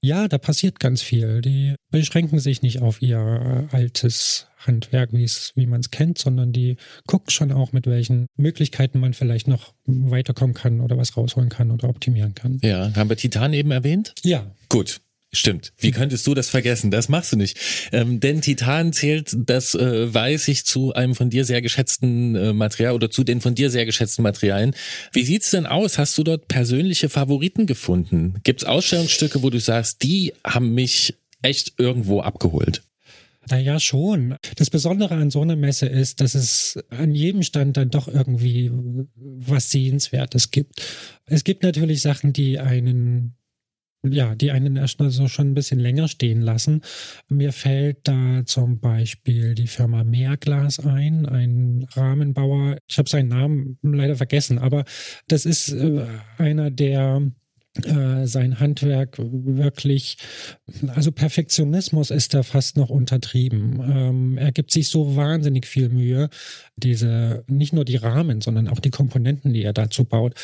Ja, 0.00 0.28
da 0.28 0.38
passiert 0.38 0.78
ganz 0.80 1.02
viel. 1.02 1.40
Die 1.40 1.74
beschränken 1.90 2.38
sich 2.38 2.62
nicht 2.62 2.80
auf 2.82 3.00
ihr 3.02 3.68
altes 3.72 4.46
Handwerk, 4.58 5.12
wie 5.12 5.66
man 5.66 5.80
es 5.80 5.90
kennt, 5.90 6.18
sondern 6.18 6.52
die 6.52 6.76
gucken 7.06 7.30
schon 7.30 7.52
auch, 7.52 7.72
mit 7.72 7.86
welchen 7.86 8.26
Möglichkeiten 8.36 9.00
man 9.00 9.14
vielleicht 9.14 9.48
noch 9.48 9.72
weiterkommen 9.86 10.54
kann 10.54 10.80
oder 10.80 10.98
was 10.98 11.16
rausholen 11.16 11.48
kann 11.48 11.70
oder 11.70 11.88
optimieren 11.88 12.34
kann. 12.34 12.58
Ja, 12.62 12.92
haben 12.94 13.08
wir 13.08 13.16
Titan 13.16 13.52
eben 13.52 13.70
erwähnt? 13.70 14.14
Ja. 14.22 14.46
Gut. 14.68 15.00
Stimmt. 15.30 15.74
Wie 15.76 15.90
könntest 15.90 16.26
du 16.26 16.32
das 16.32 16.48
vergessen? 16.48 16.90
Das 16.90 17.10
machst 17.10 17.32
du 17.32 17.36
nicht. 17.36 17.58
Ähm, 17.92 18.18
denn 18.18 18.40
Titan 18.40 18.94
zählt, 18.94 19.36
das 19.38 19.74
äh, 19.74 20.12
weiß 20.12 20.48
ich, 20.48 20.64
zu 20.64 20.94
einem 20.94 21.14
von 21.14 21.28
dir 21.28 21.44
sehr 21.44 21.60
geschätzten 21.60 22.34
äh, 22.34 22.52
Material 22.54 22.94
oder 22.94 23.10
zu 23.10 23.24
den 23.24 23.42
von 23.42 23.54
dir 23.54 23.68
sehr 23.70 23.84
geschätzten 23.84 24.22
Materialien. 24.22 24.74
Wie 25.12 25.24
sieht's 25.24 25.50
denn 25.50 25.66
aus? 25.66 25.98
Hast 25.98 26.16
du 26.16 26.24
dort 26.24 26.48
persönliche 26.48 27.10
Favoriten 27.10 27.66
gefunden? 27.66 28.40
Gibt's 28.42 28.64
Ausstellungsstücke, 28.64 29.42
wo 29.42 29.50
du 29.50 29.60
sagst, 29.60 30.02
die 30.02 30.32
haben 30.44 30.72
mich 30.72 31.14
echt 31.42 31.74
irgendwo 31.76 32.20
abgeholt? 32.20 32.82
Naja, 33.50 33.80
schon. 33.80 34.36
Das 34.56 34.70
Besondere 34.70 35.14
an 35.14 35.30
so 35.30 35.42
einer 35.42 35.56
Messe 35.56 35.86
ist, 35.86 36.20
dass 36.20 36.34
es 36.34 36.78
an 36.90 37.14
jedem 37.14 37.42
Stand 37.42 37.76
dann 37.76 37.90
doch 37.90 38.08
irgendwie 38.08 38.70
was 39.14 39.70
Sehenswertes 39.70 40.50
gibt. 40.50 40.82
Es 41.26 41.44
gibt 41.44 41.62
natürlich 41.62 42.00
Sachen, 42.00 42.32
die 42.32 42.58
einen 42.58 43.34
ja, 44.02 44.34
die 44.34 44.50
einen 44.50 44.76
erstmal 44.76 45.10
so 45.10 45.28
schon 45.28 45.50
ein 45.50 45.54
bisschen 45.54 45.80
länger 45.80 46.08
stehen 46.08 46.40
lassen. 46.40 46.82
Mir 47.28 47.52
fällt 47.52 48.06
da 48.06 48.42
zum 48.44 48.80
Beispiel 48.80 49.54
die 49.54 49.66
Firma 49.66 50.04
Meerglas 50.04 50.78
ein, 50.80 51.26
ein 51.26 51.86
Rahmenbauer. 51.92 52.78
Ich 52.86 52.98
habe 52.98 53.08
seinen 53.08 53.28
Namen 53.28 53.78
leider 53.82 54.16
vergessen, 54.16 54.58
aber 54.58 54.84
das 55.26 55.46
ist 55.46 55.72
äh, 55.72 56.06
einer, 56.38 56.70
der 56.70 57.22
äh, 57.84 58.26
sein 58.26 58.58
Handwerk 58.58 59.16
wirklich, 59.18 60.16
also 60.88 61.12
Perfektionismus 61.12 62.10
ist 62.10 62.34
da 62.34 62.42
fast 62.42 62.76
noch 62.76 62.90
untertrieben. 62.90 63.80
Ähm, 63.80 64.38
er 64.38 64.52
gibt 64.52 64.70
sich 64.72 64.88
so 64.88 65.16
wahnsinnig 65.16 65.66
viel 65.66 65.88
Mühe, 65.88 66.28
diese, 66.76 67.44
nicht 67.46 67.72
nur 67.72 67.84
die 67.84 67.96
Rahmen, 67.96 68.40
sondern 68.40 68.68
auch 68.68 68.80
die 68.80 68.90
Komponenten, 68.90 69.52
die 69.52 69.62
er 69.62 69.72
dazu 69.72 70.04
baut, 70.04 70.34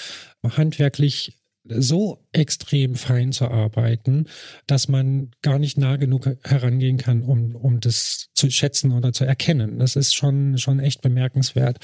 handwerklich 0.44 1.38
so 1.66 2.18
extrem 2.32 2.94
fein 2.94 3.32
zu 3.32 3.48
arbeiten, 3.48 4.26
dass 4.66 4.88
man 4.88 5.30
gar 5.42 5.58
nicht 5.58 5.78
nah 5.78 5.96
genug 5.96 6.28
herangehen 6.44 6.98
kann, 6.98 7.22
um, 7.22 7.56
um 7.56 7.80
das 7.80 8.28
zu 8.34 8.50
schätzen 8.50 8.92
oder 8.92 9.12
zu 9.12 9.24
erkennen. 9.24 9.78
Das 9.78 9.96
ist 9.96 10.14
schon, 10.14 10.58
schon 10.58 10.78
echt 10.78 11.00
bemerkenswert. 11.00 11.78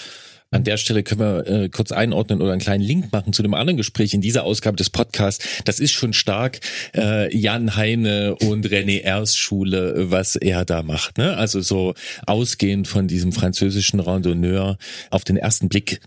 An 0.52 0.64
der 0.64 0.76
Stelle 0.78 1.04
können 1.04 1.20
wir 1.20 1.46
äh, 1.46 1.68
kurz 1.68 1.92
einordnen 1.92 2.42
oder 2.42 2.52
einen 2.52 2.60
kleinen 2.60 2.82
Link 2.82 3.12
machen 3.12 3.32
zu 3.32 3.42
dem 3.42 3.54
anderen 3.54 3.76
Gespräch 3.76 4.14
in 4.14 4.20
dieser 4.20 4.42
Ausgabe 4.44 4.76
des 4.76 4.90
Podcasts. 4.90 5.62
Das 5.64 5.78
ist 5.78 5.92
schon 5.92 6.12
stark 6.12 6.60
äh, 6.94 7.34
Jan 7.34 7.76
Heine 7.76 8.34
und 8.34 8.66
René 8.66 9.02
Ers 9.02 9.36
Schule, 9.36 10.10
was 10.10 10.34
er 10.34 10.64
da 10.64 10.82
macht. 10.82 11.18
Ne? 11.18 11.36
Also 11.36 11.60
so 11.60 11.94
ausgehend 12.26 12.88
von 12.88 13.06
diesem 13.06 13.32
französischen 13.32 14.00
Randonneur 14.00 14.76
auf 15.10 15.22
den 15.22 15.36
ersten 15.36 15.68
Blick 15.68 16.00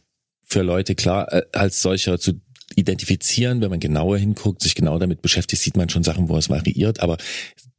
für 0.46 0.62
Leute 0.62 0.94
klar 0.94 1.32
äh, 1.32 1.44
als 1.54 1.82
solcher 1.82 2.20
zu 2.20 2.34
identifizieren, 2.76 3.62
wenn 3.62 3.70
man 3.70 3.80
genauer 3.80 4.18
hinguckt, 4.18 4.62
sich 4.62 4.76
genau 4.76 5.00
damit 5.00 5.22
beschäftigt, 5.22 5.62
sieht 5.62 5.78
man 5.78 5.90
schon 5.90 6.04
Sachen, 6.04 6.30
wo 6.30 6.38
es 6.38 6.50
variiert, 6.50 7.00
aber 7.00 7.18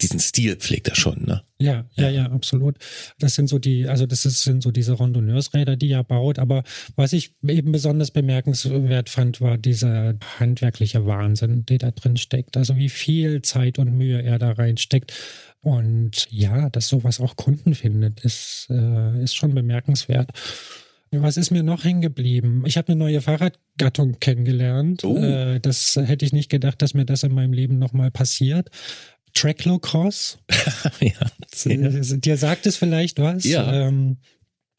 diesen 0.01 0.21
Stil 0.21 0.57
pflegt 0.57 0.89
er 0.89 0.97
schon, 0.97 1.25
ne? 1.25 1.43
Ja, 1.59 1.87
ja, 1.95 2.11
ja, 2.11 2.27
absolut. 2.27 2.77
Das 3.19 3.35
sind 3.35 3.49
so 3.49 3.59
die, 3.59 3.87
also 3.89 4.07
das 4.07 4.23
sind 4.23 4.63
so 4.63 4.71
diese 4.71 4.99
Randonneursräder, 4.99 5.77
die 5.77 5.91
er 5.93 6.03
baut. 6.05 6.39
Aber 6.39 6.65
was 6.97 7.13
ich 7.13 7.35
eben 7.47 7.73
besonders 7.73 8.11
bemerkenswert 8.11 9.09
fand, 9.09 9.41
war 9.41 9.57
dieser 9.57 10.15
handwerkliche 10.39 11.07
Wahnsinn, 11.07 11.65
der 11.65 11.79
da 11.79 11.91
drin 11.93 12.17
steckt. 12.17 12.57
Also 12.57 12.77
wie 12.77 12.89
viel 12.89 13.41
Zeit 13.43 13.79
und 13.79 13.97
Mühe 13.97 14.21
er 14.21 14.39
da 14.39 14.53
reinsteckt. 14.53 15.13
Und 15.61 16.27
ja, 16.29 16.69
dass 16.71 16.89
sowas 16.89 17.21
auch 17.21 17.37
Kunden 17.37 17.75
findet, 17.75 18.21
ist, 18.21 18.67
äh, 18.71 19.23
ist 19.23 19.35
schon 19.35 19.55
bemerkenswert. 19.55 20.31
Was 21.23 21.37
ist 21.37 21.51
mir 21.51 21.63
noch 21.63 21.85
hängen 21.85 22.01
geblieben? 22.01 22.63
Ich 22.67 22.77
habe 22.77 22.89
eine 22.89 22.97
neue 22.97 23.21
Fahrradgattung 23.21 24.19
kennengelernt. 24.21 25.05
Oh. 25.05 25.17
Äh, 25.17 25.61
das 25.61 25.97
hätte 25.97 26.25
ich 26.25 26.33
nicht 26.33 26.51
gedacht, 26.51 26.83
dass 26.83 26.95
mir 26.95 27.05
das 27.05 27.23
in 27.23 27.33
meinem 27.33 27.53
Leben 27.53 27.79
nochmal 27.79 28.11
passiert. 28.11 28.71
Tracklocross. 29.35 30.39
ja. 31.01 31.13
Dir 31.65 32.37
sagt 32.37 32.67
es 32.67 32.77
vielleicht 32.77 33.19
was? 33.19 33.45
Ja. 33.45 33.89
Ähm, 33.89 34.19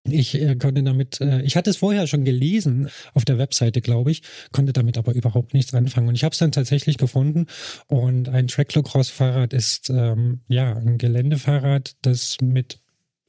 ich 0.07 0.39
äh, 0.39 0.55
konnte 0.55 0.83
damit, 0.83 1.19
äh, 1.19 1.41
ich 1.41 1.55
hatte 1.55 1.69
es 1.69 1.77
vorher 1.77 2.07
schon 2.07 2.25
gelesen 2.25 2.89
auf 3.13 3.25
der 3.25 3.37
Webseite, 3.37 3.81
glaube 3.81 4.11
ich, 4.11 4.21
konnte 4.51 4.71
damit 4.71 4.97
aber 4.97 5.13
überhaupt 5.13 5.53
nichts 5.53 5.73
anfangen. 5.73 6.07
Und 6.07 6.15
ich 6.15 6.23
habe 6.23 6.33
es 6.33 6.39
dann 6.39 6.51
tatsächlich 6.51 6.97
gefunden. 6.97 7.47
Und 7.87 8.29
ein 8.29 8.47
Tracklocross-Fahrrad 8.47 9.53
ist 9.53 9.89
ähm, 9.89 10.41
ja 10.47 10.75
ein 10.75 10.97
Geländefahrrad, 10.97 11.95
das 12.01 12.37
mit 12.41 12.79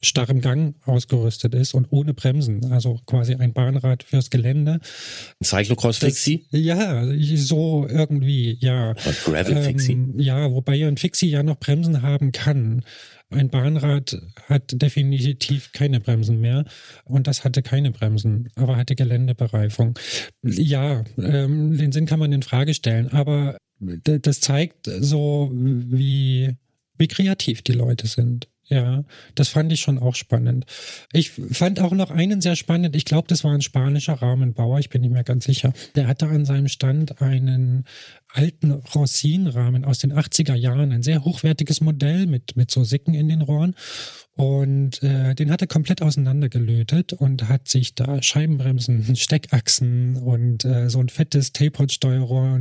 starrem 0.01 0.41
Gang 0.41 0.75
ausgerüstet 0.85 1.55
ist 1.55 1.73
und 1.73 1.87
ohne 1.89 2.13
Bremsen, 2.13 2.71
also 2.71 2.99
quasi 3.05 3.35
ein 3.35 3.53
Bahnrad 3.53 4.03
fürs 4.03 4.29
Gelände. 4.29 4.79
Ein 5.39 5.43
Cyclocross 5.43 5.97
Fixie? 5.97 6.45
Ja, 6.51 7.03
so 7.35 7.87
irgendwie, 7.89 8.57
ja. 8.59 8.93
Gravel 9.25 9.63
Fixie? 9.63 9.93
Ähm, 9.93 10.19
ja, 10.19 10.51
wobei 10.51 10.85
ein 10.85 10.97
Fixie 10.97 11.29
ja 11.29 11.41
noch 11.41 11.59
Bremsen 11.59 12.03
haben 12.03 12.31
kann. 12.31 12.83
Ein 13.29 13.49
Bahnrad 13.49 14.21
hat 14.47 14.81
definitiv 14.81 15.71
keine 15.73 15.99
Bremsen 15.99 16.39
mehr 16.39 16.63
und 17.03 17.27
das 17.27 17.43
hatte 17.43 17.61
keine 17.61 17.91
Bremsen, 17.91 18.49
aber 18.55 18.77
hatte 18.77 18.95
Geländebereifung. 18.95 19.97
Ja, 20.43 21.03
ähm, 21.17 21.77
den 21.77 21.91
Sinn 21.91 22.05
kann 22.05 22.19
man 22.19 22.31
in 22.31 22.43
Frage 22.43 22.73
stellen, 22.73 23.09
aber 23.11 23.57
das 23.79 24.39
zeigt 24.39 24.89
so, 24.99 25.51
wie, 25.53 26.55
wie 26.97 27.07
kreativ 27.07 27.63
die 27.63 27.73
Leute 27.73 28.07
sind. 28.07 28.47
Ja, 28.69 29.05
das 29.35 29.47
fand 29.47 29.71
ich 29.71 29.79
schon 29.79 29.97
auch 29.97 30.15
spannend. 30.15 30.65
Ich 31.13 31.31
fand 31.31 31.79
auch 31.79 31.93
noch 31.93 32.11
einen 32.11 32.41
sehr 32.41 32.57
spannend. 32.57 32.97
Ich 32.97 33.05
glaube, 33.05 33.29
das 33.29 33.45
war 33.45 33.53
ein 33.53 33.61
spanischer 33.61 34.15
Rahmenbauer. 34.15 34.79
Ich 34.79 34.89
bin 34.89 35.01
nicht 35.01 35.13
mehr 35.13 35.23
ganz 35.23 35.45
sicher. 35.45 35.71
Der 35.95 36.07
hatte 36.07 36.27
an 36.27 36.43
seinem 36.43 36.67
Stand 36.67 37.21
einen 37.21 37.85
alten 38.27 38.71
Rossin-Rahmen 38.71 39.85
aus 39.85 39.99
den 39.99 40.11
80er 40.11 40.55
Jahren. 40.55 40.91
Ein 40.91 41.01
sehr 41.01 41.23
hochwertiges 41.23 41.79
Modell 41.79 42.27
mit, 42.27 42.57
mit 42.57 42.69
so 42.69 42.83
Sicken 42.83 43.13
in 43.13 43.29
den 43.29 43.41
Rohren. 43.41 43.73
Und 44.35 45.01
äh, 45.01 45.33
den 45.33 45.49
hat 45.49 45.61
er 45.61 45.67
komplett 45.67 46.01
auseinandergelötet 46.01 47.13
und 47.13 47.47
hat 47.47 47.69
sich 47.69 47.95
da 47.95 48.21
Scheibenbremsen, 48.21 49.15
Steckachsen 49.15 50.17
und 50.17 50.65
äh, 50.65 50.89
so 50.89 50.99
ein 50.99 51.09
fettes 51.09 51.53
Tapered-Steuerrohr 51.53 52.59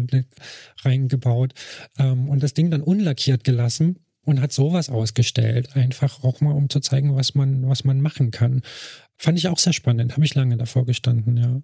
reingebaut 0.83 1.53
ähm, 1.99 2.29
und 2.29 2.43
das 2.43 2.55
Ding 2.55 2.71
dann 2.71 2.81
unlackiert 2.81 3.45
gelassen 3.45 3.99
und 4.27 4.41
hat 4.41 4.53
sowas 4.53 4.91
ausgestellt, 4.91 5.75
einfach 5.75 6.23
auch 6.23 6.41
mal 6.41 6.53
um 6.53 6.69
zu 6.69 6.81
zeigen, 6.81 7.17
was 7.17 7.35
man, 7.35 7.67
was 7.69 7.85
man 7.85 8.01
machen 8.01 8.31
kann. 8.31 8.63
Fand 9.17 9.39
ich 9.39 9.49
auch 9.49 9.59
sehr 9.59 9.73
spannend, 9.73 10.13
habe 10.13 10.25
ich 10.25 10.35
lange 10.35 10.57
davor 10.57 10.85
gestanden, 10.85 11.37
ja. 11.39 11.63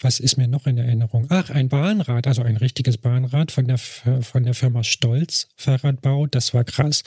Was 0.00 0.20
ist 0.20 0.36
mir 0.36 0.46
noch 0.46 0.66
in 0.66 0.76
Erinnerung? 0.76 1.26
Ach, 1.30 1.48
ein 1.48 1.70
Bahnrad, 1.70 2.26
also 2.26 2.42
ein 2.42 2.58
richtiges 2.58 2.98
Bahnrad 2.98 3.50
von 3.50 3.66
der, 3.66 3.78
von 3.78 4.44
der 4.44 4.52
Firma 4.52 4.84
Stolz 4.84 5.48
Fahrradbau, 5.56 6.26
das 6.26 6.52
war 6.52 6.64
krass. 6.64 7.02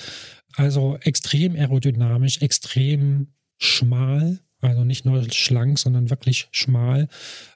Also 0.56 0.98
extrem 1.02 1.56
aerodynamisch, 1.56 2.42
extrem 2.42 3.28
schmal, 3.60 4.40
also 4.62 4.84
nicht 4.84 5.06
nur 5.06 5.24
schlank, 5.32 5.80
sondern 5.80 6.10
wirklich 6.10 6.48
schmal. 6.52 7.08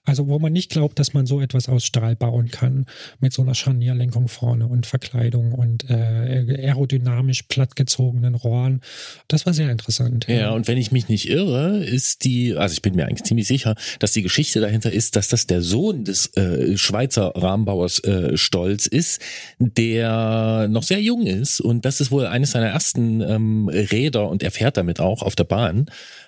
Also 0.06 0.28
wo 0.28 0.38
man 0.38 0.51
nicht 0.51 0.70
glaubt, 0.70 0.99
dass 0.99 1.14
man 1.14 1.26
so 1.26 1.39
etwas 1.39 1.70
aus 1.70 1.86
Stahl 1.86 2.16
bauen 2.16 2.49
kann, 2.49 2.86
mit 3.20 3.32
so 3.32 3.41
einer 3.41 3.56
Scharnierlenkung 3.56 4.28
vorne 4.28 4.68
und 4.68 4.86
Verkleidung 4.86 5.54
und 5.54 5.89
äh, 5.89 6.66
aerodynamisch 6.66 7.43
plattgezogenen 7.43 8.36
Rohren. 8.36 8.82
Das 9.30 9.45
war 9.45 9.54
sehr 9.54 9.70
interessant. 9.70 10.28
Ja, 10.28 10.51
und 10.51 10.68
wenn 10.68 10.78
ich 10.78 10.91
mich 10.91 11.08
nicht 11.08 11.30
irre, 11.30 11.84
ist 11.84 12.26
die, 12.26 12.54
also 12.54 12.74
ich 12.74 12.82
bin 12.82 12.95
mir 12.95 13.06
eigentlich 13.06 13.24
ziemlich 13.24 13.47
sicher, 13.47 13.76
dass 13.99 14.12
die 14.12 14.24
Geschichte 14.24 14.60
dahinter 14.60 14.91
ist, 14.91 15.16
dass 15.16 15.30
das 15.30 15.47
der 15.47 15.62
Sohn 15.62 16.04
des 16.04 16.36
äh, 16.36 16.78
Schweizer 16.78 17.32
Rahmenbauers 17.36 17.99
äh, 18.04 18.36
Stolz 18.36 18.88
ist, 18.88 19.22
der 19.60 20.68
noch 20.70 20.84
sehr 20.84 21.01
jung 21.01 21.26
ist 21.26 21.62
und 21.62 21.86
das 21.86 22.01
ist 22.01 22.12
wohl 22.12 22.26
eines 22.26 22.51
seiner 22.51 22.68
ersten 22.68 23.22
ähm, 23.22 23.70
Räder 23.70 24.30
und 24.30 24.43
er 24.43 24.51
fährt 24.51 24.76
damit 24.76 24.99
auch 24.99 25.22
auf 25.22 25.36
der 25.36 25.45
Bahn. 25.45 25.86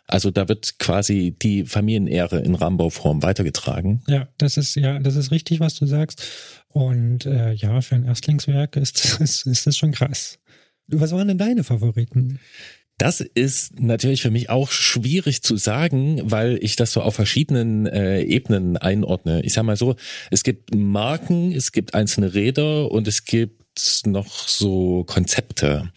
Also 0.07 0.29
da 0.31 0.47
wird 0.47 0.77
quasi 0.79 1.35
die 1.41 1.65
Familienehre 1.65 2.39
in 2.39 2.55
Rahmenbauform 2.55 3.23
weitergetragen. 3.23 4.01
Ja, 4.07 4.27
das 4.37 4.57
ist 4.57 4.75
ja, 4.75 4.99
das 4.99 5.15
ist 5.15 5.31
richtig, 5.31 5.59
was 5.59 5.75
du 5.75 5.85
sagst. 5.87 6.23
Und 6.67 7.25
äh, 7.25 7.53
ja, 7.53 7.81
für 7.81 7.95
ein 7.95 8.05
Erstlingswerk 8.05 8.75
ist, 8.75 9.19
ist, 9.19 9.45
ist 9.47 9.65
das 9.65 9.77
schon 9.77 9.91
krass. 9.91 10.39
Was 10.87 11.11
waren 11.11 11.27
denn 11.27 11.37
deine 11.37 11.63
Favoriten? 11.63 12.39
Das 12.97 13.19
ist 13.19 13.79
natürlich 13.79 14.21
für 14.21 14.31
mich 14.31 14.49
auch 14.49 14.71
schwierig 14.71 15.43
zu 15.43 15.57
sagen, 15.57 16.21
weil 16.23 16.57
ich 16.61 16.77
das 16.77 16.93
so 16.93 17.01
auf 17.01 17.15
verschiedenen 17.15 17.87
äh, 17.87 18.21
Ebenen 18.21 18.77
einordne. 18.77 19.41
Ich 19.43 19.53
sag 19.53 19.63
mal 19.63 19.75
so, 19.75 19.95
es 20.31 20.43
gibt 20.43 20.73
Marken, 20.73 21.51
es 21.51 21.73
gibt 21.73 21.93
einzelne 21.93 22.33
Räder 22.33 22.89
und 22.91 23.07
es 23.07 23.25
gibt 23.25 24.01
noch 24.05 24.47
so 24.47 25.03
Konzepte. 25.03 25.91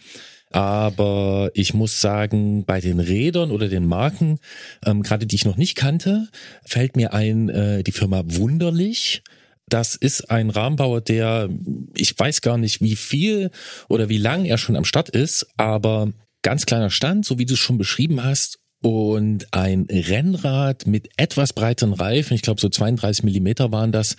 Aber 0.51 1.51
ich 1.53 1.73
muss 1.73 2.01
sagen, 2.01 2.65
bei 2.65 2.81
den 2.81 2.99
Rädern 2.99 3.51
oder 3.51 3.67
den 3.67 3.85
Marken, 3.85 4.39
ähm, 4.85 5.03
gerade 5.03 5.27
die 5.27 5.35
ich 5.35 5.45
noch 5.45 5.57
nicht 5.57 5.75
kannte, 5.75 6.27
fällt 6.65 6.95
mir 6.95 7.13
ein 7.13 7.49
äh, 7.49 7.83
die 7.83 7.91
Firma 7.91 8.23
Wunderlich. 8.25 9.21
Das 9.67 9.95
ist 9.95 10.31
ein 10.31 10.49
Rahmenbauer, 10.49 11.01
der, 11.01 11.49
ich 11.95 12.17
weiß 12.17 12.41
gar 12.41 12.57
nicht, 12.57 12.81
wie 12.81 12.95
viel 12.95 13.51
oder 13.87 14.09
wie 14.09 14.17
lang 14.17 14.45
er 14.45 14.57
schon 14.57 14.75
am 14.75 14.85
Start 14.85 15.09
ist, 15.09 15.47
aber 15.57 16.11
ganz 16.41 16.65
kleiner 16.65 16.89
Stand, 16.89 17.25
so 17.25 17.37
wie 17.37 17.45
du 17.45 17.53
es 17.53 17.59
schon 17.59 17.77
beschrieben 17.77 18.23
hast, 18.23 18.59
und 18.81 19.47
ein 19.51 19.87
Rennrad 19.91 20.87
mit 20.87 21.09
etwas 21.17 21.53
breiteren 21.53 21.93
Reifen, 21.93 22.33
ich 22.33 22.41
glaube 22.41 22.61
so 22.61 22.69
32 22.69 23.23
Millimeter 23.23 23.71
waren 23.71 23.91
das, 23.91 24.15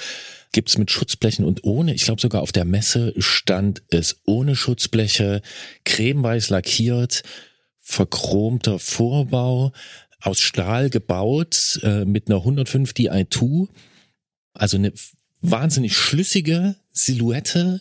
gibt's 0.53 0.79
mit 0.79 0.91
Schutzblechen 0.91 1.45
und 1.45 1.65
ohne. 1.65 1.95
Ich 1.95 2.05
glaube 2.05 2.21
sogar 2.21 2.43
auf 2.43 2.53
der 2.53 2.65
Messe 2.65 3.15
stand 3.19 3.83
es 3.89 4.21
ohne 4.27 4.57
Schutzbleche, 4.57 5.43
cremeweiß 5.85 6.51
lackiert, 6.51 7.23
verchromter 7.81 8.79
Vorbau, 8.79 9.73
aus 10.21 10.41
Stahl 10.41 10.91
gebaut, 10.91 11.81
äh, 11.83 12.05
mit 12.05 12.29
einer 12.29 12.39
105 12.39 12.93
Di2. 12.93 13.69
Also 14.53 14.77
eine 14.77 14.93
wahnsinnig 15.41 15.97
schlüssige 15.97 16.77
Silhouette, 16.91 17.81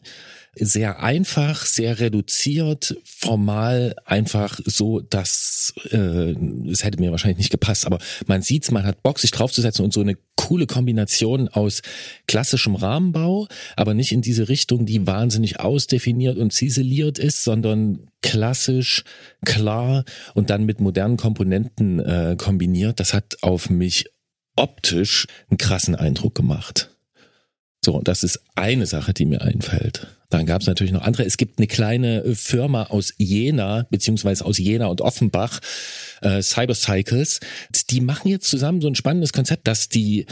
sehr 0.60 1.02
einfach, 1.02 1.66
sehr 1.66 2.00
reduziert, 2.00 2.98
formal 3.04 3.96
einfach 4.06 4.60
so, 4.66 5.00
dass 5.00 5.74
äh, 5.92 6.36
es 6.70 6.84
hätte 6.84 7.00
mir 7.00 7.12
wahrscheinlich 7.12 7.38
nicht 7.38 7.52
gepasst, 7.52 7.86
aber 7.86 8.00
man 8.28 8.42
sieht's, 8.42 8.72
man 8.72 8.86
hat 8.86 9.04
Bock, 9.04 9.20
sich 9.20 9.32
draufzusetzen 9.32 9.84
und 9.86 9.94
so 9.94 10.02
eine 10.02 10.18
coole 10.36 10.68
Kombination 10.68 11.48
aus 11.48 11.82
klassischem 12.28 12.76
Rahmenbau, 12.76 13.48
aber 13.76 13.94
nicht 13.94 14.12
in 14.12 14.22
diese 14.22 14.50
Richtung, 14.50 14.86
die 14.86 15.06
wahnsinnig 15.06 15.60
ausdefiniert 15.60 16.38
und 16.38 16.54
ziseliert 16.54 17.20
ist, 17.20 17.44
sondern 17.44 18.08
klassisch, 18.22 19.04
klar 19.46 20.04
und 20.34 20.50
dann 20.50 20.66
mit 20.66 20.80
modernen 20.80 21.18
Komponenten 21.18 22.00
äh, 22.00 22.36
kombiniert. 22.38 23.00
Das 23.00 23.14
hat 23.14 23.38
auf 23.42 23.70
mich 23.70 24.06
optisch 24.56 25.28
einen 25.50 25.58
krassen 25.58 25.96
Eindruck 25.96 26.36
gemacht. 26.36 26.90
So, 27.84 28.02
das 28.02 28.24
ist 28.24 28.42
eine 28.56 28.86
Sache, 28.86 29.14
die 29.14 29.26
mir 29.26 29.42
einfällt. 29.42 30.08
Dann 30.30 30.46
gab 30.46 30.62
es 30.62 30.68
natürlich 30.68 30.94
noch 30.94 31.02
andere. 31.02 31.24
Es 31.24 31.38
gibt 31.38 31.58
eine 31.58 31.68
kleine 31.68 32.24
äh, 32.24 32.36
Firma 32.36 32.84
aus 32.84 33.14
Jena, 33.18 33.88
beziehungsweise 33.90 34.46
aus 34.46 34.58
Jena 34.58 34.88
und 34.88 35.02
Offenbach, 35.02 35.60
äh, 36.22 36.42
Cybercycles. 36.42 37.40
Die 37.90 38.02
machen 38.02 38.28
jetzt 38.30 38.50
zusammen 38.50 38.82
so 38.82 38.88
ein 38.88 38.96
spannendes 38.96 39.34
Konzept, 39.34 39.68
dass 39.68 39.90
die 39.90 40.26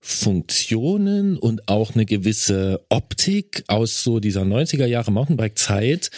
Funktionen 0.00 1.38
und 1.38 1.68
auch 1.68 1.94
eine 1.94 2.04
gewisse 2.04 2.84
Optik 2.88 3.64
aus 3.68 4.02
so 4.02 4.20
dieser 4.20 4.42
90er 4.42 4.86
Jahre 4.86 5.12
Mountainbike-Zeit 5.12 6.10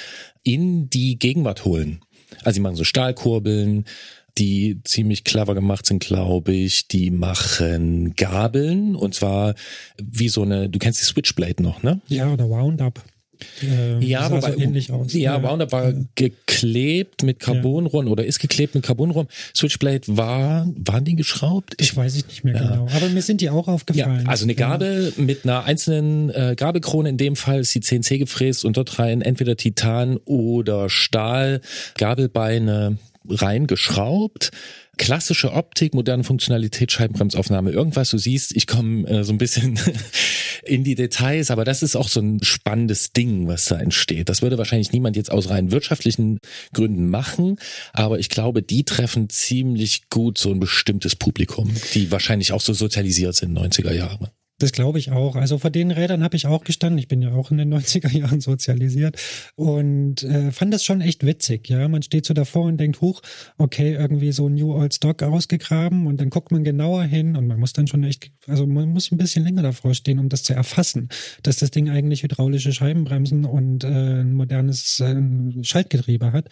in 0.43 0.91
die 0.91 1.19
Gegenwart 1.19 1.65
holen. 1.65 2.01
Also 2.43 2.57
sie 2.57 2.61
machen 2.61 2.77
so 2.77 2.85
Stahlkurbeln, 2.85 3.85
die 4.39 4.81
ziemlich 4.85 5.25
clever 5.25 5.55
gemacht 5.55 5.87
sind, 5.87 6.03
glaube 6.03 6.53
ich. 6.53 6.89
Die 6.89 7.11
machen 7.11 8.15
Gabeln 8.17 8.95
und 8.95 9.15
zwar 9.15 9.55
wie 10.01 10.29
so 10.29 10.43
eine, 10.43 10.69
du 10.69 10.79
kennst 10.79 11.01
die 11.01 11.05
Switchblade 11.05 11.63
noch, 11.63 11.83
ne? 11.83 12.01
Ja, 12.09 12.33
oder 12.33 12.45
Roundup. 12.45 13.03
Äh, 13.63 14.03
ja, 14.05 14.31
wobei, 14.31 14.53
so 14.53 14.59
ähnlich 14.59 14.91
aus. 14.91 15.13
Ja, 15.13 15.37
ja, 15.37 15.37
Roundup 15.37 15.73
war 15.73 15.91
ja. 15.91 15.95
geklebt 16.15 17.23
mit 17.23 17.39
Carbonrohren 17.39 18.09
oder 18.09 18.25
ist 18.25 18.39
geklebt 18.39 18.75
mit 18.75 18.85
Carbonrohren. 18.85 19.29
Switchblade 19.55 20.03
war, 20.09 20.67
waren 20.77 21.05
die 21.05 21.17
geschraubt? 21.17 21.75
Ich 21.79 21.95
weiß 21.95 22.17
ich 22.17 22.27
nicht 22.27 22.45
mehr 22.45 22.55
ja. 22.55 22.63
genau. 22.63 22.89
Aber 22.95 23.09
mir 23.09 23.23
sind 23.23 23.41
die 23.41 23.51
auch 23.51 23.69
aufgefallen. 23.69 24.27
Also 24.27 24.45
eine 24.45 24.55
Gabel 24.55 25.13
mit 25.17 25.45
einer 25.45 25.65
einzelnen 25.65 26.31
äh, 26.31 26.55
Gabelkrone. 26.57 27.09
In 27.09 27.19
dem 27.19 27.37
Fall 27.37 27.61
ist 27.61 27.75
die 27.75 27.81
CNC 27.81 28.19
gefräst 28.19 28.65
und 28.65 28.77
dort 28.77 28.99
rein 28.99 29.23
entweder 29.23 29.57
Titan 29.57 30.17
oder 30.25 30.89
Stahl. 30.89 31.61
Gabelbeine 31.99 32.99
reingeschraubt. 33.29 34.51
Klassische 34.99 35.53
Optik, 35.53 35.95
moderne 35.95 36.25
Funktionalität, 36.25 36.91
Scheibenbremsaufnahme, 36.91 37.71
irgendwas. 37.71 38.11
Du 38.11 38.19
siehst, 38.19 38.57
ich 38.57 38.67
komme 38.67 39.07
äh, 39.09 39.25
so 39.25 39.33
ein 39.33 39.39
bisschen 39.39 39.79
in 40.65 40.85
die 40.85 40.95
Details, 40.95 41.51
aber 41.51 41.65
das 41.65 41.83
ist 41.83 41.97
auch 41.97 42.09
so 42.09 42.21
ein 42.21 42.43
spannendes 42.43 43.13
Ding, 43.13 43.47
was 43.47 43.67
da 43.67 43.79
entsteht. 43.79 44.29
Das 44.29 44.41
würde 44.41 44.57
wahrscheinlich 44.57 44.93
niemand 44.93 45.17
jetzt 45.17 45.31
aus 45.31 45.51
rein 45.51 45.71
wirtschaftlichen 45.71 46.39
Gründen 46.73 47.11
machen, 47.11 47.57
aber 47.93 48.19
ich 48.19 48.31
glaube, 48.31 48.63
die 48.63 48.85
treffen 48.85 49.29
ziemlich 49.29 50.09
gut 50.09 50.39
so 50.39 50.51
ein 50.51 50.61
bestimmtes 50.61 51.15
Publikum, 51.15 51.75
die 51.95 52.11
wahrscheinlich 52.11 52.53
auch 52.53 52.63
so 52.63 52.73
sozialisiert 52.73 53.35
sind 53.35 53.57
90er 53.57 53.93
Jahre. 53.93 54.31
Das 54.59 54.73
glaube 54.73 54.99
ich 54.99 55.13
auch. 55.13 55.37
Also 55.37 55.59
vor 55.59 55.69
den 55.69 55.91
Rädern 55.91 56.25
habe 56.25 56.35
ich 56.35 56.47
auch 56.47 56.65
gestanden. 56.65 56.99
Ich 56.99 57.09
bin 57.09 57.21
ja 57.21 57.33
auch 57.33 57.51
in 57.51 57.59
den 57.59 57.75
90er 57.75 58.11
Jahren 58.11 58.41
sozialisiert 58.41 59.21
und 59.55 60.23
äh, 60.23 60.51
fand 60.51 60.73
das 60.73 60.83
schon 60.83 61.03
echt 61.03 61.27
witzig. 61.27 61.69
Ja, 61.69 61.87
man 61.89 62.03
steht 62.03 62.25
so 62.25 62.33
davor 62.33 62.65
und 62.65 62.79
denkt, 62.79 63.03
huch, 63.03 63.21
okay, 63.59 63.93
irgendwie 63.93 64.33
so 64.33 64.49
New 64.49 64.73
Old 64.73 64.95
Stock 64.95 65.23
ausgegraben 65.23 66.07
und 66.07 66.23
dann 66.23 66.31
guckt 66.31 66.53
man 66.53 66.65
genauer 66.65 67.03
hin 67.03 67.37
und 67.37 67.47
man 67.47 67.61
muss 67.61 67.75
dann 67.75 67.87
schon 67.87 68.03
echt, 68.05 68.31
also 68.47 68.67
man 68.67 68.89
muss 68.89 69.13
ein 69.13 69.19
bisschen 69.19 69.45
länger 69.45 69.61
davor 69.61 69.93
stehen, 69.93 70.19
um 70.19 70.31
das 70.31 70.43
zu 70.43 70.55
erfassen, 70.55 71.11
dass 71.43 71.57
das 71.57 71.71
Ding 71.71 71.91
eigentlich 71.91 72.23
hydraulische 72.23 72.73
Scheibenbremsen 72.73 73.45
und 73.45 73.85
äh, 73.85 73.89
ein 73.89 74.33
modernes 74.33 75.01
äh, 75.01 75.17
Schaltgetriebe 75.65 76.33
hat. 76.33 76.49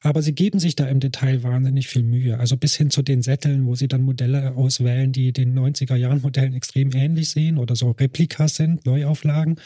Aber 0.00 0.22
sie 0.22 0.32
geben 0.32 0.60
sich 0.60 0.76
da 0.76 0.86
im 0.86 1.00
Detail 1.00 1.42
wahnsinnig 1.42 1.88
viel 1.88 2.04
Mühe. 2.04 2.38
Also 2.38 2.56
bis 2.56 2.76
hin 2.76 2.90
zu 2.90 3.02
den 3.02 3.22
Sätteln, 3.22 3.66
wo 3.66 3.74
sie 3.74 3.88
dann 3.88 4.02
Modelle 4.02 4.54
auswählen, 4.54 5.10
die 5.10 5.32
den 5.32 5.58
90er 5.58 5.96
Jahren 5.96 6.20
Modellen 6.22 6.54
extrem 6.54 6.92
ähnlich 6.92 7.30
sehen 7.30 7.47
oder 7.56 7.76
so 7.76 7.92
Replikas 7.92 8.56
sind, 8.56 8.84
Neuauflagen. 8.84 9.58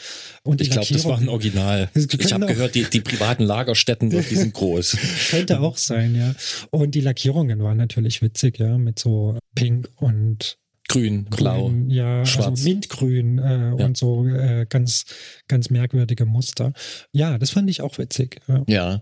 Und 0.43 0.61
ich 0.61 0.69
glaube, 0.69 0.87
das 0.93 1.03
war 1.05 1.17
ein 1.17 1.29
Original. 1.29 1.89
Ich 2.23 2.31
habe 2.31 2.45
gehört, 2.45 2.75
die, 2.75 2.83
die 2.83 3.01
privaten 3.01 3.43
Lagerstätten, 3.43 4.09
die 4.09 4.21
sind 4.21 4.53
groß. 4.53 4.97
Könnte 5.31 5.59
auch 5.59 5.77
sein, 5.77 6.15
ja. 6.15 6.35
Und 6.69 6.95
die 6.95 7.01
Lackierungen 7.01 7.61
waren 7.61 7.77
natürlich 7.77 8.21
witzig, 8.21 8.59
ja, 8.59 8.77
mit 8.77 8.99
so 8.99 9.37
Pink 9.55 9.89
und 9.97 10.57
Grün, 10.87 11.25
Grün, 11.29 11.37
blau, 11.37 11.71
ja, 11.87 12.19
also 12.19 12.31
schwarz. 12.31 12.47
Also 12.47 12.69
Mintgrün 12.69 13.39
äh, 13.39 13.41
ja. 13.41 13.85
und 13.85 13.97
so 13.97 14.27
äh, 14.27 14.65
ganz, 14.67 15.05
ganz 15.47 15.69
merkwürdige 15.69 16.25
Muster. 16.25 16.73
Ja, 17.11 17.37
das 17.37 17.51
fand 17.51 17.69
ich 17.69 17.81
auch 17.81 17.97
witzig. 17.97 18.41
Ja, 18.47 18.63
ja. 18.67 19.01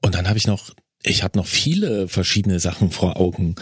und 0.00 0.14
dann 0.14 0.26
habe 0.26 0.38
ich 0.38 0.46
noch, 0.46 0.74
ich 1.02 1.22
habe 1.22 1.38
noch 1.38 1.46
viele 1.46 2.08
verschiedene 2.08 2.60
Sachen 2.60 2.90
vor 2.90 3.18
Augen. 3.20 3.56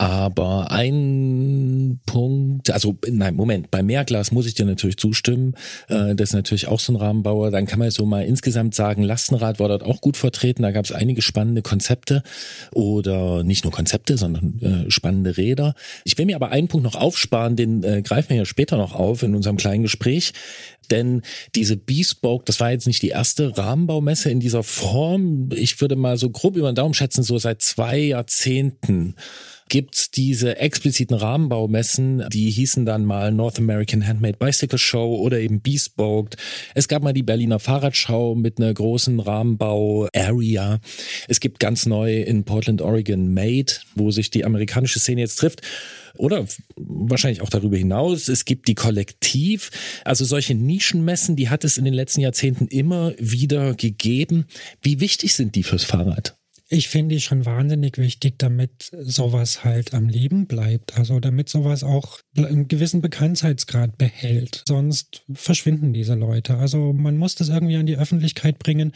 Aber 0.00 0.70
ein 0.70 1.98
Punkt, 2.06 2.70
also 2.70 2.96
nein, 3.08 3.34
Moment, 3.34 3.72
bei 3.72 3.82
Mehrglas 3.82 4.30
muss 4.30 4.46
ich 4.46 4.54
dir 4.54 4.64
natürlich 4.64 4.96
zustimmen. 4.96 5.54
Äh, 5.88 6.14
das 6.14 6.30
ist 6.30 6.34
natürlich 6.34 6.68
auch 6.68 6.78
so 6.78 6.92
ein 6.92 6.96
Rahmenbauer. 6.96 7.50
Dann 7.50 7.66
kann 7.66 7.80
man 7.80 7.90
so 7.90 8.06
mal 8.06 8.24
insgesamt 8.24 8.76
sagen, 8.76 9.02
Lastenrad 9.02 9.58
war 9.58 9.66
dort 9.66 9.82
auch 9.82 10.00
gut 10.00 10.16
vertreten. 10.16 10.62
Da 10.62 10.70
gab 10.70 10.84
es 10.84 10.92
einige 10.92 11.20
spannende 11.20 11.62
Konzepte 11.62 12.22
oder 12.72 13.42
nicht 13.42 13.64
nur 13.64 13.72
Konzepte, 13.72 14.16
sondern 14.16 14.60
äh, 14.60 14.90
spannende 14.90 15.36
Räder. 15.36 15.74
Ich 16.04 16.16
will 16.16 16.26
mir 16.26 16.36
aber 16.36 16.50
einen 16.50 16.68
Punkt 16.68 16.84
noch 16.84 16.94
aufsparen, 16.94 17.56
den 17.56 17.82
äh, 17.82 18.00
greifen 18.02 18.30
wir 18.30 18.36
ja 18.36 18.44
später 18.44 18.76
noch 18.76 18.94
auf 18.94 19.24
in 19.24 19.34
unserem 19.34 19.56
kleinen 19.56 19.82
Gespräch. 19.82 20.32
Denn 20.92 21.22
diese 21.56 21.76
Bespoke, 21.76 22.44
das 22.44 22.60
war 22.60 22.70
jetzt 22.70 22.86
nicht 22.86 23.02
die 23.02 23.08
erste 23.08 23.58
Rahmenbaumesse 23.58 24.30
in 24.30 24.38
dieser 24.38 24.62
Form. 24.62 25.50
Ich 25.52 25.80
würde 25.80 25.96
mal 25.96 26.16
so 26.16 26.30
grob 26.30 26.56
über 26.56 26.70
den 26.70 26.76
Daumen 26.76 26.94
schätzen, 26.94 27.24
so 27.24 27.36
seit 27.36 27.62
zwei 27.62 27.98
Jahrzehnten 27.98 29.16
gibt's 29.68 30.10
diese 30.10 30.56
expliziten 30.58 31.16
Rahmenbaumessen, 31.16 32.24
die 32.30 32.50
hießen 32.50 32.84
dann 32.86 33.04
mal 33.04 33.32
North 33.32 33.58
American 33.58 34.06
Handmade 34.06 34.36
Bicycle 34.38 34.78
Show 34.78 35.16
oder 35.16 35.38
eben 35.38 35.60
Bespoke. 35.60 36.36
Es 36.74 36.88
gab 36.88 37.02
mal 37.02 37.12
die 37.12 37.22
Berliner 37.22 37.58
Fahrradschau 37.58 38.34
mit 38.34 38.58
einer 38.58 38.72
großen 38.72 39.20
Rahmenbau-Area. 39.20 40.80
Es 41.28 41.40
gibt 41.40 41.60
ganz 41.60 41.86
neu 41.86 42.22
in 42.22 42.44
Portland, 42.44 42.82
Oregon 42.82 43.32
Made, 43.32 43.72
wo 43.94 44.10
sich 44.10 44.30
die 44.30 44.44
amerikanische 44.44 44.98
Szene 44.98 45.20
jetzt 45.22 45.36
trifft 45.36 45.62
oder 46.16 46.46
wahrscheinlich 46.76 47.42
auch 47.42 47.50
darüber 47.50 47.76
hinaus. 47.76 48.28
Es 48.28 48.44
gibt 48.44 48.68
die 48.68 48.74
Kollektiv, 48.74 49.70
also 50.04 50.24
solche 50.24 50.54
Nischenmessen, 50.54 51.36
die 51.36 51.48
hat 51.48 51.64
es 51.64 51.78
in 51.78 51.84
den 51.84 51.94
letzten 51.94 52.20
Jahrzehnten 52.20 52.66
immer 52.66 53.12
wieder 53.18 53.74
gegeben. 53.74 54.46
Wie 54.82 55.00
wichtig 55.00 55.34
sind 55.34 55.54
die 55.54 55.62
fürs 55.62 55.84
Fahrrad? 55.84 56.36
Ich 56.70 56.88
finde 56.88 57.14
die 57.14 57.20
schon 57.20 57.46
wahnsinnig 57.46 57.96
wichtig, 57.96 58.38
damit 58.38 58.90
sowas 58.92 59.64
halt 59.64 59.94
am 59.94 60.08
Leben 60.08 60.46
bleibt. 60.46 60.98
Also 60.98 61.18
damit 61.18 61.48
sowas 61.48 61.82
auch 61.82 62.18
einen 62.36 62.68
gewissen 62.68 63.00
Bekanntheitsgrad 63.00 63.96
behält. 63.96 64.64
Sonst 64.68 65.22
verschwinden 65.32 65.94
diese 65.94 66.14
Leute. 66.14 66.58
Also 66.58 66.92
man 66.92 67.16
muss 67.16 67.36
das 67.36 67.48
irgendwie 67.48 67.76
an 67.76 67.86
die 67.86 67.96
Öffentlichkeit 67.96 68.58
bringen. 68.58 68.92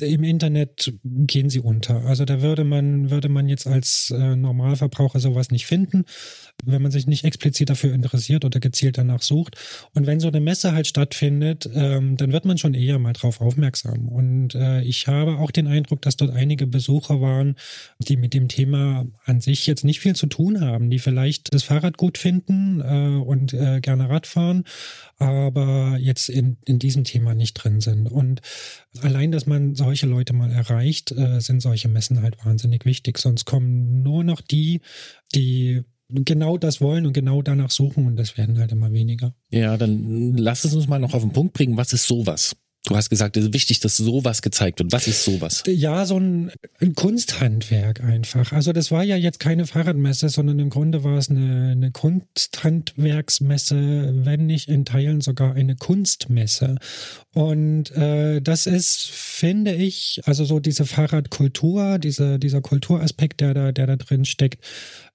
Im 0.00 0.24
Internet 0.24 0.94
gehen 1.04 1.50
sie 1.50 1.60
unter. 1.60 2.06
Also 2.06 2.24
da 2.24 2.40
würde 2.40 2.64
man, 2.64 3.10
würde 3.10 3.28
man 3.28 3.48
jetzt 3.48 3.66
als 3.66 4.10
äh, 4.16 4.36
Normalverbraucher 4.36 5.20
sowas 5.20 5.50
nicht 5.50 5.66
finden 5.66 6.04
wenn 6.64 6.82
man 6.82 6.90
sich 6.90 7.06
nicht 7.06 7.24
explizit 7.24 7.70
dafür 7.70 7.92
interessiert 7.92 8.44
oder 8.44 8.60
gezielt 8.60 8.98
danach 8.98 9.22
sucht. 9.22 9.56
Und 9.94 10.06
wenn 10.06 10.20
so 10.20 10.28
eine 10.28 10.40
Messe 10.40 10.72
halt 10.72 10.86
stattfindet, 10.86 11.68
ähm, 11.74 12.16
dann 12.16 12.32
wird 12.32 12.44
man 12.44 12.58
schon 12.58 12.74
eher 12.74 12.98
mal 12.98 13.12
drauf 13.12 13.40
aufmerksam. 13.40 14.08
Und 14.08 14.54
äh, 14.54 14.82
ich 14.82 15.06
habe 15.06 15.38
auch 15.38 15.50
den 15.50 15.66
Eindruck, 15.66 16.02
dass 16.02 16.16
dort 16.16 16.30
einige 16.30 16.66
Besucher 16.66 17.09
waren, 17.18 17.56
die 17.98 18.16
mit 18.16 18.34
dem 18.34 18.48
Thema 18.48 19.06
an 19.24 19.40
sich 19.40 19.66
jetzt 19.66 19.84
nicht 19.84 20.00
viel 20.00 20.14
zu 20.14 20.26
tun 20.26 20.60
haben, 20.60 20.90
die 20.90 20.98
vielleicht 20.98 21.52
das 21.54 21.62
Fahrrad 21.62 21.96
gut 21.96 22.18
finden 22.18 22.80
äh, 22.80 23.24
und 23.24 23.54
äh, 23.54 23.80
gerne 23.80 24.10
Radfahren, 24.10 24.64
aber 25.18 25.96
jetzt 25.98 26.28
in, 26.28 26.58
in 26.66 26.78
diesem 26.78 27.04
Thema 27.04 27.34
nicht 27.34 27.54
drin 27.54 27.80
sind. 27.80 28.12
Und 28.12 28.40
allein, 29.00 29.32
dass 29.32 29.46
man 29.46 29.74
solche 29.74 30.06
Leute 30.06 30.32
mal 30.32 30.52
erreicht, 30.52 31.12
äh, 31.12 31.40
sind 31.40 31.60
solche 31.60 31.88
Messen 31.88 32.22
halt 32.22 32.44
wahnsinnig 32.44 32.84
wichtig. 32.84 33.18
Sonst 33.18 33.44
kommen 33.44 34.02
nur 34.02 34.24
noch 34.24 34.40
die, 34.40 34.80
die 35.34 35.82
genau 36.10 36.58
das 36.58 36.80
wollen 36.80 37.06
und 37.06 37.12
genau 37.12 37.42
danach 37.42 37.70
suchen 37.70 38.06
und 38.06 38.16
das 38.16 38.36
werden 38.36 38.58
halt 38.58 38.72
immer 38.72 38.92
weniger. 38.92 39.34
Ja, 39.50 39.76
dann 39.76 40.36
lass 40.36 40.64
es 40.64 40.74
uns 40.74 40.88
mal 40.88 40.98
noch 40.98 41.14
auf 41.14 41.22
den 41.22 41.32
Punkt 41.32 41.52
bringen. 41.54 41.76
Was 41.76 41.92
ist 41.92 42.06
sowas? 42.06 42.56
Du 42.86 42.96
hast 42.96 43.10
gesagt, 43.10 43.36
es 43.36 43.44
ist 43.44 43.52
wichtig, 43.52 43.80
dass 43.80 43.98
sowas 43.98 44.40
gezeigt 44.40 44.78
wird. 44.78 44.90
Was 44.90 45.06
ist 45.06 45.22
sowas? 45.22 45.62
Ja, 45.66 46.06
so 46.06 46.18
ein, 46.18 46.50
ein, 46.80 46.94
Kunsthandwerk 46.94 48.02
einfach. 48.02 48.52
Also 48.52 48.72
das 48.72 48.90
war 48.90 49.04
ja 49.04 49.16
jetzt 49.16 49.38
keine 49.38 49.66
Fahrradmesse, 49.66 50.30
sondern 50.30 50.58
im 50.58 50.70
Grunde 50.70 51.04
war 51.04 51.18
es 51.18 51.28
eine, 51.28 51.72
eine 51.72 51.90
Kunsthandwerksmesse, 51.90 54.24
wenn 54.24 54.46
nicht 54.46 54.70
in 54.70 54.86
Teilen 54.86 55.20
sogar 55.20 55.54
eine 55.54 55.76
Kunstmesse. 55.76 56.76
Und 57.34 57.90
äh, 57.90 58.40
das 58.40 58.66
ist, 58.66 59.10
finde 59.10 59.74
ich, 59.74 60.22
also 60.24 60.46
so 60.46 60.58
diese 60.58 60.86
Fahrradkultur, 60.86 61.98
diese, 61.98 62.38
dieser 62.38 62.62
Kulturaspekt, 62.62 63.42
der 63.42 63.52
da, 63.52 63.72
der 63.72 63.88
da 63.88 63.96
drin 63.96 64.24
steckt, 64.24 64.64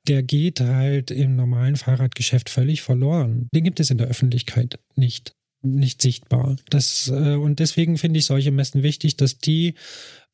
der 0.08 0.22
geht 0.22 0.62
halt 0.62 1.10
im 1.10 1.36
normalen 1.36 1.78
Fahrradgeschäft 1.78 2.52
völlig 2.52 2.84
verloren. 2.84 3.50
Den 3.56 3.64
gibt 3.64 3.80
es 3.80 3.90
in 3.90 3.98
der 3.98 4.06
Öffentlichkeit 4.08 4.78
nicht. 4.96 5.34
Nicht 5.66 6.02
sichtbar. 6.02 6.56
Das, 6.70 7.12
äh, 7.14 7.36
und 7.36 7.60
deswegen 7.60 7.98
finde 7.98 8.20
ich 8.20 8.26
solche 8.26 8.52
Messen 8.52 8.84
wichtig, 8.84 9.18
dass 9.18 9.38
die 9.38 9.76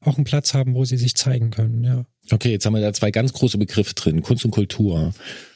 auch 0.01 0.17
einen 0.17 0.25
Platz 0.25 0.53
haben, 0.53 0.73
wo 0.73 0.83
sie 0.85 0.97
sich 0.97 1.15
zeigen 1.15 1.51
können, 1.51 1.83
ja. 1.83 2.05
Okay, 2.31 2.51
jetzt 2.51 2.65
haben 2.65 2.73
wir 2.73 2.81
da 2.81 2.93
zwei 2.93 3.11
ganz 3.11 3.33
große 3.33 3.57
Begriffe 3.57 3.93
drin, 3.93 4.21
Kunst 4.21 4.45
und 4.45 4.51
Kultur. 4.51 5.13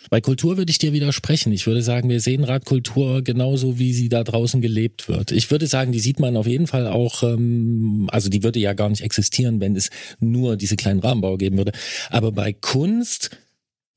Bei 0.09 0.21
Kultur 0.21 0.57
würde 0.57 0.69
ich 0.69 0.77
dir 0.77 0.93
widersprechen. 0.93 1.51
Ich 1.51 1.65
würde 1.65 1.81
sagen, 1.81 2.09
wir 2.09 2.19
sehen 2.19 2.43
Radkultur 2.43 3.23
genauso, 3.23 3.79
wie 3.79 3.93
sie 3.93 4.09
da 4.09 4.23
draußen 4.23 4.61
gelebt 4.61 5.07
wird. 5.07 5.31
Ich 5.31 5.49
würde 5.49 5.67
sagen, 5.67 5.91
die 5.91 5.99
sieht 5.99 6.19
man 6.19 6.37
auf 6.37 6.47
jeden 6.47 6.67
Fall 6.67 6.87
auch, 6.87 7.23
ähm, 7.23 8.07
also 8.11 8.29
die 8.29 8.43
würde 8.43 8.59
ja 8.59 8.73
gar 8.73 8.89
nicht 8.89 9.01
existieren, 9.01 9.59
wenn 9.61 9.75
es 9.75 9.89
nur 10.19 10.57
diese 10.57 10.75
kleinen 10.75 10.99
Rahmenbau 10.99 11.37
geben 11.37 11.57
würde. 11.57 11.71
Aber 12.09 12.31
bei 12.31 12.53
Kunst 12.53 13.31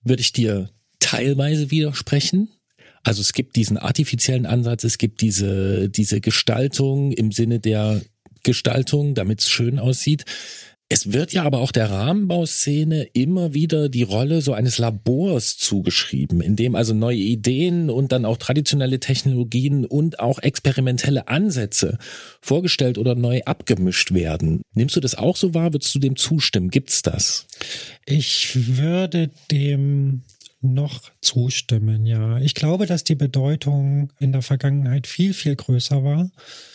würde 0.03 0.23
ich 0.23 0.33
dir 0.33 0.71
teilweise 0.99 1.71
widersprechen. 1.71 2.49
Also 3.03 3.21
es 3.21 3.33
gibt 3.33 3.57
diesen 3.57 3.79
artifiziellen 3.79 4.47
Ansatz, 4.47 4.85
es 4.85 4.99
gibt 4.99 5.21
diese, 5.21 5.89
diese 5.89 6.21
Gestaltung 6.21 7.13
im 7.13 7.33
Sinne 7.33 7.61
der 7.61 8.03
Gestaltung, 8.43 9.15
damit 9.15 9.41
es 9.41 9.49
schön 9.49 9.79
aussieht. 9.79 10.25
Es 10.91 11.13
wird 11.13 11.35
ja 11.35 11.43
aber 11.43 11.59
auch 11.59 11.71
der 11.71 11.91
Rahmenbauszene 11.91 13.09
immer 13.13 13.53
wieder 13.53 13.91
die 13.91 14.05
Rolle 14.05 14.41
so 14.41 14.55
eines 14.55 14.79
Labors 14.79 15.59
zugeschrieben, 15.59 16.41
in 16.41 16.57
dem 16.57 16.75
also 16.75 16.95
neue 16.95 17.19
Ideen 17.19 17.91
und 17.91 18.11
dann 18.11 18.25
auch 18.25 18.39
traditionelle 18.39 18.99
Technologien 18.99 19.85
und 19.85 20.19
auch 20.19 20.39
experimentelle 20.39 21.29
Ansätze 21.29 21.99
vorgestellt 22.41 22.97
oder 22.97 23.15
neu 23.15 23.43
abgemischt 23.45 24.15
werden. 24.15 24.63
Nimmst 24.73 24.97
du 24.97 25.01
das 25.01 25.15
auch 25.15 25.37
so 25.37 25.53
wahr? 25.53 25.75
Würdest 25.75 25.95
du 25.95 25.99
dem 25.99 26.17
zustimmen? 26.17 26.71
Gibt's 26.71 27.03
das? 27.03 27.47
Ich 28.07 28.79
würde 28.79 29.31
dem 29.51 30.23
noch 30.61 31.13
zustimmen, 31.21 32.05
ja. 32.05 32.39
Ich 32.39 32.55
glaube, 32.55 32.87
dass 32.87 33.05
die 33.05 33.15
Bedeutung 33.15 34.13
in 34.19 34.33
der 34.33 34.43
Vergangenheit 34.43 35.07
viel, 35.07 35.33
viel 35.33 35.55
größer 35.55 36.03
war, 36.03 36.31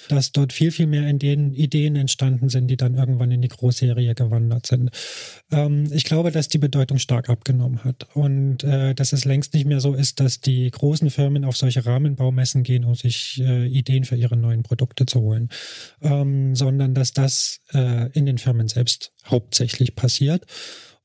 dass 0.07 0.31
dort 0.31 0.53
viel, 0.53 0.71
viel 0.71 0.87
mehr 0.87 1.09
Ideen 1.09 1.95
entstanden 1.95 2.47
sind, 2.47 2.67
die 2.67 2.77
dann 2.77 2.95
irgendwann 2.95 3.31
in 3.31 3.41
die 3.41 3.49
Großserie 3.49 4.15
gewandert 4.15 4.67
sind. 4.67 4.89
Ähm, 5.51 5.89
ich 5.91 6.05
glaube, 6.05 6.31
dass 6.31 6.47
die 6.47 6.59
Bedeutung 6.59 6.97
stark 6.97 7.29
abgenommen 7.29 7.83
hat 7.83 8.07
und 8.13 8.63
äh, 8.63 8.95
dass 8.95 9.11
es 9.11 9.25
längst 9.25 9.53
nicht 9.53 9.65
mehr 9.65 9.81
so 9.81 9.93
ist, 9.93 10.21
dass 10.21 10.39
die 10.39 10.69
großen 10.71 11.09
Firmen 11.09 11.43
auf 11.43 11.57
solche 11.57 11.85
Rahmenbaumessen 11.85 12.63
gehen, 12.63 12.85
um 12.85 12.95
sich 12.95 13.41
äh, 13.41 13.67
Ideen 13.67 14.05
für 14.05 14.15
ihre 14.15 14.37
neuen 14.37 14.63
Produkte 14.63 15.05
zu 15.05 15.19
holen, 15.19 15.49
ähm, 16.01 16.55
sondern 16.55 16.93
dass 16.93 17.11
das 17.11 17.59
äh, 17.73 18.09
in 18.13 18.25
den 18.25 18.37
Firmen 18.37 18.69
selbst 18.69 19.11
hauptsächlich 19.25 19.95
passiert. 19.95 20.45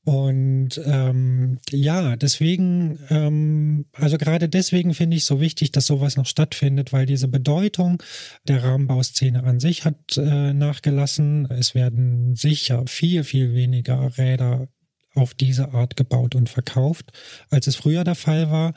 Und 0.05 0.81
ähm, 0.85 1.59
ja, 1.69 2.15
deswegen, 2.15 2.99
ähm, 3.09 3.85
also 3.93 4.17
gerade 4.17 4.49
deswegen 4.49 4.93
finde 4.93 5.17
ich 5.17 5.25
so 5.25 5.39
wichtig, 5.41 5.71
dass 5.71 5.85
sowas 5.85 6.15
noch 6.15 6.25
stattfindet, 6.25 6.93
weil 6.93 7.05
diese 7.05 7.27
Bedeutung 7.27 8.01
der 8.47 8.63
Rahmenbauszene 8.63 9.43
an 9.43 9.59
sich 9.59 9.85
hat 9.85 10.17
äh, 10.17 10.53
nachgelassen. 10.53 11.47
Es 11.51 11.75
werden 11.75 12.35
sicher 12.35 12.85
viel, 12.87 13.23
viel 13.23 13.53
weniger 13.53 14.17
Räder 14.17 14.67
auf 15.15 15.33
diese 15.33 15.73
Art 15.73 15.95
gebaut 15.95 16.35
und 16.35 16.49
verkauft, 16.49 17.11
als 17.49 17.67
es 17.67 17.75
früher 17.75 18.03
der 18.03 18.15
Fall 18.15 18.51
war. 18.51 18.73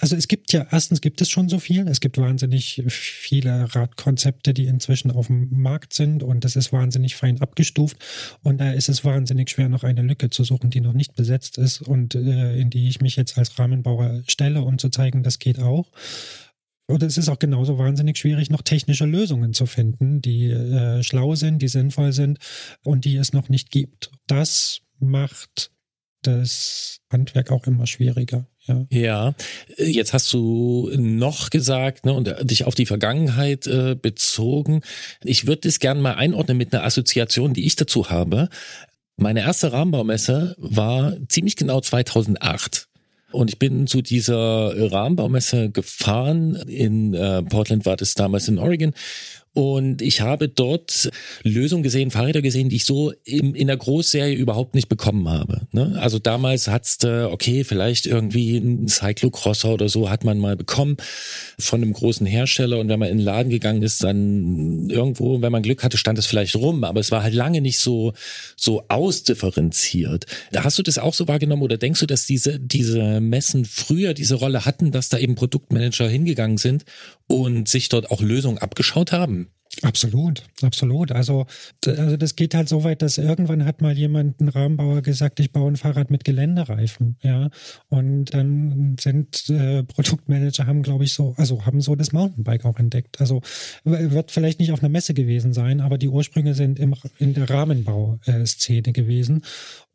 Also 0.00 0.16
es 0.16 0.28
gibt 0.28 0.52
ja, 0.52 0.66
erstens 0.70 1.00
gibt 1.00 1.20
es 1.20 1.30
schon 1.30 1.48
so 1.48 1.58
viel. 1.58 1.86
Es 1.88 2.00
gibt 2.00 2.18
wahnsinnig 2.18 2.82
viele 2.88 3.74
Radkonzepte, 3.74 4.54
die 4.54 4.66
inzwischen 4.66 5.10
auf 5.10 5.28
dem 5.28 5.48
Markt 5.50 5.92
sind 5.92 6.22
und 6.22 6.44
das 6.44 6.56
ist 6.56 6.72
wahnsinnig 6.72 7.16
fein 7.16 7.40
abgestuft. 7.40 7.98
Und 8.42 8.58
da 8.58 8.72
ist 8.72 8.88
es 8.88 9.04
wahnsinnig 9.04 9.50
schwer, 9.50 9.68
noch 9.68 9.84
eine 9.84 10.02
Lücke 10.02 10.30
zu 10.30 10.44
suchen, 10.44 10.70
die 10.70 10.80
noch 10.80 10.92
nicht 10.92 11.14
besetzt 11.14 11.58
ist 11.58 11.82
und 11.82 12.14
äh, 12.14 12.56
in 12.56 12.70
die 12.70 12.88
ich 12.88 13.00
mich 13.00 13.16
jetzt 13.16 13.38
als 13.38 13.58
Rahmenbauer 13.58 14.22
stelle, 14.28 14.62
um 14.62 14.78
zu 14.78 14.88
zeigen, 14.88 15.22
das 15.22 15.38
geht 15.38 15.60
auch. 15.60 15.90
Oder 16.88 17.06
es 17.06 17.18
ist 17.18 17.28
auch 17.28 17.38
genauso 17.38 17.78
wahnsinnig 17.78 18.16
schwierig, 18.16 18.48
noch 18.48 18.62
technische 18.62 19.06
Lösungen 19.06 19.52
zu 19.52 19.66
finden, 19.66 20.22
die 20.22 20.50
äh, 20.50 21.02
schlau 21.02 21.34
sind, 21.34 21.60
die 21.60 21.68
sinnvoll 21.68 22.12
sind 22.12 22.38
und 22.84 23.04
die 23.04 23.16
es 23.16 23.32
noch 23.32 23.48
nicht 23.48 23.72
gibt. 23.72 24.12
Das 24.28 24.82
macht 24.98 25.70
das 26.22 27.00
Handwerk 27.10 27.50
auch 27.52 27.66
immer 27.66 27.86
schwieriger. 27.86 28.46
Ja. 28.66 28.84
ja, 28.90 29.34
jetzt 29.78 30.12
hast 30.12 30.32
du 30.32 30.90
noch 30.96 31.50
gesagt 31.50 32.04
ne, 32.04 32.12
und 32.12 32.34
dich 32.42 32.64
auf 32.64 32.74
die 32.74 32.86
Vergangenheit 32.86 33.68
äh, 33.68 33.94
bezogen. 33.94 34.80
Ich 35.22 35.46
würde 35.46 35.62
das 35.68 35.78
gerne 35.78 36.00
mal 36.00 36.14
einordnen 36.14 36.56
mit 36.56 36.74
einer 36.74 36.84
Assoziation, 36.84 37.54
die 37.54 37.64
ich 37.64 37.76
dazu 37.76 38.10
habe. 38.10 38.48
Meine 39.16 39.40
erste 39.40 39.72
Rahmenbaumesse 39.72 40.56
war 40.58 41.14
ziemlich 41.28 41.54
genau 41.54 41.80
2008. 41.80 42.88
Und 43.30 43.50
ich 43.50 43.58
bin 43.58 43.86
zu 43.86 44.02
dieser 44.02 44.92
Rahmenbaumesse 44.92 45.70
gefahren. 45.70 46.56
In 46.66 47.14
äh, 47.14 47.42
Portland 47.42 47.86
war 47.86 47.96
das 47.96 48.14
damals 48.14 48.48
in 48.48 48.58
Oregon. 48.58 48.94
Und 49.56 50.02
ich 50.02 50.20
habe 50.20 50.50
dort 50.50 51.08
Lösungen 51.42 51.82
gesehen, 51.82 52.10
Fahrräder 52.10 52.42
gesehen, 52.42 52.68
die 52.68 52.76
ich 52.76 52.84
so 52.84 53.14
im, 53.24 53.54
in 53.54 53.68
der 53.68 53.78
Großserie 53.78 54.34
überhaupt 54.34 54.74
nicht 54.74 54.90
bekommen 54.90 55.30
habe. 55.30 55.62
Ne? 55.72 55.96
Also 55.98 56.18
damals 56.18 56.68
hat's 56.68 57.02
okay, 57.02 57.64
vielleicht 57.64 58.04
irgendwie 58.04 58.58
ein 58.58 58.86
Cyclocrosser 58.86 59.72
oder 59.72 59.88
so 59.88 60.10
hat 60.10 60.24
man 60.24 60.38
mal 60.38 60.56
bekommen 60.56 60.98
von 61.58 61.82
einem 61.82 61.94
großen 61.94 62.26
Hersteller. 62.26 62.78
Und 62.78 62.90
wenn 62.90 62.98
man 62.98 63.08
in 63.08 63.16
den 63.16 63.24
Laden 63.24 63.48
gegangen 63.48 63.82
ist, 63.82 64.04
dann 64.04 64.90
irgendwo, 64.90 65.40
wenn 65.40 65.52
man 65.52 65.62
Glück 65.62 65.82
hatte, 65.82 65.96
stand 65.96 66.18
es 66.18 66.26
vielleicht 66.26 66.54
rum. 66.56 66.84
Aber 66.84 67.00
es 67.00 67.10
war 67.10 67.22
halt 67.22 67.32
lange 67.32 67.62
nicht 67.62 67.78
so, 67.78 68.12
so 68.56 68.84
ausdifferenziert. 68.88 70.26
Hast 70.54 70.78
du 70.78 70.82
das 70.82 70.98
auch 70.98 71.14
so 71.14 71.28
wahrgenommen 71.28 71.62
oder 71.62 71.78
denkst 71.78 72.00
du, 72.00 72.06
dass 72.06 72.26
diese, 72.26 72.60
diese 72.60 73.22
Messen 73.22 73.64
früher 73.64 74.12
diese 74.12 74.34
Rolle 74.34 74.66
hatten, 74.66 74.92
dass 74.92 75.08
da 75.08 75.16
eben 75.16 75.34
Produktmanager 75.34 76.10
hingegangen 76.10 76.58
sind 76.58 76.84
und 77.26 77.68
sich 77.68 77.88
dort 77.88 78.10
auch 78.10 78.20
Lösungen 78.20 78.58
abgeschaut 78.58 79.12
haben. 79.12 79.50
Absolut, 79.82 80.42
absolut. 80.62 81.12
Also, 81.12 81.44
also 81.84 82.16
das 82.16 82.34
geht 82.34 82.54
halt 82.54 82.68
so 82.68 82.82
weit, 82.82 83.02
dass 83.02 83.18
irgendwann 83.18 83.66
hat 83.66 83.82
mal 83.82 83.96
jemand, 83.96 84.40
ein 84.40 84.48
Rahmenbauer, 84.48 85.02
gesagt, 85.02 85.38
ich 85.38 85.52
baue 85.52 85.70
ein 85.70 85.76
Fahrrad 85.76 86.10
mit 86.10 86.24
Geländereifen, 86.24 87.16
ja. 87.22 87.50
Und 87.88 88.32
dann 88.32 88.96
sind 88.98 89.50
äh, 89.50 89.82
Produktmanager 89.82 90.66
haben, 90.66 90.82
glaube 90.82 91.04
ich, 91.04 91.12
so, 91.12 91.34
also 91.36 91.66
haben 91.66 91.82
so 91.82 91.94
das 91.94 92.12
Mountainbike 92.12 92.64
auch 92.64 92.78
entdeckt. 92.78 93.20
Also 93.20 93.42
wird 93.84 94.30
vielleicht 94.30 94.60
nicht 94.60 94.72
auf 94.72 94.80
einer 94.80 94.88
Messe 94.88 95.12
gewesen 95.12 95.52
sein, 95.52 95.82
aber 95.82 95.98
die 95.98 96.08
Ursprünge 96.08 96.54
sind 96.54 96.78
im, 96.78 96.94
in 97.18 97.34
der 97.34 97.50
Rahmenbauszene 97.50 98.92
gewesen. 98.92 99.42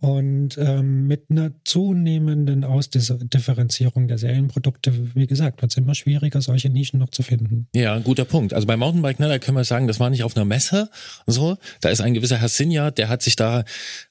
Und 0.02 0.58
ähm, 0.58 1.06
mit 1.06 1.26
einer 1.30 1.52
zunehmenden 1.64 2.64
Ausdifferenzierung 2.64 4.08
der 4.08 4.18
Serienprodukte, 4.18 5.16
wie 5.16 5.28
gesagt, 5.28 5.62
wird 5.62 5.72
es 5.72 5.78
immer 5.78 5.93
schwieriger, 5.93 6.41
solche 6.41 6.72
Nischen 6.72 6.99
noch 6.99 7.12
zu 7.12 7.22
finden. 7.22 7.68
Ja, 7.76 7.93
ein 7.93 8.04
guter 8.04 8.26
Punkt. 8.26 8.56
Also 8.56 8.66
bei 8.66 8.78
Mountainbike, 8.78 9.20
ne, 9.20 9.28
da 9.28 9.38
können 9.38 9.58
wir 9.58 9.64
sagen, 9.64 9.88
das 9.88 9.99
war 9.99 10.10
nicht 10.10 10.24
auf 10.24 10.36
einer 10.36 10.45
Messe. 10.45 10.89
So, 11.28 11.56
da 11.82 11.89
ist 11.89 12.02
ein 12.02 12.16
gewisser 12.16 12.38
Herr 12.38 12.49
Sinja, 12.49 12.89
der 12.89 13.10
hat 13.10 13.22
sich 13.22 13.36
da 13.36 13.64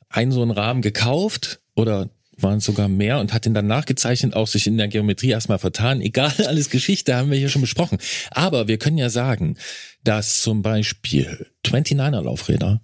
einen 0.08 0.30
so 0.30 0.42
einen 0.42 0.52
Rahmen 0.52 0.80
gekauft 0.80 1.60
oder 1.74 2.08
waren 2.42 2.60
sogar 2.60 2.88
mehr 2.88 3.18
und 3.18 3.32
hat 3.32 3.46
ihn 3.46 3.54
dann 3.54 3.66
nachgezeichnet, 3.66 4.34
auch 4.34 4.46
sich 4.46 4.68
in 4.68 4.78
der 4.78 4.86
Geometrie 4.86 5.30
erstmal 5.30 5.58
vertan. 5.58 6.00
Egal, 6.00 6.32
alles 6.46 6.70
Geschichte 6.70 7.16
haben 7.16 7.32
wir 7.32 7.38
hier 7.38 7.48
schon 7.48 7.62
besprochen. 7.62 7.98
Aber 8.30 8.68
wir 8.68 8.78
können 8.78 8.96
ja 8.96 9.10
sagen, 9.10 9.56
dass 10.04 10.40
zum 10.40 10.62
Beispiel 10.62 11.48
29er 11.66 12.22
Laufräder 12.22 12.80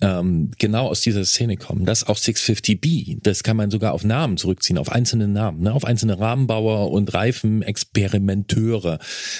ähm, 0.00 0.50
genau 0.58 0.88
aus 0.88 1.00
dieser 1.00 1.24
Szene 1.24 1.56
kommen. 1.56 1.84
Das 1.84 2.06
auch 2.06 2.16
650B, 2.16 3.18
das 3.22 3.42
kann 3.42 3.56
man 3.56 3.70
sogar 3.70 3.92
auf 3.92 4.04
Namen 4.04 4.36
zurückziehen, 4.36 4.78
auf 4.78 4.90
einzelne 4.90 5.28
Namen, 5.28 5.62
ne? 5.62 5.72
auf 5.72 5.84
einzelne 5.84 6.18
Rahmenbauer 6.18 6.90
und 6.90 7.12
Reifenexperimenteure, 7.12 8.98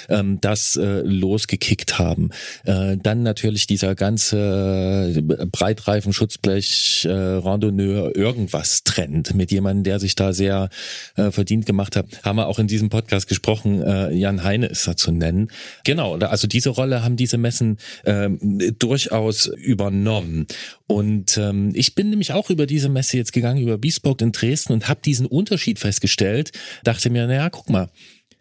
ähm, 0.09 0.39
das 0.41 0.75
äh, 0.75 1.01
losgekickt 1.01 1.99
haben. 1.99 2.29
Äh, 2.65 2.97
dann 2.97 3.23
natürlich 3.23 3.67
dieser 3.67 3.95
ganze 3.95 5.13
äh, 5.15 5.45
Breitreifen, 5.45 6.13
Schutzblech, 6.13 7.05
äh, 7.05 7.11
Randonneur, 7.11 8.15
irgendwas 8.15 8.83
Trend 8.83 9.33
mit 9.33 9.51
jemandem, 9.51 9.83
der 9.83 9.99
sich 9.99 10.15
da 10.15 10.33
sehr 10.33 10.69
äh, 11.15 11.31
verdient 11.31 11.65
gemacht 11.65 11.95
hat. 11.95 12.07
Haben 12.23 12.37
wir 12.37 12.47
auch 12.47 12.59
in 12.59 12.67
diesem 12.67 12.89
Podcast 12.89 13.27
gesprochen, 13.27 13.81
äh, 13.81 14.13
Jan 14.13 14.43
Heine 14.43 14.67
ist 14.67 14.87
da 14.87 14.95
zu 14.95 15.11
nennen. 15.11 15.49
Genau, 15.83 16.15
also 16.15 16.47
diese 16.47 16.69
Rolle 16.69 17.03
haben 17.03 17.15
diese 17.15 17.37
Messen 17.37 17.77
äh, 18.03 18.29
durchaus 18.77 19.45
übernommen. 19.45 20.47
Und 20.87 21.37
ähm, 21.37 21.71
ich 21.73 21.95
bin 21.95 22.09
nämlich 22.09 22.33
auch 22.33 22.49
über 22.49 22.65
diese 22.65 22.89
Messe 22.89 23.17
jetzt 23.17 23.33
gegangen, 23.33 23.61
über 23.61 23.77
Bespoke 23.77 24.23
in 24.23 24.31
Dresden 24.31 24.73
und 24.73 24.87
habe 24.87 25.01
diesen 25.03 25.25
Unterschied 25.25 25.79
festgestellt. 25.79 26.51
Dachte 26.83 27.09
mir, 27.09 27.27
naja, 27.27 27.49
guck 27.49 27.69
mal, 27.69 27.89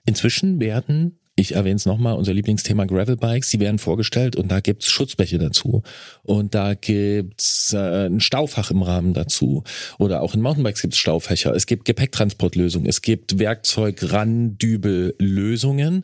inzwischen 0.07 0.61
werden 0.61 1.19
ich 1.39 1.55
erwähne 1.55 1.77
es 1.77 1.87
nochmal, 1.87 2.17
unser 2.17 2.35
Lieblingsthema 2.35 2.85
Gravelbikes, 2.85 3.51
die 3.51 3.61
werden 3.61 3.79
vorgestellt 3.79 4.35
und 4.35 4.49
da 4.49 4.59
gibt's 4.59 4.91
Schutzbleche 4.91 5.39
dazu. 5.39 5.85
Und 6.25 6.57
da 6.57 6.75
gibt's 6.75 7.73
äh, 7.73 8.07
ein 8.07 8.19
Staufach 8.19 8.73
im 8.73 8.83
Rahmen 8.83 9.15
dazu. 9.15 9.63
Oder 9.99 10.23
auch 10.23 10.35
in 10.35 10.41
Mountainbikes 10.41 10.83
gibt's 10.83 10.99
Staufächer. 10.99 11.55
Es 11.55 11.67
gibt 11.67 11.85
Gepäcktransportlösungen. 11.85 12.89
Es 12.89 13.03
gibt 13.03 13.39
Werkzeug-Randübel-Lösungen. 13.39 16.03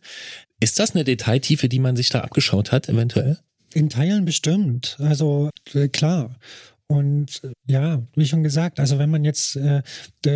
Ist 0.61 0.79
das 0.79 0.95
eine 0.95 1.03
Detailtiefe, 1.03 1.69
die 1.69 1.81
man 1.81 1.97
sich 1.97 2.11
da 2.11 2.21
abgeschaut 2.21 2.71
hat, 2.71 2.89
eventuell? 2.89 3.39
In 3.75 3.89
Teilen 3.89 4.25
bestimmt. 4.25 4.97
Also 5.01 5.51
äh, 5.75 5.89
klar. 5.89 6.37
Und 6.87 7.43
äh, 7.43 7.53
ja, 7.67 8.03
wie 8.15 8.27
schon 8.27 8.45
gesagt, 8.45 8.79
also 8.79 8.99
wenn 8.99 9.11
man 9.11 9.25
jetzt, 9.25 9.57
äh, 9.57 9.83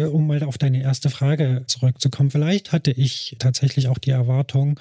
um 0.04 0.26
mal 0.26 0.42
auf 0.42 0.58
deine 0.58 0.82
erste 0.82 1.08
Frage 1.08 1.62
zurückzukommen, 1.66 2.30
vielleicht 2.30 2.72
hatte 2.72 2.90
ich 2.90 3.36
tatsächlich 3.38 3.88
auch 3.88 3.98
die 3.98 4.10
Erwartung, 4.10 4.80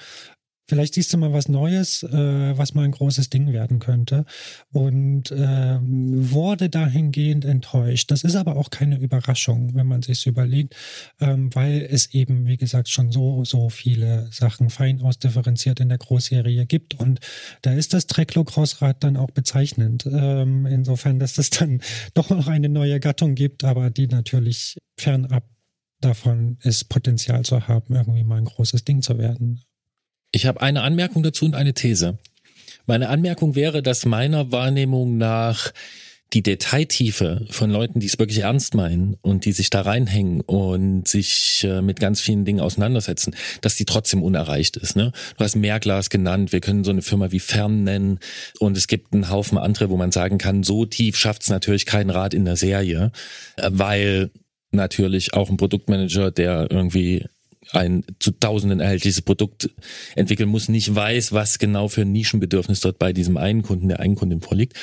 Vielleicht 0.68 0.94
siehst 0.94 1.12
du 1.12 1.18
mal 1.18 1.32
was 1.32 1.48
Neues, 1.48 2.02
äh, 2.02 2.58
was 2.58 2.74
mal 2.74 2.84
ein 2.84 2.92
großes 2.92 3.30
Ding 3.30 3.52
werden 3.52 3.78
könnte. 3.78 4.26
Und 4.70 5.30
äh, 5.30 5.78
wurde 5.80 6.68
dahingehend 6.68 7.46
enttäuscht. 7.46 8.10
Das 8.10 8.22
ist 8.22 8.36
aber 8.36 8.56
auch 8.56 8.68
keine 8.68 8.98
Überraschung, 8.98 9.74
wenn 9.74 9.86
man 9.86 10.02
sich 10.02 10.26
überlegt, 10.26 10.76
ähm, 11.20 11.54
weil 11.54 11.88
es 11.90 12.12
eben, 12.12 12.46
wie 12.46 12.58
gesagt, 12.58 12.90
schon 12.90 13.10
so, 13.10 13.44
so 13.44 13.70
viele 13.70 14.28
Sachen 14.30 14.68
fein 14.68 15.00
ausdifferenziert 15.00 15.80
in 15.80 15.88
der 15.88 15.98
Großserie 15.98 16.66
gibt. 16.66 17.00
Und 17.00 17.20
da 17.62 17.72
ist 17.72 17.94
das 17.94 18.06
Treklo-Crossrad 18.06 19.02
dann 19.02 19.16
auch 19.16 19.30
bezeichnend. 19.30 20.06
Ähm, 20.06 20.66
insofern, 20.66 21.18
dass 21.18 21.38
es 21.38 21.48
dann 21.48 21.80
doch 22.14 22.28
noch 22.28 22.46
eine 22.46 22.68
neue 22.68 23.00
Gattung 23.00 23.34
gibt, 23.34 23.64
aber 23.64 23.88
die 23.88 24.06
natürlich 24.06 24.76
fernab 24.98 25.44
davon 26.00 26.58
ist, 26.62 26.88
Potenzial 26.90 27.44
zu 27.44 27.66
haben, 27.66 27.94
irgendwie 27.94 28.24
mal 28.24 28.36
ein 28.36 28.44
großes 28.44 28.84
Ding 28.84 29.02
zu 29.02 29.18
werden. 29.18 29.62
Ich 30.30 30.46
habe 30.46 30.60
eine 30.60 30.82
Anmerkung 30.82 31.22
dazu 31.22 31.44
und 31.44 31.54
eine 31.54 31.74
These. 31.74 32.18
Meine 32.86 33.08
Anmerkung 33.08 33.54
wäre, 33.54 33.82
dass 33.82 34.06
meiner 34.06 34.52
Wahrnehmung 34.52 35.16
nach 35.16 35.72
die 36.34 36.42
Detailtiefe 36.42 37.46
von 37.50 37.70
Leuten, 37.70 38.00
die 38.00 38.06
es 38.06 38.18
wirklich 38.18 38.40
ernst 38.40 38.74
meinen 38.74 39.16
und 39.22 39.46
die 39.46 39.52
sich 39.52 39.70
da 39.70 39.80
reinhängen 39.80 40.42
und 40.42 41.08
sich 41.08 41.64
äh, 41.64 41.80
mit 41.80 42.00
ganz 42.00 42.20
vielen 42.20 42.44
Dingen 42.44 42.60
auseinandersetzen, 42.60 43.34
dass 43.62 43.76
die 43.76 43.86
trotzdem 43.86 44.22
unerreicht 44.22 44.76
ist. 44.76 44.94
Ne? 44.94 45.12
Du 45.38 45.44
hast 45.44 45.56
Mehrglas 45.56 46.10
genannt, 46.10 46.52
wir 46.52 46.60
können 46.60 46.84
so 46.84 46.90
eine 46.90 47.00
Firma 47.00 47.32
wie 47.32 47.40
Fern 47.40 47.82
nennen 47.84 48.18
und 48.58 48.76
es 48.76 48.88
gibt 48.88 49.14
einen 49.14 49.30
Haufen 49.30 49.56
andere, 49.56 49.88
wo 49.88 49.96
man 49.96 50.12
sagen 50.12 50.36
kann, 50.36 50.62
so 50.62 50.84
tief 50.84 51.16
schafft 51.16 51.42
es 51.42 51.48
natürlich 51.48 51.86
kein 51.86 52.10
Rad 52.10 52.34
in 52.34 52.44
der 52.44 52.56
Serie, 52.56 53.10
äh, 53.56 53.70
weil 53.72 54.30
natürlich 54.70 55.32
auch 55.32 55.48
ein 55.48 55.56
Produktmanager, 55.56 56.30
der 56.30 56.70
irgendwie 56.70 57.24
ein 57.72 58.04
zu 58.18 58.30
Tausenden 58.32 58.80
erhältliches 58.80 59.22
Produkt 59.22 59.70
entwickeln 60.14 60.48
muss, 60.48 60.68
nicht 60.68 60.94
weiß, 60.94 61.32
was 61.32 61.58
genau 61.58 61.88
für 61.88 62.02
ein 62.02 62.12
Nischenbedürfnis 62.12 62.80
dort 62.80 62.98
bei 62.98 63.12
diesem 63.12 63.36
einen 63.36 63.62
Kunden, 63.62 63.88
der 63.88 64.00
einen 64.00 64.14
Kunden 64.14 64.40
vorliegt. 64.40 64.74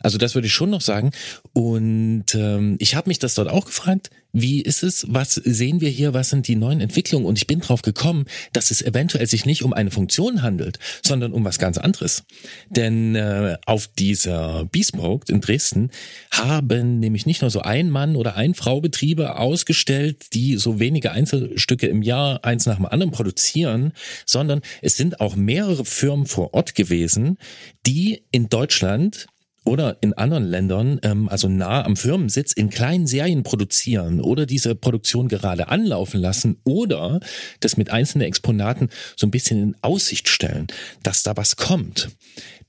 Also 0.00 0.18
das 0.18 0.34
würde 0.34 0.46
ich 0.46 0.52
schon 0.52 0.70
noch 0.70 0.80
sagen. 0.80 1.12
Und 1.52 2.34
ähm, 2.34 2.76
ich 2.78 2.94
habe 2.94 3.08
mich 3.08 3.18
das 3.18 3.34
dort 3.34 3.48
auch 3.48 3.66
gefragt, 3.66 4.10
wie 4.34 4.60
ist 4.60 4.82
es, 4.82 5.06
was 5.08 5.34
sehen 5.34 5.80
wir 5.80 5.88
hier, 5.88 6.12
was 6.12 6.30
sind 6.30 6.48
die 6.48 6.56
neuen 6.56 6.80
Entwicklungen? 6.80 7.24
Und 7.24 7.38
ich 7.38 7.46
bin 7.46 7.60
drauf 7.60 7.82
gekommen, 7.82 8.26
dass 8.52 8.72
es 8.72 8.82
eventuell 8.82 9.28
sich 9.28 9.46
nicht 9.46 9.62
um 9.62 9.72
eine 9.72 9.92
Funktion 9.92 10.42
handelt, 10.42 10.80
sondern 11.04 11.32
um 11.32 11.44
was 11.44 11.60
ganz 11.60 11.78
anderes. 11.78 12.24
Denn 12.68 13.14
äh, 13.14 13.56
auf 13.64 13.86
dieser 13.86 14.64
Bespoke 14.64 15.32
in 15.32 15.40
Dresden 15.40 15.90
haben 16.32 16.98
nämlich 16.98 17.26
nicht 17.26 17.42
nur 17.42 17.50
so 17.50 17.60
ein 17.60 17.90
Mann 17.90 18.16
oder 18.16 18.34
ein 18.34 18.54
Frau 18.54 18.80
Betriebe 18.80 19.38
ausgestellt, 19.38 20.34
die 20.34 20.56
so 20.56 20.80
wenige 20.80 21.12
Einzelstücke 21.12 21.86
im 21.86 22.02
Jahr 22.02 22.44
eins 22.44 22.66
nach 22.66 22.76
dem 22.76 22.86
anderen 22.86 23.12
produzieren, 23.12 23.92
sondern 24.26 24.62
es 24.82 24.96
sind 24.96 25.20
auch 25.20 25.36
mehrere 25.36 25.84
Firmen 25.84 26.26
vor 26.26 26.54
Ort 26.54 26.74
gewesen, 26.74 27.38
die 27.86 28.24
in 28.32 28.48
Deutschland 28.48 29.28
oder 29.64 29.96
in 30.00 30.12
anderen 30.12 30.44
Ländern, 30.44 31.00
ähm, 31.02 31.28
also 31.28 31.48
nah 31.48 31.84
am 31.84 31.96
Firmensitz, 31.96 32.52
in 32.52 32.70
kleinen 32.70 33.06
Serien 33.06 33.42
produzieren 33.42 34.20
oder 34.20 34.46
diese 34.46 34.74
Produktion 34.74 35.28
gerade 35.28 35.68
anlaufen 35.68 36.20
lassen 36.20 36.58
oder 36.64 37.20
das 37.60 37.76
mit 37.76 37.90
einzelnen 37.90 38.26
Exponaten 38.26 38.90
so 39.16 39.26
ein 39.26 39.30
bisschen 39.30 39.62
in 39.62 39.76
Aussicht 39.80 40.28
stellen, 40.28 40.66
dass 41.02 41.22
da 41.22 41.36
was 41.36 41.56
kommt. 41.56 42.10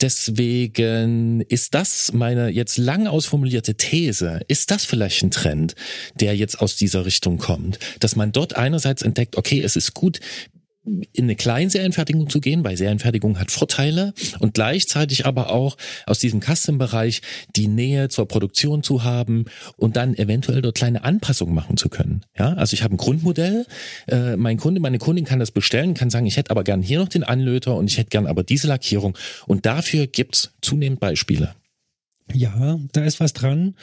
Deswegen 0.02 1.42
ist 1.42 1.74
das 1.74 2.12
meine 2.14 2.50
jetzt 2.50 2.78
lang 2.78 3.08
ausformulierte 3.08 3.76
These. 3.76 4.42
Ist 4.48 4.72
das 4.72 4.86
vielleicht 4.86 5.24
ein 5.24 5.32
Trend, 5.32 5.76
der 6.16 6.36
jetzt 6.36 6.60
aus 6.60 6.76
dieser 6.76 7.06
Richtung 7.06 7.38
kommt? 7.38 7.80
Dass 8.00 8.16
man 8.16 8.32
dort 8.32 8.56
einerseits 8.56 9.02
entdeckt, 9.02 9.38
okay, 9.38 9.62
es 9.62 9.76
ist 9.76 9.94
gut, 9.94 10.20
in 10.86 11.26
eine 11.26 11.36
Kleinserienfertigung 11.36 12.30
zu 12.30 12.40
gehen, 12.40 12.64
weil 12.64 12.78
Serienfertigung 12.78 13.40
hat 13.40 13.52
Vorteile 13.52 14.14
und 14.40 14.54
gleichzeitig 14.54 15.26
aber 15.26 15.52
auch 15.52 15.78
aus 16.06 16.20
diesem 16.20 16.42
Custom-Bereich 16.42 17.22
die 17.56 17.68
Nähe 17.68 18.10
zur 18.10 18.28
Produktion 18.28 18.84
zu 18.84 19.04
haben 19.04 19.46
und 19.78 19.96
dann 19.96 20.16
eventuell 20.16 20.62
dort 20.62 20.76
kleine 20.76 21.04
Anpassungen 21.04 21.56
machen 21.56 21.78
zu 21.78 21.90
können. 21.90 22.22
Ja, 22.38 22.54
also 22.54 22.74
ich 22.74 22.84
habe 22.84 22.96
ein 22.96 22.98
Grundmodell, 22.98 23.66
äh, 24.08 24.36
mein 24.36 24.58
Kunde, 24.58 24.80
meine 24.80 25.00
Kundin 25.00 25.26
kann 25.26 25.40
das 25.40 25.52
bestellen, 25.52 25.94
kann 25.94 26.10
sagen, 26.10 26.26
ich 26.26 26.38
hätte 26.38 26.52
aber 26.52 26.64
gern 26.64 26.82
hier 26.82 27.00
noch 27.00 27.10
den 27.10 27.24
Anlöter 27.24 27.76
und 27.76 27.90
ich 27.90 27.98
hätte 27.98 28.10
gern 28.10 28.28
aber 28.28 28.44
diese 28.44 28.68
Lackierung 28.68 29.18
und 29.48 29.66
dafür 29.66 30.08
gibt's 30.08 30.52
zunehmend 30.62 31.00
Beispiele. 31.00 31.56
Ja, 32.34 32.80
da 32.92 33.04
ist 33.04 33.20
was 33.20 33.34
dran. 33.34 33.76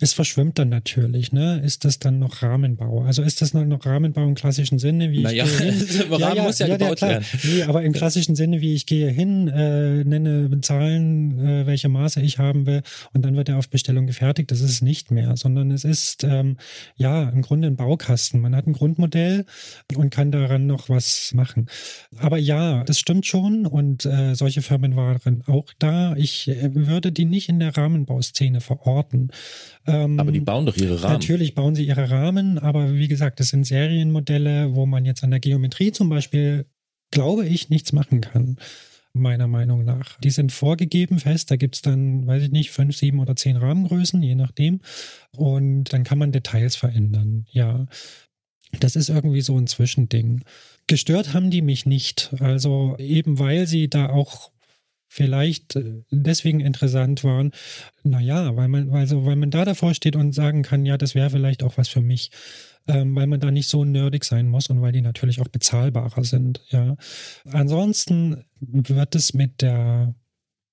Es 0.00 0.12
verschwimmt 0.12 0.58
dann 0.60 0.68
natürlich, 0.68 1.32
ne? 1.32 1.60
Ist 1.64 1.84
das 1.84 1.98
dann 1.98 2.20
noch 2.20 2.42
Rahmenbau? 2.42 3.02
Also 3.02 3.22
ist 3.22 3.42
das 3.42 3.54
noch 3.54 3.84
Rahmenbau 3.84 4.22
im 4.22 4.36
klassischen 4.36 4.78
Sinne, 4.78 5.10
wie 5.10 5.22
naja, 5.22 5.44
ich 5.44 5.58
gehe 5.58 5.72
hin? 5.72 6.02
Rahmen 6.10 6.20
ja, 6.20 6.34
ja, 6.34 6.42
muss 6.44 6.58
ja, 6.60 6.68
ja 6.68 6.76
gebaut 6.76 7.02
werden. 7.02 7.24
Nee, 7.42 7.64
aber 7.64 7.82
im 7.82 7.92
klassischen 7.92 8.36
Sinne, 8.36 8.60
wie 8.60 8.74
ich 8.74 8.86
gehe 8.86 9.10
hin, 9.10 9.48
äh, 9.48 10.04
nenne 10.04 10.60
Zahlen, 10.60 11.40
äh, 11.44 11.66
welche 11.66 11.88
Maße 11.88 12.20
ich 12.20 12.38
haben 12.38 12.66
will 12.66 12.82
und 13.14 13.24
dann 13.24 13.34
wird 13.34 13.48
er 13.48 13.58
auf 13.58 13.68
Bestellung 13.68 14.06
gefertigt. 14.06 14.52
Das 14.52 14.60
ist 14.60 14.70
es 14.70 14.82
nicht 14.82 15.10
mehr, 15.10 15.36
sondern 15.36 15.72
es 15.72 15.84
ist 15.84 16.22
ähm, 16.22 16.56
ja 16.94 17.28
im 17.28 17.42
Grunde 17.42 17.66
ein 17.66 17.76
Baukasten. 17.76 18.40
Man 18.40 18.54
hat 18.54 18.68
ein 18.68 18.74
Grundmodell 18.74 19.44
und 19.96 20.10
kann 20.10 20.30
daran 20.30 20.68
noch 20.68 20.88
was 20.88 21.32
machen. 21.34 21.66
Aber 22.16 22.38
ja, 22.38 22.84
das 22.84 23.00
stimmt 23.00 23.26
schon 23.26 23.66
und 23.66 24.06
äh, 24.06 24.34
solche 24.34 24.62
Firmen 24.62 24.94
waren 24.94 25.42
auch 25.46 25.66
da. 25.80 26.14
Ich 26.14 26.46
äh, 26.46 26.70
würde 26.74 27.10
die 27.10 27.24
nicht 27.24 27.48
in 27.48 27.58
der 27.58 27.76
Rahmenbauszene 27.88 28.60
verorten. 28.60 29.30
Ähm, 29.86 30.20
aber 30.20 30.32
die 30.32 30.40
bauen 30.40 30.66
doch 30.66 30.76
ihre 30.76 31.02
Rahmen. 31.02 31.12
Natürlich 31.14 31.54
bauen 31.54 31.74
sie 31.74 31.86
ihre 31.86 32.10
Rahmen, 32.10 32.58
aber 32.58 32.94
wie 32.94 33.08
gesagt, 33.08 33.40
das 33.40 33.48
sind 33.48 33.64
Serienmodelle, 33.64 34.74
wo 34.74 34.86
man 34.86 35.04
jetzt 35.04 35.24
an 35.24 35.30
der 35.30 35.40
Geometrie 35.40 35.92
zum 35.92 36.08
Beispiel, 36.08 36.66
glaube 37.10 37.46
ich, 37.46 37.70
nichts 37.70 37.92
machen 37.92 38.20
kann 38.20 38.58
meiner 39.14 39.48
Meinung 39.48 39.84
nach. 39.84 40.20
Die 40.20 40.30
sind 40.30 40.52
vorgegeben 40.52 41.18
fest, 41.18 41.50
da 41.50 41.56
gibt 41.56 41.76
es 41.76 41.82
dann, 41.82 42.26
weiß 42.26 42.44
ich 42.44 42.50
nicht, 42.50 42.70
fünf, 42.70 42.96
sieben 42.96 43.18
oder 43.18 43.34
zehn 43.34 43.56
Rahmengrößen, 43.56 44.22
je 44.22 44.34
nachdem. 44.34 44.80
Und 45.36 45.92
dann 45.92 46.04
kann 46.04 46.18
man 46.18 46.30
Details 46.30 46.76
verändern, 46.76 47.46
ja. 47.50 47.86
Das 48.80 48.96
ist 48.96 49.08
irgendwie 49.08 49.40
so 49.40 49.56
ein 49.56 49.66
Zwischending. 49.66 50.44
Gestört 50.86 51.32
haben 51.32 51.50
die 51.50 51.62
mich 51.62 51.86
nicht. 51.86 52.34
Also 52.38 52.96
eben 52.98 53.38
weil 53.38 53.66
sie 53.66 53.88
da 53.88 54.10
auch 54.10 54.52
vielleicht 55.08 55.76
äh, 55.76 56.02
deswegen 56.10 56.60
interessant 56.60 57.24
waren, 57.24 57.52
naja, 58.02 58.54
weil 58.56 58.68
man, 58.68 58.90
also, 58.90 59.24
weil 59.24 59.36
man 59.36 59.50
da 59.50 59.64
davor 59.64 59.94
steht 59.94 60.16
und 60.16 60.32
sagen 60.32 60.62
kann, 60.62 60.86
ja, 60.86 60.98
das 60.98 61.14
wäre 61.14 61.30
vielleicht 61.30 61.62
auch 61.62 61.78
was 61.78 61.88
für 61.88 62.02
mich, 62.02 62.30
ähm, 62.86 63.16
weil 63.16 63.26
man 63.26 63.40
da 63.40 63.50
nicht 63.50 63.68
so 63.68 63.84
nerdig 63.84 64.24
sein 64.24 64.48
muss 64.48 64.68
und 64.68 64.80
weil 64.82 64.92
die 64.92 65.02
natürlich 65.02 65.40
auch 65.40 65.48
bezahlbarer 65.48 66.24
sind, 66.24 66.60
ja. 66.68 66.96
Ansonsten 67.46 68.44
wird 68.60 69.14
es 69.14 69.34
mit 69.34 69.62
der 69.62 70.14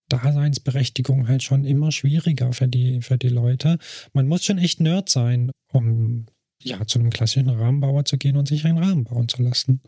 Daseinsberechtigung 0.09 1.27
halt 1.27 1.41
schon 1.41 1.65
immer 1.65 1.91
schwieriger 1.91 2.53
für 2.53 2.67
die, 2.67 3.01
für 3.01 3.17
die 3.17 3.29
Leute. 3.29 3.79
Man 4.13 4.27
muss 4.27 4.45
schon 4.45 4.59
echt 4.59 4.79
Nerd 4.79 5.09
sein, 5.09 5.51
um 5.71 6.27
ja, 6.61 6.85
zu 6.85 6.99
einem 6.99 7.09
klassischen 7.09 7.49
Rahmenbauer 7.49 8.05
zu 8.05 8.17
gehen 8.17 8.37
und 8.37 8.47
sich 8.47 8.65
einen 8.65 8.77
Rahmen 8.77 9.03
bauen 9.03 9.27
zu 9.27 9.41
lassen. 9.41 9.81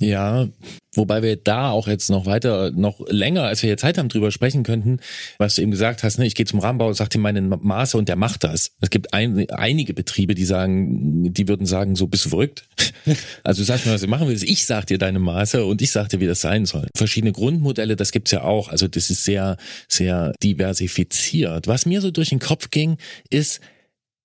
Ja, 0.00 0.48
wobei 0.92 1.22
wir 1.22 1.36
da 1.36 1.70
auch 1.70 1.86
jetzt 1.86 2.10
noch 2.10 2.26
weiter, 2.26 2.72
noch 2.72 3.00
länger, 3.08 3.44
als 3.44 3.62
wir 3.62 3.68
hier 3.68 3.76
Zeit 3.76 3.96
haben, 3.96 4.08
drüber 4.08 4.32
sprechen 4.32 4.64
könnten, 4.64 4.98
was 5.38 5.54
du 5.54 5.62
eben 5.62 5.70
gesagt 5.70 6.02
hast, 6.02 6.18
ne, 6.18 6.26
ich 6.26 6.34
gehe 6.34 6.46
zum 6.46 6.58
Rahmenbau, 6.58 6.92
sag 6.92 7.14
ihm 7.14 7.20
meine 7.20 7.40
Maße 7.40 7.96
und 7.96 8.08
der 8.08 8.16
macht 8.16 8.42
das. 8.42 8.72
Es 8.80 8.90
gibt 8.90 9.14
ein, 9.14 9.48
einige 9.50 9.94
Betriebe, 9.94 10.34
die 10.34 10.44
sagen, 10.44 11.32
die 11.32 11.46
würden 11.46 11.64
sagen, 11.64 11.94
so 11.94 12.08
bist 12.08 12.24
du 12.24 12.30
verrückt. 12.30 12.68
Also 13.42 13.60
du 13.60 13.66
sagst 13.66 13.84
mir, 13.84 13.92
was 13.92 14.00
du 14.00 14.06
machen 14.06 14.28
willst, 14.28 14.44
ich 14.44 14.64
sag 14.64 14.86
dir 14.86 14.96
deine 14.96 15.18
Maße 15.18 15.66
und 15.66 15.82
ich 15.82 15.90
sag 15.90 16.08
dir, 16.08 16.20
wie 16.20 16.26
das 16.26 16.40
sein 16.40 16.64
soll. 16.64 16.88
Verschiedene 16.96 17.32
Grundmodelle, 17.32 17.96
das 17.96 18.12
gibt's 18.12 18.30
ja 18.30 18.42
auch. 18.42 18.70
Also 18.70 18.88
das 18.88 19.10
ist 19.10 19.24
sehr, 19.24 19.58
sehr 19.88 20.32
diversifiziert. 20.42 21.66
Was 21.66 21.84
mir 21.84 22.00
so 22.00 22.10
durch 22.10 22.30
den 22.30 22.38
Kopf 22.38 22.70
ging, 22.70 22.96
ist, 23.28 23.60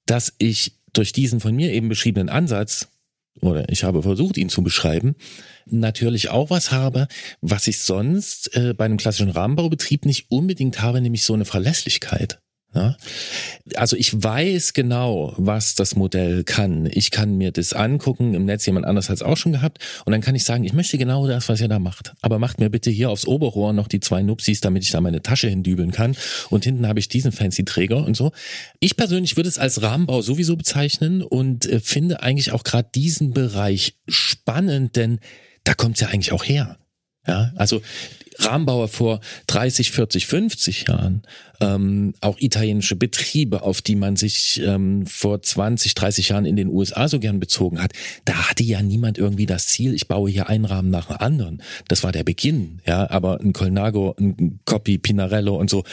dass 0.05 0.33
ich 0.37 0.77
durch 0.93 1.11
diesen 1.11 1.41
von 1.41 1.53
mir 1.53 1.73
eben 1.73 1.89
beschriebenen 1.89 2.29
Ansatz 2.29 2.87
oder 3.41 3.69
ich 3.69 3.83
habe 3.83 4.01
versucht, 4.01 4.37
ihn 4.37 4.49
zu 4.49 4.63
beschreiben, 4.63 5.15
natürlich 5.65 6.29
auch 6.29 6.49
was 6.49 6.71
habe, 6.71 7.07
was 7.41 7.67
ich 7.67 7.79
sonst 7.79 8.55
äh, 8.55 8.73
bei 8.73 8.85
einem 8.85 8.97
klassischen 8.97 9.29
Rahmenbaubetrieb 9.29 10.05
nicht 10.05 10.31
unbedingt 10.31 10.81
habe, 10.81 11.01
nämlich 11.01 11.23
so 11.23 11.33
eine 11.33 11.45
Verlässlichkeit. 11.45 12.39
Ja? 12.73 12.95
Also 13.75 13.95
ich 13.95 14.21
weiß 14.21 14.73
genau, 14.73 15.33
was 15.37 15.75
das 15.75 15.95
Modell 15.95 16.43
kann. 16.43 16.87
Ich 16.91 17.11
kann 17.11 17.37
mir 17.37 17.51
das 17.51 17.73
angucken, 17.73 18.33
im 18.33 18.45
Netz 18.45 18.65
jemand 18.65 18.85
anders 18.85 19.09
hat 19.09 19.17
es 19.17 19.21
auch 19.21 19.37
schon 19.37 19.53
gehabt 19.53 19.79
und 20.05 20.11
dann 20.11 20.21
kann 20.21 20.35
ich 20.35 20.43
sagen, 20.43 20.63
ich 20.63 20.73
möchte 20.73 20.97
genau 20.97 21.27
das, 21.27 21.49
was 21.49 21.61
ihr 21.61 21.67
da 21.67 21.79
macht. 21.79 22.13
Aber 22.21 22.39
macht 22.39 22.59
mir 22.59 22.69
bitte 22.69 22.89
hier 22.89 23.09
aufs 23.09 23.25
Oberrohr 23.25 23.73
noch 23.73 23.87
die 23.87 23.99
zwei 23.99 24.21
Nupsis, 24.21 24.61
damit 24.61 24.83
ich 24.83 24.91
da 24.91 25.01
meine 25.01 25.21
Tasche 25.21 25.47
hindübeln 25.47 25.91
kann 25.91 26.15
und 26.49 26.63
hinten 26.63 26.87
habe 26.87 26.99
ich 26.99 27.09
diesen 27.09 27.31
fancy 27.31 27.65
Träger 27.65 28.05
und 28.05 28.15
so. 28.15 28.31
Ich 28.79 28.95
persönlich 28.95 29.35
würde 29.35 29.49
es 29.49 29.57
als 29.57 29.81
Rahmenbau 29.81 30.21
sowieso 30.21 30.55
bezeichnen 30.55 31.21
und 31.21 31.65
äh, 31.65 31.79
finde 31.79 32.21
eigentlich 32.21 32.51
auch 32.51 32.63
gerade 32.63 32.89
diesen 32.93 33.33
Bereich 33.33 33.95
spannend, 34.07 34.95
denn 34.95 35.19
da 35.63 35.73
kommt 35.73 35.95
es 35.95 36.01
ja 36.01 36.07
eigentlich 36.07 36.31
auch 36.31 36.43
her. 36.43 36.78
Ja, 37.29 37.51
also 37.55 37.83
Rahmenbauer 38.39 38.87
vor 38.87 39.19
30, 39.47 39.91
40, 39.91 40.25
50 40.25 40.87
Jahren, 40.87 41.21
ähm, 41.61 42.15
auch 42.21 42.39
italienische 42.39 42.95
Betriebe, 42.95 43.61
auf 43.61 43.83
die 43.83 43.95
man 43.95 44.15
sich 44.15 44.59
ähm, 44.65 45.05
vor 45.05 45.39
20, 45.39 45.93
30 45.93 46.29
Jahren 46.29 46.45
in 46.45 46.55
den 46.55 46.69
USA 46.69 47.07
so 47.07 47.19
gern 47.19 47.39
bezogen 47.39 47.83
hat, 47.83 47.93
da 48.25 48.49
hatte 48.49 48.63
ja 48.63 48.81
niemand 48.81 49.19
irgendwie 49.19 49.45
das 49.45 49.67
Ziel, 49.67 49.93
ich 49.93 50.07
baue 50.07 50.31
hier 50.31 50.49
einen 50.49 50.65
Rahmen 50.65 50.89
nach 50.89 51.05
dem 51.05 51.17
anderen. 51.17 51.61
Das 51.87 52.03
war 52.03 52.11
der 52.11 52.23
Beginn, 52.23 52.81
ja, 52.87 53.07
aber 53.11 53.39
ein 53.41 53.53
Colnago, 53.53 54.15
ein 54.19 54.59
Coppi, 54.65 54.97
Pinarello 54.97 55.55
und 55.55 55.69
so, 55.69 55.83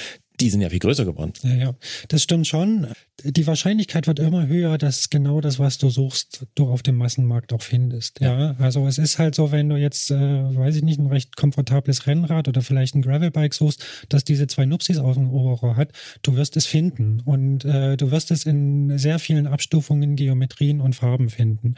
die 0.40 0.48
sind 0.48 0.62
ja 0.62 0.70
viel 0.70 0.78
größer 0.78 1.04
geworden. 1.04 1.32
Ja, 1.42 1.54
ja, 1.54 1.74
das 2.08 2.22
stimmt 2.22 2.46
schon. 2.46 2.86
Die 3.28 3.46
Wahrscheinlichkeit 3.46 4.06
wird 4.06 4.18
immer 4.18 4.46
höher, 4.46 4.78
dass 4.78 5.10
genau 5.10 5.40
das, 5.40 5.58
was 5.58 5.78
du 5.78 5.90
suchst, 5.90 6.46
du 6.54 6.68
auf 6.68 6.82
dem 6.82 6.96
Massenmarkt 6.96 7.52
auch 7.52 7.62
findest. 7.62 8.20
Ja, 8.20 8.54
also 8.58 8.86
es 8.86 8.98
ist 8.98 9.18
halt 9.18 9.34
so, 9.34 9.50
wenn 9.50 9.68
du 9.68 9.76
jetzt, 9.76 10.10
äh, 10.10 10.16
weiß 10.16 10.76
ich 10.76 10.82
nicht, 10.82 11.00
ein 11.00 11.06
recht 11.06 11.36
komfortables 11.36 12.06
Rennrad 12.06 12.46
oder 12.46 12.62
vielleicht 12.62 12.94
ein 12.94 13.02
Gravelbike 13.02 13.54
suchst, 13.54 13.84
dass 14.08 14.24
diese 14.24 14.46
zwei 14.46 14.64
Nupsis 14.64 14.98
aus 14.98 15.16
dem 15.16 15.30
Oberrohr 15.30 15.76
hat, 15.76 15.92
du 16.22 16.36
wirst 16.36 16.56
es 16.56 16.66
finden 16.66 17.20
und 17.24 17.64
äh, 17.64 17.96
du 17.96 18.10
wirst 18.10 18.30
es 18.30 18.46
in 18.46 18.96
sehr 18.98 19.18
vielen 19.18 19.46
Abstufungen, 19.46 20.16
Geometrien 20.16 20.80
und 20.80 20.94
Farben 20.94 21.28
finden. 21.28 21.74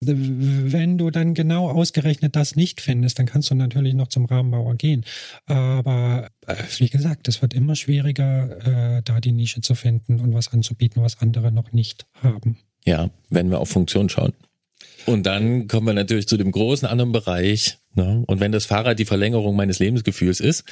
Wenn 0.00 0.98
du 0.98 1.10
dann 1.10 1.34
genau 1.34 1.70
ausgerechnet 1.70 2.36
das 2.36 2.56
nicht 2.56 2.80
findest, 2.80 3.18
dann 3.18 3.26
kannst 3.26 3.50
du 3.50 3.54
natürlich 3.54 3.94
noch 3.94 4.08
zum 4.08 4.26
Rahmenbauer 4.26 4.74
gehen. 4.74 5.04
Aber 5.46 6.28
äh, 6.46 6.56
wie 6.78 6.88
gesagt, 6.88 7.28
es 7.28 7.42
wird 7.42 7.54
immer 7.54 7.76
schwieriger, 7.76 8.96
äh, 8.98 9.02
da 9.04 9.20
die 9.20 9.32
Nische 9.32 9.60
zu 9.60 9.74
finden 9.74 10.20
und 10.20 10.34
was 10.34 10.48
anzubieten, 10.48 10.89
was 10.96 11.20
andere 11.20 11.52
noch 11.52 11.72
nicht 11.72 12.06
haben. 12.22 12.58
Ja, 12.84 13.10
wenn 13.28 13.50
wir 13.50 13.60
auf 13.60 13.68
Funktion 13.68 14.08
schauen. 14.08 14.32
Und 15.06 15.24
dann 15.26 15.66
kommen 15.66 15.86
wir 15.86 15.94
natürlich 15.94 16.28
zu 16.28 16.36
dem 16.36 16.52
großen 16.52 16.86
anderen 16.86 17.12
Bereich. 17.12 17.78
Ne? 17.94 18.22
Und 18.28 18.38
wenn 18.38 18.52
das 18.52 18.66
Fahrrad 18.66 19.00
die 19.00 19.04
Verlängerung 19.04 19.56
meines 19.56 19.80
Lebensgefühls 19.80 20.38
ist. 20.38 20.64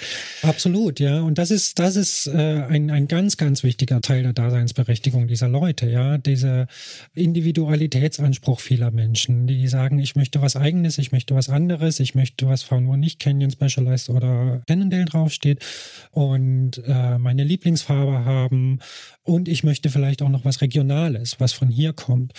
Absolut, 0.43 1.01
ja. 1.01 1.21
Und 1.21 1.37
das 1.37 1.51
ist, 1.51 1.81
das 1.81 1.97
ist 1.97 2.29
äh, 2.29 2.63
ein, 2.69 2.93
ein 2.93 3.09
ganz, 3.09 3.37
ganz 3.37 3.65
wichtiger 3.65 4.01
Teil 4.01 4.23
der 4.23 4.33
Daseinsberechtigung 4.33 5.27
dieser 5.27 5.49
Leute, 5.49 5.91
ja. 5.91 6.17
Dieser 6.19 6.69
Individualitätsanspruch 7.15 8.61
vieler 8.61 8.93
Menschen, 8.93 9.49
die 9.49 9.67
sagen, 9.67 9.99
ich 9.99 10.15
möchte 10.15 10.41
was 10.43 10.55
eigenes, 10.55 10.99
ich 10.99 11.11
möchte 11.11 11.35
was 11.35 11.49
anderes, 11.49 11.99
ich 11.99 12.15
möchte 12.15 12.47
was 12.47 12.63
fahren, 12.63 12.87
wo 12.87 12.95
nicht 12.95 13.19
Canyon 13.19 13.51
Specialized 13.51 14.11
oder 14.11 14.63
Cannondale 14.69 15.07
draufsteht 15.07 15.65
und 16.13 16.81
äh, 16.87 17.19
meine 17.19 17.43
Lieblingsfarbe 17.43 18.25
haben 18.25 18.79
und 19.25 19.49
ich 19.49 19.65
möchte 19.65 19.91
vielleicht 19.91 20.23
auch 20.23 20.29
noch 20.29 20.45
was 20.45 20.61
Regionales, 20.61 21.41
was 21.41 21.53
von 21.53 21.69
hier 21.69 21.93
kommt. 21.93 22.33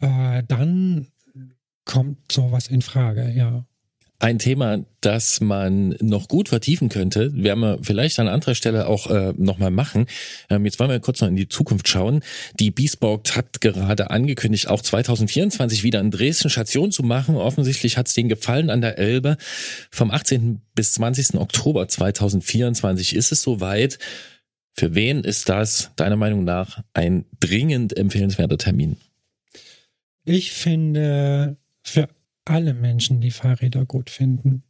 Äh, 0.00 0.42
dann 0.48 1.08
kommt 1.84 2.30
sowas 2.30 2.68
in 2.68 2.82
Frage, 2.82 3.30
ja. 3.30 3.64
Ein 4.22 4.38
Thema, 4.38 4.84
das 5.00 5.40
man 5.40 5.96
noch 6.00 6.28
gut 6.28 6.48
vertiefen 6.48 6.88
könnte, 6.88 7.32
werden 7.34 7.58
wir 7.58 7.78
vielleicht 7.82 8.20
an 8.20 8.28
anderer 8.28 8.54
Stelle 8.54 8.86
auch 8.86 9.10
äh, 9.10 9.32
nochmal 9.36 9.72
machen. 9.72 10.06
Ähm, 10.48 10.64
jetzt 10.64 10.78
wollen 10.78 10.90
wir 10.90 11.00
kurz 11.00 11.20
noch 11.20 11.26
in 11.26 11.34
die 11.34 11.48
Zukunft 11.48 11.88
schauen. 11.88 12.22
Die 12.60 12.70
Biesborg 12.70 13.34
hat 13.34 13.60
gerade 13.60 14.12
angekündigt, 14.12 14.68
auch 14.68 14.80
2024 14.80 15.82
wieder 15.82 15.98
in 15.98 16.12
Dresden 16.12 16.50
Station 16.50 16.92
zu 16.92 17.02
machen. 17.02 17.34
Offensichtlich 17.34 17.96
hat 17.96 18.06
es 18.06 18.14
denen 18.14 18.28
gefallen 18.28 18.70
an 18.70 18.80
der 18.80 18.96
Elbe. 18.96 19.36
Vom 19.90 20.12
18. 20.12 20.62
bis 20.76 20.92
20. 20.92 21.40
Oktober 21.40 21.88
2024 21.88 23.16
ist 23.16 23.32
es 23.32 23.42
soweit. 23.42 23.98
Für 24.74 24.94
wen 24.94 25.24
ist 25.24 25.48
das 25.48 25.90
deiner 25.96 26.16
Meinung 26.16 26.44
nach 26.44 26.84
ein 26.94 27.24
dringend 27.40 27.96
empfehlenswerter 27.96 28.56
Termin? 28.56 28.98
Ich 30.24 30.52
finde 30.52 31.56
für 31.82 32.08
alle 32.44 32.74
Menschen, 32.74 33.20
die 33.20 33.30
Fahrräder 33.30 33.86
gut 33.86 34.10
finden. 34.10 34.64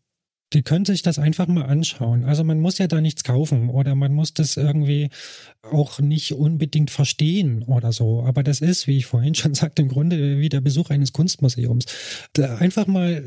Die 0.52 0.62
können 0.62 0.84
sich 0.84 1.00
das 1.00 1.18
einfach 1.18 1.46
mal 1.46 1.64
anschauen. 1.64 2.24
Also 2.24 2.44
man 2.44 2.60
muss 2.60 2.76
ja 2.76 2.86
da 2.86 3.00
nichts 3.00 3.24
kaufen 3.24 3.70
oder 3.70 3.94
man 3.94 4.12
muss 4.12 4.34
das 4.34 4.58
irgendwie 4.58 5.08
auch 5.62 5.98
nicht 5.98 6.34
unbedingt 6.34 6.90
verstehen 6.90 7.62
oder 7.62 7.90
so. 7.92 8.22
Aber 8.22 8.42
das 8.42 8.60
ist, 8.60 8.86
wie 8.86 8.98
ich 8.98 9.06
vorhin 9.06 9.34
schon 9.36 9.54
sagte, 9.54 9.80
im 9.80 9.88
Grunde 9.88 10.38
wie 10.38 10.50
der 10.50 10.60
Besuch 10.60 10.90
eines 10.90 11.14
Kunstmuseums. 11.14 11.86
Da 12.34 12.56
einfach 12.56 12.86
mal 12.86 13.22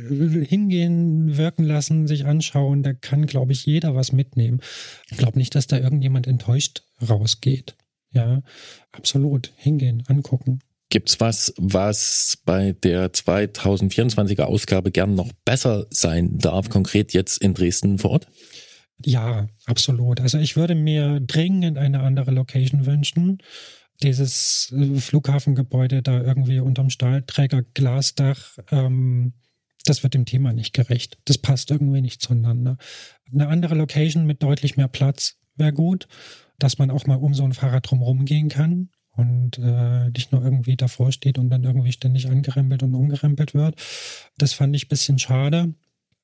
hingehen, 0.48 1.36
wirken 1.36 1.64
lassen, 1.64 2.06
sich 2.06 2.26
anschauen. 2.26 2.84
Da 2.84 2.94
kann, 2.94 3.26
glaube 3.26 3.54
ich, 3.54 3.66
jeder 3.66 3.96
was 3.96 4.12
mitnehmen. 4.12 4.62
Ich 5.10 5.18
glaube 5.18 5.40
nicht, 5.40 5.56
dass 5.56 5.66
da 5.66 5.80
irgendjemand 5.80 6.28
enttäuscht 6.28 6.84
rausgeht. 7.10 7.76
Ja, 8.12 8.44
absolut. 8.92 9.52
Hingehen, 9.58 10.04
angucken. 10.08 10.60
Gibt's 10.96 11.20
was, 11.20 11.54
was 11.58 12.38
bei 12.46 12.72
der 12.72 13.12
2024er 13.12 14.44
Ausgabe 14.44 14.92
gern 14.92 15.14
noch 15.14 15.34
besser 15.44 15.88
sein 15.90 16.38
darf, 16.38 16.70
konkret 16.70 17.12
jetzt 17.12 17.42
in 17.42 17.54
Dresden 17.54 17.98
vor 17.98 18.12
Ort? 18.12 18.28
Ja, 19.04 19.50
absolut. 19.66 20.22
Also 20.22 20.38
ich 20.38 20.56
würde 20.56 20.74
mir 20.74 21.20
dringend 21.20 21.78
eine 21.78 22.00
andere 22.00 22.32
Location 22.32 22.86
wünschen. 22.86 23.40
Dieses 24.04 24.74
äh, 24.74 24.96
Flughafengebäude 25.02 26.02
da 26.02 26.22
irgendwie 26.22 26.62
unterm 26.62 26.90
Stahlträger 26.90 27.64
Glasdach, 27.74 28.58
ähm, 28.72 29.34
das 29.84 30.02
wird 30.02 30.14
dem 30.14 30.24
Thema 30.24 30.54
nicht 30.54 30.72
gerecht. 30.72 31.18
Das 31.26 31.38
passt 31.38 31.72
irgendwie 31.72 32.00
nicht 32.00 32.22
zueinander. 32.22 32.78
Eine 33.34 33.50
andere 33.50 33.76
Location 33.76 34.26
mit 34.26 34.42
deutlich 34.42 34.78
mehr 34.78 34.88
Platz 34.88 35.36
wäre 35.58 35.74
gut, 35.74 36.08
dass 36.58 36.78
man 36.78 36.90
auch 36.90 37.06
mal 37.06 37.16
um 37.16 37.34
so 37.34 37.44
ein 37.44 37.52
Fahrrad 37.52 37.92
drumherum 37.92 38.24
gehen 38.24 38.48
kann 38.48 38.92
und 39.16 39.58
äh, 39.58 40.10
nicht 40.10 40.32
nur 40.32 40.44
irgendwie 40.44 40.76
davor 40.76 41.12
steht 41.12 41.38
und 41.38 41.50
dann 41.50 41.64
irgendwie 41.64 41.92
ständig 41.92 42.30
angerempelt 42.30 42.84
und 42.84 42.94
umgerempelt 42.94 43.54
wird. 43.54 43.76
Das 44.38 44.54
fand 44.54 44.76
ich 44.76 44.86
ein 44.86 44.90
bisschen 44.90 45.20
schade. 45.20 45.74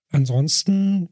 Ansonsten 0.09 1.09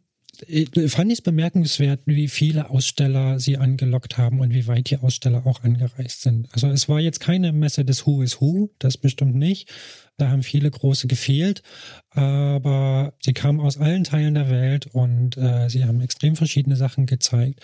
äh, 0.47 0.87
fand 0.87 1.11
ich 1.11 1.19
es 1.19 1.23
bemerkenswert, 1.23 2.01
wie 2.05 2.27
viele 2.27 2.69
Aussteller 2.69 3.39
sie 3.39 3.57
angelockt 3.57 4.17
haben 4.17 4.39
und 4.39 4.53
wie 4.53 4.67
weit 4.67 4.89
die 4.89 4.97
Aussteller 4.97 5.45
auch 5.45 5.63
angereist 5.63 6.21
sind. 6.21 6.47
Also 6.51 6.67
es 6.67 6.89
war 6.89 6.99
jetzt 6.99 7.19
keine 7.19 7.51
Messe 7.51 7.85
des 7.85 8.05
Who 8.05 8.21
is 8.21 8.39
Who, 8.41 8.69
das 8.79 8.97
bestimmt 8.97 9.35
nicht. 9.35 9.69
Da 10.17 10.29
haben 10.29 10.43
viele 10.43 10.69
große 10.69 11.07
gefehlt, 11.07 11.63
aber 12.09 13.13
sie 13.21 13.33
kamen 13.33 13.61
aus 13.61 13.77
allen 13.77 14.03
Teilen 14.03 14.33
der 14.33 14.49
Welt 14.49 14.87
und 14.87 15.37
äh, 15.37 15.69
sie 15.69 15.85
haben 15.85 16.01
extrem 16.01 16.35
verschiedene 16.35 16.75
Sachen 16.75 17.05
gezeigt. 17.05 17.61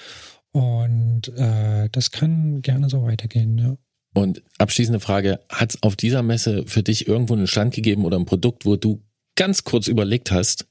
Und 0.52 1.28
äh, 1.36 1.90
das 1.92 2.12
kann 2.12 2.62
gerne 2.62 2.90
so 2.90 3.04
weitergehen. 3.04 3.58
Ja. 3.58 3.76
Und 4.16 4.42
abschließende 4.58 5.02
Frage, 5.02 5.42
hat 5.50 5.72
es 5.76 5.84
auf 5.84 5.96
dieser 5.96 6.24
Messe 6.24 6.64
für 6.68 6.82
dich 6.82 7.08
irgendwo 7.08 7.34
einen 7.34 7.48
Stand 7.48 7.74
gegeben 7.74 8.06
oder 8.06 8.18
ein 8.18 8.26
Produkt, 8.26 8.66
wo 8.66 8.78
du 8.78 9.04
ganz 9.36 9.66
kurz 9.66 9.88
überlegt 9.88 10.32
hast, 10.32 10.66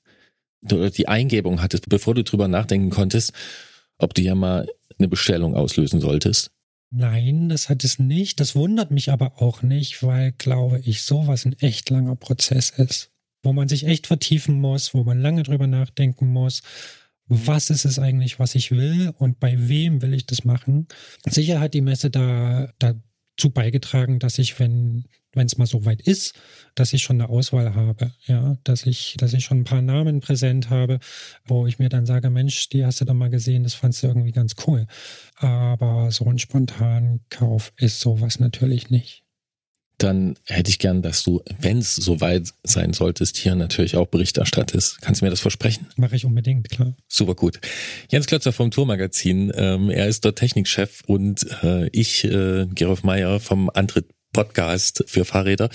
oder 0.64 0.90
die 0.90 1.08
Eingebung 1.08 1.60
hattest, 1.60 1.90
bevor 1.90 2.14
du 2.14 2.24
drüber 2.24 2.48
nachdenken 2.48 2.88
konntest, 2.88 3.34
ob 3.98 4.14
du 4.14 4.22
ja 4.22 4.34
mal 4.34 4.66
eine 4.98 5.08
Bestellung 5.08 5.54
auslösen 5.54 6.00
solltest? 6.00 6.50
Nein, 6.90 7.50
das 7.50 7.68
hat 7.68 7.84
es 7.84 7.98
nicht. 7.98 8.40
Das 8.40 8.54
wundert 8.54 8.90
mich 8.90 9.10
aber 9.10 9.42
auch 9.42 9.62
nicht, 9.62 10.02
weil, 10.02 10.32
glaube 10.32 10.80
ich, 10.84 11.02
sowas 11.02 11.44
ein 11.44 11.54
echt 11.58 11.90
langer 11.90 12.16
Prozess 12.16 12.70
ist, 12.70 13.10
wo 13.42 13.52
man 13.52 13.68
sich 13.68 13.86
echt 13.86 14.06
vertiefen 14.06 14.58
muss, 14.58 14.94
wo 14.94 15.04
man 15.04 15.20
lange 15.20 15.42
drüber 15.42 15.66
nachdenken 15.66 16.32
muss. 16.32 16.62
Was 17.26 17.68
ist 17.68 17.84
es 17.84 17.98
eigentlich, 17.98 18.38
was 18.38 18.54
ich 18.54 18.70
will 18.70 19.12
und 19.18 19.40
bei 19.40 19.68
wem 19.68 20.02
will 20.02 20.14
ich 20.14 20.26
das 20.26 20.44
machen? 20.44 20.86
Sicher 21.26 21.58
hat 21.58 21.74
die 21.74 21.80
Messe 21.80 22.10
da, 22.10 22.72
da 22.78 22.94
zu 23.36 23.50
beigetragen, 23.50 24.18
dass 24.18 24.38
ich, 24.38 24.58
wenn 24.58 25.04
wenn 25.34 25.46
es 25.46 25.58
mal 25.58 25.66
so 25.66 25.84
weit 25.84 26.00
ist, 26.02 26.34
dass 26.74 26.92
ich 26.92 27.02
schon 27.02 27.20
eine 27.20 27.28
Auswahl 27.28 27.74
habe, 27.74 28.12
ja, 28.26 28.56
dass 28.64 28.86
ich, 28.86 29.16
dass 29.18 29.32
ich 29.32 29.44
schon 29.44 29.60
ein 29.60 29.64
paar 29.64 29.82
Namen 29.82 30.20
präsent 30.20 30.70
habe, 30.70 30.98
wo 31.44 31.66
ich 31.66 31.78
mir 31.78 31.88
dann 31.88 32.06
sage, 32.06 32.30
Mensch, 32.30 32.68
die 32.68 32.84
hast 32.84 33.00
du 33.00 33.04
doch 33.04 33.14
mal 33.14 33.30
gesehen, 33.30 33.64
das 33.64 33.74
fandst 33.74 34.02
du 34.02 34.06
irgendwie 34.08 34.32
ganz 34.32 34.54
cool. 34.66 34.86
Aber 35.36 36.10
so 36.10 36.24
ein 36.26 36.38
spontanen 36.38 37.24
Kauf 37.30 37.72
ist 37.76 38.00
sowas 38.00 38.38
natürlich 38.38 38.90
nicht 38.90 39.23
dann 39.98 40.36
hätte 40.46 40.70
ich 40.70 40.78
gern, 40.78 41.02
dass 41.02 41.22
du, 41.22 41.42
wenn 41.60 41.78
es 41.78 41.94
soweit 41.94 42.50
sein 42.62 42.92
solltest, 42.92 43.36
hier 43.36 43.54
natürlich 43.54 43.96
auch 43.96 44.06
Bericht 44.06 44.38
erstattest. 44.38 45.00
Kannst 45.00 45.20
du 45.20 45.24
mir 45.24 45.30
das 45.30 45.40
versprechen? 45.40 45.86
Mache 45.96 46.16
ich 46.16 46.24
unbedingt, 46.24 46.68
klar. 46.68 46.96
Super 47.08 47.34
gut. 47.34 47.60
Jens 48.10 48.26
Klötzer 48.26 48.52
vom 48.52 48.70
Tourmagazin, 48.70 49.52
ähm, 49.54 49.90
er 49.90 50.08
ist 50.08 50.24
dort 50.24 50.38
Technikchef 50.38 51.02
und 51.06 51.46
äh, 51.62 51.88
ich, 51.92 52.24
äh, 52.24 52.66
Gerolf 52.66 53.02
Meyer 53.02 53.40
vom 53.40 53.70
Antritt 53.72 54.06
Podcast 54.32 55.04
für 55.06 55.24
Fahrräder. 55.24 55.70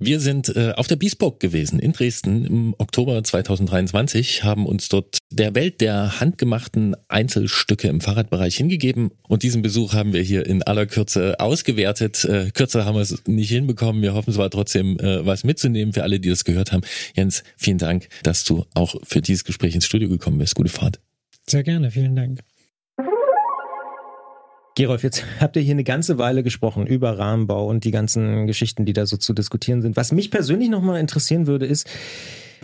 Wir 0.00 0.20
sind 0.20 0.54
äh, 0.54 0.74
auf 0.76 0.86
der 0.86 0.94
Biesburg 0.94 1.40
gewesen 1.40 1.80
in 1.80 1.92
Dresden 1.92 2.44
im 2.44 2.74
Oktober 2.78 3.22
2023, 3.22 4.44
haben 4.44 4.64
uns 4.64 4.88
dort 4.88 5.18
der 5.32 5.56
Welt 5.56 5.80
der 5.80 6.20
handgemachten 6.20 6.94
Einzelstücke 7.08 7.88
im 7.88 8.00
Fahrradbereich 8.00 8.56
hingegeben 8.56 9.10
und 9.26 9.42
diesen 9.42 9.60
Besuch 9.60 9.94
haben 9.94 10.12
wir 10.12 10.22
hier 10.22 10.46
in 10.46 10.62
aller 10.62 10.86
Kürze 10.86 11.40
ausgewertet. 11.40 12.24
Äh, 12.24 12.52
kürzer 12.52 12.84
haben 12.84 12.94
wir 12.94 13.02
es 13.02 13.24
nicht 13.26 13.50
hinbekommen. 13.50 14.00
Wir 14.00 14.14
hoffen, 14.14 14.30
es 14.30 14.36
war 14.36 14.50
trotzdem 14.50 15.00
äh, 15.00 15.26
was 15.26 15.42
mitzunehmen 15.42 15.92
für 15.92 16.04
alle, 16.04 16.20
die 16.20 16.28
das 16.28 16.44
gehört 16.44 16.70
haben. 16.70 16.82
Jens, 17.16 17.42
vielen 17.56 17.78
Dank, 17.78 18.08
dass 18.22 18.44
du 18.44 18.66
auch 18.74 18.94
für 19.02 19.20
dieses 19.20 19.44
Gespräch 19.44 19.74
ins 19.74 19.86
Studio 19.86 20.08
gekommen 20.08 20.38
bist. 20.38 20.54
Gute 20.54 20.70
Fahrt. 20.70 21.00
Sehr 21.48 21.64
gerne, 21.64 21.90
vielen 21.90 22.14
Dank. 22.14 22.38
Gerolf, 24.78 25.02
jetzt 25.02 25.24
habt 25.40 25.56
ihr 25.56 25.62
hier 25.62 25.74
eine 25.74 25.82
ganze 25.82 26.18
Weile 26.18 26.44
gesprochen 26.44 26.86
über 26.86 27.18
Rahmenbau 27.18 27.66
und 27.66 27.82
die 27.82 27.90
ganzen 27.90 28.46
Geschichten, 28.46 28.84
die 28.84 28.92
da 28.92 29.06
so 29.06 29.16
zu 29.16 29.32
diskutieren 29.32 29.82
sind. 29.82 29.96
Was 29.96 30.12
mich 30.12 30.30
persönlich 30.30 30.70
nochmal 30.70 31.00
interessieren 31.00 31.48
würde, 31.48 31.66
ist, 31.66 31.88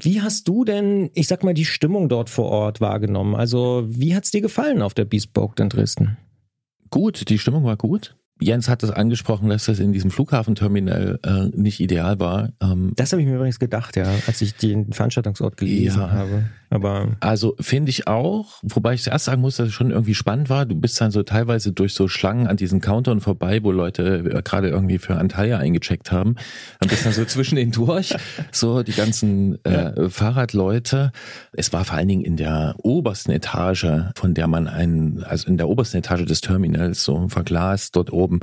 Wie 0.00 0.22
hast 0.22 0.46
du 0.46 0.64
denn, 0.64 1.10
ich 1.14 1.26
sag 1.26 1.42
mal, 1.44 1.54
die 1.54 1.64
Stimmung 1.64 2.08
dort 2.08 2.30
vor 2.30 2.46
Ort 2.50 2.80
wahrgenommen? 2.80 3.34
Also, 3.34 3.84
wie 3.88 4.14
hat's 4.14 4.30
dir 4.30 4.40
gefallen 4.40 4.80
auf 4.82 4.94
der 4.94 5.04
Bespoke 5.04 5.60
in 5.62 5.68
Dresden? 5.68 6.16
Gut, 6.90 7.28
die 7.28 7.38
Stimmung 7.38 7.64
war 7.64 7.76
gut. 7.76 8.16
Jens 8.40 8.68
hat 8.68 8.82
es 8.82 8.90
angesprochen, 8.90 9.48
dass 9.48 9.66
das 9.66 9.78
in 9.78 9.92
diesem 9.92 10.10
Flughafenterminal 10.10 11.20
äh, 11.24 11.56
nicht 11.56 11.80
ideal 11.80 12.18
war. 12.18 12.50
Ähm, 12.60 12.92
das 12.96 13.12
habe 13.12 13.22
ich 13.22 13.28
mir 13.28 13.36
übrigens 13.36 13.60
gedacht, 13.60 13.96
ja, 13.96 14.12
als 14.26 14.40
ich 14.42 14.54
den 14.54 14.92
Veranstaltungsort 14.92 15.56
gelesen 15.56 16.00
ja, 16.00 16.10
habe. 16.10 16.44
Aber 16.74 17.16
also 17.20 17.54
finde 17.60 17.90
ich 17.90 18.08
auch, 18.08 18.58
wobei 18.62 18.94
ich 18.94 19.02
zuerst 19.04 19.26
sagen 19.26 19.40
muss, 19.40 19.58
dass 19.58 19.68
es 19.68 19.72
schon 19.72 19.92
irgendwie 19.92 20.14
spannend 20.14 20.50
war. 20.50 20.66
Du 20.66 20.74
bist 20.74 21.00
dann 21.00 21.12
so 21.12 21.22
teilweise 21.22 21.70
durch 21.70 21.94
so 21.94 22.08
Schlangen 22.08 22.48
an 22.48 22.56
diesen 22.56 22.80
Countern 22.80 23.20
vorbei, 23.20 23.60
wo 23.62 23.70
Leute 23.70 24.24
äh, 24.28 24.42
gerade 24.42 24.70
irgendwie 24.70 24.98
für 24.98 25.14
Antalya 25.14 25.58
eingecheckt 25.58 26.10
haben. 26.10 26.34
Dann 26.80 26.88
bist 26.88 27.06
dann 27.06 27.12
so 27.12 27.24
zwischen 27.26 27.54
den 27.54 27.70
durch, 27.70 28.12
so 28.50 28.82
die 28.82 28.92
ganzen 28.92 29.64
äh, 29.64 30.10
Fahrradleute. 30.10 31.12
Es 31.52 31.72
war 31.72 31.84
vor 31.84 31.96
allen 31.96 32.08
Dingen 32.08 32.24
in 32.24 32.36
der 32.36 32.74
obersten 32.78 33.30
Etage, 33.30 33.86
von 34.16 34.34
der 34.34 34.48
man 34.48 34.66
einen, 34.66 35.22
also 35.22 35.46
in 35.46 35.58
der 35.58 35.68
obersten 35.68 35.98
Etage 35.98 36.24
des 36.24 36.40
Terminals, 36.40 37.04
so 37.04 37.28
verglast 37.28 37.94
dort 37.94 38.12
oben. 38.12 38.40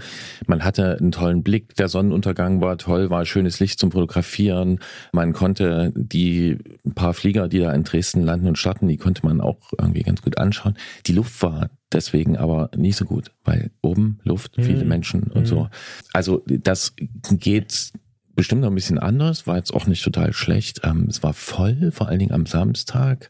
Man 0.47 0.63
hatte 0.63 0.97
einen 0.97 1.11
tollen 1.11 1.43
Blick, 1.43 1.75
der 1.75 1.89
Sonnenuntergang 1.89 2.61
war 2.61 2.77
toll, 2.77 3.09
war 3.09 3.25
schönes 3.25 3.59
Licht 3.59 3.77
zum 3.77 3.91
Fotografieren. 3.91 4.79
Man 5.11 5.33
konnte 5.33 5.91
die 5.93 6.59
paar 6.95 7.13
Flieger, 7.13 7.49
die 7.49 7.59
da 7.59 7.73
in 7.73 7.83
Dresden 7.83 8.20
ganzen 8.21 8.25
Landen 8.25 8.47
und 8.47 8.57
Staaten, 8.57 8.87
die 8.87 8.97
konnte 8.97 9.25
man 9.25 9.41
auch 9.41 9.73
irgendwie 9.77 10.03
ganz 10.03 10.21
gut 10.21 10.37
anschauen. 10.37 10.75
Die 11.07 11.13
Luft 11.13 11.41
war 11.41 11.69
deswegen 11.91 12.37
aber 12.37 12.69
nicht 12.75 12.97
so 12.97 13.05
gut, 13.05 13.31
weil 13.43 13.71
oben 13.81 14.19
Luft, 14.23 14.53
viele 14.55 14.83
mhm. 14.83 14.87
Menschen 14.87 15.23
und 15.23 15.41
mhm. 15.41 15.45
so. 15.45 15.69
Also 16.13 16.43
das 16.47 16.93
geht 17.31 17.91
bestimmt 18.35 18.61
noch 18.61 18.69
ein 18.69 18.75
bisschen 18.75 18.99
anders, 18.99 19.45
war 19.47 19.57
jetzt 19.57 19.73
auch 19.73 19.87
nicht 19.87 20.03
total 20.03 20.33
schlecht. 20.33 20.81
Ähm, 20.83 21.07
es 21.09 21.21
war 21.21 21.33
voll, 21.33 21.91
vor 21.91 22.07
allen 22.07 22.19
Dingen 22.19 22.33
am 22.33 22.45
Samstag. 22.45 23.29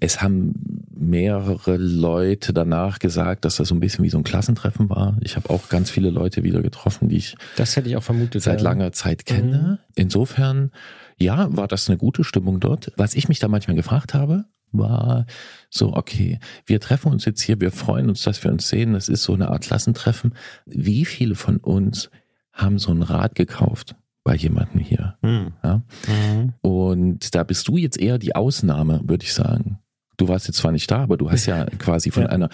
Es 0.00 0.22
haben 0.22 0.54
mehrere 0.96 1.76
Leute 1.76 2.52
danach 2.52 2.98
gesagt, 2.98 3.44
dass 3.44 3.56
das 3.56 3.68
so 3.68 3.74
ein 3.74 3.80
bisschen 3.80 4.04
wie 4.04 4.10
so 4.10 4.18
ein 4.18 4.24
Klassentreffen 4.24 4.90
war. 4.90 5.16
Ich 5.20 5.36
habe 5.36 5.50
auch 5.50 5.68
ganz 5.68 5.90
viele 5.90 6.10
Leute 6.10 6.42
wieder 6.42 6.62
getroffen, 6.62 7.08
die 7.08 7.16
ich, 7.16 7.36
das 7.56 7.76
hätte 7.76 7.88
ich 7.88 7.96
auch 7.96 8.02
vermutet, 8.02 8.42
seit 8.42 8.60
ja. 8.60 8.64
langer 8.64 8.92
Zeit 8.92 9.24
kenne. 9.24 9.78
Mhm. 9.78 9.78
Insofern 9.94 10.72
ja, 11.18 11.54
war 11.56 11.68
das 11.68 11.88
eine 11.88 11.98
gute 11.98 12.24
Stimmung 12.24 12.60
dort. 12.60 12.92
Was 12.96 13.14
ich 13.14 13.28
mich 13.28 13.38
da 13.38 13.48
manchmal 13.48 13.76
gefragt 13.76 14.14
habe, 14.14 14.44
war 14.72 15.26
so, 15.70 15.94
okay, 15.94 16.38
wir 16.66 16.80
treffen 16.80 17.12
uns 17.12 17.24
jetzt 17.24 17.40
hier, 17.40 17.60
wir 17.60 17.70
freuen 17.70 18.08
uns, 18.08 18.22
dass 18.22 18.42
wir 18.42 18.50
uns 18.50 18.68
sehen, 18.68 18.92
das 18.92 19.08
ist 19.08 19.22
so 19.22 19.34
eine 19.34 19.48
Art 19.48 19.62
Klassentreffen. 19.62 20.34
Wie 20.66 21.04
viele 21.04 21.34
von 21.34 21.58
uns 21.58 22.10
haben 22.52 22.78
so 22.78 22.92
ein 22.92 23.02
Rad 23.02 23.34
gekauft? 23.34 23.96
bei 24.24 24.34
jemandem 24.34 24.80
hier. 24.80 25.16
Mhm. 25.22 25.52
Ja? 25.62 25.82
Mhm. 26.08 26.54
Und 26.62 27.34
da 27.34 27.44
bist 27.44 27.68
du 27.68 27.76
jetzt 27.76 28.00
eher 28.00 28.18
die 28.18 28.34
Ausnahme, 28.34 29.02
würde 29.04 29.24
ich 29.24 29.34
sagen. 29.34 29.78
Du 30.16 30.28
warst 30.28 30.48
jetzt 30.48 30.56
zwar 30.56 30.72
nicht 30.72 30.90
da, 30.90 31.02
aber 31.02 31.16
du 31.16 31.30
hast 31.30 31.46
ja 31.46 31.66
quasi 31.78 32.10
von 32.10 32.24
ja. 32.24 32.30
einer 32.30 32.48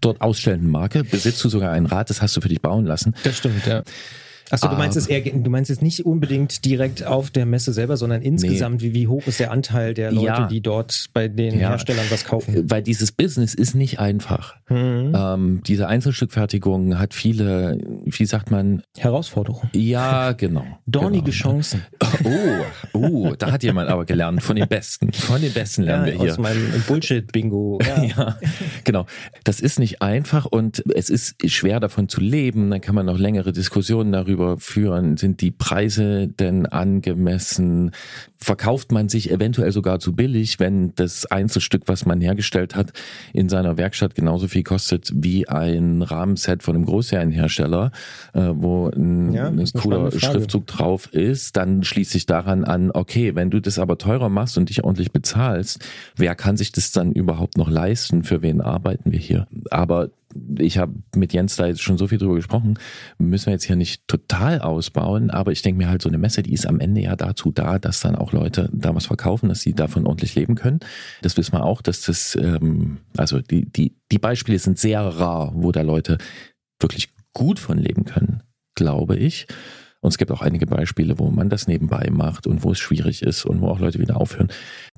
dort 0.00 0.20
ausstellenden 0.20 0.68
Marke, 0.68 1.04
besitzt 1.04 1.42
du 1.44 1.48
sogar 1.48 1.70
ein 1.70 1.86
Rad, 1.86 2.10
das 2.10 2.20
hast 2.20 2.36
du 2.36 2.40
für 2.40 2.48
dich 2.48 2.60
bauen 2.60 2.84
lassen. 2.84 3.14
Das 3.22 3.38
stimmt, 3.38 3.64
ja. 3.66 3.84
Achso, 4.50 4.68
du 4.68 4.76
meinst 4.76 4.96
es 4.96 5.06
eher, 5.06 5.20
du 5.20 5.50
meinst 5.50 5.70
es 5.70 5.80
nicht 5.80 6.04
unbedingt 6.04 6.64
direkt 6.64 7.06
auf 7.06 7.30
der 7.30 7.46
Messe 7.46 7.72
selber, 7.72 7.96
sondern 7.96 8.20
insgesamt, 8.22 8.82
nee. 8.82 8.88
wie, 8.88 8.94
wie 8.94 9.08
hoch 9.08 9.26
ist 9.26 9.40
der 9.40 9.50
Anteil 9.50 9.94
der 9.94 10.12
Leute, 10.12 10.26
ja. 10.26 10.46
die 10.46 10.60
dort 10.60 11.06
bei 11.14 11.28
den 11.28 11.58
ja. 11.58 11.70
Herstellern 11.70 12.04
was 12.10 12.24
kaufen? 12.24 12.70
Weil 12.70 12.82
dieses 12.82 13.12
Business 13.12 13.54
ist 13.54 13.74
nicht 13.74 13.98
einfach. 13.98 14.56
Mhm. 14.68 15.14
Ähm, 15.16 15.62
diese 15.66 15.88
Einzelstückfertigung 15.88 16.98
hat 16.98 17.14
viele, 17.14 17.78
wie 18.04 18.26
sagt 18.26 18.50
man? 18.50 18.82
Herausforderungen. 18.98 19.70
Ja, 19.72 20.32
genau. 20.32 20.66
Dornige 20.86 21.30
genau. 21.30 21.34
Chancen. 21.34 21.86
Oh, 22.24 22.98
oh, 22.98 23.34
da 23.38 23.52
hat 23.52 23.62
jemand 23.62 23.88
aber 23.88 24.04
gelernt. 24.04 24.42
Von 24.42 24.56
den 24.56 24.68
Besten. 24.68 25.12
Von 25.12 25.40
den 25.40 25.52
Besten 25.52 25.84
lernen 25.84 26.08
ja, 26.08 26.12
wir 26.12 26.20
hier. 26.20 26.32
Aus 26.32 26.38
meinem 26.38 26.82
Bullshit-Bingo. 26.86 27.78
Ja. 27.86 28.02
ja, 28.16 28.36
genau. 28.84 29.06
Das 29.44 29.60
ist 29.60 29.78
nicht 29.78 30.02
einfach 30.02 30.44
und 30.44 30.84
es 30.94 31.08
ist 31.08 31.50
schwer 31.50 31.80
davon 31.80 32.08
zu 32.08 32.20
leben. 32.20 32.70
Dann 32.70 32.80
kann 32.80 32.94
man 32.94 33.06
noch 33.06 33.18
längere 33.18 33.52
Diskussionen 33.52 34.12
darüber 34.12 34.31
darüber 34.32 34.58
führen, 34.58 35.16
sind 35.16 35.40
die 35.40 35.50
Preise 35.50 36.28
denn 36.28 36.66
angemessen? 36.66 37.92
Verkauft 38.38 38.90
man 38.90 39.08
sich 39.08 39.30
eventuell 39.30 39.70
sogar 39.70 40.00
zu 40.00 40.14
billig, 40.14 40.58
wenn 40.58 40.94
das 40.96 41.26
Einzelstück, 41.26 41.82
was 41.86 42.06
man 42.06 42.20
hergestellt 42.20 42.74
hat, 42.74 42.92
in 43.32 43.48
seiner 43.48 43.76
Werkstatt 43.76 44.14
genauso 44.14 44.48
viel 44.48 44.64
kostet 44.64 45.12
wie 45.14 45.48
ein 45.48 46.02
Rahmenset 46.02 46.62
von 46.62 46.74
einem 46.74 46.84
Großserienhersteller, 46.84 47.92
äh, 48.32 48.50
wo 48.52 48.88
ein, 48.88 49.32
ja, 49.32 49.46
ein 49.48 49.64
cooler 49.74 50.10
Schriftzug 50.10 50.66
drauf 50.66 51.12
ist, 51.12 51.56
dann 51.56 51.84
schließt 51.84 52.10
sich 52.10 52.26
daran 52.26 52.64
an, 52.64 52.90
okay, 52.92 53.34
wenn 53.36 53.50
du 53.50 53.60
das 53.60 53.78
aber 53.78 53.98
teurer 53.98 54.28
machst 54.28 54.58
und 54.58 54.70
dich 54.70 54.82
ordentlich 54.82 55.12
bezahlst, 55.12 55.84
wer 56.16 56.34
kann 56.34 56.56
sich 56.56 56.72
das 56.72 56.90
dann 56.90 57.12
überhaupt 57.12 57.56
noch 57.56 57.70
leisten? 57.70 58.24
Für 58.24 58.42
wen 58.42 58.60
arbeiten 58.60 59.12
wir 59.12 59.18
hier? 59.20 59.46
Aber 59.70 60.10
ich 60.58 60.78
habe 60.78 60.94
mit 61.14 61.32
Jens 61.32 61.56
da 61.56 61.66
jetzt 61.66 61.82
schon 61.82 61.98
so 61.98 62.06
viel 62.06 62.18
drüber 62.18 62.34
gesprochen, 62.34 62.78
müssen 63.18 63.46
wir 63.46 63.52
jetzt 63.52 63.64
hier 63.64 63.76
nicht 63.76 64.06
total 64.08 64.60
ausbauen, 64.60 65.30
aber 65.30 65.52
ich 65.52 65.62
denke 65.62 65.78
mir 65.78 65.88
halt, 65.88 66.02
so 66.02 66.08
eine 66.08 66.18
Messe, 66.18 66.42
die 66.42 66.52
ist 66.52 66.66
am 66.66 66.80
Ende 66.80 67.00
ja 67.02 67.16
dazu 67.16 67.50
da, 67.50 67.78
dass 67.78 68.00
dann 68.00 68.16
auch 68.16 68.32
Leute 68.32 68.68
da 68.72 68.94
was 68.94 69.06
verkaufen, 69.06 69.48
dass 69.48 69.60
sie 69.60 69.74
davon 69.74 70.06
ordentlich 70.06 70.34
leben 70.34 70.54
können. 70.54 70.80
Das 71.22 71.36
wissen 71.36 71.52
wir 71.52 71.64
auch, 71.64 71.82
dass 71.82 72.02
das, 72.02 72.36
ähm, 72.36 72.98
also 73.16 73.40
die, 73.40 73.70
die, 73.70 73.96
die 74.10 74.18
Beispiele 74.18 74.58
sind 74.58 74.78
sehr 74.78 75.00
rar, 75.00 75.52
wo 75.54 75.72
da 75.72 75.82
Leute 75.82 76.18
wirklich 76.80 77.10
gut 77.32 77.58
von 77.58 77.78
leben 77.78 78.04
können, 78.04 78.42
glaube 78.74 79.16
ich. 79.16 79.46
Und 80.02 80.08
es 80.08 80.18
gibt 80.18 80.32
auch 80.32 80.42
einige 80.42 80.66
Beispiele, 80.66 81.20
wo 81.20 81.30
man 81.30 81.48
das 81.48 81.68
nebenbei 81.68 82.08
macht 82.10 82.48
und 82.48 82.64
wo 82.64 82.72
es 82.72 82.80
schwierig 82.80 83.22
ist 83.22 83.46
und 83.46 83.60
wo 83.60 83.68
auch 83.68 83.78
Leute 83.78 84.00
wieder 84.00 84.20
aufhören. 84.20 84.48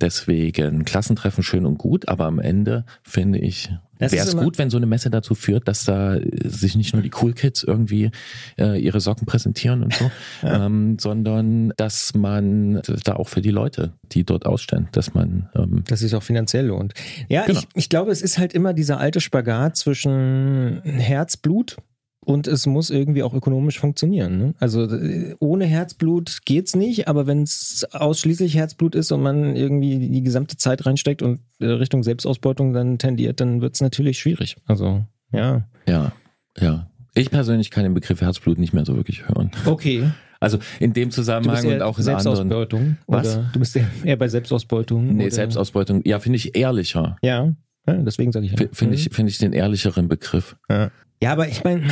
Deswegen 0.01 0.87
Klassentreffen 0.87 1.45
schön 1.45 1.67
und 1.67 1.77
gut, 1.77 2.09
aber 2.09 2.25
am 2.25 2.39
Ende 2.39 2.87
finde 3.03 3.39
ich, 3.39 3.71
wäre 3.99 4.17
es 4.17 4.35
gut, 4.35 4.57
wenn 4.57 4.71
so 4.71 4.79
eine 4.79 4.87
Messe 4.87 5.11
dazu 5.11 5.35
führt, 5.35 5.69
dass 5.69 5.85
da 5.85 6.19
sich 6.43 6.75
nicht 6.75 6.95
nur 6.95 7.03
die 7.03 7.11
Cool 7.21 7.35
Kids 7.35 7.63
irgendwie 7.63 8.13
äh, 8.59 8.83
ihre 8.83 8.99
Socken 9.01 9.27
präsentieren 9.27 9.85
und 9.85 9.93
so, 9.93 10.11
ja. 10.43 10.65
ähm, 10.65 10.97
sondern 10.99 11.75
dass 11.77 12.15
man 12.15 12.81
da 13.05 13.17
auch 13.17 13.29
für 13.29 13.43
die 13.43 13.51
Leute, 13.51 13.93
die 14.11 14.25
dort 14.25 14.47
ausstellen, 14.47 14.89
dass 14.93 15.13
man 15.13 15.51
ähm, 15.55 15.85
dass 15.87 16.01
sich 16.01 16.15
auch 16.15 16.23
finanziell 16.23 16.69
lohnt. 16.69 16.95
Ja, 17.29 17.45
genau. 17.45 17.61
ich, 17.61 17.69
ich 17.75 17.89
glaube, 17.91 18.11
es 18.11 18.23
ist 18.23 18.39
halt 18.39 18.55
immer 18.55 18.73
dieser 18.73 19.01
alte 19.01 19.21
Spagat 19.21 19.77
zwischen 19.77 20.81
Herzblut 20.83 21.77
und 22.25 22.47
es 22.47 22.67
muss 22.67 22.91
irgendwie 22.91 23.23
auch 23.23 23.35
ökonomisch 23.35 23.79
funktionieren. 23.79 24.39
Ne? 24.39 24.55
Also 24.59 24.85
äh, 24.85 25.35
ohne 25.39 25.65
Herzblut 25.65 26.41
geht's 26.45 26.75
nicht, 26.75 27.09
aber 27.09 27.27
wenn 27.27 27.43
es 27.43 27.87
ausschließlich 27.93 28.57
Herzblut 28.57 28.95
ist 28.95 29.13
und 29.13 29.23
man 29.23 29.57
irgendwie 29.57 29.99
die 30.09 30.23
gesamte 30.23 30.57
Zeit 30.57 30.87
reinsteckt 30.87 31.23
und 31.23 31.41
äh, 31.61 31.67
Richtung 31.67 32.03
Selbstausbeutung 32.03 32.73
dann 32.73 32.99
tendiert, 32.99 33.41
dann 33.41 33.61
wird's 33.61 33.81
natürlich 33.81 34.19
schwierig. 34.19 34.57
Also 34.67 35.05
ja. 35.33 35.65
Ja, 35.87 36.13
ja. 36.59 36.89
Ich 37.15 37.31
persönlich 37.31 37.71
kann 37.71 37.85
den 37.85 37.95
Begriff 37.95 38.21
Herzblut 38.21 38.59
nicht 38.59 38.73
mehr 38.73 38.85
so 38.85 38.97
wirklich 38.97 39.29
hören. 39.29 39.51
Okay. 39.67 40.11
Also 40.41 40.59
in 40.81 40.93
dem 40.93 41.11
Zusammenhang 41.11 41.67
und 41.67 41.83
auch 41.83 41.97
in 41.97 42.05
Selbstausbeutung, 42.05 42.81
anderen. 42.81 42.99
Was? 43.07 43.39
Du 43.53 43.59
bist 43.59 43.79
eher 44.05 44.17
bei 44.17 44.29
Selbstausbeutung? 44.29 45.17
Nee, 45.17 45.25
oder? 45.27 45.35
Selbstausbeutung. 45.35 46.03
Ja, 46.05 46.19
finde 46.19 46.37
ich 46.37 46.57
ehrlicher. 46.57 47.17
Ja. 47.23 47.55
ja 47.87 47.95
deswegen 47.95 48.33
sage 48.33 48.47
ich 48.47 48.53
ja. 48.53 48.67
Finde 48.73 48.97
ich, 48.97 49.09
finde 49.11 49.31
ich 49.31 49.39
den 49.39 49.53
ehrlicheren 49.53 50.09
Begriff. 50.09 50.57
Ja. 50.69 50.91
Ja, 51.25 51.33
aber 51.33 51.49
ich 51.49 51.65
meine, 51.65 51.85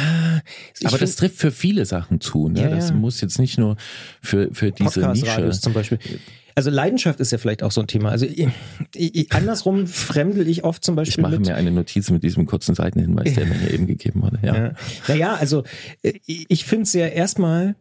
aber 0.84 0.98
das 0.98 1.16
trifft 1.16 1.38
für 1.38 1.50
viele 1.50 1.86
Sachen 1.86 2.20
zu. 2.20 2.50
Ne? 2.50 2.60
Ja, 2.60 2.68
das 2.68 2.90
ja. 2.90 2.94
muss 2.94 3.22
jetzt 3.22 3.38
nicht 3.38 3.56
nur 3.56 3.76
für 4.20 4.50
für 4.52 4.72
diese 4.72 5.08
Nische. 5.08 5.50
zum 5.52 5.72
Beispiel. 5.72 5.98
Also 6.54 6.68
Leidenschaft 6.68 7.18
ist 7.18 7.32
ja 7.32 7.38
vielleicht 7.38 7.62
auch 7.62 7.72
so 7.72 7.80
ein 7.80 7.86
Thema. 7.86 8.10
Also 8.10 8.26
ich, 8.26 8.46
ich, 8.94 9.32
andersrum 9.32 9.86
fremdel 9.86 10.46
ich 10.46 10.64
oft 10.64 10.84
zum 10.84 10.96
Beispiel. 10.96 11.24
Ich 11.24 11.30
mache 11.30 11.40
mir 11.40 11.54
eine 11.54 11.70
Notiz 11.70 12.10
mit 12.10 12.22
diesem 12.22 12.44
kurzen 12.44 12.74
Seitenhinweis, 12.74 13.32
der 13.32 13.46
mir 13.46 13.54
hier 13.54 13.72
eben 13.72 13.86
gegeben 13.86 14.20
wurde. 14.20 14.38
Ja. 14.42 14.54
ja. 14.54 14.72
Naja, 15.08 15.34
also 15.36 15.64
äh, 16.02 16.12
ich 16.26 16.66
finde 16.66 16.82
es 16.82 16.92
ja 16.92 17.06
erstmal 17.06 17.74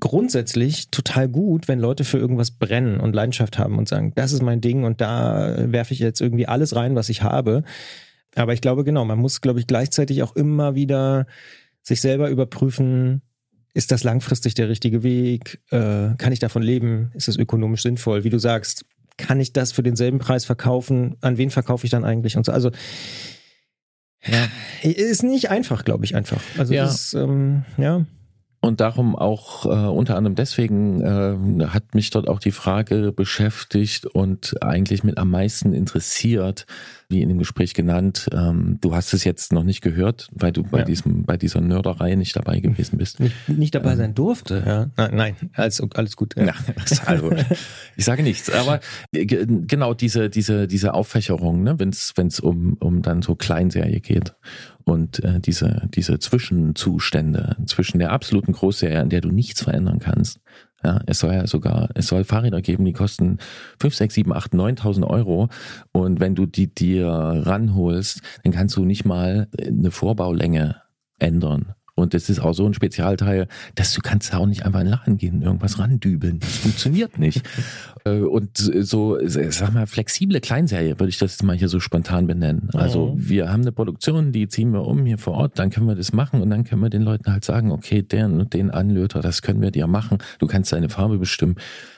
grundsätzlich 0.00 0.90
total 0.90 1.28
gut, 1.28 1.68
wenn 1.68 1.78
Leute 1.78 2.02
für 2.02 2.18
irgendwas 2.18 2.50
brennen 2.50 2.98
und 2.98 3.14
Leidenschaft 3.14 3.56
haben 3.56 3.78
und 3.78 3.88
sagen, 3.88 4.12
das 4.16 4.32
ist 4.32 4.42
mein 4.42 4.60
Ding 4.60 4.82
und 4.82 5.00
da 5.00 5.54
werfe 5.70 5.94
ich 5.94 6.00
jetzt 6.00 6.20
irgendwie 6.20 6.48
alles 6.48 6.74
rein, 6.74 6.96
was 6.96 7.08
ich 7.08 7.22
habe. 7.22 7.62
Aber 8.34 8.52
ich 8.52 8.60
glaube, 8.60 8.84
genau, 8.84 9.04
man 9.04 9.18
muss, 9.18 9.40
glaube 9.40 9.60
ich, 9.60 9.66
gleichzeitig 9.66 10.22
auch 10.22 10.34
immer 10.36 10.74
wieder 10.74 11.26
sich 11.82 12.00
selber 12.00 12.30
überprüfen, 12.30 13.22
ist 13.74 13.90
das 13.90 14.04
langfristig 14.04 14.54
der 14.54 14.68
richtige 14.68 15.02
Weg? 15.02 15.60
Äh, 15.70 16.14
kann 16.18 16.32
ich 16.32 16.38
davon 16.38 16.62
leben? 16.62 17.10
Ist 17.14 17.28
es 17.28 17.36
ökonomisch 17.36 17.82
sinnvoll? 17.82 18.24
Wie 18.24 18.30
du 18.30 18.38
sagst, 18.38 18.84
kann 19.16 19.40
ich 19.40 19.52
das 19.52 19.72
für 19.72 19.82
denselben 19.82 20.18
Preis 20.18 20.44
verkaufen? 20.44 21.16
An 21.20 21.38
wen 21.38 21.50
verkaufe 21.50 21.84
ich 21.84 21.90
dann 21.90 22.04
eigentlich? 22.04 22.36
Und 22.36 22.44
so. 22.44 22.52
Also 22.52 22.70
ja. 24.26 24.48
ist 24.82 25.22
nicht 25.22 25.50
einfach, 25.50 25.84
glaube 25.84 26.04
ich, 26.04 26.14
einfach. 26.14 26.42
Also 26.58 26.74
ja. 26.74 26.84
Ist, 26.84 27.14
ähm, 27.14 27.64
ja. 27.76 28.04
Und 28.60 28.80
darum 28.80 29.16
auch 29.16 29.66
äh, 29.66 29.88
unter 29.88 30.16
anderem 30.16 30.36
deswegen 30.36 31.00
äh, 31.00 31.66
hat 31.66 31.96
mich 31.96 32.10
dort 32.10 32.28
auch 32.28 32.38
die 32.38 32.52
Frage 32.52 33.10
beschäftigt 33.10 34.06
und 34.06 34.54
eigentlich 34.62 35.02
mit 35.02 35.18
am 35.18 35.30
meisten 35.30 35.72
interessiert, 35.72 36.66
wie 37.12 37.22
in 37.22 37.28
dem 37.28 37.38
Gespräch 37.38 37.74
genannt. 37.74 38.28
Ähm, 38.32 38.78
du 38.80 38.94
hast 38.94 39.14
es 39.14 39.22
jetzt 39.22 39.52
noch 39.52 39.62
nicht 39.62 39.80
gehört, 39.80 40.28
weil 40.32 40.50
du 40.50 40.64
bei 40.64 40.80
ja. 40.80 40.84
diesem 40.84 41.24
bei 41.24 41.36
dieser 41.36 41.60
Nörderei 41.60 42.16
nicht 42.16 42.34
dabei 42.34 42.58
gewesen 42.58 42.98
bist. 42.98 43.20
Nicht, 43.20 43.36
nicht 43.48 43.74
dabei 43.74 43.92
ähm, 43.92 43.98
sein 43.98 44.14
durfte. 44.14 44.62
Ja. 44.66 44.90
Nein, 44.96 45.16
nein, 45.16 45.50
alles, 45.54 45.80
alles 45.94 46.16
gut. 46.16 46.34
Ja. 46.36 46.54
also, 47.06 47.32
ich 47.96 48.04
sage 48.04 48.24
nichts, 48.24 48.50
aber 48.50 48.80
genau 49.12 49.94
diese 49.94 50.28
diese 50.28 50.66
diese 50.66 50.94
Auffächerung, 50.94 51.62
ne, 51.62 51.78
wenn 51.78 51.90
es 51.90 52.12
wenn 52.16 52.26
es 52.26 52.40
um 52.40 52.76
um 52.80 53.02
dann 53.02 53.22
so 53.22 53.36
Kleinserie 53.36 54.00
geht 54.00 54.34
und 54.84 55.22
äh, 55.24 55.40
diese, 55.40 55.88
diese 55.94 56.18
Zwischenzustände 56.18 57.56
zwischen 57.66 57.98
der 57.98 58.12
absoluten 58.12 58.52
Großserie, 58.52 59.00
an 59.00 59.10
der 59.10 59.20
du 59.20 59.30
nichts 59.30 59.62
verändern 59.62 59.98
kannst. 59.98 60.40
Ja, 60.84 61.00
es 61.06 61.20
soll 61.20 61.34
ja 61.34 61.46
sogar, 61.46 61.90
es 61.94 62.08
soll 62.08 62.24
Fahrräder 62.24 62.60
geben, 62.60 62.84
die 62.84 62.92
kosten 62.92 63.38
5, 63.80 63.94
6, 63.94 64.14
7, 64.14 64.32
8, 64.32 64.52
9.000 64.52 65.06
Euro. 65.06 65.48
Und 65.92 66.20
wenn 66.20 66.34
du 66.34 66.46
die 66.46 66.72
dir 66.74 67.08
ranholst, 67.08 68.22
dann 68.42 68.52
kannst 68.52 68.76
du 68.76 68.84
nicht 68.84 69.04
mal 69.04 69.48
eine 69.64 69.90
Vorbaulänge 69.90 70.76
ändern. 71.18 71.74
Und 71.94 72.14
das 72.14 72.30
ist 72.30 72.40
auch 72.40 72.54
so 72.54 72.66
ein 72.66 72.74
Spezialteil, 72.74 73.48
dass 73.74 73.92
du 73.92 74.00
kannst 74.00 74.34
auch 74.34 74.46
nicht 74.46 74.64
einfach 74.64 74.80
in 74.80 74.86
den 74.86 74.92
Laden 74.92 75.18
gehen 75.18 75.34
und 75.36 75.42
irgendwas 75.42 75.78
randübeln. 75.78 76.40
Das 76.40 76.56
funktioniert 76.56 77.18
nicht. 77.18 77.42
Äh, 78.04 78.20
und 78.20 78.56
so, 78.56 79.18
sag 79.24 79.74
mal, 79.74 79.86
flexible 79.86 80.40
Kleinserie 80.40 80.98
würde 80.98 81.10
ich 81.10 81.18
das 81.18 81.42
mal 81.42 81.56
hier 81.56 81.68
so 81.68 81.80
spontan 81.80 82.26
benennen. 82.26 82.68
Also 82.72 83.08
mhm. 83.14 83.28
wir 83.28 83.50
haben 83.50 83.62
eine 83.62 83.72
Produktion, 83.72 84.32
die 84.32 84.48
ziehen 84.48 84.72
wir 84.72 84.86
um 84.86 85.04
hier 85.06 85.18
vor 85.18 85.34
Ort, 85.34 85.58
dann 85.58 85.70
können 85.70 85.86
wir 85.86 85.94
das 85.94 86.12
machen 86.12 86.42
und 86.42 86.50
dann 86.50 86.64
können 86.64 86.82
wir 86.82 86.90
den 86.90 87.02
Leuten 87.02 87.32
halt 87.32 87.44
sagen, 87.44 87.70
okay, 87.70 88.02
den 88.02 88.40
und 88.40 88.54
den 88.54 88.70
Anlöter, 88.70 89.20
das 89.20 89.42
können 89.42 89.62
wir 89.62 89.70
dir 89.70 89.86
machen. 89.86 90.18
Du 90.38 90.46
kannst 90.46 90.72
deine 90.72 90.88
Farbe 90.88 91.18
bestimmen. 91.18 91.56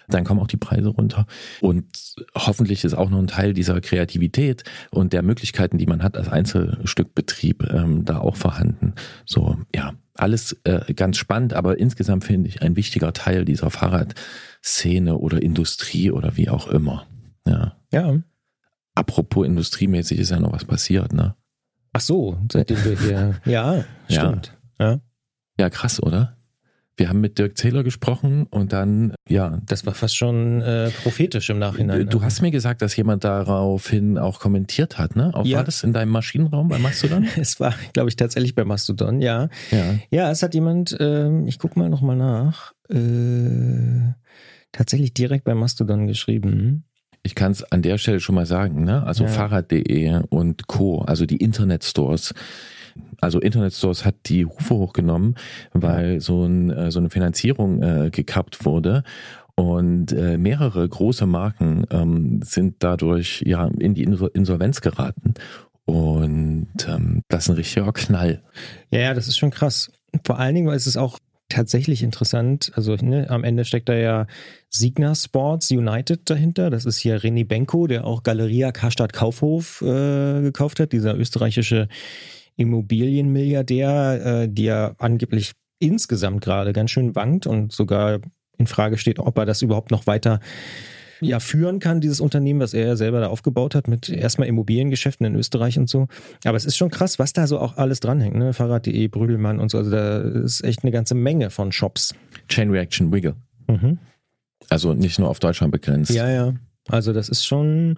Dann 0.09 0.25
kommen 0.25 0.41
auch 0.41 0.47
die 0.47 0.59
Preise 0.59 0.89
runter. 0.89 1.27
Und 1.63 1.87
hoffentlich 2.35 2.85
ist 2.85 2.95
auch 2.95 3.09
noch 3.09 3.19
ein 3.19 3.27
Teil 3.27 3.55
dieser 3.55 3.81
Kreativität 3.81 4.63
und 4.91 5.15
der 5.15 5.23
Möglichkeiten, 5.23 5.79
die 5.79 5.87
man 5.87 6.03
hat 6.03 6.17
als 6.17 6.29
Einzelstückbetrieb, 6.29 7.71
ähm, 7.73 8.05
da 8.05 8.19
auch 8.19 8.37
vorhanden. 8.37 8.95
So, 9.25 9.57
ja, 9.75 9.95
alles 10.15 10.57
äh, 10.65 10.95
ganz 10.95 11.17
spannend, 11.17 11.55
aber 11.55 11.79
insgesamt 11.79 12.25
finde 12.25 12.49
ich 12.49 12.63
ein 12.63 12.77
wichtiger 12.77 13.13
Teil 13.13 13.45
dieser 13.45 13.71
Fahrradszene 13.71 15.17
oder 15.17 15.43
Industrie 15.43 16.11
oder 16.11 16.37
wie 16.37 16.49
auch 16.49 16.69
immer. 16.69 17.07
Ja. 17.47 17.77
Ja. 17.93 18.19
Apropos 18.95 19.47
industriemäßig 19.47 20.19
ist 20.19 20.31
ja 20.31 20.39
noch 20.39 20.53
was 20.53 20.65
passiert, 20.65 21.13
ne? 21.13 21.35
Ach 21.93 22.01
so, 22.01 22.39
seitdem 22.51 22.85
wir 22.85 22.99
hier. 22.99 23.41
ja, 23.45 23.85
stimmt. 24.09 24.57
Ja. 24.79 24.91
ja. 24.91 25.01
Ja, 25.59 25.71
krass, 25.71 26.03
oder? 26.03 26.37
Wir 26.97 27.09
haben 27.09 27.21
mit 27.21 27.39
Dirk 27.39 27.59
Zähler 27.59 27.83
gesprochen 27.83 28.47
und 28.51 28.73
dann, 28.73 29.15
ja. 29.29 29.61
Das 29.67 29.85
war 29.85 29.95
fast 29.95 30.17
schon 30.17 30.63
äh, 30.63 30.91
prophetisch 30.91 31.51
im 31.51 31.59
Nachhinein. 31.59 32.09
Du 32.09 32.23
hast 32.23 32.41
mir 32.41 32.53
gesagt, 32.53 32.83
dass 32.83 32.95
jemand 32.95 33.25
daraufhin 33.25 34.17
auch 34.17 34.39
kommentiert 34.39 34.97
hat, 34.97 35.17
ne? 35.17 35.33
Auch 35.35 35.45
ja. 35.45 35.57
War 35.57 35.65
das 35.65 35.83
in 35.83 35.93
deinem 35.93 36.11
Maschinenraum 36.11 36.69
bei 36.69 36.79
Mastodon? 36.79 37.27
es 37.37 37.59
war, 37.59 37.75
glaube 37.93 38.11
ich, 38.11 38.17
tatsächlich 38.17 38.55
bei 38.55 38.65
Mastodon, 38.65 39.21
ja. 39.21 39.49
Ja, 39.73 39.95
ja 40.11 40.31
es 40.31 40.43
hat 40.45 40.55
jemand, 40.55 40.99
äh, 41.01 41.45
ich 41.47 41.59
gucke 41.59 41.79
mal 41.79 41.89
nochmal 41.89 42.17
nach, 42.17 42.73
äh, 42.89 44.13
tatsächlich 44.71 45.15
direkt 45.15 45.45
bei 45.45 45.55
Mastodon 45.55 46.07
geschrieben. 46.07 46.85
Ich 47.25 47.35
kann 47.35 47.53
es 47.53 47.65
an 47.65 47.83
der 47.83 47.99
Stelle 47.99 48.21
schon 48.21 48.35
mal 48.37 48.47
sagen, 48.47 48.85
ne? 48.85 49.03
Also 49.05 49.25
ja. 49.25 49.31
Fahrrad.de 49.31 50.21
und 50.29 50.69
Co., 50.69 51.01
also 51.01 51.27
die 51.27 51.39
Internetstores, 51.39 52.35
also 53.21 53.41
Internet 53.41 53.75
Stores 53.75 54.05
hat 54.05 54.15
die 54.27 54.45
Hufe 54.45 54.75
hochgenommen, 54.75 55.37
weil 55.73 56.21
so, 56.21 56.45
ein, 56.45 56.71
äh, 56.71 56.91
so 56.91 56.99
eine 57.01 57.11
Finanzierung 57.11 57.83
äh, 57.83 58.11
gekappt 58.11 58.65
wurde. 58.65 59.03
Und 59.57 60.13
äh, 60.13 60.37
mehrere 60.37 60.89
große 60.89 61.27
Marken 61.27 61.87
ähm, 61.91 62.41
sind 62.43 62.77
dadurch 62.81 63.43
ja 63.47 63.69
in 63.79 63.95
die 63.95 64.03
Insolvenz 64.03 64.81
geraten. 64.81 65.35
Und 65.85 66.73
ähm, 66.89 67.23
das 67.29 67.45
ist 67.45 67.51
ein 67.51 67.57
richtiger 67.57 67.93
Knall. 67.93 68.43
Ja, 68.91 69.01
ja, 69.01 69.15
das 69.15 69.29
ist 69.29 69.39
schon 69.39 69.51
krass. 69.51 69.93
Vor 70.25 70.39
allen 70.39 70.55
Dingen, 70.55 70.67
weil 70.67 70.77
es 70.77 70.87
ist 70.87 70.97
auch 70.97 71.19
tatsächlich 71.49 72.03
interessant. 72.03 72.73
Also 72.75 72.97
ne, 72.97 73.29
am 73.31 73.45
Ende 73.45 73.65
steckt 73.65 73.89
da 73.89 73.95
ja 73.95 74.27
Signa 74.71 75.15
Sports 75.15 75.71
United 75.71 76.29
dahinter. 76.29 76.71
Das 76.71 76.85
ist 76.85 76.99
hier 76.99 77.21
René 77.21 77.47
Benko, 77.47 77.87
der 77.87 78.07
auch 78.07 78.23
Galeria 78.23 78.73
Karstadt 78.73 79.13
Kaufhof 79.13 79.83
äh, 79.83 80.41
gekauft 80.41 80.81
hat, 80.81 80.93
dieser 80.93 81.17
österreichische 81.17 81.89
Immobilienmilliardär, 82.57 84.43
äh, 84.43 84.49
der 84.49 84.95
angeblich 84.99 85.53
insgesamt 85.79 86.43
gerade 86.43 86.73
ganz 86.73 86.91
schön 86.91 87.15
wankt 87.15 87.47
und 87.47 87.73
sogar 87.73 88.21
in 88.57 88.67
Frage 88.67 88.99
steht, 88.99 89.19
ob 89.19 89.37
er 89.39 89.47
das 89.47 89.63
überhaupt 89.63 89.91
noch 89.91 90.07
weiter 90.07 90.41
ja, 91.21 91.41
führen 91.41 91.79
kann, 91.79 92.01
dieses 92.01 92.21
Unternehmen, 92.21 92.61
was 92.61 92.75
er 92.75 92.87
ja 92.87 92.97
selber 92.97 93.21
da 93.21 93.29
aufgebaut 93.29 93.75
hat, 93.75 93.89
mit 93.89 94.09
erstmal 94.09 94.49
Immobiliengeschäften 94.49 95.27
in 95.27 95.35
Österreich 95.35 95.79
und 95.79 95.89
so. 95.89 96.09
Aber 96.45 96.57
es 96.57 96.65
ist 96.65 96.77
schon 96.77 96.91
krass, 96.91 97.19
was 97.19 97.33
da 97.33 97.47
so 97.47 97.59
auch 97.59 97.77
alles 97.77 98.01
dranhängt, 98.01 98.37
ne? 98.37 98.53
Fahrrad.de, 98.53 99.09
Brüdelmann 99.09 99.59
und 99.59 99.71
so. 99.71 99.79
Also 99.79 99.91
da 99.91 100.19
ist 100.19 100.63
echt 100.65 100.83
eine 100.83 100.93
ganze 100.93 101.15
Menge 101.15 101.51
von 101.51 101.73
Shops. 101.73 102.15
Chain 102.49 102.71
Reaction 102.71 103.13
Wiggle. 103.13 103.37
Mhm. 103.69 103.99
Also 104.69 104.95
nicht 104.95 105.19
nur 105.19 105.29
auf 105.29 105.39
Deutschland 105.39 105.73
begrenzt. 105.73 106.11
Ja, 106.11 106.29
ja. 106.29 106.55
Also 106.89 107.13
das 107.13 107.29
ist 107.29 107.47
schon, 107.47 107.97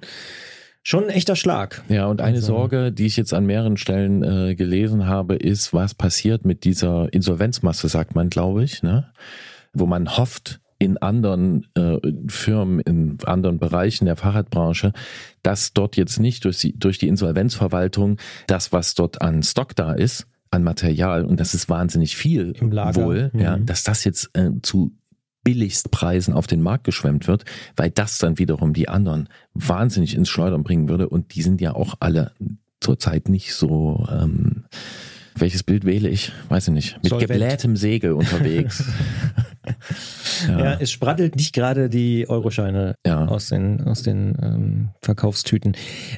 schon 0.86 1.04
ein 1.04 1.10
echter 1.10 1.34
Schlag. 1.34 1.82
Ja, 1.88 2.06
und 2.06 2.20
eine 2.20 2.36
also. 2.36 2.54
Sorge, 2.54 2.92
die 2.92 3.06
ich 3.06 3.16
jetzt 3.16 3.34
an 3.34 3.44
mehreren 3.44 3.76
Stellen 3.76 4.22
äh, 4.22 4.54
gelesen 4.54 5.06
habe, 5.06 5.34
ist, 5.34 5.74
was 5.74 5.94
passiert 5.94 6.44
mit 6.44 6.62
dieser 6.62 7.12
Insolvenzmasse, 7.12 7.88
sagt 7.88 8.14
man, 8.14 8.30
glaube 8.30 8.62
ich, 8.62 8.84
ne? 8.84 9.08
wo 9.72 9.86
man 9.86 10.16
hofft, 10.16 10.60
in 10.78 10.98
anderen 10.98 11.66
äh, 11.74 11.96
Firmen, 12.28 12.80
in 12.80 13.18
anderen 13.24 13.58
Bereichen 13.58 14.04
der 14.04 14.14
Fahrradbranche, 14.14 14.92
dass 15.42 15.72
dort 15.72 15.96
jetzt 15.96 16.20
nicht 16.20 16.44
durch 16.44 16.58
die, 16.58 16.78
durch 16.78 16.98
die 16.98 17.08
Insolvenzverwaltung 17.08 18.18
das, 18.46 18.72
was 18.72 18.94
dort 18.94 19.22
an 19.22 19.42
Stock 19.42 19.74
da 19.74 19.92
ist, 19.92 20.26
an 20.50 20.62
Material, 20.62 21.24
und 21.24 21.40
das 21.40 21.54
ist 21.54 21.68
wahnsinnig 21.68 22.14
viel 22.16 22.52
Im 22.60 22.70
Lager. 22.70 23.02
wohl, 23.02 23.30
mhm. 23.32 23.40
ja, 23.40 23.56
dass 23.56 23.82
das 23.82 24.04
jetzt 24.04 24.30
äh, 24.34 24.50
zu 24.62 24.92
Billigstpreisen 25.46 26.34
auf 26.34 26.48
den 26.48 26.60
Markt 26.60 26.82
geschwemmt 26.82 27.28
wird, 27.28 27.44
weil 27.76 27.88
das 27.88 28.18
dann 28.18 28.40
wiederum 28.40 28.72
die 28.72 28.88
anderen 28.88 29.28
wahnsinnig 29.54 30.16
ins 30.16 30.28
Schleudern 30.28 30.64
bringen 30.64 30.88
würde. 30.88 31.08
Und 31.08 31.36
die 31.36 31.42
sind 31.42 31.60
ja 31.60 31.72
auch 31.72 31.94
alle 32.00 32.32
zurzeit 32.80 33.28
nicht 33.28 33.54
so. 33.54 34.08
Ähm, 34.10 34.64
welches 35.36 35.62
Bild 35.62 35.84
wähle 35.84 36.08
ich? 36.08 36.32
Weiß 36.48 36.66
ich 36.66 36.74
nicht. 36.74 36.96
Mit 36.96 37.10
Solvent. 37.10 37.30
geblähtem 37.30 37.76
Segel 37.76 38.12
unterwegs. 38.12 38.82
ja. 40.48 40.58
ja. 40.58 40.76
es 40.80 40.90
sprattelt 40.90 41.36
nicht 41.36 41.54
gerade 41.54 41.88
die 41.88 42.28
Euroscheine 42.28 42.94
ja. 43.06 43.26
aus 43.26 43.48
den, 43.48 43.80
aus 43.82 44.02
den 44.02 44.36
ähm, 44.42 44.88
Verkaufstüten. 45.02 45.76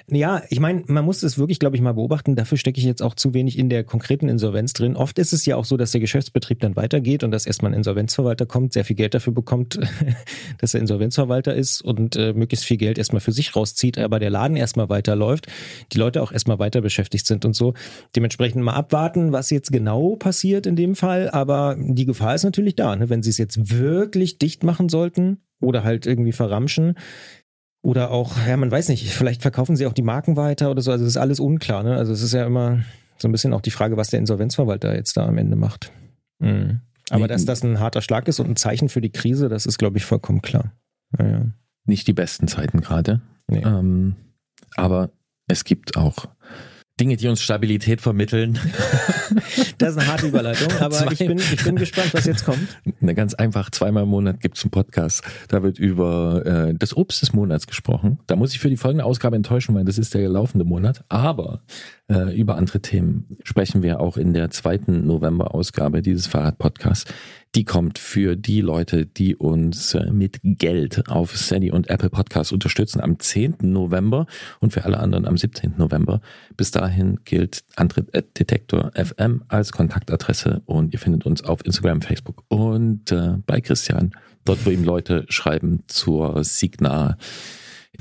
Ja, 0.09 0.43
ich 0.51 0.61
meine, 0.61 0.85
man 0.87 1.05
muss 1.05 1.23
es 1.23 1.39
wirklich, 1.39 1.59
glaube 1.59 1.77
ich, 1.77 1.83
mal 1.83 1.93
beobachten. 1.93 2.37
Dafür 2.37 2.59
stecke 2.59 2.79
ich 2.79 2.85
jetzt 2.85 3.03
auch 3.03 3.15
zu 3.15 3.35
wenig 3.35 3.59
in 3.59 3.69
der 3.69 3.85
konkreten 3.85 4.29
Insolvenz 4.29 4.73
drin. 4.73 4.97
Oft 4.97 5.19
ist 5.19 5.33
es 5.33 5.47
ja 5.47 5.57
auch 5.57 5.65
so, 5.65 5.77
dass 5.77 5.93
der 5.93 6.01
Geschäftsbetrieb 6.01 6.61
dann 6.61 6.77
weitergeht 6.77 7.25
und 7.25 7.31
dass 7.31 7.47
erstmal 7.47 7.73
ein 7.73 7.79
Insolvenzverwalter 7.79 8.47
kommt, 8.47 8.73
sehr 8.73 8.85
viel 8.85 8.97
Geld 8.97 9.15
dafür 9.15 9.33
bekommt, 9.33 9.79
dass 10.59 10.75
er 10.75 10.81
Insolvenzverwalter 10.81 11.55
ist 11.55 11.83
und 11.83 12.17
äh, 12.17 12.33
möglichst 12.33 12.65
viel 12.67 12.77
Geld 12.77 12.99
erstmal 12.99 13.21
für 13.21 13.33
sich 13.33 13.55
rauszieht, 13.55 13.99
aber 13.99 14.19
der 14.19 14.31
Laden 14.31 14.57
erstmal 14.57 14.89
weiterläuft, 14.89 15.47
die 15.93 15.99
Leute 15.99 16.23
auch 16.23 16.33
erstmal 16.33 16.59
weiter 16.59 16.81
beschäftigt 16.81 17.27
sind 17.27 17.45
und 17.45 17.55
so. 17.55 17.75
Dementsprechend 18.15 18.63
mal 18.63 18.75
abwarten, 18.75 19.33
was 19.33 19.51
jetzt 19.51 19.73
genau 19.73 20.17
passiert 20.17 20.67
in 20.67 20.77
dem 20.77 20.95
Fall. 20.95 21.31
Aber 21.31 21.77
die 21.79 22.07
Gefahr 22.07 22.35
ist 22.35 22.45
natürlich 22.45 22.77
da, 22.77 22.97
ne? 22.97 23.09
wenn 23.09 23.23
sie 23.23 23.31
es 23.31 23.38
jetzt 23.39 23.71
wirklich 23.71 24.39
dicht 24.39 24.63
machen 24.65 24.89
sollten 24.89 25.39
oder 25.61 25.85
halt 25.85 26.07
irgendwie 26.07 26.33
verramschen. 26.33 26.95
Oder 27.83 28.11
auch, 28.11 28.37
ja, 28.47 28.57
man 28.57 28.71
weiß 28.71 28.89
nicht, 28.89 29.09
vielleicht 29.13 29.43
verkaufen 29.43 29.77
sie 29.77 29.87
auch 29.87 29.93
die 29.93 30.03
Marken 30.03 30.37
weiter 30.37 30.71
oder 30.71 30.83
so. 30.83 30.91
Also 30.91 31.05
es 31.05 31.11
ist 31.11 31.17
alles 31.17 31.41
unklar. 31.41 31.83
Ne? 31.83 31.97
Also 31.97 32.13
es 32.13 32.23
ist 32.23 32.35
ja 32.35 32.45
immer 32.45 32.83
so 33.19 33.29
ein 33.29 33.33
bisschen 33.33 33.53
auch 33.53 33.61
die 33.61 33.71
Frage, 33.71 33.97
was 33.97 34.11
der 34.11 34.21
Insolvenzverwalter 34.21 34.95
jetzt 34.95 35.17
da 35.17 35.27
am 35.27 35.39
Ende 35.39 35.57
macht. 35.57 35.93
Mhm. 36.39 36.81
Aber 37.11 37.23
nee, 37.23 37.29
dass 37.29 37.45
das 37.45 37.63
ein 37.63 37.81
harter 37.81 38.03
Schlag 38.03 38.29
ist 38.29 38.41
und 38.41 38.51
ein 38.51 38.57
Zeichen 38.57 38.89
für 38.89 39.01
die 39.01 39.11
Krise, 39.11 39.49
das 39.49 39.67
ist, 39.67 39.79
glaube 39.79 39.99
ich, 39.99 40.05
vollkommen 40.05 40.43
klar. 40.43 40.73
Ja, 41.19 41.27
ja. 41.27 41.47
Nicht 41.85 42.07
die 42.07 42.13
besten 42.13 42.49
Zeiten 42.49 42.81
gerade. 42.81 43.23
Nee. 43.47 43.63
Ähm, 43.65 44.17
aber 44.77 45.11
es 45.47 45.65
gibt 45.65 45.97
auch 45.97 46.29
Dinge, 47.01 47.17
die 47.17 47.29
uns 47.29 47.41
Stabilität 47.41 48.01
vermitteln. 48.01 48.59
Das 49.79 49.91
ist 49.91 49.99
eine 49.99 50.09
harte 50.09 50.27
Überleitung, 50.27 50.73
aber 50.81 50.91
Zwei. 50.91 51.13
ich 51.13 51.19
bin, 51.19 51.39
ich 51.39 51.63
bin 51.63 51.77
gespannt, 51.77 52.13
was 52.13 52.25
jetzt 52.25 52.45
kommt. 52.45 52.81
Na, 53.01 53.13
ganz 53.13 53.35
einfach, 53.35 53.71
zweimal 53.71 54.05
im 54.05 54.09
Monat 54.09 54.41
gibt 54.41 54.57
es 54.57 54.65
einen 54.65 54.71
Podcast. 54.71 55.23
Da 55.49 55.63
wird 55.63 55.79
über 55.79 56.45
äh, 56.45 56.75
das 56.75 56.97
Obst 56.97 57.23
des 57.23 57.33
Monats 57.33 57.67
gesprochen. 57.67 58.19
Da 58.27 58.35
muss 58.35 58.53
ich 58.53 58.59
für 58.59 58.71
die 58.71 58.77
folgende 58.77 59.05
Ausgabe 59.05 59.37
enttäuschen, 59.37 59.75
weil 59.75 59.85
das 59.85 59.99
ist 59.99 60.15
der 60.15 60.29
laufende 60.29 60.65
Monat. 60.65 61.05
Aber 61.09 61.63
äh, 62.11 62.37
über 62.37 62.57
andere 62.57 62.81
Themen 62.81 63.37
sprechen 63.45 63.83
wir 63.83 64.01
auch 64.01 64.17
in 64.17 64.33
der 64.33 64.51
zweiten 64.51 65.07
November-Ausgabe 65.07 66.03
dieses 66.03 66.27
Fahrrad-Podcasts. 66.27 67.13
Die 67.55 67.65
kommt 67.65 67.99
für 67.99 68.37
die 68.37 68.61
Leute, 68.61 69.07
die 69.07 69.35
uns 69.35 69.95
äh, 69.95 70.11
mit 70.11 70.41
Geld 70.43 71.09
auf 71.09 71.37
Sandy 71.37 71.71
und 71.71 71.89
Apple 71.89 72.11
Podcasts 72.11 72.53
unterstützen 72.53 73.01
am 73.01 73.19
10. 73.19 73.57
November 73.63 74.27
und 74.61 74.73
für 74.73 74.85
alle 74.85 74.99
anderen 74.99 75.27
am 75.27 75.37
17. 75.37 75.75
November. 75.79 76.21
Bis 76.57 76.71
dahin 76.71 77.21
gilt 77.25 77.65
Antritt 77.77 78.13
Detektor 78.39 78.93
FM 78.95 79.45
als 79.49 79.73
Kontaktadresse 79.73 80.63
und 80.67 80.93
ihr 80.93 80.99
findet 80.99 81.25
uns 81.25 81.43
auf 81.43 81.65
Instagram, 81.65 82.03
Facebook 82.03 82.45
und 82.49 83.11
äh, 83.13 83.37
bei 83.47 83.61
Christian, 83.61 84.13
dort 84.45 84.65
wo 84.67 84.71
ihm 84.71 84.85
Leute 84.85 85.25
schreiben 85.29 85.85
zur 85.87 86.45
Signa 86.45 87.17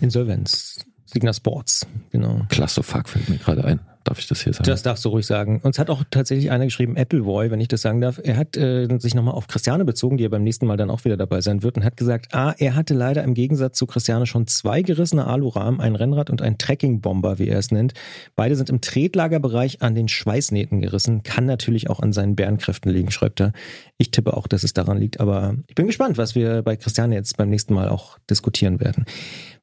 Insolvenz. 0.01 0.85
Signa 1.05 1.31
Sports, 1.31 1.87
genau. 2.11 2.41
Clusterfuck 2.49 3.07
fällt 3.07 3.29
mir 3.29 3.37
gerade 3.37 3.63
ein. 3.63 3.79
Darf 4.07 4.19
ich 4.19 4.27
das 4.27 4.41
hier 4.41 4.53
sagen? 4.53 4.63
Das 4.63 4.84
darfst 4.84 5.03
du 5.03 5.09
ruhig 5.09 5.25
sagen. 5.25 5.59
Uns 5.63 5.77
hat 5.79 5.89
auch 5.89 6.01
tatsächlich 6.09 6.49
einer 6.49 6.63
geschrieben, 6.63 6.95
Appleboy, 6.95 7.51
wenn 7.51 7.59
ich 7.59 7.67
das 7.67 7.81
sagen 7.81 7.99
darf. 7.99 8.21
Er 8.23 8.38
hat 8.38 8.55
äh, 8.55 8.88
sich 8.99 9.13
nochmal 9.13 9.34
auf 9.34 9.47
Christiane 9.47 9.84
bezogen, 9.84 10.15
die 10.15 10.23
ja 10.23 10.29
beim 10.29 10.43
nächsten 10.43 10.65
Mal 10.65 10.77
dann 10.77 10.89
auch 10.89 11.03
wieder 11.03 11.17
dabei 11.17 11.41
sein 11.41 11.61
wird, 11.61 11.75
und 11.75 11.84
hat 11.84 11.97
gesagt, 11.97 12.34
ah, 12.34 12.55
er 12.57 12.75
hatte 12.75 12.93
leider 12.93 13.21
im 13.25 13.34
Gegensatz 13.34 13.77
zu 13.77 13.85
Christiane 13.85 14.25
schon 14.25 14.47
zwei 14.47 14.81
gerissene 14.81 15.27
Alurahmen, 15.27 15.81
ein 15.81 15.97
Rennrad 15.97 16.29
und 16.29 16.41
ein 16.41 16.57
Trekkingbomber, 16.57 17.38
wie 17.38 17.49
er 17.49 17.59
es 17.59 17.71
nennt. 17.71 17.95
Beide 18.38 18.55
sind 18.55 18.69
im 18.69 18.79
Tretlagerbereich 18.79 19.81
an 19.81 19.93
den 19.93 20.07
Schweißnähten 20.07 20.79
gerissen. 20.79 21.23
Kann 21.23 21.45
natürlich 21.45 21.89
auch 21.89 21.99
an 21.99 22.13
seinen 22.13 22.38
Bärenkräften 22.38 22.89
liegen, 22.89 23.11
schreibt 23.11 23.41
er. 23.41 23.51
Ich 23.97 24.11
tippe 24.11 24.38
auch, 24.38 24.47
dass 24.47 24.63
es 24.63 24.71
daran 24.71 24.99
liegt, 24.99 25.19
aber 25.19 25.55
ich 25.67 25.75
bin 25.75 25.85
gespannt, 25.85 26.17
was 26.17 26.34
wir 26.34 26.61
bei 26.61 26.77
Christiane 26.77 27.15
jetzt 27.15 27.35
beim 27.35 27.49
nächsten 27.49 27.73
Mal 27.73 27.89
auch 27.89 28.17
diskutieren 28.29 28.79
werden. 28.79 29.03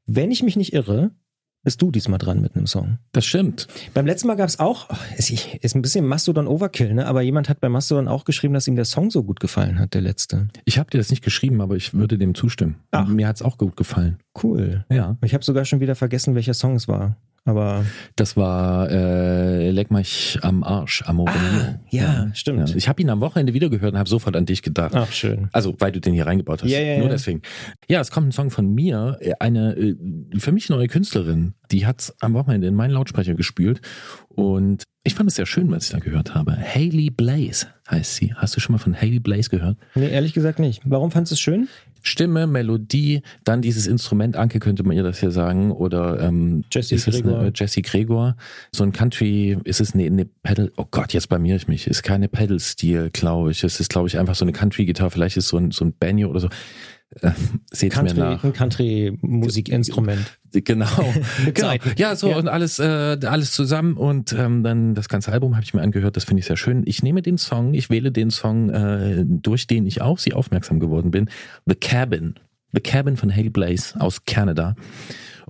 Wenn 0.05 0.31
ich 0.31 0.43
mich 0.43 0.57
nicht 0.57 0.75
irre, 0.75 1.13
bist 1.65 1.83
du 1.83 1.91
diesmal 1.91 2.19
dran 2.19 2.41
mit 2.41 2.55
einem 2.55 2.67
Song. 2.67 2.99
Das 3.13 3.25
stimmt. 3.25 3.67
Beim 3.95 4.07
letzten 4.07 4.29
Mal 4.29 4.37
gab 4.37 4.49
es 4.49 4.61
auch, 4.61 4.89
ist, 5.17 5.31
ist 5.31 5.75
ein 5.75 5.83
bisschen 5.83 6.07
Mastodon 6.07 6.47
Overkill, 6.47 6.95
ne? 6.95 7.07
aber 7.07 7.23
jemand 7.23 7.49
hat 7.49 7.61
bei 7.61 7.69
Mastodon 7.69 8.07
auch 8.07 8.25
geschrieben, 8.25 8.55
dass 8.55 8.69
ihm 8.69 8.77
der 8.77 8.85
Song 8.85 9.11
so 9.11 9.25
gut 9.25 9.41
gefallen 9.41 9.79
hat, 9.79 9.95
der 9.95 10.03
letzte. 10.03 10.49
Ich 10.65 10.79
habe 10.79 10.91
dir 10.91 10.99
das 10.99 11.11
nicht 11.11 11.25
geschrieben, 11.25 11.61
aber 11.61 11.75
ich 11.75 11.95
würde 11.95 12.19
dem 12.19 12.35
zustimmen. 12.35 12.77
Ach. 12.93 13.09
Mir 13.09 13.27
hat's 13.27 13.43
auch 13.43 13.59
gut 13.59 13.77
gefallen. 13.77 14.19
Cool. 14.41 14.85
Ja. 14.91 15.17
Ich 15.23 15.35
habe 15.35 15.45
sogar 15.45 15.65
schon 15.65 15.81
wieder 15.81 15.95
vergessen, 15.95 16.35
welcher 16.35 16.55
Song 16.55 16.77
es 16.77 16.87
war. 16.87 17.17
Aber 17.47 17.85
das 18.17 18.37
war 18.37 18.91
äh, 18.91 19.71
Leck 19.71 19.91
mich 19.91 20.39
am 20.41 20.65
Arsch, 20.65 21.03
Amore 21.03 21.31
ah, 21.31 21.79
ja, 21.91 22.03
ja, 22.03 22.31
stimmt. 22.35 22.71
Ja. 22.71 22.77
Ich 22.77 22.89
habe 22.89 23.03
ihn 23.03 23.11
am 23.11 23.21
Wochenende 23.21 23.53
wieder 23.53 23.69
gehört 23.69 23.93
und 23.93 23.99
habe 23.99 24.09
sofort 24.09 24.35
an 24.35 24.47
dich 24.47 24.63
gedacht. 24.63 24.95
Ach, 24.95 25.13
schön. 25.13 25.49
Also, 25.53 25.75
weil 25.79 25.93
du 25.93 26.01
den 26.01 26.15
hier 26.15 26.27
reingebaut 26.27 26.63
hast. 26.63 26.71
Ja, 26.71 26.81
ja, 26.81 26.99
Nur 26.99 27.11
deswegen. 27.11 27.43
Ja, 27.87 28.01
es 28.01 28.11
kommt 28.11 28.29
ein 28.29 28.33
Song 28.33 28.51
von 28.51 28.73
mir, 28.73 29.19
eine 29.41 29.77
äh, 29.77 29.95
für 30.39 30.53
mich 30.53 30.71
neue 30.71 30.89
Künstlerin, 30.89 31.53
die 31.71 31.87
hat 31.87 32.15
am 32.21 32.33
Wochenende 32.33 32.67
in 32.67 32.75
meinen 32.75 32.93
Lautsprecher 32.93 33.35
gespült 33.35 33.83
und 34.29 34.85
ich 35.07 35.15
fand 35.15 35.29
es 35.29 35.37
sehr 35.37 35.45
schön, 35.45 35.71
was 35.71 35.85
ich 35.85 35.91
da 35.91 35.99
gehört 35.99 36.35
habe. 36.35 36.57
Haley 36.57 37.11
Blaze 37.11 37.67
heißt 37.91 38.17
sie. 38.17 38.33
Hast 38.35 38.57
du 38.57 38.61
schon 38.61 38.73
mal 38.73 38.79
von 38.79 38.97
Haley 38.97 39.21
Blaze 39.21 39.51
gehört? 39.51 39.77
Nee, 39.95 40.09
ehrlich 40.09 40.33
gesagt 40.33 40.59
nicht. 40.59 40.81
Warum 40.85 41.11
fandest 41.11 41.33
du 41.33 41.35
es 41.35 41.41
schön? 41.41 41.69
Stimme, 42.07 42.47
Melodie, 42.47 43.23
dann 43.45 43.63
dieses 43.63 43.87
Instrument, 43.87 44.37
Anke 44.37 44.61
könnte 44.61 44.85
man 44.85 44.95
ihr 44.95 45.03
das 45.03 45.21
hier 45.21 45.31
sagen, 45.31 45.73
oder 45.73 46.21
ähm, 46.21 46.63
Jesse 46.71 46.97
Gregor. 46.97 47.39
Eine, 47.41 47.53
Jesse 47.55 47.81
Gregor. 47.81 48.37
So 48.73 48.85
ein 48.85 48.93
Country, 48.93 49.59
ist 49.65 49.81
es 49.81 49.95
eine, 49.95 50.05
eine 50.05 50.27
Pedal, 50.27 50.71
oh 50.77 50.85
Gott, 50.91 51.15
jetzt 51.15 51.31
blamier 51.31 51.57
ich 51.57 51.67
mich, 51.67 51.87
ist 51.87 52.03
keine 52.03 52.29
Pedal-Stil, 52.29 53.09
glaube 53.11 53.53
ich. 53.53 53.65
Es 53.65 53.81
ist, 53.81 53.89
glaube 53.89 54.09
ich, 54.09 54.19
einfach 54.19 54.35
so 54.35 54.45
eine 54.45 54.53
Country-Gitarre, 54.53 55.11
vielleicht 55.11 55.39
ist 55.39 55.49
so 55.49 55.57
ein, 55.57 55.71
so 55.71 55.85
ein 55.85 55.95
Banjo 55.99 56.29
oder 56.29 56.41
so. 56.41 56.49
Äh, 57.21 57.33
seht 57.71 57.93
Country, 57.93 58.15
mir 58.15 58.21
nach. 58.21 58.45
Ein 58.45 58.53
Country-Musikinstrument. 58.53 60.39
Genau. 60.53 60.87
genau. 61.55 61.75
Ja, 61.97 62.17
so 62.17 62.31
ja. 62.31 62.37
und 62.37 62.49
alles, 62.49 62.79
äh, 62.79 63.19
alles 63.25 63.53
zusammen 63.53 63.95
und 63.97 64.33
ähm, 64.33 64.63
dann 64.63 64.95
das 64.95 65.09
ganze 65.09 65.33
Album 65.33 65.55
habe 65.55 65.65
ich 65.65 65.75
mir 65.75 65.83
angehört. 65.83 66.17
Das 66.17 66.25
finde 66.25 66.41
ich 66.41 66.47
sehr 66.47 66.57
schön. 66.57 66.83
Ich 66.87 67.03
nehme 67.03 67.23
den 67.23 67.39
Song, 67.39 67.75
ich 67.75 67.91
wähle 67.91 68.13
den 68.13 68.31
Song, 68.31 68.71
äh, 68.71 69.25
durch 69.27 69.67
den 69.67 69.87
ich 69.87 70.01
auf 70.01 70.21
sie 70.21 70.33
aufmerksam 70.33 70.81
geworden 70.81 71.11
bin. 71.11 71.29
The 71.67 71.75
Cabin. 71.75 72.35
The 72.73 72.81
Cabin 72.81 73.17
von 73.17 73.35
Haley 73.35 73.51
Blaze 73.51 74.01
aus 74.01 74.25
Canada. 74.25 74.75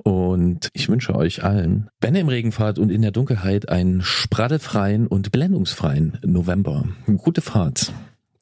Und 0.02 0.68
ich 0.72 0.88
wünsche 0.88 1.14
euch 1.14 1.44
allen, 1.44 1.88
wenn 2.00 2.14
ihr 2.14 2.20
im 2.20 2.28
Regen 2.28 2.52
fahrt 2.52 2.78
und 2.78 2.90
in 2.90 3.00
der 3.00 3.12
Dunkelheit, 3.12 3.68
einen 3.68 4.02
spraddelfreien 4.02 5.06
und 5.06 5.32
blendungsfreien 5.32 6.18
November. 6.26 6.84
Gute 7.16 7.40
Fahrt. 7.40 7.92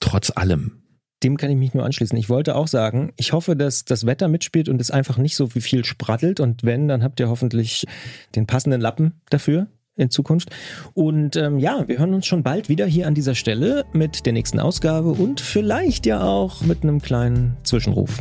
Trotz 0.01 0.33
allem 0.35 0.82
dem 1.23 1.37
kann 1.37 1.51
ich 1.51 1.57
mich 1.57 1.75
nur 1.75 1.85
anschließen. 1.85 2.19
Ich 2.19 2.29
wollte 2.29 2.57
auch 2.57 2.69
sagen, 2.69 3.13
ich 3.17 3.33
hoffe, 3.33 3.57
dass 3.57 3.85
das 3.85 4.07
Wetter 4.07 4.29
mitspielt 4.29 4.69
und 4.69 4.81
es 4.81 4.91
einfach 4.91 5.19
nicht 5.19 5.37
so 5.37 5.47
viel 5.47 5.85
sprattelt. 5.85 6.41
Und 6.41 6.65
wenn, 6.65 6.89
dann 6.89 7.03
habt 7.03 7.21
ihr 7.21 7.29
hoffentlich 7.29 7.87
den 8.35 8.47
passenden 8.47 8.81
Lappen 8.81 9.21
dafür 9.31 9.69
in 9.97 10.11
Zukunft. 10.11 10.51
Und 10.95 11.37
ähm, 11.37 11.59
ja, 11.59 11.85
wir 11.87 11.99
hören 11.99 12.15
uns 12.15 12.27
schon 12.27 12.43
bald 12.43 12.69
wieder 12.69 12.87
hier 12.87 13.07
an 13.07 13.15
dieser 13.15 13.35
Stelle 13.35 13.85
mit 13.93 14.27
der 14.27 14.33
nächsten 14.33 14.59
Ausgabe 14.59 15.11
und 15.11 15.41
vielleicht 15.41 16.07
ja 16.07 16.23
auch 16.23 16.63
mit 16.63 16.83
einem 16.83 17.01
kleinen 17.01 17.57
Zwischenruf. 17.63 18.19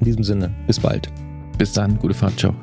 In 0.00 0.06
diesem 0.06 0.24
Sinne, 0.24 0.50
bis 0.66 0.80
bald. 0.80 1.08
Bis 1.58 1.72
dann, 1.72 1.98
gute 1.98 2.14
Fahrt, 2.14 2.38
ciao. 2.38 2.54